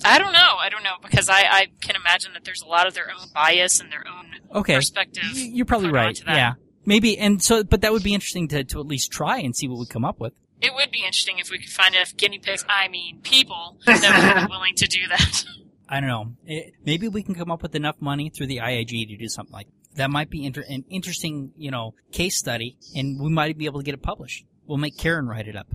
I 0.05 0.19
don't 0.19 0.33
know. 0.33 0.57
I 0.59 0.69
don't 0.69 0.83
know 0.83 0.95
because 1.03 1.29
I, 1.29 1.41
I 1.43 1.67
can 1.81 1.97
imagine 1.97 2.33
that 2.35 2.45
there's 2.45 2.63
a 2.63 2.67
lot 2.67 2.87
of 2.87 2.95
their 2.95 3.11
own 3.11 3.29
bias 3.35 3.81
and 3.81 3.91
their 3.93 4.05
own 4.07 4.27
Okay. 4.55 4.75
perspective. 4.77 5.25
You're 5.35 5.67
probably 5.67 5.91
right. 5.91 6.21
Yeah. 6.27 6.55
Maybe, 6.85 7.17
and 7.17 7.43
so, 7.43 7.63
but 7.63 7.81
that 7.83 7.93
would 7.93 8.03
be 8.03 8.13
interesting 8.13 8.49
to, 8.49 8.65
to 8.65 8.81
at 8.81 8.87
least 8.87 9.13
try 9.13 9.39
and 9.39 9.55
see 9.55 9.69
what 9.69 9.79
we 9.79 9.87
come 9.87 10.05
up 10.05 10.19
with. 10.19 10.33
It 10.61 10.75
would 10.75 10.91
be 10.91 10.99
interesting 11.01 11.39
if 11.39 11.51
we 11.51 11.59
could 11.59 11.71
find 11.71 11.95
enough 11.95 12.17
guinea 12.17 12.39
pigs, 12.39 12.65
I 12.69 12.89
mean 12.89 13.21
people, 13.23 13.79
that 13.87 14.35
would 14.37 14.47
be 14.49 14.51
willing 14.51 14.75
to 14.77 14.87
do 14.87 15.01
that. 15.09 15.45
I 15.89 16.01
don't 16.01 16.09
know. 16.09 16.33
It, 16.47 16.75
maybe 16.85 17.09
we 17.09 17.23
can 17.23 17.35
come 17.35 17.51
up 17.51 17.63
with 17.63 17.75
enough 17.75 17.97
money 18.01 18.31
through 18.31 18.47
the 18.47 18.59
IIG 18.59 19.09
to 19.09 19.17
do 19.17 19.29
something 19.29 19.53
like 19.53 19.67
that. 19.97 20.11
Might 20.11 20.31
be 20.31 20.45
inter- 20.45 20.65
an 20.69 20.85
interesting, 20.89 21.53
you 21.57 21.71
know, 21.71 21.95
case 22.13 22.37
study, 22.37 22.79
and 22.97 23.21
we 23.21 23.31
might 23.31 23.57
be 23.59 23.67
able 23.67 23.81
to 23.81 23.85
get 23.85 23.95
it 23.95 24.03
published. 24.03 24.45
We'll 24.67 24.79
make 24.79 24.97
Karen 24.97 25.27
write 25.27 25.49
it 25.49 25.57
up. 25.57 25.67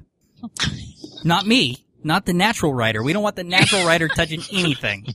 not 1.23 1.45
me, 1.45 1.85
not 2.07 2.25
the 2.25 2.33
natural 2.33 2.73
writer. 2.73 3.03
We 3.03 3.13
don't 3.13 3.21
want 3.23 3.35
the 3.35 3.43
natural 3.43 3.85
writer 3.85 4.07
touching 4.15 4.41
anything. 4.51 5.05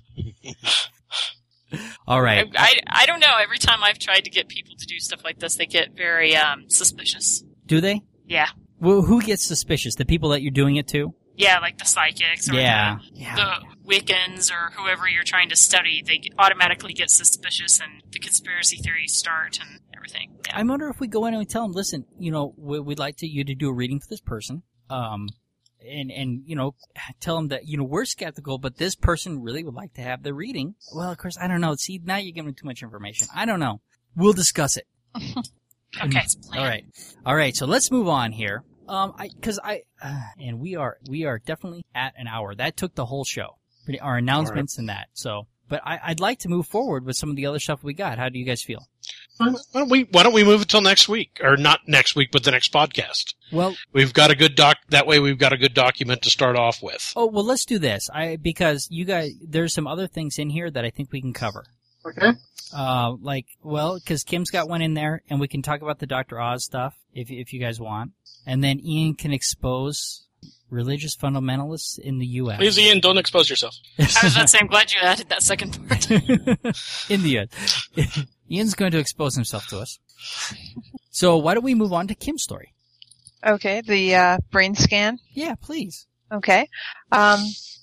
All 2.06 2.20
right. 2.20 2.46
I, 2.54 2.64
I, 2.66 3.02
I 3.02 3.06
don't 3.06 3.20
know. 3.20 3.34
Every 3.42 3.58
time 3.58 3.82
I've 3.82 3.98
tried 3.98 4.24
to 4.24 4.30
get 4.30 4.48
people 4.48 4.74
to 4.78 4.86
do 4.86 4.98
stuff 4.98 5.24
like 5.24 5.38
this, 5.38 5.56
they 5.56 5.66
get 5.66 5.96
very 5.96 6.36
um, 6.36 6.68
suspicious. 6.68 7.42
Do 7.66 7.80
they? 7.80 8.02
Yeah. 8.26 8.48
Well, 8.78 9.02
who 9.02 9.22
gets 9.22 9.46
suspicious? 9.46 9.94
The 9.94 10.04
people 10.04 10.30
that 10.30 10.42
you're 10.42 10.50
doing 10.50 10.76
it 10.76 10.86
to? 10.88 11.14
Yeah, 11.34 11.60
like 11.60 11.78
the 11.78 11.86
psychics 11.86 12.50
or 12.50 12.54
Yeah. 12.54 12.98
the, 13.14 13.20
Yeah. 13.20 13.34
the 13.36 13.88
Wiccans 13.88 14.52
or 14.52 14.72
whoever 14.72 15.08
you're 15.08 15.24
trying 15.24 15.48
to 15.48 15.56
study. 15.56 16.02
They 16.06 16.20
automatically 16.38 16.92
get 16.92 17.10
suspicious 17.10 17.80
and 17.80 18.02
the 18.12 18.18
conspiracy 18.18 18.76
theories 18.76 19.16
start 19.16 19.58
and 19.58 19.80
everything. 19.96 20.36
Yeah. 20.46 20.58
I 20.58 20.62
wonder 20.62 20.88
if 20.90 21.00
we 21.00 21.06
go 21.08 21.24
in 21.24 21.32
and 21.32 21.38
we 21.38 21.46
tell 21.46 21.62
them, 21.62 21.72
listen, 21.72 22.04
you 22.18 22.30
know, 22.30 22.52
we, 22.58 22.80
we'd 22.80 22.98
like 22.98 23.16
to 23.18 23.26
you 23.26 23.44
to 23.44 23.54
do 23.54 23.70
a 23.70 23.72
reading 23.74 23.98
for 23.98 24.08
this 24.10 24.20
person, 24.20 24.62
um, 24.90 25.28
and 25.86 26.10
and 26.10 26.42
you 26.46 26.56
know, 26.56 26.74
tell 27.20 27.36
them 27.36 27.48
that 27.48 27.66
you 27.66 27.76
know 27.76 27.84
we're 27.84 28.04
skeptical, 28.04 28.58
but 28.58 28.76
this 28.76 28.94
person 28.94 29.42
really 29.42 29.64
would 29.64 29.74
like 29.74 29.94
to 29.94 30.02
have 30.02 30.22
the 30.22 30.34
reading. 30.34 30.74
Well, 30.94 31.10
of 31.10 31.18
course, 31.18 31.36
I 31.40 31.48
don't 31.48 31.60
know. 31.60 31.74
See, 31.76 32.00
now 32.02 32.16
you're 32.16 32.32
giving 32.32 32.54
too 32.54 32.66
much 32.66 32.82
information. 32.82 33.26
I 33.34 33.44
don't 33.46 33.60
know. 33.60 33.80
We'll 34.16 34.32
discuss 34.32 34.76
it. 34.76 34.86
Okay, 36.00 36.20
it's. 36.24 36.36
All 36.56 36.64
right, 36.64 36.84
all 37.26 37.36
right. 37.36 37.54
So 37.54 37.66
let's 37.66 37.90
move 37.90 38.08
on 38.08 38.32
here. 38.32 38.64
Um, 38.88 39.14
I 39.18 39.28
because 39.28 39.60
I 39.62 39.82
uh, 40.02 40.20
and 40.40 40.58
we 40.58 40.74
are 40.76 40.96
we 41.08 41.24
are 41.26 41.38
definitely 41.38 41.84
at 41.94 42.14
an 42.16 42.26
hour. 42.26 42.54
That 42.54 42.76
took 42.76 42.94
the 42.94 43.04
whole 43.04 43.24
show. 43.24 43.58
Pretty, 43.84 44.00
our 44.00 44.16
announcements 44.16 44.78
and 44.78 44.88
that. 44.88 45.08
So, 45.12 45.48
but 45.68 45.82
I, 45.84 45.98
I'd 46.02 46.20
like 46.20 46.38
to 46.40 46.48
move 46.48 46.66
forward 46.66 47.04
with 47.04 47.16
some 47.16 47.30
of 47.30 47.36
the 47.36 47.46
other 47.46 47.58
stuff 47.58 47.82
we 47.82 47.94
got. 47.94 48.18
How 48.18 48.28
do 48.28 48.38
you 48.38 48.44
guys 48.44 48.62
feel? 48.62 48.86
Why 49.38 49.54
don't 49.74 49.88
we 49.90 50.02
Why 50.10 50.22
don't 50.22 50.32
we 50.34 50.44
move 50.44 50.62
it 50.62 50.68
till 50.68 50.80
next 50.80 51.08
week, 51.08 51.40
or 51.42 51.56
not 51.56 51.80
next 51.86 52.14
week, 52.14 52.30
but 52.32 52.44
the 52.44 52.50
next 52.50 52.72
podcast? 52.72 53.34
Well, 53.50 53.74
We've 53.92 54.12
got 54.12 54.30
a 54.30 54.36
good 54.36 54.54
doc. 54.54 54.78
That 54.90 55.06
way, 55.06 55.18
we've 55.18 55.38
got 55.38 55.52
a 55.52 55.56
good 55.56 55.74
document 55.74 56.22
to 56.22 56.30
start 56.30 56.56
off 56.56 56.82
with. 56.82 57.12
Oh 57.16 57.26
well, 57.26 57.44
let's 57.44 57.64
do 57.64 57.78
this. 57.78 58.08
I 58.12 58.36
because 58.36 58.88
you 58.90 59.04
guys, 59.04 59.32
there's 59.42 59.74
some 59.74 59.86
other 59.86 60.06
things 60.06 60.38
in 60.38 60.50
here 60.50 60.70
that 60.70 60.84
I 60.84 60.90
think 60.90 61.10
we 61.12 61.20
can 61.20 61.32
cover. 61.32 61.64
Okay. 62.06 62.32
Uh, 62.74 63.14
like 63.20 63.46
well, 63.62 63.98
because 63.98 64.24
Kim's 64.24 64.50
got 64.50 64.68
one 64.68 64.82
in 64.82 64.94
there, 64.94 65.22
and 65.28 65.40
we 65.40 65.48
can 65.48 65.62
talk 65.62 65.82
about 65.82 65.98
the 65.98 66.06
Doctor 66.06 66.40
Oz 66.40 66.64
stuff 66.64 66.94
if 67.14 67.30
if 67.30 67.52
you 67.52 67.60
guys 67.60 67.80
want, 67.80 68.12
and 68.46 68.62
then 68.62 68.80
Ian 68.80 69.14
can 69.14 69.32
expose 69.32 70.26
religious 70.70 71.14
fundamentalists 71.14 71.98
in 71.98 72.18
the 72.18 72.26
U.S. 72.26 72.56
Please, 72.56 72.78
Ian, 72.78 73.00
don't 73.00 73.18
expose 73.18 73.50
yourself. 73.50 73.76
I 73.98 74.02
was 74.04 74.16
about 74.34 74.42
to 74.42 74.48
say, 74.48 74.58
I'm 74.58 74.66
glad 74.66 74.92
you 74.92 75.00
added 75.02 75.28
that 75.28 75.42
second 75.42 75.78
part. 75.86 76.10
in 77.10 77.22
the 77.22 77.38
end, 77.40 77.50
Ian's 78.52 78.74
going 78.74 78.92
to 78.92 78.98
expose 78.98 79.34
himself 79.34 79.66
to 79.68 79.78
us. 79.78 79.98
So 81.10 81.38
why 81.38 81.54
don't 81.54 81.64
we 81.64 81.74
move 81.74 81.92
on 81.92 82.06
to 82.08 82.14
Kim's 82.14 82.42
story? 82.42 82.74
Okay, 83.44 83.80
the 83.80 84.14
uh, 84.14 84.38
brain 84.50 84.74
scan. 84.74 85.18
Yeah, 85.32 85.54
please. 85.60 86.06
Okay. 86.30 86.68
Um, 87.10 87.40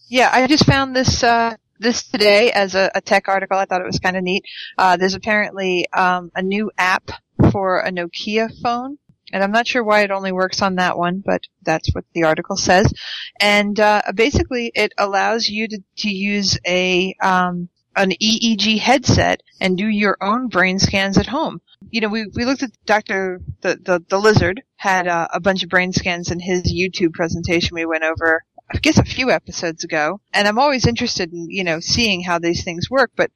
yeah, 0.07 0.29
I 0.31 0.47
just 0.47 0.65
found 0.65 0.95
this 0.95 1.23
uh, 1.23 1.55
this 1.79 2.07
today 2.07 2.51
as 2.51 2.75
a, 2.75 2.91
a 2.95 3.01
tech 3.01 3.27
article. 3.27 3.57
I 3.57 3.65
thought 3.65 3.81
it 3.81 3.87
was 3.87 3.99
kind 3.99 4.15
of 4.15 4.23
neat. 4.23 4.45
Uh, 4.77 4.97
there's 4.97 5.15
apparently 5.15 5.85
um, 5.91 6.31
a 6.35 6.41
new 6.41 6.71
app 6.77 7.11
for 7.51 7.79
a 7.79 7.91
Nokia 7.91 8.49
phone, 8.61 8.97
and 9.33 9.43
I'm 9.43 9.51
not 9.51 9.67
sure 9.67 9.83
why 9.83 10.01
it 10.01 10.11
only 10.11 10.31
works 10.31 10.61
on 10.61 10.75
that 10.75 10.97
one, 10.97 11.21
but 11.25 11.41
that's 11.63 11.93
what 11.93 12.05
the 12.13 12.23
article 12.23 12.57
says. 12.57 12.91
And 13.39 13.79
uh, 13.79 14.01
basically, 14.15 14.71
it 14.73 14.93
allows 14.97 15.49
you 15.49 15.67
to 15.67 15.83
to 15.97 16.09
use 16.09 16.57
a 16.65 17.13
um, 17.21 17.69
an 17.99 18.11
EEG 18.11 18.79
headset 18.79 19.43
and 19.59 19.77
do 19.77 19.85
your 19.87 20.17
own 20.21 20.47
brain 20.47 20.79
scans 20.79 21.17
at 21.17 21.27
home. 21.27 21.61
You 21.91 22.01
know, 22.01 22.07
we, 22.07 22.27
we 22.33 22.45
looked 22.45 22.63
at 22.63 22.71
Dr. 22.85 23.41
The, 23.61 23.77
the, 23.83 24.03
the 24.09 24.19
lizard 24.19 24.61
had 24.77 25.07
uh, 25.07 25.27
a 25.33 25.41
bunch 25.41 25.63
of 25.63 25.69
brain 25.69 25.91
scans 25.91 26.31
in 26.31 26.39
his 26.39 26.73
YouTube 26.73 27.13
presentation 27.13 27.75
we 27.75 27.85
went 27.85 28.03
over, 28.05 28.43
I 28.71 28.77
guess 28.77 28.99
a 28.99 29.03
few 29.03 29.31
episodes 29.31 29.83
ago. 29.83 30.21
And 30.33 30.47
I'm 30.47 30.59
always 30.59 30.85
interested 30.85 31.33
in, 31.33 31.47
you 31.49 31.63
know, 31.63 31.79
seeing 31.79 32.21
how 32.21 32.39
these 32.39 32.63
things 32.63 32.89
work, 32.89 33.11
but 33.15 33.31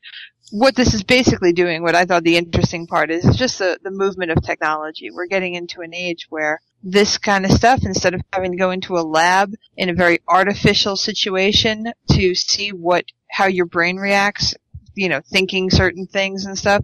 what 0.51 0.75
this 0.75 0.93
is 0.93 1.03
basically 1.03 1.53
doing, 1.53 1.81
what 1.81 1.95
I 1.95 2.05
thought 2.05 2.23
the 2.23 2.37
interesting 2.37 2.85
part 2.85 3.09
is, 3.09 3.25
is 3.25 3.35
just 3.35 3.57
the, 3.57 3.79
the 3.81 3.89
movement 3.89 4.29
of 4.29 4.43
technology. 4.43 5.09
We're 5.11 5.25
getting 5.25 5.55
into 5.55 5.81
an 5.81 5.93
age 5.95 6.27
where 6.29 6.59
this 6.83 7.17
kind 7.17 7.45
of 7.45 7.51
stuff, 7.51 7.79
instead 7.83 8.13
of 8.13 8.21
having 8.31 8.51
to 8.51 8.57
go 8.57 8.69
into 8.69 8.97
a 8.97 9.01
lab 9.01 9.53
in 9.75 9.89
a 9.89 9.95
very 9.95 10.19
artificial 10.27 10.95
situation 10.95 11.93
to 12.11 12.35
see 12.35 12.69
what, 12.69 13.05
how 13.31 13.47
your 13.47 13.65
brain 13.65 13.97
reacts, 13.97 14.53
you 14.93 15.09
know, 15.09 15.21
thinking 15.31 15.71
certain 15.71 16.05
things 16.05 16.45
and 16.45 16.57
stuff, 16.57 16.83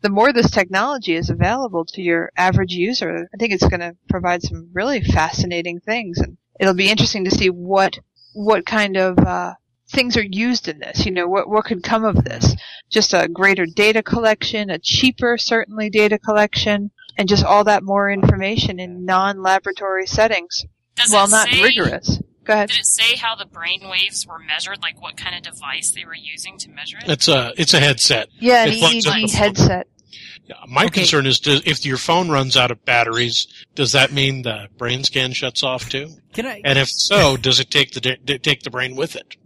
the 0.00 0.10
more 0.10 0.32
this 0.32 0.50
technology 0.50 1.14
is 1.14 1.30
available 1.30 1.84
to 1.84 2.02
your 2.02 2.30
average 2.36 2.72
user, 2.72 3.28
I 3.32 3.36
think 3.38 3.52
it's 3.52 3.68
going 3.68 3.80
to 3.80 3.96
provide 4.08 4.42
some 4.42 4.70
really 4.72 5.02
fascinating 5.02 5.80
things, 5.80 6.18
and 6.18 6.36
it'll 6.58 6.74
be 6.74 6.90
interesting 6.90 7.24
to 7.24 7.30
see 7.30 7.50
what 7.50 7.98
what 8.32 8.66
kind 8.66 8.96
of 8.96 9.18
uh, 9.18 9.54
things 9.88 10.16
are 10.16 10.24
used 10.24 10.68
in 10.68 10.78
this. 10.78 11.06
You 11.06 11.12
know, 11.12 11.28
what 11.28 11.48
what 11.48 11.64
could 11.64 11.82
come 11.82 12.04
of 12.04 12.24
this? 12.24 12.54
Just 12.90 13.14
a 13.14 13.28
greater 13.28 13.66
data 13.66 14.02
collection, 14.02 14.70
a 14.70 14.78
cheaper, 14.78 15.38
certainly 15.38 15.90
data 15.90 16.18
collection, 16.18 16.90
and 17.16 17.28
just 17.28 17.44
all 17.44 17.64
that 17.64 17.82
more 17.82 18.10
information 18.10 18.78
in 18.78 19.04
non-laboratory 19.04 20.06
settings, 20.06 20.64
Does 20.96 21.12
while 21.12 21.28
not 21.28 21.48
say, 21.48 21.62
rigorous. 21.62 22.20
Go 22.44 22.52
ahead. 22.52 22.68
Did 22.68 22.80
it 22.80 22.86
say 22.86 23.16
how 23.16 23.34
the 23.34 23.46
brain 23.46 23.88
waves 23.88 24.26
were 24.26 24.38
measured? 24.38 24.82
Like 24.82 25.00
what 25.00 25.16
kind 25.16 25.34
of 25.34 25.42
device 25.42 25.92
they 25.92 26.04
were 26.04 26.14
using 26.14 26.58
to 26.58 26.70
measure 26.70 26.98
it? 26.98 27.08
It's 27.08 27.28
a 27.28 27.52
it's 27.56 27.72
a 27.72 27.80
headset. 27.80 28.28
Yeah, 28.38 28.64
an 28.64 28.68
It 28.70 29.04
EEG 29.04 29.32
headset. 29.32 29.88
Yeah, 30.46 30.56
My 30.68 30.84
Okay. 30.84 31.00
concern 31.00 31.26
is, 31.26 31.40
does, 31.40 31.62
if 31.64 31.84
your 31.86 31.96
phone 31.96 32.28
runs 32.28 32.56
out 32.56 32.70
of 32.70 32.84
batteries, 32.84 33.46
does 33.74 33.92
that 33.92 34.12
mean 34.12 34.42
the 34.42 34.68
brain 34.76 35.04
scan 35.04 35.32
shuts 35.32 35.62
off 35.62 35.88
too? 35.88 36.08
Can 36.32 36.46
I? 36.46 36.60
And 36.64 36.78
if 36.78 36.88
so, 36.90 37.36
does 37.36 37.60
it 37.60 37.70
take 37.70 37.92
the 37.92 38.00
take 38.42 38.62
the 38.62 38.70
brain 38.70 38.96
with 38.96 39.16
it? 39.16 39.36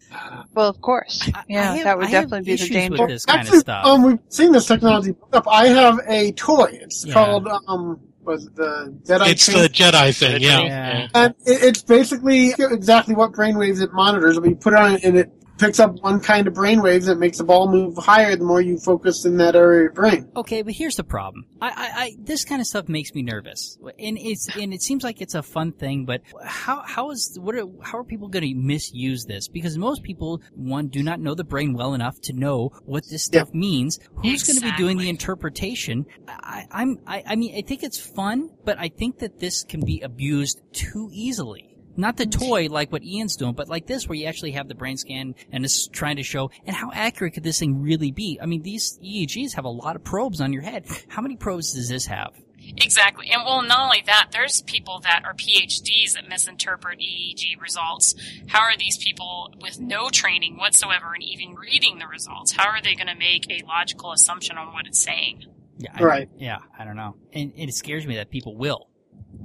Well, 0.55 0.69
of 0.69 0.81
course. 0.81 1.31
Yeah, 1.49 1.75
have- 1.75 1.85
that 1.85 1.99
would 1.99 2.07
I 2.09 2.11
definitely 2.11 2.41
be 2.41 2.45
the 2.47 2.53
issues 2.55 2.71
danger. 2.71 3.03
with 3.03 3.09
this 3.11 3.25
kind 3.27 3.41
Actually, 3.41 3.57
of 3.59 3.61
stuff. 3.61 3.85
um, 3.85 4.03
we've 4.03 4.19
seen 4.31 4.53
this 4.53 4.67
technology 4.67 5.15
up. 5.33 5.47
I 5.47 5.67
have 5.69 6.01
a 6.09 6.33
toy. 6.33 6.71
It's 6.81 7.05
Yeah. 7.05 7.13
called 7.15 7.47
um, 7.69 8.01
was 8.23 8.47
it 8.47 8.57
the 8.57 8.95
Jedi? 9.07 9.29
It's 9.31 9.47
Chain? 9.47 9.63
the 9.63 9.69
Jedi 9.69 10.19
thing, 10.19 10.43
yeah. 10.43 10.61
Yeah. 10.63 11.09
And 11.15 11.35
it, 11.47 11.63
it's 11.63 11.83
basically 11.83 12.51
exactly 12.59 13.15
what 13.15 13.33
brainwaves 13.33 13.81
it 13.83 13.91
monitors. 13.93 14.37
I 14.37 14.41
mean, 14.41 14.51
you 14.53 14.57
put 14.57 14.73
it 14.75 14.79
on 14.79 14.97
and 15.03 15.17
it 15.19 15.31
picks 15.59 15.81
up 15.81 15.95
one 16.03 16.21
kind 16.21 16.47
of 16.47 16.55
brainwaves 16.55 17.07
that 17.07 17.19
makes 17.19 17.39
the 17.39 17.45
ball 17.45 17.71
move 17.71 17.97
higher 17.97 18.35
the 18.37 18.45
more 18.45 18.61
you 18.61 18.79
focus 18.79 19.25
in 19.25 19.37
that 19.39 19.55
area 19.55 19.81
of 19.81 19.83
your 19.85 19.93
brain. 19.93 20.31
Okay, 20.37 20.63
but 20.63 20.75
here's 20.75 20.97
the 20.97 21.05
problem. 21.05 21.47
I, 21.61 21.69
I, 21.69 22.03
I 22.03 22.17
this 22.19 22.45
kind 22.45 22.61
of 22.61 22.67
stuff 22.67 22.89
makes 22.89 23.15
me 23.15 23.23
nervous, 23.23 23.79
and 23.99 24.19
it's 24.19 24.49
and 24.57 24.73
it 24.73 24.83
seems 24.83 25.03
like 25.03 25.21
it's 25.21 25.35
a 25.35 25.43
fun 25.43 25.73
thing, 25.73 26.05
but 26.05 26.23
how 26.45 26.83
how 26.87 27.11
is 27.11 27.39
what 27.41 27.55
are 27.55 27.67
how 27.83 27.99
are 27.99 28.05
people 28.05 28.29
going 28.29 28.45
to 28.45 28.55
misuse 28.55 29.25
this? 29.25 29.49
Because 29.49 29.77
most 29.77 30.03
people 30.03 30.41
one 30.55 30.89
do 30.89 31.03
not 31.03 31.21
know 31.21 31.35
the 31.35 31.45
brain 31.45 31.75
well 31.75 31.95
enough 31.95 32.21
to 32.23 32.33
know 32.33 32.71
what 32.85 33.05
this 33.11 33.25
stuff 33.25 33.53
means. 33.53 33.99
Who's 34.23 34.45
going 34.45 34.59
to 34.59 34.65
be 34.65 34.73
doing 34.77 34.99
the 34.99 35.09
interpretation? 35.09 36.07
I, 36.29 36.67
I'm 36.71 36.99
I, 37.07 37.23
I 37.27 37.37
mean 37.37 37.57
I 37.57 37.63
think 37.63 37.83
it's 37.83 37.99
fun, 37.99 38.51
but 38.65 38.79
I 38.79 38.89
think 38.89 39.19
that 39.19 39.39
this 39.41 39.65
can 39.65 39.85
be 39.85 40.01
abused 40.01 40.61
too 40.73 41.11
easily. 41.13 41.78
Not 41.99 42.17
the 42.17 42.27
toy 42.27 42.69
like 42.69 42.93
what 42.93 43.03
Ian's 43.03 43.35
doing, 43.35 43.55
but 43.55 43.69
like 43.69 43.89
this 43.89 44.09
where 44.09 44.17
you 44.17 44.27
actually 44.27 44.53
have 44.53 44.69
the 44.69 44.77
brain 44.77 44.97
scan 44.97 45.35
and 45.51 45.65
it's 45.65 45.89
trying 45.89 46.15
to 46.17 46.23
show, 46.23 46.53
and 46.65 46.77
how 46.77 46.93
accurate 46.95 47.35
could 47.35 47.43
this 47.43 47.59
thing 47.59 47.83
really 47.83 48.13
be? 48.13 48.39
I 48.41 48.47
mean, 48.47 48.63
these 48.63 49.01
EEGs 49.05 49.55
have 49.55 49.65
a 49.65 49.69
lot 49.69 49.97
of 49.97 50.05
probes 50.05 50.41
on 50.41 50.53
your 50.53 50.63
head. 50.63 50.87
How 51.09 51.23
many 51.23 51.35
probes 51.35 51.75
does 51.75 51.89
this 51.89 52.07
have? 52.07 52.41
Exactly. 52.77 53.31
And 53.33 53.43
well, 53.45 53.63
not 53.63 53.81
only 53.81 54.05
that, 54.07 54.29
there's 54.31 54.63
people 54.63 55.01
that 55.01 55.23
are 55.25 55.35
PhDs 55.35 56.15
that 56.15 56.29
misinterpret 56.29 57.01
EEG 57.01 57.61
results. 57.61 58.15
How 58.47 58.61
are 58.61 58.77
these 58.79 58.97
people 58.97 59.53
with 59.61 59.81
no 59.81 60.09
training 60.09 60.57
whatsoever 60.57 61.15
and 61.15 61.23
even 61.25 61.57
reading 61.57 61.99
the 61.99 62.07
results? 62.07 62.53
How 62.53 62.69
are 62.69 62.81
they 62.81 62.95
going 62.95 63.09
to 63.09 63.17
make 63.17 63.51
a 63.51 63.67
logical 63.67 64.13
assumption 64.13 64.57
on 64.57 64.73
what 64.73 64.87
it's 64.87 65.03
saying? 65.03 65.47
Yeah, 65.79 65.91
I, 65.95 66.03
Right. 66.05 66.29
Yeah, 66.37 66.59
I 66.79 66.85
don't 66.85 66.97
know, 66.97 67.17
and, 67.33 67.53
and 67.57 67.69
it 67.69 67.75
scares 67.75 68.07
me 68.07 68.17
that 68.17 68.31
people 68.31 68.57
will. 68.57 68.89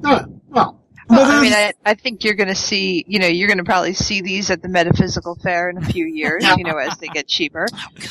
Uh, 0.03 0.25
well, 0.49 0.82
Well, 1.09 1.29
I 1.29 1.41
mean, 1.41 1.53
I, 1.53 1.73
I 1.85 1.93
think 1.95 2.23
you're 2.23 2.33
going 2.35 2.47
to 2.49 2.55
see, 2.55 3.03
you 3.07 3.19
know, 3.19 3.27
you're 3.27 3.47
going 3.47 3.57
to 3.57 3.63
probably 3.63 3.93
see 3.93 4.21
these 4.21 4.49
at 4.51 4.61
the 4.61 4.69
metaphysical 4.69 5.35
fair 5.35 5.69
in 5.69 5.77
a 5.77 5.85
few 5.85 6.05
years, 6.05 6.45
you 6.57 6.63
know, 6.63 6.77
as 6.77 6.97
they 6.97 7.07
get 7.07 7.27
cheaper, 7.27 7.67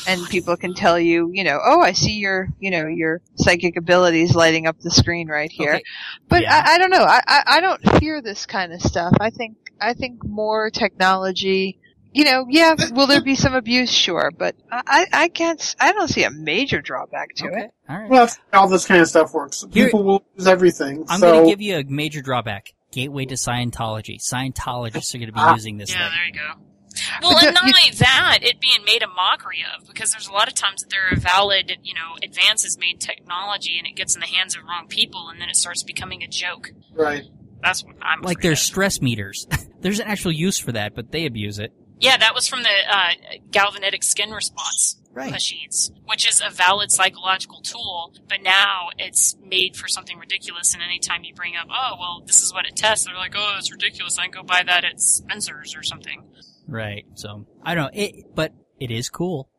and 0.07 0.27
people 0.29 0.55
can 0.57 0.73
tell 0.73 0.99
you, 0.99 1.29
you 1.33 1.43
know, 1.43 1.59
oh, 1.63 1.81
I 1.81 1.93
see 1.93 2.13
your, 2.13 2.49
you 2.59 2.71
know, 2.71 2.85
your 2.87 3.21
psychic 3.35 3.77
abilities 3.77 4.35
lighting 4.35 4.67
up 4.67 4.79
the 4.79 4.91
screen 4.91 5.27
right 5.27 5.51
here. 5.51 5.75
Okay. 5.75 5.83
But 6.29 6.43
Yeah. 6.43 6.61
I, 6.65 6.75
I 6.75 6.77
don't 6.77 6.91
know. 6.91 7.03
I, 7.03 7.21
I, 7.27 7.43
I 7.47 7.61
don't 7.61 7.81
fear 7.99 8.21
this 8.21 8.45
kind 8.45 8.73
of 8.73 8.81
stuff. 8.81 9.13
I 9.19 9.29
think, 9.31 9.57
I 9.81 9.93
think 9.93 10.23
more 10.23 10.69
technology. 10.69 11.79
You 12.15 12.25
know, 12.25 12.45
yeah, 12.47 12.75
will 12.91 13.07
there 13.07 13.23
be 13.23 13.33
some 13.33 13.55
abuse? 13.55 13.91
Sure, 13.91 14.31
but 14.37 14.55
I, 14.71 14.83
I 14.87 15.05
I 15.23 15.27
can't, 15.29 15.75
I 15.79 15.93
don't 15.93 16.07
see 16.07 16.23
a 16.23 16.29
major 16.29 16.79
drawback 16.79 17.29
to 17.37 17.47
it. 17.47 17.71
all 17.89 17.97
right. 17.97 18.07
well, 18.07 18.25
that's 18.27 18.39
how 18.51 18.61
all 18.61 18.67
this 18.67 18.85
kind 18.85 19.01
of 19.01 19.07
stuff 19.07 19.33
works. 19.33 19.65
Here- 19.71 19.85
People 19.85 20.03
will 20.03 20.23
use 20.37 20.45
everything. 20.45 21.05
I'm 21.09 21.19
so 21.19 21.31
going 21.31 21.45
to 21.45 21.49
give 21.49 21.59
you 21.61 21.77
a 21.77 21.83
major 21.85 22.21
drawback. 22.21 22.73
Gateway 22.93 23.25
to 23.25 23.35
Scientology. 23.35 24.19
Scientologists 24.21 25.13
are 25.13 25.17
going 25.17 25.27
to 25.27 25.33
be 25.33 25.39
Ah. 25.39 25.53
using 25.53 25.77
this 25.77 25.89
Yeah, 25.91 26.09
thing. 26.09 26.17
there 26.17 26.27
you 26.27 26.33
go. 26.33 26.59
Well, 27.23 27.37
and 27.43 27.55
not 27.55 27.63
only 27.63 27.89
that, 27.97 28.39
it 28.43 28.59
being 28.61 28.85
made 28.85 29.01
a 29.01 29.07
mockery 29.07 29.63
of, 29.75 29.87
because 29.87 30.11
there's 30.11 30.27
a 30.27 30.31
lot 30.31 30.47
of 30.47 30.53
times 30.53 30.81
that 30.81 30.89
there 30.91 31.07
are 31.11 31.15
valid, 31.15 31.79
you 31.81 31.95
know, 31.95 32.15
advances 32.23 32.77
made 32.77 32.93
in 32.93 32.99
technology 32.99 33.77
and 33.79 33.87
it 33.87 33.95
gets 33.95 34.13
in 34.13 34.21
the 34.21 34.27
hands 34.27 34.55
of 34.55 34.61
wrong 34.63 34.85
people 34.87 35.27
and 35.29 35.41
then 35.41 35.49
it 35.49 35.55
starts 35.55 35.81
becoming 35.83 36.21
a 36.23 36.27
joke. 36.27 36.69
right. 36.93 37.23
That's 37.63 37.83
what 37.83 37.95
I'm 38.01 38.21
Like 38.21 38.41
there's 38.41 38.59
of. 38.59 38.65
stress 38.65 39.01
meters. 39.01 39.47
there's 39.81 39.99
an 39.99 40.07
actual 40.07 40.33
use 40.33 40.59
for 40.59 40.73
that, 40.73 40.93
but 40.95 41.11
they 41.11 41.25
abuse 41.25 41.57
it. 41.59 41.71
Yeah, 41.99 42.17
that 42.17 42.35
was 42.35 42.47
from 42.47 42.61
the 42.61 42.69
uh, 42.69 43.09
galvanic 43.51 44.03
skin 44.03 44.31
response. 44.31 44.97
Right. 45.13 45.31
machines, 45.31 45.91
which 46.05 46.27
is 46.27 46.41
a 46.43 46.49
valid 46.49 46.91
psychological 46.91 47.61
tool, 47.61 48.13
but 48.27 48.41
now 48.41 48.89
it's 48.97 49.37
made 49.43 49.75
for 49.75 49.87
something 49.87 50.17
ridiculous. 50.17 50.73
And 50.73 50.81
anytime 50.81 51.23
you 51.23 51.35
bring 51.35 51.55
up, 51.55 51.67
oh, 51.69 51.95
well, 51.99 52.23
this 52.25 52.41
is 52.41 52.51
what 52.51 52.65
it 52.65 52.75
tests, 52.75 53.05
they're 53.05 53.15
like, 53.15 53.33
oh, 53.35 53.55
it's 53.59 53.71
ridiculous. 53.71 54.17
I 54.17 54.23
can 54.23 54.31
go 54.31 54.43
buy 54.43 54.63
that 54.65 54.83
at 54.83 54.99
Spencer's 54.99 55.75
or 55.75 55.83
something. 55.83 56.23
Right. 56.67 57.05
So 57.13 57.45
I 57.61 57.75
don't 57.75 57.85
know. 57.85 58.01
It, 58.01 58.35
but 58.35 58.53
it 58.79 58.89
is 58.89 59.09
cool. 59.09 59.49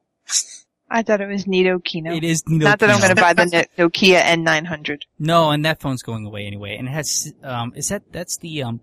I 0.91 1.03
thought 1.03 1.21
it 1.21 1.29
was 1.29 1.47
Nito 1.47 1.79
Kino. 1.79 2.15
It 2.15 2.25
is 2.25 2.45
Nito 2.47 2.65
Not 2.67 2.79
that 2.79 2.91
I'm 2.91 3.01
going 3.01 3.15
to 3.15 3.21
buy 3.21 3.33
the 3.33 3.67
Nokia 3.79 4.21
N900. 4.21 5.03
No, 5.19 5.51
and 5.51 5.65
that 5.65 5.81
phone's 5.81 6.03
going 6.03 6.27
away 6.27 6.47
anyway. 6.47 6.77
And 6.77 6.87
it 6.87 6.93
has, 6.93 7.33
um, 7.43 7.73
is 7.75 7.89
that, 7.89 8.13
that's 8.13 8.37
the, 8.39 8.63
um, 8.63 8.81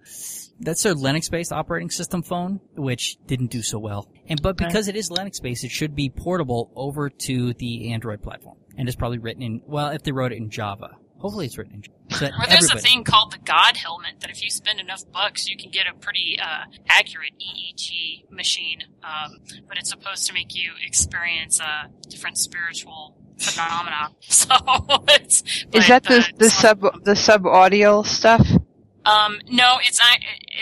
that's 0.61 0.83
their 0.83 0.93
Linux-based 0.93 1.51
operating 1.51 1.89
system 1.89 2.21
phone, 2.21 2.59
which 2.75 3.17
didn't 3.25 3.51
do 3.51 3.61
so 3.61 3.79
well. 3.79 4.07
And, 4.27 4.41
but 4.41 4.57
because 4.57 4.87
it 4.87 4.95
is 4.95 5.09
Linux-based, 5.09 5.63
it 5.63 5.71
should 5.71 5.95
be 5.95 6.09
portable 6.09 6.71
over 6.75 7.09
to 7.09 7.53
the 7.53 7.91
Android 7.91 8.21
platform. 8.21 8.57
And 8.77 8.87
it's 8.87 8.95
probably 8.95 9.17
written 9.17 9.41
in, 9.41 9.61
well, 9.65 9.89
if 9.89 10.03
they 10.03 10.11
wrote 10.11 10.31
it 10.31 10.37
in 10.37 10.49
Java. 10.49 10.97
Hopefully 11.17 11.45
it's 11.45 11.57
written 11.57 11.75
in 11.75 11.81
Java. 11.81 11.97
So 12.11 12.25
that 12.25 12.33
Or 12.33 12.47
there's 12.47 12.71
a 12.71 12.77
thing 12.77 13.03
called 13.03 13.31
the 13.31 13.37
God 13.37 13.77
Helmet 13.77 14.21
that 14.21 14.29
if 14.29 14.43
you 14.43 14.49
spend 14.49 14.79
enough 14.79 15.03
bucks, 15.11 15.47
you 15.47 15.55
can 15.57 15.69
get 15.71 15.85
a 15.87 15.93
pretty 15.93 16.37
uh, 16.41 16.65
accurate 16.87 17.33
EEG 17.39 18.31
machine. 18.31 18.83
Um, 19.03 19.37
but 19.67 19.77
it's 19.77 19.89
supposed 19.89 20.27
to 20.27 20.33
make 20.33 20.55
you 20.55 20.71
experience 20.85 21.59
uh, 21.59 21.87
different 22.09 22.37
spiritual 22.37 23.17
phenomena. 23.37 24.09
So 24.21 24.55
it's 25.09 25.41
Is 25.41 25.65
but 25.71 25.87
that 25.87 26.03
the, 26.03 26.33
the 26.37 26.49
sub, 26.49 27.03
the 27.03 27.15
sub-audio 27.15 28.03
stuff? 28.03 28.47
Um, 29.03 29.39
no, 29.49 29.77
it's 29.81 29.99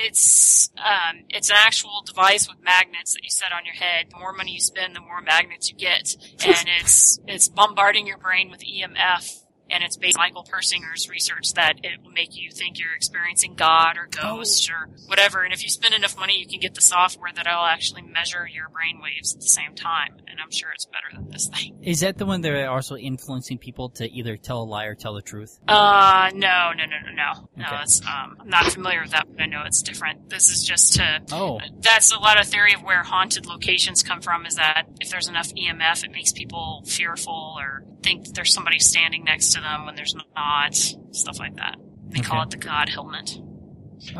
it's 0.05 0.69
um, 0.77 1.23
it's 1.29 1.49
an 1.49 1.57
actual 1.59 2.03
device 2.05 2.47
with 2.47 2.57
magnets 2.63 3.13
that 3.13 3.23
you 3.23 3.29
set 3.29 3.51
on 3.51 3.65
your 3.65 3.75
head. 3.75 4.07
The 4.11 4.17
more 4.17 4.33
money 4.33 4.53
you 4.53 4.61
spend, 4.61 4.95
the 4.95 5.01
more 5.01 5.21
magnets 5.21 5.69
you 5.69 5.77
get, 5.77 6.15
and 6.45 6.69
it's 6.79 7.19
it's 7.27 7.49
bombarding 7.49 8.07
your 8.07 8.17
brain 8.17 8.49
with 8.49 8.61
EMF. 8.61 9.43
And 9.71 9.83
it's 9.83 9.97
based 9.97 10.17
on 10.17 10.23
Michael 10.23 10.43
Persinger's 10.43 11.09
research 11.09 11.53
that 11.53 11.79
it 11.83 12.01
will 12.03 12.11
make 12.11 12.35
you 12.35 12.51
think 12.51 12.79
you're 12.79 12.93
experiencing 12.95 13.55
God 13.55 13.97
or 13.97 14.07
ghosts 14.09 14.69
or 14.69 14.89
whatever. 15.07 15.43
And 15.43 15.53
if 15.53 15.63
you 15.63 15.69
spend 15.69 15.93
enough 15.93 16.17
money, 16.17 16.37
you 16.39 16.47
can 16.47 16.59
get 16.59 16.73
the 16.75 16.81
software 16.81 17.31
that'll 17.33 17.65
actually 17.65 18.01
measure 18.01 18.47
your 18.51 18.69
brain 18.69 18.99
waves 19.01 19.33
at 19.35 19.41
the 19.41 19.47
same 19.47 19.75
time. 19.75 20.17
And 20.27 20.39
I'm 20.41 20.51
sure 20.51 20.69
it's 20.73 20.85
better 20.85 21.15
than 21.21 21.29
this 21.31 21.47
thing. 21.47 21.77
Is 21.83 21.99
that 22.01 22.17
the 22.17 22.25
one 22.25 22.41
that 22.41 22.51
are 22.53 22.69
also 22.69 22.95
influencing 22.95 23.57
people 23.57 23.89
to 23.91 24.09
either 24.11 24.37
tell 24.37 24.61
a 24.61 24.65
lie 24.65 24.85
or 24.85 24.95
tell 24.95 25.13
the 25.13 25.21
truth? 25.21 25.59
Uh, 25.67 26.31
no, 26.33 26.71
no, 26.75 26.85
no, 26.85 26.95
no, 27.05 27.11
no. 27.13 27.49
No, 27.55 27.65
Okay. 27.65 27.83
it's, 27.83 28.01
um, 28.05 28.37
I'm 28.39 28.49
not 28.49 28.65
familiar 28.71 29.01
with 29.01 29.11
that, 29.11 29.27
but 29.31 29.41
I 29.41 29.45
know 29.45 29.63
it's 29.65 29.81
different. 29.81 30.29
This 30.29 30.49
is 30.49 30.63
just 30.65 30.93
to, 30.95 31.21
Oh. 31.31 31.59
that's 31.79 32.11
a 32.11 32.19
lot 32.19 32.39
of 32.39 32.47
theory 32.47 32.73
of 32.73 32.81
where 32.83 33.03
haunted 33.03 33.45
locations 33.45 34.03
come 34.03 34.21
from 34.21 34.45
is 34.45 34.55
that 34.55 34.83
if 34.99 35.09
there's 35.09 35.27
enough 35.27 35.51
EMF, 35.55 36.03
it 36.03 36.11
makes 36.11 36.31
people 36.31 36.83
fearful 36.85 37.55
or 37.59 37.83
think 38.01 38.33
there's 38.33 38.53
somebody 38.53 38.79
standing 38.79 39.23
next 39.25 39.53
to 39.53 39.58
them 39.63 39.85
when 39.85 39.95
there's 39.95 40.15
not, 40.35 40.75
stuff 40.75 41.39
like 41.39 41.55
that. 41.55 41.77
They 42.09 42.21
call 42.21 42.43
it 42.43 42.49
the 42.49 42.57
God 42.57 42.89
helmet. 42.89 43.37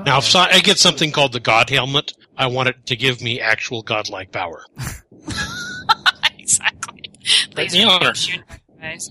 Now, 0.06 0.20
if 0.20 0.26
so- 0.26 0.40
I 0.40 0.60
get 0.60 0.78
something 0.78 1.12
called 1.12 1.32
the 1.32 1.40
God 1.40 1.70
Helmet, 1.70 2.14
I 2.38 2.48
want 2.48 2.70
it 2.70 2.86
to 2.88 2.96
give 2.96 3.22
me 3.22 3.40
actual 3.40 3.82
godlike 3.82 4.32
power. 4.32 4.66
exactly. 6.38 7.12
Right 7.56 7.70
the 7.72 7.84
honor. 7.84 8.14
shooting 8.14 8.44
guys. 8.80 9.10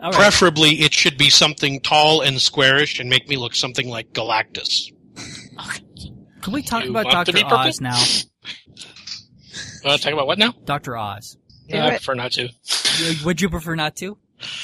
All 0.00 0.10
right. 0.10 0.14
Preferably, 0.14 0.80
it 0.80 0.92
should 0.92 1.18
be 1.18 1.30
something 1.30 1.80
tall 1.80 2.20
and 2.20 2.40
squarish 2.40 3.00
and 3.00 3.08
make 3.08 3.28
me 3.28 3.36
look 3.36 3.54
something 3.54 3.88
like 3.88 4.12
Galactus. 4.12 4.92
Can 6.42 6.52
we 6.52 6.62
talk 6.62 6.84
You 6.84 6.90
about 6.90 7.10
Dr. 7.10 7.44
Oz 7.44 7.80
now? 7.80 7.96
Want 9.84 9.98
to 9.98 10.04
talk 10.04 10.12
about 10.12 10.26
what 10.26 10.38
now? 10.38 10.52
Dr. 10.64 10.96
Oz. 10.96 11.36
Do 11.68 11.78
I 11.78 11.90
prefer 11.90 12.14
not 12.14 12.32
to. 12.32 12.48
Would 13.24 13.40
you 13.40 13.48
prefer 13.48 13.74
not 13.74 13.96
to? 13.96 14.16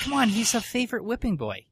Come 0.02 0.12
on, 0.12 0.28
he's 0.28 0.54
a 0.54 0.60
favorite 0.60 1.04
whipping 1.04 1.36
boy. 1.36 1.66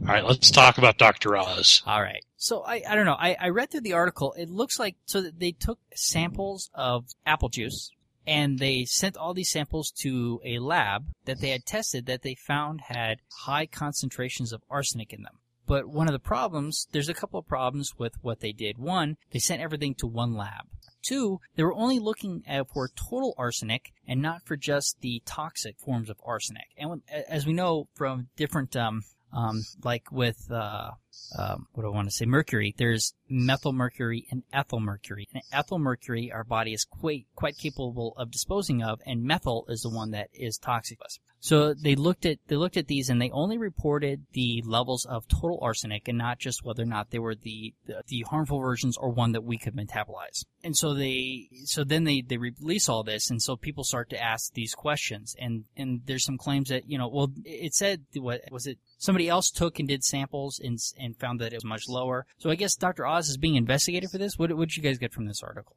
All 0.00 0.06
right, 0.06 0.24
let's 0.24 0.50
talk 0.50 0.78
about 0.78 0.98
Dr. 0.98 1.36
Oz. 1.36 1.82
All 1.86 2.02
right. 2.02 2.24
So 2.36 2.62
I, 2.62 2.82
I 2.88 2.94
don't 2.94 3.06
know. 3.06 3.16
I, 3.18 3.36
I 3.40 3.48
read 3.48 3.70
through 3.70 3.80
the 3.80 3.94
article. 3.94 4.34
It 4.36 4.50
looks 4.50 4.78
like 4.78 4.96
so 5.06 5.22
that 5.22 5.38
they 5.38 5.52
took 5.52 5.78
samples 5.94 6.70
of 6.74 7.06
apple 7.24 7.48
juice 7.48 7.90
and 8.26 8.58
they 8.58 8.84
sent 8.84 9.16
all 9.16 9.34
these 9.34 9.50
samples 9.50 9.90
to 9.90 10.40
a 10.44 10.58
lab 10.58 11.06
that 11.24 11.40
they 11.40 11.50
had 11.50 11.66
tested 11.66 12.06
that 12.06 12.22
they 12.22 12.34
found 12.34 12.82
had 12.82 13.20
high 13.44 13.66
concentrations 13.66 14.52
of 14.52 14.62
arsenic 14.70 15.12
in 15.12 15.22
them. 15.22 15.38
But 15.66 15.88
one 15.88 16.08
of 16.08 16.12
the 16.12 16.18
problems, 16.18 16.88
there's 16.92 17.08
a 17.08 17.14
couple 17.14 17.38
of 17.38 17.46
problems 17.46 17.94
with 17.96 18.14
what 18.22 18.40
they 18.40 18.52
did. 18.52 18.78
One, 18.78 19.16
they 19.30 19.38
sent 19.38 19.62
everything 19.62 19.94
to 19.96 20.06
one 20.06 20.34
lab. 20.34 20.66
Two, 21.02 21.40
they 21.56 21.64
were 21.64 21.74
only 21.74 21.98
looking 21.98 22.42
at 22.46 22.68
for 22.72 22.88
total 22.88 23.34
arsenic 23.36 23.92
and 24.06 24.22
not 24.22 24.42
for 24.44 24.56
just 24.56 25.00
the 25.00 25.22
toxic 25.26 25.78
forms 25.78 26.08
of 26.08 26.16
arsenic. 26.24 26.68
And 26.78 27.02
as 27.28 27.46
we 27.46 27.52
know 27.52 27.88
from 27.94 28.28
different, 28.36 28.76
um, 28.76 29.02
um, 29.32 29.62
like 29.82 30.12
with, 30.12 30.50
uh, 30.50 30.90
um, 31.38 31.66
what 31.72 31.82
do 31.82 31.88
I 31.88 31.94
want 31.94 32.08
to 32.08 32.14
say? 32.14 32.26
Mercury. 32.26 32.74
There's 32.76 33.14
methyl 33.28 33.72
mercury 33.72 34.26
and 34.30 34.42
ethyl 34.52 34.80
mercury. 34.80 35.28
And 35.32 35.42
ethyl 35.52 35.78
mercury, 35.78 36.30
our 36.30 36.44
body 36.44 36.72
is 36.72 36.84
quite 36.84 37.26
quite 37.34 37.56
capable 37.56 38.14
of 38.16 38.30
disposing 38.30 38.82
of, 38.82 39.00
and 39.06 39.24
methyl 39.24 39.64
is 39.68 39.82
the 39.82 39.90
one 39.90 40.10
that 40.10 40.28
is 40.34 40.58
toxic 40.58 40.98
to 40.98 41.04
us. 41.04 41.18
So 41.42 41.74
they 41.74 41.96
looked 41.96 42.24
at 42.24 42.38
they 42.46 42.54
looked 42.54 42.76
at 42.76 42.86
these, 42.86 43.10
and 43.10 43.20
they 43.20 43.30
only 43.30 43.58
reported 43.58 44.26
the 44.32 44.62
levels 44.64 45.04
of 45.04 45.26
total 45.26 45.58
arsenic, 45.60 46.06
and 46.06 46.16
not 46.16 46.38
just 46.38 46.64
whether 46.64 46.84
or 46.84 46.86
not 46.86 47.10
they 47.10 47.18
were 47.18 47.34
the 47.34 47.74
the, 47.84 48.00
the 48.06 48.20
harmful 48.30 48.60
versions 48.60 48.96
or 48.96 49.10
one 49.10 49.32
that 49.32 49.42
we 49.42 49.58
could 49.58 49.74
metabolize. 49.74 50.44
And 50.62 50.76
so 50.76 50.94
they 50.94 51.48
so 51.64 51.82
then 51.82 52.04
they 52.04 52.20
they 52.20 52.36
release 52.36 52.88
all 52.88 53.02
this, 53.02 53.28
and 53.28 53.42
so 53.42 53.56
people 53.56 53.82
start 53.82 54.08
to 54.10 54.22
ask 54.22 54.54
these 54.54 54.72
questions, 54.72 55.34
and 55.36 55.64
and 55.76 56.02
there's 56.06 56.24
some 56.24 56.38
claims 56.38 56.68
that 56.68 56.88
you 56.88 56.96
know, 56.96 57.08
well, 57.08 57.32
it 57.44 57.74
said 57.74 58.02
what 58.14 58.42
was 58.52 58.68
it? 58.68 58.78
Somebody 58.98 59.28
else 59.28 59.50
took 59.50 59.80
and 59.80 59.88
did 59.88 60.04
samples 60.04 60.60
and 60.62 60.78
and 60.96 61.16
found 61.16 61.40
that 61.40 61.52
it 61.52 61.56
was 61.56 61.64
much 61.64 61.88
lower. 61.88 62.24
So 62.38 62.50
I 62.50 62.54
guess 62.54 62.76
Dr. 62.76 63.04
Oz 63.04 63.28
is 63.28 63.36
being 63.36 63.56
investigated 63.56 64.12
for 64.12 64.18
this. 64.18 64.38
What 64.38 64.56
what 64.56 64.68
did 64.68 64.76
you 64.76 64.82
guys 64.84 64.98
get 64.98 65.12
from 65.12 65.26
this 65.26 65.42
article? 65.42 65.74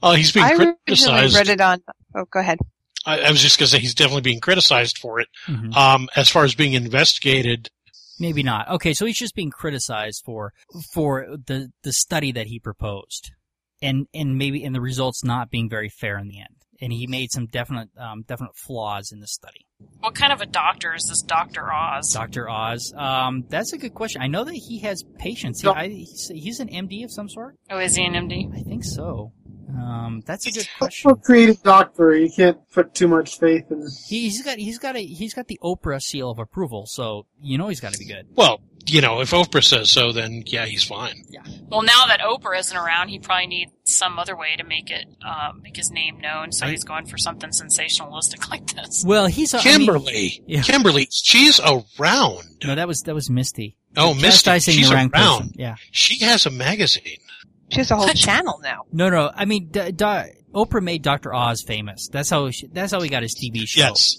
Uh, 0.00 0.12
he's 0.12 0.30
being 0.30 0.46
I 0.46 0.50
originally 0.50 0.76
criticized. 0.86 1.34
read 1.34 1.48
it 1.48 1.60
on. 1.60 1.82
Oh, 2.14 2.26
go 2.30 2.38
ahead. 2.38 2.60
I, 3.06 3.20
I 3.20 3.30
was 3.30 3.40
just 3.40 3.58
going 3.58 3.66
to 3.66 3.70
say 3.72 3.78
he's 3.78 3.94
definitely 3.94 4.22
being 4.22 4.40
criticized 4.40 4.98
for 4.98 5.20
it. 5.20 5.28
Mhm. 5.46 5.74
Um, 5.74 6.08
as 6.16 6.28
far 6.28 6.44
as 6.44 6.54
being 6.54 6.74
investigated, 6.74 7.70
Maybe 8.18 8.42
not. 8.42 8.68
Okay, 8.70 8.94
so 8.94 9.04
he's 9.04 9.18
just 9.18 9.34
being 9.34 9.50
criticized 9.50 10.22
for 10.24 10.52
for 10.92 11.26
the 11.46 11.70
the 11.82 11.92
study 11.92 12.32
that 12.32 12.46
he 12.46 12.58
proposed, 12.58 13.32
and 13.82 14.06
and 14.14 14.38
maybe 14.38 14.62
in 14.62 14.72
the 14.72 14.80
results 14.80 15.22
not 15.22 15.50
being 15.50 15.68
very 15.68 15.88
fair 15.88 16.18
in 16.18 16.28
the 16.28 16.38
end. 16.38 16.48
And 16.80 16.92
he 16.92 17.06
made 17.06 17.30
some 17.30 17.46
definite 17.46 17.88
um, 17.98 18.22
definite 18.26 18.56
flaws 18.56 19.10
in 19.12 19.20
the 19.20 19.26
study. 19.26 19.66
What 20.00 20.14
kind 20.14 20.32
of 20.32 20.40
a 20.40 20.46
doctor 20.46 20.94
is 20.94 21.06
this 21.08 21.22
Dr. 21.22 21.70
Oz? 21.72 22.12
Dr. 22.12 22.48
Oz, 22.48 22.92
um, 22.96 23.44
that's 23.48 23.72
a 23.72 23.78
good 23.78 23.94
question. 23.94 24.22
I 24.22 24.26
know 24.26 24.44
that 24.44 24.54
he 24.54 24.80
has 24.80 25.02
patients. 25.18 25.60
He, 25.60 25.68
I, 25.68 25.88
he's, 25.88 26.30
he's 26.34 26.60
an 26.60 26.68
MD 26.68 27.04
of 27.04 27.10
some 27.10 27.28
sort. 27.28 27.56
Oh, 27.70 27.78
is 27.78 27.96
he 27.96 28.04
an 28.04 28.12
MD? 28.14 28.54
I 28.58 28.62
think 28.62 28.84
so. 28.84 29.32
Um, 29.68 30.22
that's 30.26 30.46
a 30.46 30.50
good 30.52 30.66
For 30.66 30.78
question. 30.78 31.10
a 31.10 31.16
creative 31.16 31.62
doctor, 31.62 32.14
you 32.16 32.30
can't 32.34 32.58
put 32.70 32.94
too 32.94 33.08
much 33.08 33.38
faith 33.38 33.64
in. 33.70 33.86
He, 34.06 34.22
he's 34.24 34.42
got 34.42 34.58
he's 34.58 34.78
got 34.78 34.96
a 34.96 35.04
he's 35.04 35.34
got 35.34 35.48
the 35.48 35.58
Oprah 35.62 36.00
seal 36.02 36.30
of 36.30 36.38
approval, 36.38 36.86
so 36.86 37.26
you 37.40 37.58
know 37.58 37.68
he's 37.68 37.80
got 37.80 37.92
to 37.92 37.98
be 37.98 38.06
good. 38.06 38.26
well, 38.34 38.60
you 38.88 39.00
know, 39.00 39.20
if 39.20 39.32
Oprah 39.32 39.64
says 39.64 39.90
so, 39.90 40.12
then 40.12 40.44
yeah, 40.46 40.64
he's 40.66 40.84
fine. 40.84 41.24
Yeah. 41.28 41.40
Well, 41.68 41.82
now 41.82 42.06
that 42.06 42.20
Oprah 42.20 42.56
isn't 42.60 42.76
around, 42.76 43.08
he 43.08 43.18
probably 43.18 43.48
needs 43.48 43.72
some 43.84 44.16
other 44.20 44.36
way 44.36 44.54
to 44.56 44.62
make 44.62 44.90
it, 44.92 45.06
um, 45.26 45.60
make 45.62 45.76
his 45.76 45.90
name 45.90 46.20
known. 46.20 46.52
So 46.52 46.66
I- 46.66 46.70
he's 46.70 46.84
going 46.84 47.06
for 47.06 47.18
something 47.18 47.50
sensationalistic 47.50 48.48
like 48.50 48.72
this. 48.72 49.02
Well, 49.04 49.26
he's 49.26 49.52
a, 49.54 49.58
I 49.58 49.64
mean- 49.64 49.78
Kimberly, 49.78 50.44
Yeah. 50.46 50.62
Kimberly, 50.62 51.08
she's 51.10 51.58
around. 51.60 52.44
no, 52.64 52.76
that 52.76 52.86
was 52.86 53.00
that 53.02 53.14
was 53.16 53.28
Misty. 53.28 53.76
Oh, 53.96 54.14
Misty, 54.14 54.26
Chastising 54.28 54.74
she's 54.74 54.92
around. 54.92 55.10
person. 55.12 55.50
Yeah. 55.56 55.74
She 55.90 56.22
has 56.24 56.46
a 56.46 56.50
magazine. 56.50 57.18
She 57.68 57.78
has 57.78 57.90
a 57.90 57.96
whole 57.96 58.08
channel 58.08 58.60
now. 58.62 58.82
No, 58.92 59.08
no. 59.08 59.30
I 59.34 59.44
mean, 59.44 59.68
D- 59.68 59.92
D- 59.92 60.04
Oprah 60.54 60.82
made 60.82 61.02
Dr. 61.02 61.34
Oz 61.34 61.62
famous. 61.62 62.08
That's 62.08 62.30
how 62.30 62.50
she, 62.50 62.66
that's 62.68 62.92
how 62.92 63.00
he 63.00 63.08
got 63.08 63.22
his 63.22 63.34
TV 63.34 63.66
show. 63.66 63.80
Yes. 63.80 64.18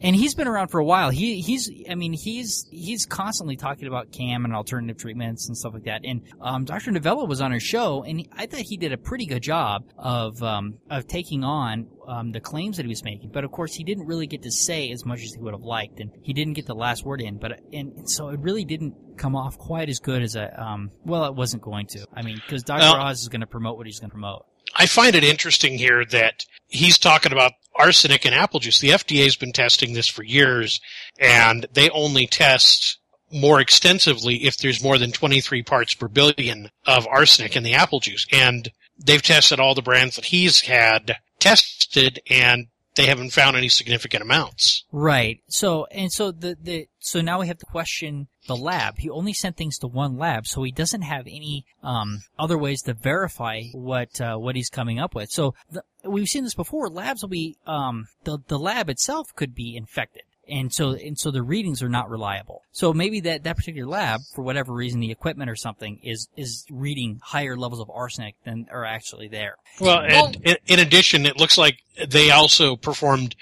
And 0.00 0.14
he's 0.14 0.34
been 0.34 0.48
around 0.48 0.68
for 0.68 0.80
a 0.80 0.84
while. 0.84 1.10
He 1.10 1.40
he's 1.40 1.70
I 1.88 1.94
mean 1.94 2.12
he's 2.12 2.66
he's 2.70 3.06
constantly 3.06 3.56
talking 3.56 3.86
about 3.86 4.12
CAM 4.12 4.44
and 4.44 4.54
alternative 4.54 4.98
treatments 4.98 5.48
and 5.48 5.56
stuff 5.56 5.74
like 5.74 5.84
that. 5.84 6.02
And 6.04 6.22
um, 6.40 6.64
Dr. 6.64 6.90
Novella 6.90 7.24
was 7.24 7.40
on 7.40 7.52
her 7.52 7.60
show, 7.60 8.02
and 8.02 8.20
he, 8.20 8.28
I 8.32 8.46
thought 8.46 8.60
he 8.60 8.76
did 8.76 8.92
a 8.92 8.98
pretty 8.98 9.26
good 9.26 9.42
job 9.42 9.84
of 9.96 10.42
um, 10.42 10.78
of 10.90 11.06
taking 11.06 11.44
on 11.44 11.86
um, 12.06 12.32
the 12.32 12.40
claims 12.40 12.76
that 12.76 12.82
he 12.82 12.88
was 12.88 13.02
making. 13.04 13.30
But 13.30 13.44
of 13.44 13.52
course, 13.52 13.74
he 13.74 13.84
didn't 13.84 14.06
really 14.06 14.26
get 14.26 14.42
to 14.42 14.50
say 14.50 14.90
as 14.90 15.04
much 15.04 15.22
as 15.22 15.32
he 15.32 15.40
would 15.40 15.54
have 15.54 15.62
liked, 15.62 16.00
and 16.00 16.10
he 16.22 16.32
didn't 16.32 16.54
get 16.54 16.66
the 16.66 16.74
last 16.74 17.04
word 17.04 17.20
in. 17.22 17.38
But 17.38 17.60
and, 17.72 17.92
and 17.96 18.10
so 18.10 18.28
it 18.28 18.40
really 18.40 18.64
didn't 18.64 19.16
come 19.16 19.36
off 19.36 19.56
quite 19.56 19.88
as 19.88 20.00
good 20.00 20.22
as 20.22 20.36
a 20.36 20.60
um, 20.60 20.90
well, 21.04 21.24
it 21.24 21.34
wasn't 21.34 21.62
going 21.62 21.86
to. 21.88 22.06
I 22.12 22.22
mean, 22.22 22.36
because 22.36 22.62
Dr. 22.62 22.80
Well- 22.80 22.96
Oz 22.96 23.20
is 23.22 23.28
going 23.28 23.40
to 23.42 23.46
promote 23.46 23.76
what 23.76 23.86
he's 23.86 24.00
going 24.00 24.10
to 24.10 24.14
promote. 24.14 24.44
I 24.76 24.86
find 24.86 25.14
it 25.14 25.24
interesting 25.24 25.78
here 25.78 26.04
that 26.06 26.44
he's 26.68 26.98
talking 26.98 27.32
about 27.32 27.52
arsenic 27.76 28.24
in 28.24 28.32
apple 28.32 28.60
juice. 28.60 28.78
The 28.78 28.90
FDA's 28.90 29.36
been 29.36 29.52
testing 29.52 29.92
this 29.92 30.08
for 30.08 30.22
years, 30.22 30.80
and 31.18 31.66
they 31.72 31.90
only 31.90 32.26
test 32.26 32.98
more 33.32 33.60
extensively 33.60 34.44
if 34.44 34.58
there's 34.58 34.82
more 34.82 34.98
than 34.98 35.10
23 35.10 35.62
parts 35.62 35.94
per 35.94 36.08
billion 36.08 36.70
of 36.86 37.06
arsenic 37.06 37.56
in 37.56 37.62
the 37.62 37.74
apple 37.74 38.00
juice. 38.00 38.26
And 38.32 38.70
they've 38.98 39.22
tested 39.22 39.58
all 39.58 39.74
the 39.74 39.82
brands 39.82 40.16
that 40.16 40.26
he's 40.26 40.62
had 40.62 41.16
tested, 41.40 42.20
and 42.30 42.68
they 42.94 43.06
haven't 43.06 43.32
found 43.32 43.56
any 43.56 43.68
significant 43.68 44.22
amounts. 44.22 44.84
Right. 44.92 45.40
So 45.48 45.86
and 45.86 46.12
so 46.12 46.30
the 46.30 46.56
the 46.60 46.88
so 46.98 47.20
now 47.20 47.40
we 47.40 47.48
have 47.48 47.58
to 47.58 47.66
question 47.66 48.28
the 48.46 48.56
lab. 48.56 48.98
He 48.98 49.10
only 49.10 49.32
sent 49.32 49.56
things 49.56 49.78
to 49.78 49.86
one 49.86 50.16
lab, 50.16 50.46
so 50.46 50.62
he 50.62 50.70
doesn't 50.70 51.02
have 51.02 51.26
any 51.26 51.64
um, 51.82 52.20
other 52.38 52.58
ways 52.58 52.82
to 52.82 52.94
verify 52.94 53.62
what 53.72 54.20
uh, 54.20 54.36
what 54.36 54.56
he's 54.56 54.70
coming 54.70 54.98
up 54.98 55.14
with. 55.14 55.30
So 55.30 55.54
the, 55.70 55.82
we've 56.04 56.28
seen 56.28 56.44
this 56.44 56.54
before. 56.54 56.88
Labs 56.88 57.22
will 57.22 57.30
be 57.30 57.56
um, 57.66 58.06
the 58.24 58.38
the 58.46 58.58
lab 58.58 58.88
itself 58.88 59.34
could 59.34 59.54
be 59.54 59.76
infected. 59.76 60.22
And 60.48 60.72
so, 60.72 60.92
and 60.92 61.18
so 61.18 61.30
the 61.30 61.42
readings 61.42 61.82
are 61.82 61.88
not 61.88 62.10
reliable. 62.10 62.62
So 62.72 62.92
maybe 62.92 63.20
that, 63.20 63.44
that 63.44 63.56
particular 63.56 63.88
lab, 63.88 64.20
for 64.34 64.42
whatever 64.42 64.72
reason, 64.72 65.00
the 65.00 65.10
equipment 65.10 65.50
or 65.50 65.56
something 65.56 66.00
is, 66.02 66.28
is 66.36 66.64
reading 66.70 67.20
higher 67.22 67.56
levels 67.56 67.80
of 67.80 67.90
arsenic 67.90 68.34
than 68.44 68.66
are 68.70 68.84
actually 68.84 69.28
there. 69.28 69.56
Well, 69.80 70.00
and 70.00 70.36
in, 70.44 70.56
in 70.66 70.78
addition, 70.80 71.26
it 71.26 71.38
looks 71.38 71.56
like 71.56 71.78
they 72.08 72.30
also 72.30 72.76
performed, 72.76 73.36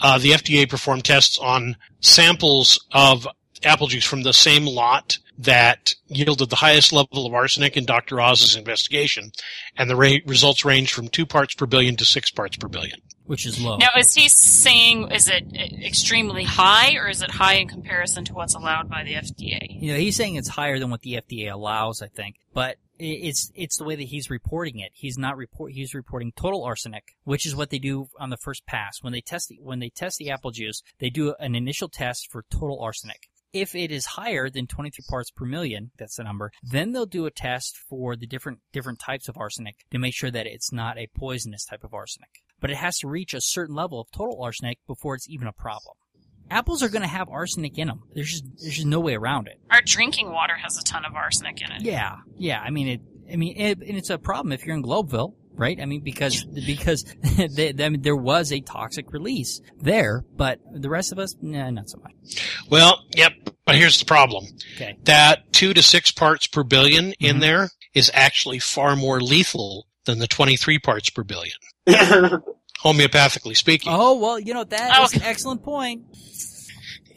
uh, 0.00 0.18
the 0.18 0.32
FDA 0.32 0.68
performed 0.68 1.04
tests 1.04 1.38
on 1.38 1.76
samples 2.00 2.84
of 2.92 3.26
apple 3.64 3.86
juice 3.88 4.04
from 4.04 4.22
the 4.22 4.32
same 4.32 4.66
lot 4.66 5.18
that 5.38 5.94
yielded 6.08 6.50
the 6.50 6.56
highest 6.56 6.92
level 6.92 7.26
of 7.26 7.32
arsenic 7.32 7.76
in 7.76 7.84
Dr. 7.84 8.20
Oz's 8.20 8.56
investigation, 8.56 9.30
and 9.76 9.88
the 9.88 9.96
ra- 9.96 10.16
results 10.26 10.64
ranged 10.64 10.92
from 10.92 11.08
two 11.08 11.26
parts 11.26 11.54
per 11.54 11.66
billion 11.66 11.96
to 11.96 12.04
six 12.04 12.30
parts 12.30 12.56
per 12.56 12.68
billion. 12.68 13.00
Which 13.28 13.44
is 13.44 13.60
low. 13.60 13.76
Now, 13.76 13.90
is 13.98 14.14
he 14.14 14.28
saying 14.30 15.10
is 15.12 15.28
it 15.28 15.54
extremely 15.54 16.44
high, 16.44 16.94
or 16.96 17.08
is 17.08 17.20
it 17.20 17.30
high 17.30 17.56
in 17.56 17.68
comparison 17.68 18.24
to 18.24 18.32
what's 18.32 18.54
allowed 18.54 18.88
by 18.88 19.04
the 19.04 19.12
FDA? 19.12 19.80
You 19.82 19.92
know, 19.92 19.98
he's 19.98 20.16
saying 20.16 20.36
it's 20.36 20.48
higher 20.48 20.78
than 20.78 20.90
what 20.90 21.02
the 21.02 21.20
FDA 21.20 21.52
allows, 21.52 22.00
I 22.00 22.08
think, 22.08 22.36
but 22.54 22.78
it's 22.98 23.52
it's 23.54 23.76
the 23.76 23.84
way 23.84 23.96
that 23.96 24.04
he's 24.04 24.30
reporting 24.30 24.78
it. 24.78 24.92
He's 24.94 25.18
not 25.18 25.36
report. 25.36 25.72
He's 25.72 25.94
reporting 25.94 26.32
total 26.34 26.64
arsenic, 26.64 27.16
which 27.24 27.46
is 27.46 27.54
what 27.54 27.70
they 27.70 27.78
do 27.78 28.08
on 28.18 28.30
the 28.30 28.36
first 28.36 28.66
pass 28.66 29.02
when 29.02 29.12
they 29.12 29.20
test 29.20 29.48
the, 29.48 29.58
when 29.62 29.78
they 29.78 29.90
test 29.90 30.18
the 30.18 30.30
apple 30.30 30.50
juice. 30.50 30.82
They 30.98 31.10
do 31.10 31.34
an 31.38 31.54
initial 31.54 31.88
test 31.88 32.30
for 32.30 32.44
total 32.50 32.80
arsenic. 32.80 33.28
If 33.52 33.74
it 33.74 33.90
is 33.90 34.04
higher 34.06 34.50
than 34.50 34.66
23 34.66 35.04
parts 35.08 35.30
per 35.30 35.44
million, 35.44 35.90
that's 35.98 36.16
the 36.16 36.24
number, 36.24 36.50
then 36.62 36.92
they'll 36.92 37.06
do 37.06 37.26
a 37.26 37.30
test 37.30 37.76
for 37.76 38.16
the 38.16 38.26
different 38.26 38.60
different 38.72 39.00
types 39.00 39.28
of 39.28 39.36
arsenic 39.38 39.76
to 39.90 39.98
make 39.98 40.14
sure 40.14 40.30
that 40.30 40.46
it's 40.46 40.72
not 40.72 40.98
a 40.98 41.08
poisonous 41.14 41.64
type 41.64 41.84
of 41.84 41.94
arsenic. 41.94 42.42
But 42.60 42.70
it 42.70 42.76
has 42.76 42.98
to 42.98 43.08
reach 43.08 43.34
a 43.34 43.40
certain 43.40 43.74
level 43.74 44.00
of 44.00 44.10
total 44.10 44.42
arsenic 44.42 44.78
before 44.86 45.14
it's 45.14 45.28
even 45.28 45.46
a 45.46 45.52
problem. 45.52 45.94
Apples 46.50 46.82
are 46.82 46.88
going 46.88 47.02
to 47.02 47.08
have 47.08 47.28
arsenic 47.28 47.78
in 47.78 47.88
them. 47.88 48.00
There's 48.14 48.30
just 48.30 48.44
there's 48.60 48.74
just 48.76 48.86
no 48.86 49.00
way 49.00 49.14
around 49.14 49.48
it. 49.48 49.60
Our 49.70 49.82
drinking 49.84 50.30
water 50.32 50.56
has 50.56 50.78
a 50.78 50.82
ton 50.82 51.04
of 51.04 51.14
arsenic 51.14 51.60
in 51.60 51.70
it. 51.72 51.82
Yeah, 51.82 52.16
yeah. 52.36 52.60
I 52.60 52.70
mean 52.70 52.88
it. 52.88 53.00
I 53.30 53.36
mean, 53.36 53.56
it, 53.58 53.78
and 53.80 53.98
it's 53.98 54.08
a 54.08 54.16
problem 54.18 54.52
if 54.52 54.64
you're 54.64 54.74
in 54.74 54.82
Globeville, 54.82 55.34
right? 55.52 55.78
I 55.78 55.84
mean, 55.84 56.00
because 56.00 56.44
because 56.44 57.04
they, 57.54 57.74
I 57.78 57.88
mean, 57.90 58.00
there 58.00 58.16
was 58.16 58.50
a 58.50 58.60
toxic 58.60 59.12
release 59.12 59.60
there, 59.76 60.24
but 60.34 60.60
the 60.72 60.88
rest 60.88 61.12
of 61.12 61.18
us, 61.18 61.36
nah, 61.42 61.68
not 61.68 61.90
so 61.90 61.98
much. 62.02 62.14
Well, 62.70 63.04
yep. 63.14 63.32
But 63.66 63.74
here's 63.74 63.98
the 63.98 64.06
problem: 64.06 64.46
Okay. 64.76 64.96
that 65.04 65.52
two 65.52 65.74
to 65.74 65.82
six 65.82 66.10
parts 66.10 66.46
per 66.46 66.64
1000000000 66.64 67.14
in 67.20 67.36
Mhm. 67.36 67.40
there 67.40 67.70
is 67.92 68.10
actually 68.14 68.58
far 68.58 68.96
more 68.96 69.20
lethal 69.20 69.86
than 70.06 70.18
the 70.18 70.26
23 70.26 70.78
parts 70.78 71.10
per 71.10 71.22
billion, 71.22 71.56
homeopathically 72.84 73.56
speaking. 73.56 73.92
Oh 73.94 74.18
well, 74.18 74.38
you 74.38 74.54
know 74.54 74.64
that 74.64 74.90
Oh. 74.98 75.04
is 75.04 75.14
an 75.14 75.22
oh. 75.24 75.28
excellent 75.28 75.62
point. 75.62 76.02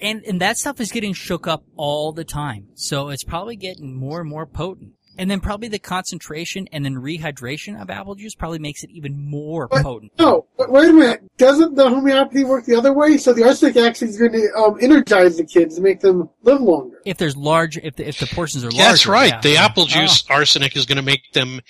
And 0.02 0.24
and 0.24 0.42
that 0.42 0.58
stuff 0.58 0.80
is 0.80 0.92
getting 0.92 1.14
shook 1.14 1.46
up 1.46 1.64
all 1.76 2.12
the 2.12 2.24
time, 2.24 2.70
so 2.74 3.10
it's 3.10 3.24
probably 3.24 3.56
getting 3.56 3.96
more 3.96 4.20
and 4.22 4.30
more 4.30 4.48
potent. 4.48 4.94
And 5.18 5.30
then 5.30 5.40
probably 5.42 5.68
the 5.68 5.78
concentration 5.80 6.68
and 6.72 6.84
then 6.86 6.96
rehydration 6.96 7.80
of 7.80 7.90
apple 7.90 8.16
juice 8.16 8.34
probably 8.34 8.60
makes 8.60 8.84
it 8.84 8.90
even 8.92 9.18
more 9.30 9.68
What? 9.68 9.84
potent. 9.84 10.14
No, 10.18 10.46
but 10.58 10.72
wait 10.72 10.90
a 10.90 10.94
minute. 10.94 11.22
Doesn't 11.38 11.76
the 11.76 11.90
homeopathy 11.90 12.44
work 12.44 12.66
the 12.66 12.76
other 12.76 12.94
way? 12.94 13.18
So 13.18 13.34
the 13.34 13.44
arsenic 13.44 13.76
actually 13.78 14.10
is 14.10 14.18
going 14.18 14.32
to 14.32 14.50
um, 14.56 14.78
energize 14.82 15.38
the 15.38 15.44
kids 15.46 15.76
and 15.76 15.84
make 15.84 16.00
them 16.00 16.30
live 16.44 16.62
longer. 16.62 17.02
If 17.06 17.18
there's 17.18 17.36
large, 17.36 17.78
if 17.78 17.98
the, 17.98 18.08
if 18.08 18.20
the 18.20 18.28
portions 18.28 18.64
are 18.64 18.72
large. 18.72 18.78
That's 18.78 19.06
right. 19.06 19.32
yeah. 19.34 19.42
The 19.42 19.58
apple 19.58 19.86
juice 19.86 20.24
arsenic 20.30 20.76
is 20.76 20.86
going 20.86 20.98
to 20.98 21.02
make 21.04 21.34
them 21.34 21.62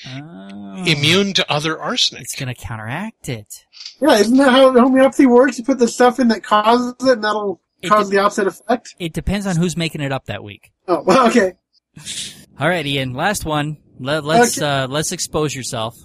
Oh. 0.74 0.84
immune 0.86 1.34
to 1.34 1.52
other 1.52 1.80
arsenic. 1.80 2.22
It's 2.24 2.36
going 2.40 2.54
to 2.54 2.60
counteract 2.60 3.28
it. 3.28 3.66
Yeah, 4.02 4.18
isn't 4.18 4.38
that 4.38 4.50
how 4.52 4.72
homeopathy 4.72 5.26
works? 5.26 5.58
You 5.60 5.66
put 5.66 5.80
the 5.80 5.88
stuff 5.88 6.20
in 6.20 6.30
that 6.30 6.44
causes 6.44 6.94
it, 7.02 7.10
and 7.10 7.24
that'll 7.24 7.60
It 7.82 7.90
cause 7.90 8.10
de- 8.10 8.16
the 8.16 8.22
opposite 8.24 8.48
effect. 8.48 8.96
It 9.00 9.14
depends 9.14 9.46
on 9.46 9.58
who's 9.58 9.76
making 9.76 10.02
it 10.02 10.12
up 10.12 10.26
that 10.26 10.44
week. 10.44 10.72
Oh, 10.88 11.02
well, 11.06 11.28
okay. 11.28 11.54
All 12.62 12.70
right, 12.70 12.86
Ian. 12.86 13.16
Last 13.16 13.44
one. 13.44 13.78
Let, 14.00 14.24
let's 14.24 14.58
Okay. 14.62 14.84
uh, 14.84 14.88
let's 14.88 15.12
expose 15.12 15.56
yourself. 15.56 15.96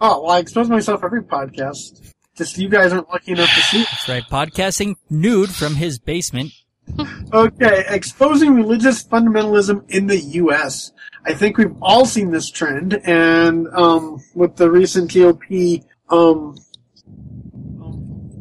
Oh, 0.00 0.22
well, 0.22 0.30
I 0.30 0.38
expose 0.38 0.68
myself 0.68 1.02
every 1.02 1.22
podcast. 1.22 2.12
Just 2.36 2.56
you 2.58 2.68
guys 2.68 2.92
aren't 2.92 3.08
lucky 3.08 3.32
enough 3.32 3.48
to 3.52 3.60
see. 3.60 3.82
it. 3.82 3.88
That's 3.90 4.08
right. 4.08 4.22
Podcasting 4.30 4.94
nude 5.10 5.50
from 5.50 5.74
his 5.74 5.98
basement. 5.98 6.52
Okay, 7.32 7.84
exposing 7.88 8.54
religious 8.54 9.02
fundamentalism 9.02 9.90
in 9.90 10.06
the 10.06 10.18
U.S. 10.18 10.92
I 11.26 11.34
think 11.34 11.58
we've 11.58 11.74
all 11.82 12.06
seen 12.06 12.30
this 12.30 12.50
trend, 12.50 13.00
and 13.04 13.66
um, 13.72 14.22
with 14.36 14.54
the 14.54 14.70
recent 14.70 15.10
GOP 15.10 15.82
um, 16.08 16.56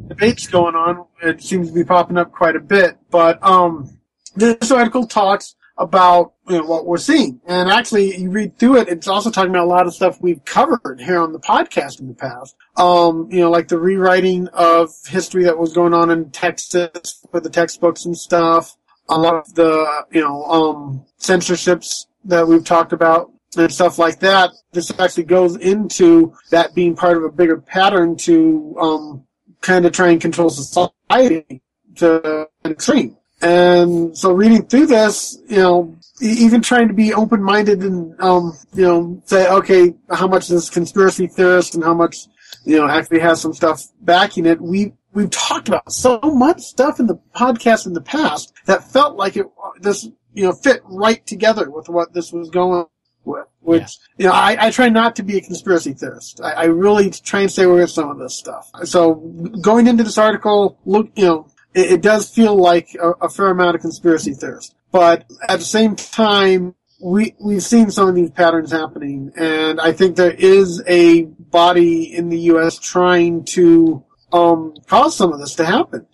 debates 0.08 0.46
going 0.48 0.76
on, 0.76 1.06
it 1.24 1.42
seems 1.42 1.70
to 1.70 1.74
be 1.74 1.84
popping 1.84 2.18
up 2.18 2.32
quite 2.32 2.56
a 2.56 2.60
bit. 2.60 2.98
But 3.10 3.44
um, 3.44 3.98
this 4.36 4.70
article 4.72 5.08
talks 5.08 5.56
about 5.78 6.33
you 6.50 6.58
know, 6.58 6.66
what 6.66 6.86
we're 6.86 6.98
seeing, 6.98 7.40
and 7.46 7.70
actually, 7.70 8.18
you 8.18 8.30
read 8.30 8.58
through 8.58 8.78
it, 8.78 8.90
it's 8.90 9.08
also 9.08 9.32
talking 9.32 9.52
about 9.52 9.66
a 9.66 9.70
lot 9.70 9.88
of 9.88 9.94
stuff 9.94 10.22
we've 10.22 10.44
covered 10.44 11.00
here 11.00 11.20
on 11.20 11.32
the 11.32 11.40
podcast 11.40 12.00
in 12.00 12.08
the 12.08 12.14
past. 12.14 12.56
Um, 12.76 13.30
you 13.32 13.40
know, 13.40 13.50
like 13.50 13.70
the 13.70 13.80
rewriting 13.80 14.48
of 14.50 14.92
history 15.08 15.44
that 15.46 15.58
was 15.58 15.74
going 15.74 15.94
on 15.94 16.12
in 16.12 16.32
Texas 16.32 17.26
with 17.32 17.44
the 17.44 17.50
textbooks 17.50 18.06
and 18.06 18.18
stuff. 18.18 18.76
A 19.10 19.18
lot 19.18 19.36
of 19.36 19.54
the 19.56 20.06
you 20.12 20.22
know 20.22 20.44
um, 20.46 21.06
censorships 21.18 22.08
that 22.26 22.48
we've 22.48 22.64
talked 22.64 22.94
about 22.94 23.32
and 23.58 23.72
stuff 23.72 23.98
like 23.98 24.20
that. 24.20 24.52
This 24.72 24.92
actually 25.00 25.26
goes 25.26 25.56
into 25.58 26.34
that 26.52 26.74
being 26.74 26.96
part 26.96 27.18
of 27.18 27.24
a 27.24 27.32
bigger 27.32 27.58
pattern 27.58 28.16
to 28.18 28.76
um, 28.80 29.24
kind 29.62 29.86
of 29.86 29.92
try 29.92 30.10
and 30.10 30.22
control 30.22 30.50
society 30.50 31.62
to 31.96 32.48
an 32.64 32.72
extreme. 32.72 33.18
And 33.44 34.18
so 34.18 34.32
reading 34.32 34.66
through 34.66 34.88
this, 34.88 35.38
you 35.50 35.58
know, 35.58 35.98
even 36.22 36.62
trying 36.62 36.88
to 36.88 36.94
be 36.94 37.14
open-minded 37.14 37.84
and, 37.84 38.20
um, 38.22 38.58
you 38.74 38.84
know, 38.84 39.22
say, 39.26 39.48
okay, 39.50 39.94
how 40.10 40.28
much 40.28 40.50
is 40.50 40.70
conspiracy 40.70 41.28
theorist 41.28 41.76
and 41.76 41.84
how 41.84 41.94
much, 41.94 42.28
you 42.64 42.78
know, 42.78 42.88
actually 42.88 43.20
has 43.20 43.42
some 43.42 43.54
stuff 43.54 43.84
backing 44.00 44.46
it. 44.46 44.62
We, 44.62 44.94
we've 45.12 45.30
talked 45.30 45.68
about 45.68 45.92
so 45.92 46.20
much 46.22 46.62
stuff 46.62 47.02
in 47.02 47.08
the 47.08 47.20
podcast 47.36 47.86
in 47.86 47.92
the 47.92 48.02
past 48.02 48.54
that 48.66 48.90
felt 48.90 49.18
like 49.18 49.36
it, 49.36 49.48
this, 49.82 50.08
you 50.34 50.46
know, 50.46 50.54
fit 50.54 50.82
right 50.86 51.26
together 51.28 51.70
with 51.70 51.90
what 51.90 52.14
this 52.14 52.32
was 52.32 52.50
going 52.50 52.86
with, 53.26 53.46
which, 53.60 53.98
you 54.18 54.28
know, 54.28 54.34
I, 54.34 54.68
I 54.68 54.72
try 54.72 54.88
not 54.88 55.18
to 55.18 55.24
be 55.24 55.38
a 55.38 55.42
conspiracy 55.42 55.94
theorist. 55.94 56.40
I, 56.42 56.52
I 56.52 56.64
really 56.66 57.10
try 57.10 57.42
and 57.42 57.52
stay 57.52 57.64
away 57.64 57.82
with 57.82 57.92
some 57.92 58.10
of 58.10 58.20
this 58.20 58.38
stuff. 58.38 58.70
So 58.86 59.16
going 59.62 59.88
into 59.88 60.04
this 60.04 60.18
article, 60.18 60.80
look, 60.86 61.10
you 61.16 61.26
know, 61.26 61.48
it, 61.74 61.92
it 61.94 62.02
does 62.02 62.30
feel 62.30 62.56
like 62.56 62.90
a, 63.02 63.12
a 63.26 63.30
fair 63.30 63.48
amount 63.48 63.76
of 63.76 63.82
conspiracy 63.82 64.34
theorist. 64.34 64.76
But 64.92 65.26
at 65.48 65.60
the 65.60 65.66
same 65.66 65.96
time, 65.96 66.76
we, 67.02 67.36
we've 67.40 67.64
seen 67.64 67.92
some 67.92 68.08
of 68.08 68.16
these 68.16 68.32
patterns 68.32 68.72
happening, 68.72 69.32
and 69.36 69.82
I 69.82 69.92
think 69.92 70.16
there 70.16 70.32
is 70.32 70.82
a 70.88 71.24
body 71.24 72.16
in 72.16 72.30
the 72.30 72.40
U.S. 72.42 72.80
trying 72.80 73.44
to, 73.46 74.04
um, 74.32 74.74
cause 74.88 75.16
some 75.16 75.34
of 75.34 75.40
this 75.40 75.56
to 75.56 75.66
happen. 75.66 76.08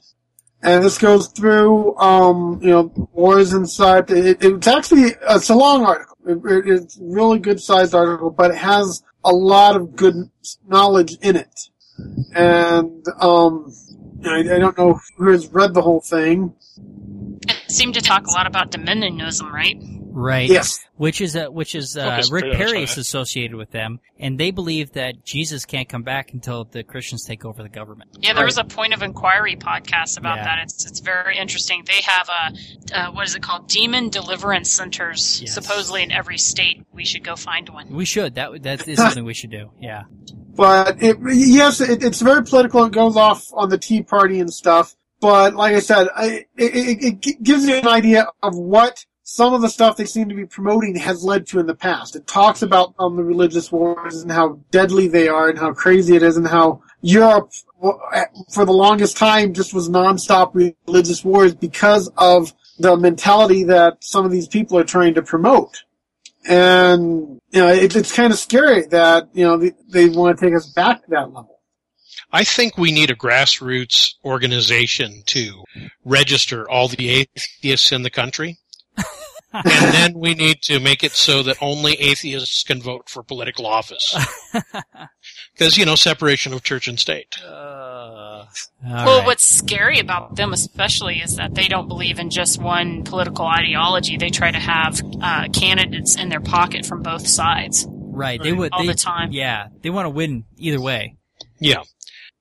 And 0.62 0.84
this 0.84 0.98
goes 0.98 1.28
through, 1.28 1.96
um, 1.98 2.60
you 2.62 2.70
know, 2.70 3.10
wars 3.14 3.52
such. 3.74 4.12
It, 4.12 4.44
it's 4.44 4.68
actually, 4.68 5.14
it's 5.30 5.50
a 5.50 5.56
long 5.56 5.86
article. 5.86 6.18
It- 6.26 6.68
it's 6.68 6.98
a 7.00 7.04
really 7.04 7.40
good 7.40 7.62
sized 7.62 7.96
article, 7.96 8.30
but 8.30 8.52
it 8.52 8.58
has 8.58 9.02
a 9.24 9.32
lot 9.32 9.76
of 9.76 9.96
good 9.96 10.16
knowledge 10.68 11.18
in 11.22 11.36
it. 11.38 11.70
And, 12.34 13.06
um, 13.20 13.74
I, 14.26 14.40
I 14.40 14.60
don't 14.60 14.78
know 14.78 15.00
who 15.18 15.32
has 15.32 15.48
read 15.48 15.74
the 15.74 15.82
whole 15.82 16.02
thing. 16.02 16.54
It 17.48 17.72
seemed 17.72 17.94
to 17.96 18.02
talk 18.02 18.28
a 18.28 18.32
lot 18.32 18.48
about 18.48 18.72
dominionism, 18.72 19.52
right? 19.52 19.82
Right. 20.12 20.50
Yes. 20.50 20.80
Which 20.96 21.22
is 21.22 21.36
uh, 21.36 21.46
which 21.48 21.76
is 21.76 21.96
uh, 21.96 22.22
Rick 22.32 22.54
Perry 22.54 22.84
is 22.84 22.98
associated 22.98 23.56
with 23.56 23.72
them, 23.72 24.00
and 24.20 24.40
they 24.40 24.52
believe 24.52 24.94
that 24.94 25.24
Jesus 25.24 25.66
can't 25.66 25.88
come 25.88 26.04
back 26.04 26.34
until 26.34 26.66
the 26.66 26.84
Christians 26.84 27.24
take 27.24 27.46
over 27.46 27.64
the 27.64 27.70
government. 27.70 28.18
Yeah, 28.20 28.34
there 28.34 28.42
Right. 28.44 28.46
was 28.48 28.58
a 28.58 28.64
point 28.64 28.94
of 28.94 29.02
inquiry 29.02 29.56
podcast 29.56 30.18
about 30.18 30.38
Yeah. 30.38 30.44
that. 30.46 30.60
It's 30.64 30.86
it's 30.86 31.00
very 31.00 31.38
interesting. 31.38 31.84
They 31.86 32.02
have 32.04 32.30
a 32.30 33.00
uh, 33.00 33.12
what 33.12 33.26
is 33.28 33.36
it 33.36 33.42
called? 33.44 33.68
Demon 33.70 34.10
deliverance 34.10 34.72
centers. 34.72 35.42
Yes. 35.42 35.54
Supposedly 35.54 36.04
in 36.04 36.12
every 36.12 36.38
state, 36.38 36.84
we 36.92 37.06
should 37.06 37.24
go 37.24 37.36
find 37.36 37.70
one. 37.70 37.90
We 37.94 38.06
should. 38.06 38.36
That 38.36 38.52
would- 38.52 38.64
that 38.64 38.88
is 38.88 38.98
something 39.00 39.24
we 39.24 39.34
should 39.34 39.52
do. 39.52 39.72
Yeah. 39.80 40.04
But 40.56 41.02
it, 41.02 41.18
yes, 41.32 41.80
it, 41.80 42.04
it's 42.04 42.20
very 42.22 42.44
political. 42.44 42.84
It 42.84 42.92
goes 42.92 43.16
off 43.16 43.48
on 43.54 43.70
the 43.70 43.78
Tea 43.78 44.04
Party 44.04 44.40
and 44.42 44.52
stuff. 44.54 44.96
But 45.22 45.54
like 45.56 45.76
I 45.76 45.80
said, 45.80 46.08
I, 46.16 46.46
it, 46.58 46.76
it, 46.76 47.22
it 47.24 47.44
gives 47.44 47.66
you 47.68 47.76
an 47.76 47.88
idea 47.88 48.28
of 48.44 48.56
what 48.58 49.06
some 49.32 49.54
of 49.54 49.62
the 49.62 49.70
stuff 49.70 49.96
they 49.96 50.06
seem 50.06 50.28
to 50.28 50.34
be 50.34 50.48
promoting 50.48 50.96
has 50.96 51.24
led 51.24 51.46
to 51.46 51.60
in 51.60 51.68
the 51.68 51.76
past. 51.76 52.16
It 52.16 52.26
talks 52.26 52.64
about 52.64 52.96
um, 52.98 53.16
the 53.16 53.24
religious 53.24 53.72
wars 53.72 54.24
and 54.24 54.32
how 54.32 54.60
deadly 54.72 55.08
they 55.08 55.28
are 55.28 55.50
and 55.50 55.60
how 55.60 55.72
crazy 55.72 56.16
it 56.16 56.24
is 56.24 56.36
and 56.36 56.48
how 56.48 56.82
Europe 57.02 57.52
for 57.80 58.66
the 58.66 58.74
longest 58.74 59.18
time 59.18 59.54
just 59.54 59.72
was 59.72 59.88
nonstop 59.88 60.74
religious 60.88 61.24
wars 61.24 61.54
because 61.54 62.12
of 62.18 62.52
the 62.80 62.98
mentality 62.98 63.66
that 63.66 64.04
some 64.04 64.26
of 64.26 64.32
these 64.32 64.48
people 64.48 64.80
are 64.80 64.84
trying 64.84 65.14
to 65.14 65.22
promote. 65.22 65.84
And, 66.48 67.40
you 67.52 67.62
know, 67.62 67.68
it, 67.68 67.96
it's 67.96 68.16
kind 68.16 68.34
of 68.34 68.40
scary 68.40 68.88
that, 68.88 69.30
you 69.34 69.44
know, 69.44 69.58
they, 69.58 69.74
they 69.90 70.10
want 70.10 70.40
to 70.40 70.44
take 70.44 70.56
us 70.56 70.66
back 70.74 71.04
to 71.04 71.10
that 71.12 71.32
level. 71.32 71.60
I 72.32 72.44
think 72.44 72.80
we 72.80 72.92
need 72.92 73.12
a 73.12 73.16
grassroots 73.16 74.16
organization 74.26 75.22
to 75.28 75.64
register 76.04 76.68
all 76.68 76.88
the 76.88 77.10
atheists 77.10 77.92
in 77.92 78.02
the 78.02 78.10
country. 78.10 78.58
And 79.54 79.94
then 79.94 80.14
we 80.14 80.34
need 80.34 80.62
to 80.64 80.80
make 80.80 81.04
it 81.04 81.12
so 81.12 81.44
that 81.44 81.58
only 81.62 81.94
atheists 81.94 82.64
can 82.64 82.82
vote 82.82 83.10
for 83.10 83.24
political 83.24 83.66
office. 83.66 84.16
Because, 85.54 85.78
you 85.78 85.86
know, 85.86 85.96
separation 85.96 86.54
of 86.54 86.64
church 86.64 86.88
and 86.88 86.98
state. 86.98 87.38
Uh, 87.44 88.46
well, 88.82 89.26
what's 89.26 89.44
scary 89.44 90.00
about 90.00 90.38
them, 90.38 90.54
especially, 90.54 91.20
is 91.20 91.36
that 91.36 91.54
they 91.54 91.68
don't 91.68 91.90
believe 91.90 92.18
in 92.18 92.30
just 92.30 92.62
one 92.62 93.04
political 93.04 93.46
ideology. 93.46 94.16
They 94.16 94.30
try 94.30 94.52
to 94.52 94.58
have 94.58 95.02
uh, 95.22 95.50
candidates 95.50 96.16
in 96.16 96.30
their 96.30 96.40
pocket 96.40 96.86
from 96.86 97.04
both 97.04 97.28
sides. 97.28 97.86
Right. 97.90 98.42
They 98.42 98.54
would 98.54 98.72
all 98.72 98.84
they, 98.84 98.88
the 98.88 98.94
time. 98.94 99.34
Yeah, 99.34 99.68
they 99.82 99.90
want 99.90 100.06
to 100.06 100.12
win 100.12 100.46
either 100.56 100.80
way. 100.80 101.18
Yeah. 101.60 101.84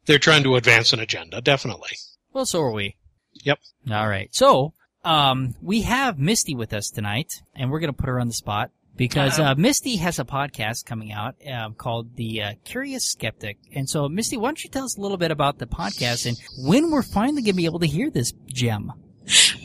They're 0.07 0.21
trying 0.21 0.45
to 0.45 0.55
advance 0.55 0.93
an 0.93 1.01
agenda, 1.01 1.41
definitely. 1.41 1.91
Well, 2.33 2.47
so 2.47 2.63
are 2.63 2.73
we. 2.73 2.97
Yep. 3.45 3.59
All 3.91 4.09
right. 4.09 4.29
So, 4.33 4.75
um, 5.09 5.55
we 5.63 5.83
have 5.83 6.19
Misty 6.19 6.55
with 6.55 6.75
us 6.75 6.91
tonight, 6.91 7.43
and 7.55 7.71
we're 7.71 7.81
going 7.81 7.93
to 7.93 7.97
put 7.97 8.09
her 8.09 8.21
on 8.21 8.29
the 8.29 8.35
spot 8.35 8.71
because 8.95 9.39
uh, 9.39 9.55
Misty 9.55 9.97
has 9.97 10.19
a 10.19 10.25
podcast 10.25 10.85
coming 10.85 11.13
out 11.13 11.37
um, 11.51 11.73
called 11.75 12.17
The 12.17 12.43
uh, 12.43 12.53
Curious 12.65 13.07
Skeptic. 13.07 13.57
And 13.73 13.89
so, 13.89 14.07
Misty, 14.09 14.37
why 14.37 14.49
don't 14.49 14.63
you 14.63 14.69
tell 14.69 14.85
us 14.85 14.99
a 14.99 15.01
little 15.01 15.17
bit 15.17 15.31
about 15.31 15.59
the 15.59 15.67
podcast 15.67 16.27
and 16.27 16.37
when 16.59 16.91
we're 16.91 17.03
finally 17.03 17.41
going 17.41 17.55
to 17.55 17.57
be 17.57 17.65
able 17.65 17.79
to 17.79 17.87
hear 17.87 18.11
this 18.11 18.33
gem? 18.49 18.93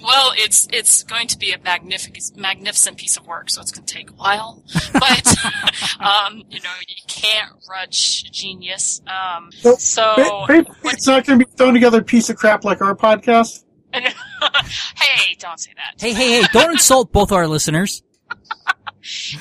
Well, 0.04 0.34
it's 0.36 0.68
it's 0.74 1.04
going 1.04 1.28
to 1.28 1.38
be 1.38 1.54
a 1.54 1.58
magnificent 1.58 2.38
magnificent 2.38 2.98
piece 2.98 3.16
of 3.16 3.26
work, 3.26 3.50
so 3.50 3.62
it's 3.62 3.72
going 3.72 3.86
to 3.86 3.94
take 3.94 4.12
a 4.12 4.14
while. 4.14 4.62
But 4.92 5.36
um, 6.02 6.44
you 6.50 6.60
know, 6.60 6.70
you 6.86 6.96
can't 7.08 7.54
rush 7.70 8.24
genius. 8.24 9.02
Um, 9.08 9.52
So, 9.54 9.76
so 9.78 10.46
it's 10.84 11.08
not 11.08 11.26
going 11.26 11.40
to 11.40 11.46
be 11.46 11.52
thrown 11.56 11.74
together 11.74 12.02
piece 12.02 12.30
of 12.30 12.36
crap 12.36 12.66
like 12.66 12.82
our 12.82 12.94
podcast. 12.94 13.63
hey, 14.96 15.36
don't 15.40 15.60
say 15.60 15.72
that. 15.76 16.02
Hey, 16.02 16.14
hey, 16.14 16.42
hey! 16.42 16.48
Don't 16.52 16.72
insult 16.72 17.12
both 17.12 17.32
our 17.32 17.48
listeners. 17.48 18.02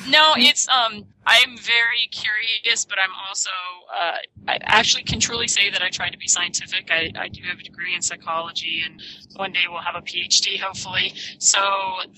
No, 0.09 0.33
it's 0.35 0.67
um. 0.67 1.05
I'm 1.25 1.57
very 1.57 2.09
curious, 2.11 2.83
but 2.83 2.97
I'm 3.01 3.11
also 3.29 3.49
uh, 3.97 4.15
I 4.47 4.59
actually 4.63 5.03
can 5.03 5.21
truly 5.21 5.47
say 5.47 5.69
that 5.69 5.81
I 5.81 5.89
try 5.89 6.09
to 6.09 6.17
be 6.17 6.27
scientific. 6.27 6.91
I, 6.91 7.11
I 7.15 7.29
do 7.29 7.43
have 7.43 7.59
a 7.59 7.63
degree 7.63 7.95
in 7.95 8.01
psychology, 8.01 8.83
and 8.85 9.01
one 9.35 9.51
day 9.51 9.65
we'll 9.69 9.81
have 9.81 9.95
a 9.95 10.01
PhD, 10.01 10.59
hopefully. 10.59 11.13
So 11.39 11.59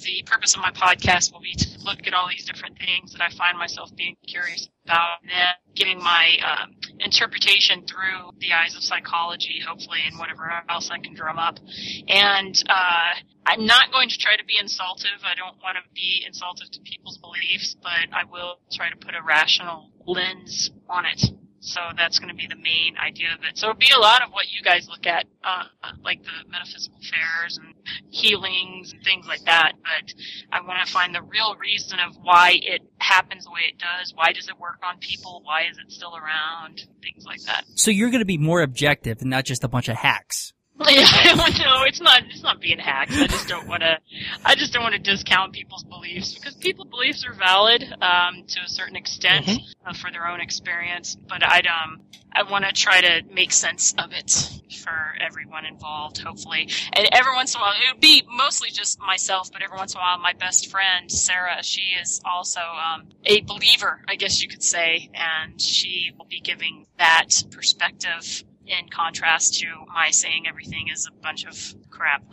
the 0.01 0.23
purpose 0.25 0.55
of 0.55 0.61
my 0.61 0.71
podcast 0.71 1.31
will 1.33 1.41
be 1.41 1.53
to 1.53 1.67
look 1.83 2.07
at 2.07 2.13
all 2.13 2.27
these 2.29 2.45
different 2.45 2.77
things 2.77 3.13
that 3.13 3.21
I 3.21 3.29
find 3.29 3.57
myself 3.57 3.95
being 3.95 4.15
curious 4.27 4.67
about, 4.85 5.21
and 5.21 5.31
then 5.31 5.47
giving 5.75 5.99
my 5.99 6.29
um, 6.45 6.75
interpretation 6.99 7.85
through 7.85 8.31
the 8.39 8.53
eyes 8.53 8.75
of 8.75 8.83
psychology, 8.83 9.59
hopefully, 9.65 9.99
and 10.05 10.19
whatever 10.19 10.51
else 10.69 10.89
I 10.91 10.99
can 10.99 11.13
drum 11.13 11.39
up. 11.39 11.59
And 12.07 12.55
uh, 12.69 13.11
I'm 13.45 13.65
not 13.65 13.91
going 13.91 14.09
to 14.09 14.17
try 14.17 14.35
to 14.35 14.45
be 14.45 14.57
insultive. 14.59 15.23
I 15.23 15.35
don't 15.35 15.61
want 15.61 15.77
to 15.77 15.83
be 15.93 16.23
insultive 16.25 16.69
to 16.71 16.79
people's 16.81 17.17
beliefs, 17.17 17.75
but 17.81 18.13
I 18.13 18.23
will 18.29 18.59
try 18.71 18.89
to 18.89 18.95
put 18.97 19.15
a 19.15 19.23
rational 19.23 19.91
lens 20.05 20.71
on 20.89 21.05
it. 21.05 21.21
So 21.65 21.81
that's 21.97 22.19
going 22.19 22.29
to 22.29 22.35
be 22.35 22.45
the 22.47 22.55
main 22.55 22.95
idea 22.97 23.33
of 23.33 23.43
it. 23.43 23.57
So 23.57 23.69
it'll 23.69 23.79
be 23.79 23.91
a 23.95 23.99
lot 23.99 24.21
of 24.21 24.29
what 24.29 24.51
you 24.51 24.61
guys 24.61 24.87
look 24.87 25.07
at, 25.07 25.25
uh, 25.43 25.63
like 26.03 26.21
the 26.23 26.47
metaphysical 26.47 26.99
fairs 27.01 27.57
and 27.57 27.73
healings 28.11 28.93
and 28.93 29.03
things 29.03 29.25
like 29.25 29.43
that. 29.45 29.73
But 29.81 30.13
I 30.51 30.61
want 30.61 30.85
to 30.85 30.93
find 30.93 31.13
the 31.13 31.23
real 31.23 31.55
reason 31.55 31.99
of 31.99 32.17
why 32.21 32.59
it 32.61 32.81
happens 32.99 33.45
the 33.45 33.51
way 33.51 33.61
it 33.67 33.79
does. 33.79 34.13
Why 34.13 34.31
does 34.31 34.47
it 34.47 34.59
work 34.59 34.79
on 34.83 34.99
people? 34.99 35.41
Why 35.43 35.63
is 35.63 35.77
it 35.77 35.91
still 35.91 36.15
around? 36.15 36.85
Things 37.01 37.25
like 37.25 37.41
that. 37.43 37.65
So 37.73 37.89
you're 37.89 38.11
going 38.11 38.19
to 38.19 38.25
be 38.25 38.37
more 38.37 38.61
objective 38.61 39.21
and 39.21 39.31
not 39.31 39.45
just 39.45 39.63
a 39.63 39.67
bunch 39.67 39.89
of 39.89 39.95
hacks. 39.95 40.53
Yeah, 40.89 41.35
no, 41.35 41.83
it's 41.83 42.01
not. 42.01 42.23
It's 42.29 42.43
not 42.43 42.59
being 42.59 42.79
hacked. 42.79 43.13
I 43.13 43.27
just 43.27 43.47
don't 43.47 43.65
want 43.65 43.81
to. 43.81 43.97
I 44.43 44.55
just 44.55 44.73
don't 44.73 44.83
want 44.83 44.93
to 44.93 44.99
discount 44.99 45.53
people's 45.53 45.85
beliefs 45.85 46.33
because 46.33 46.55
people's 46.55 46.89
beliefs 46.89 47.25
are 47.25 47.33
valid 47.33 47.83
um, 48.01 48.43
to 48.45 48.59
a 48.59 48.67
certain 48.67 48.97
extent 48.97 49.49
uh, 49.85 49.93
for 49.93 50.11
their 50.11 50.27
own 50.27 50.41
experience. 50.41 51.15
But 51.15 51.43
I'd 51.43 51.65
um, 51.65 52.01
I 52.33 52.43
want 52.43 52.65
to 52.65 52.73
try 52.73 52.99
to 52.99 53.21
make 53.33 53.53
sense 53.53 53.93
of 53.97 54.11
it 54.11 54.49
for 54.83 55.15
everyone 55.21 55.65
involved, 55.65 56.17
hopefully. 56.17 56.69
And 56.91 57.07
every 57.13 57.33
once 57.33 57.55
in 57.55 57.61
a 57.61 57.63
while, 57.63 57.73
it 57.73 57.93
would 57.93 58.01
be 58.01 58.23
mostly 58.29 58.69
just 58.69 58.99
myself, 58.99 59.49
but 59.53 59.63
every 59.63 59.77
once 59.77 59.93
in 59.93 59.99
a 59.99 60.01
while, 60.01 60.19
my 60.19 60.33
best 60.33 60.69
friend 60.69 61.09
Sarah, 61.09 61.63
she 61.63 61.93
is 62.01 62.19
also 62.25 62.59
um, 62.59 63.07
a 63.23 63.39
believer, 63.41 64.01
I 64.09 64.15
guess 64.15 64.41
you 64.41 64.49
could 64.49 64.63
say, 64.63 65.09
and 65.13 65.59
she 65.61 66.11
will 66.17 66.25
be 66.25 66.41
giving 66.41 66.85
that 66.97 67.27
perspective 67.51 68.43
in 68.67 68.89
contrast 68.89 69.59
to 69.59 69.67
my 69.93 70.09
saying 70.11 70.47
everything 70.47 70.87
is 70.91 71.07
a 71.07 71.21
bunch 71.21 71.45
of 71.45 71.75
crap. 71.89 72.23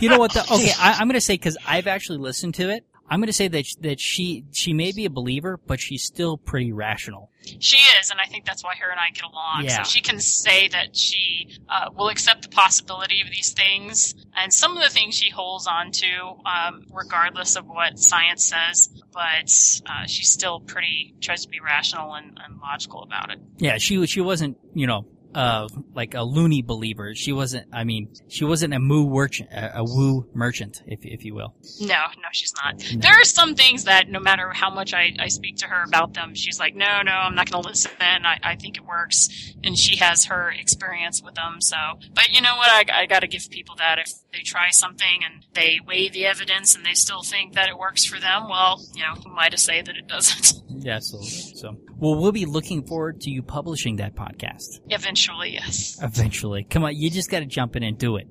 You 0.00 0.08
know 0.08 0.18
what? 0.18 0.32
The, 0.32 0.40
okay, 0.52 0.72
I, 0.78 0.92
I'm 0.92 1.06
going 1.06 1.14
to 1.14 1.20
say 1.20 1.34
because 1.34 1.56
I've 1.66 1.86
actually 1.86 2.18
listened 2.18 2.54
to 2.54 2.70
it. 2.70 2.84
I'm 3.12 3.20
going 3.20 3.26
to 3.26 3.32
say 3.34 3.48
that 3.48 3.66
that 3.80 4.00
she 4.00 4.46
she 4.52 4.72
may 4.72 4.90
be 4.90 5.04
a 5.04 5.10
believer, 5.10 5.60
but 5.66 5.80
she's 5.80 6.02
still 6.02 6.38
pretty 6.38 6.72
rational. 6.72 7.30
She 7.58 7.76
is, 8.00 8.10
and 8.10 8.18
I 8.18 8.24
think 8.24 8.46
that's 8.46 8.64
why 8.64 8.74
her 8.76 8.90
and 8.90 8.98
I 8.98 9.10
get 9.10 9.24
along. 9.24 9.64
Yeah. 9.64 9.82
So 9.82 9.90
she 9.90 10.00
can 10.00 10.18
say 10.18 10.68
that 10.68 10.96
she 10.96 11.58
uh, 11.68 11.90
will 11.94 12.08
accept 12.08 12.42
the 12.42 12.48
possibility 12.48 13.20
of 13.20 13.28
these 13.28 13.52
things, 13.52 14.14
and 14.34 14.50
some 14.50 14.78
of 14.78 14.82
the 14.82 14.88
things 14.88 15.14
she 15.14 15.28
holds 15.28 15.66
on 15.66 15.90
to, 15.90 16.36
um, 16.46 16.86
regardless 16.90 17.56
of 17.56 17.66
what 17.66 17.98
science 17.98 18.46
says. 18.46 18.88
But 19.12 19.52
uh, 19.86 20.06
she's 20.06 20.30
still 20.30 20.60
pretty 20.60 21.14
tries 21.20 21.42
to 21.42 21.50
be 21.50 21.60
rational 21.60 22.14
and, 22.14 22.38
and 22.42 22.60
logical 22.60 23.02
about 23.02 23.30
it. 23.30 23.40
Yeah, 23.58 23.76
she 23.76 24.06
she 24.06 24.22
wasn't 24.22 24.56
you 24.72 24.86
know 24.86 25.04
uh 25.34 25.68
like 25.94 26.14
a 26.14 26.22
loony 26.22 26.62
believer. 26.62 27.14
She 27.14 27.32
wasn't. 27.32 27.66
I 27.72 27.84
mean, 27.84 28.08
she 28.28 28.44
wasn't 28.44 28.74
a 28.74 28.78
moo 28.78 29.08
merchant, 29.08 29.50
a, 29.52 29.78
a 29.78 29.84
woo 29.84 30.28
merchant, 30.34 30.82
if 30.86 31.00
if 31.04 31.24
you 31.24 31.34
will. 31.34 31.54
No, 31.80 31.86
no, 31.86 32.28
she's 32.32 32.52
not. 32.62 32.82
There 32.96 33.12
are 33.12 33.24
some 33.24 33.54
things 33.54 33.84
that 33.84 34.08
no 34.08 34.20
matter 34.20 34.50
how 34.52 34.70
much 34.70 34.94
I, 34.94 35.14
I 35.18 35.28
speak 35.28 35.56
to 35.58 35.66
her 35.66 35.84
about 35.84 36.14
them, 36.14 36.34
she's 36.34 36.58
like, 36.58 36.74
no, 36.74 37.02
no, 37.02 37.12
I'm 37.12 37.34
not 37.34 37.50
going 37.50 37.62
to 37.62 37.68
listen. 37.68 37.92
I, 38.00 38.38
I 38.42 38.56
think 38.56 38.76
it 38.76 38.84
works. 38.84 39.54
And 39.64 39.78
she 39.78 39.96
has 39.96 40.26
her 40.26 40.50
experience 40.50 41.22
with 41.22 41.34
them. 41.34 41.60
So, 41.60 41.76
but 42.14 42.30
you 42.30 42.40
know 42.40 42.56
what? 42.56 42.68
I, 42.68 43.02
I 43.02 43.06
got 43.06 43.20
to 43.20 43.28
give 43.28 43.48
people 43.50 43.76
that 43.76 43.98
if 43.98 44.10
they 44.32 44.40
try 44.40 44.70
something 44.70 45.20
and 45.24 45.44
they 45.54 45.80
weigh 45.86 46.08
the 46.08 46.26
evidence 46.26 46.74
and 46.74 46.84
they 46.84 46.94
still 46.94 47.22
think 47.22 47.54
that 47.54 47.68
it 47.68 47.78
works 47.78 48.04
for 48.04 48.18
them, 48.18 48.48
well, 48.48 48.80
you 48.94 49.02
know, 49.02 49.14
who 49.14 49.30
am 49.30 49.38
I 49.38 49.48
to 49.48 49.58
say 49.58 49.82
that 49.82 49.96
it 49.96 50.06
doesn't? 50.06 50.62
Yeah, 50.68 50.96
absolutely. 50.96 51.30
So, 51.30 51.76
well, 52.02 52.16
we'll 52.20 52.32
be 52.32 52.46
looking 52.46 52.84
forward 52.84 53.20
to 53.20 53.30
you 53.30 53.42
publishing 53.42 53.96
that 53.96 54.16
podcast 54.16 54.80
Eventually, 54.88 55.52
yes. 55.52 55.98
eventually. 56.02 56.64
Come 56.64 56.82
on, 56.84 56.96
you 56.96 57.10
just 57.10 57.30
got 57.30 57.38
to 57.38 57.46
jump 57.46 57.76
in 57.76 57.84
and 57.84 57.96
do 57.96 58.16
it. 58.16 58.26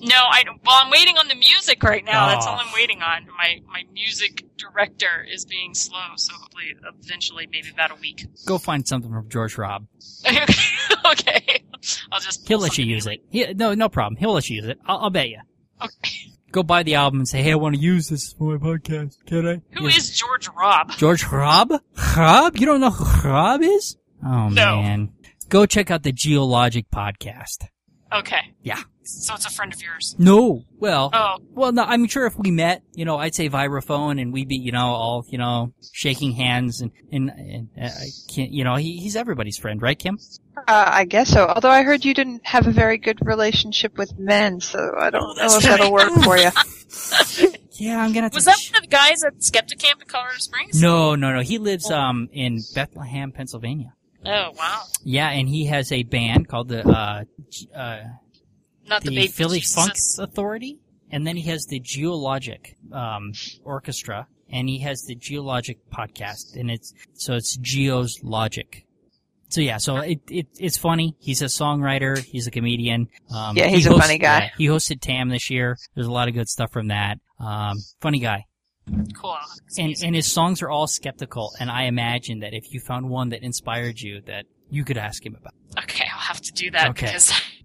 No, 0.00 0.16
I 0.16 0.44
well, 0.46 0.80
I'm 0.82 0.90
waiting 0.90 1.18
on 1.18 1.26
the 1.28 1.34
music 1.34 1.82
right 1.82 2.04
now. 2.04 2.28
That's 2.28 2.46
Oh. 2.46 2.50
all 2.50 2.56
ah. 2.58 2.64
I'm 2.64 2.72
waiting 2.72 3.02
on. 3.02 3.26
My 3.36 3.60
my 3.66 3.82
music 3.92 4.44
director 4.56 5.26
is 5.30 5.44
being 5.44 5.74
slow, 5.74 6.14
so 6.16 6.32
hopefully, 6.34 6.74
eventually, 7.04 7.46
maybe 7.50 7.68
about 7.70 7.90
a 7.90 7.96
week. 7.96 8.24
Go 8.46 8.56
find 8.58 8.86
something 8.86 9.10
from 9.12 9.28
George 9.28 9.56
Hrab. 9.56 9.86
okay, 11.10 11.64
I'll 12.10 12.20
just. 12.20 12.46
He'll 12.48 12.60
let 12.60 12.78
you 12.78 12.84
use 12.84 13.06
it. 13.06 13.20
He, 13.30 13.52
no, 13.52 13.74
no 13.74 13.88
problem. 13.88 14.16
He'll 14.16 14.32
let 14.32 14.48
you 14.48 14.56
use 14.56 14.66
it. 14.68 14.78
I'll, 14.86 14.98
I'll 14.98 15.10
bet 15.10 15.28
you. 15.28 15.40
Okay. 15.82 16.32
Go 16.50 16.62
buy 16.62 16.82
the 16.82 16.94
album 16.94 17.20
and 17.20 17.28
say, 17.28 17.42
"Hey, 17.42 17.52
I 17.52 17.56
want 17.56 17.74
to 17.74 17.80
use 17.80 18.08
this 18.08 18.32
for 18.32 18.56
my 18.56 18.64
podcast. 18.64 19.16
Can 19.26 19.46
I?" 19.46 19.60
Who 19.78 19.86
is 19.86 20.18
George 20.18 20.48
Hrab? 20.48 20.96
George 20.96 21.22
Hrab? 21.24 21.78
Hrab? 21.96 22.58
You 22.58 22.66
don't 22.66 22.80
know 22.80 22.90
who 22.90 23.04
Hrab 23.04 23.60
is? 23.62 23.96
Oh 24.24 24.48
No. 24.48 24.80
man. 24.82 25.12
Go 25.48 25.66
check 25.66 25.90
out 25.90 26.02
the 26.02 26.12
Geologic 26.12 26.90
podcast. 26.90 27.66
Okay. 28.12 28.54
Yeah. 28.62 28.80
So 29.10 29.34
it's 29.34 29.46
a 29.46 29.50
friend 29.50 29.72
of 29.72 29.82
yours. 29.82 30.14
No. 30.18 30.64
Well, 30.78 31.10
Oh, 31.12 31.36
well, 31.50 31.72
no, 31.72 31.82
I'm 31.82 32.06
sure 32.06 32.26
if 32.26 32.36
we 32.38 32.50
met, 32.50 32.82
you 32.94 33.04
know, 33.04 33.16
I'd 33.16 33.34
say 33.34 33.48
vibraphone 33.48 34.20
and 34.20 34.32
we'd 34.32 34.48
be, 34.48 34.56
you 34.56 34.70
know, 34.72 34.86
all, 34.88 35.24
you 35.28 35.38
know, 35.38 35.72
shaking 35.92 36.32
hands 36.32 36.80
and, 36.82 36.92
and, 37.10 37.30
and 37.30 37.68
uh, 37.80 37.86
I 37.86 38.08
can't, 38.32 38.50
you 38.52 38.64
know, 38.64 38.76
he, 38.76 38.98
he's 38.98 39.16
everybody's 39.16 39.56
friend, 39.56 39.80
right, 39.80 39.98
Kim? 39.98 40.18
Uh, 40.56 40.62
I 40.68 41.04
guess 41.04 41.30
so. 41.30 41.46
Although 41.46 41.70
I 41.70 41.82
heard 41.84 42.04
you 42.04 42.12
didn't 42.14 42.44
have 42.46 42.66
a 42.66 42.70
very 42.72 42.98
good 42.98 43.18
relationship 43.22 43.96
with 43.96 44.18
men, 44.18 44.60
so 44.60 44.92
I 44.98 45.10
don't 45.10 45.36
know 45.36 45.44
if 45.46 45.62
that'll 45.62 45.92
work 45.92 46.12
for 46.22 46.36
you. 46.36 46.50
Yeah, 47.80 48.00
I'm 48.02 48.12
gonna 48.12 48.22
have 48.24 48.34
was 48.34 48.42
to. 48.42 48.50
that 48.50 48.58
one 48.72 48.82
of 48.82 48.90
the 48.90 48.96
guys 48.96 49.22
at 49.22 49.40
Skeptic 49.40 49.78
Camp 49.78 50.02
in 50.02 50.08
Colorado 50.08 50.38
Springs? 50.38 50.82
no, 50.82 51.14
no, 51.14 51.32
no. 51.32 51.42
He 51.42 51.58
lives, 51.58 51.88
um, 51.92 52.28
in 52.32 52.58
Bethlehem, 52.74 53.30
Pennsylvania. 53.30 53.92
Oh 54.26 54.50
wow. 54.58 54.82
Yeah, 55.04 55.30
and 55.30 55.48
he 55.48 55.66
has 55.66 55.92
a 55.92 56.02
band 56.02 56.48
called 56.48 56.66
the, 56.70 56.84
uh, 56.84 57.22
uh, 57.76 57.98
Not 58.88 59.02
the, 59.02 59.10
the 59.10 59.16
baby 59.16 59.28
Philly 59.28 59.60
Jesus. 59.60 59.74
Funk 60.16 60.28
Authority, 60.30 60.78
and 61.10 61.26
then 61.26 61.36
he 61.36 61.48
has 61.50 61.66
the 61.66 61.80
Geologic 61.80 62.76
um, 62.92 63.32
Orchestra, 63.64 64.26
and 64.50 64.68
he 64.68 64.78
has 64.80 65.02
the 65.02 65.14
Geologic 65.14 65.78
podcast, 65.90 66.56
and 66.56 66.70
it's 66.70 66.92
so 67.14 67.34
it's 67.34 67.56
Geo's 67.58 68.18
Logic. 68.22 68.84
so 69.48 69.60
yeah, 69.60 69.76
so 69.78 69.96
it, 69.98 70.20
it 70.30 70.46
it's 70.58 70.78
funny. 70.78 71.16
He's 71.20 71.42
a 71.42 71.46
songwriter. 71.46 72.18
He's 72.18 72.46
a 72.46 72.50
comedian. 72.50 73.08
Um, 73.34 73.56
Yeah, 73.56 73.66
he 73.68 73.76
he's 73.76 73.86
a 73.86 73.90
hosts- 73.90 74.06
funny 74.06 74.18
guy. 74.18 74.38
yeah, 74.40 74.50
he 74.58 74.66
hosted 74.66 75.00
TAM 75.00 75.28
this 75.28 75.50
year. 75.50 75.76
There's 75.94 76.06
a 76.06 76.12
lot 76.12 76.28
of 76.28 76.34
good 76.34 76.48
stuff 76.48 76.72
from 76.72 76.88
that. 76.88 77.18
Um, 77.38 77.76
funny 78.00 78.18
guy. 78.20 78.44
Cool. 79.20 79.36
And 79.76 79.94
and 80.02 80.14
his 80.14 80.26
songs 80.32 80.62
are 80.62 80.70
all 80.70 80.86
skeptical. 80.86 81.52
And 81.60 81.70
I 81.70 81.84
imagine 81.84 82.40
that 82.40 82.54
if 82.54 82.72
you 82.72 82.80
found 82.80 83.10
one 83.10 83.28
that 83.30 83.42
inspired 83.42 84.00
you, 84.00 84.22
that 84.22 84.46
you 84.70 84.82
could 84.84 84.96
ask 84.96 85.24
him 85.24 85.34
about. 85.38 85.52
Okay, 85.84 86.04
I'll 86.10 86.18
have 86.20 86.40
to 86.40 86.52
do 86.52 86.70
that 86.70 86.88
Okay. 86.90 87.06
because 87.06 87.30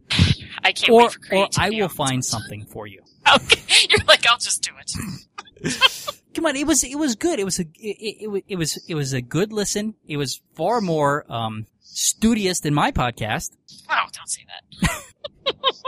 I 0.64 0.72
can't 0.72 0.90
Or 0.92 1.04
wait 1.04 1.12
for 1.12 1.20
or 1.20 1.28
creativity. 1.28 1.78
I 1.78 1.82
will 1.82 1.90
find 1.90 2.24
something 2.24 2.66
for 2.66 2.88
you. 2.88 3.02
Okay, 3.36 3.88
you're 3.90 4.06
like, 4.06 4.28
I'll 4.28 4.38
just 4.38 4.62
do 4.62 4.72
it. 4.82 6.20
Come 6.34 6.46
on, 6.46 6.58
it 6.58 6.68
was 6.68 6.84
it 6.84 6.98
was 7.00 7.16
good. 7.16 7.40
It 7.40 7.46
was 7.46 7.58
a 7.58 7.64
it, 7.76 8.26
it, 8.26 8.44
it 8.50 8.56
was 8.58 8.84
it 8.88 8.96
was 8.96 9.14
a 9.14 9.22
good 9.22 9.54
listen. 9.54 9.96
It 10.06 10.18
was 10.18 10.42
far 10.56 10.82
more 10.82 11.26
um 11.32 11.66
studious 11.80 12.60
than 12.60 12.74
my 12.74 12.92
podcast. 12.92 13.52
Oh, 13.90 14.08
don't 14.12 14.28
say 14.30 14.42
that. 14.82 14.90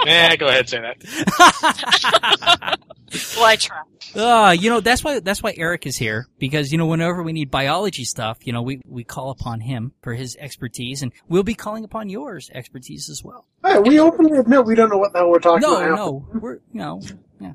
Yeah, 0.05 0.35
go 0.37 0.47
ahead 0.47 0.59
and 0.61 0.69
say 0.69 0.81
that. 0.81 2.79
Well, 3.37 3.45
I 3.45 3.55
try. 3.55 3.81
Uh, 4.13 4.51
you 4.51 4.69
know, 4.69 4.81
that's 4.81 5.01
why, 5.01 5.21
that's 5.21 5.41
why 5.41 5.53
Eric 5.55 5.85
is 5.85 5.95
here. 5.95 6.27
Because, 6.37 6.71
you 6.73 6.77
know, 6.77 6.85
whenever 6.87 7.23
we 7.23 7.31
need 7.31 7.49
biology 7.49 8.03
stuff, 8.03 8.39
you 8.45 8.51
know, 8.51 8.61
we, 8.61 8.81
we 8.85 9.05
call 9.05 9.29
upon 9.29 9.61
him 9.61 9.93
for 10.01 10.13
his 10.13 10.35
expertise 10.37 11.01
and 11.01 11.13
we'll 11.29 11.43
be 11.43 11.53
calling 11.53 11.85
upon 11.85 12.09
yours 12.09 12.49
expertise 12.53 13.09
as 13.09 13.23
well. 13.23 13.45
Hey, 13.63 13.79
we 13.79 13.99
openly 14.01 14.37
admit 14.37 14.65
we 14.65 14.75
don't 14.75 14.89
know 14.89 14.97
what 14.97 15.13
the 15.13 15.19
hell 15.19 15.29
we're 15.29 15.39
talking 15.39 15.61
No, 15.61 15.77
about. 15.77 15.89
no, 15.91 15.95
no, 15.95 16.39
we're, 16.41 16.55
you 16.55 16.59
know, 16.73 17.01
yeah. 17.39 17.53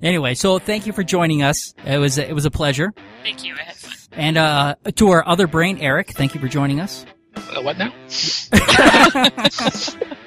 Anyway, 0.00 0.32
so 0.34 0.58
thank 0.58 0.86
you 0.86 0.94
for 0.94 1.02
joining 1.02 1.42
us. 1.42 1.74
It 1.84 1.98
was, 1.98 2.16
it 2.16 2.34
was 2.34 2.46
a 2.46 2.50
pleasure. 2.50 2.94
Thank 3.22 3.44
you. 3.44 3.54
I 3.56 3.64
had 3.64 3.76
fun. 3.76 3.92
And, 4.12 4.38
uh, 4.38 4.76
to 4.96 5.08
our 5.10 5.26
other 5.26 5.46
brain, 5.46 5.78
Eric, 5.80 6.12
thank 6.12 6.34
you 6.34 6.40
for 6.40 6.48
joining 6.48 6.80
us. 6.80 7.04
Uh, 7.36 7.60
what 7.62 7.76
now? 7.76 7.92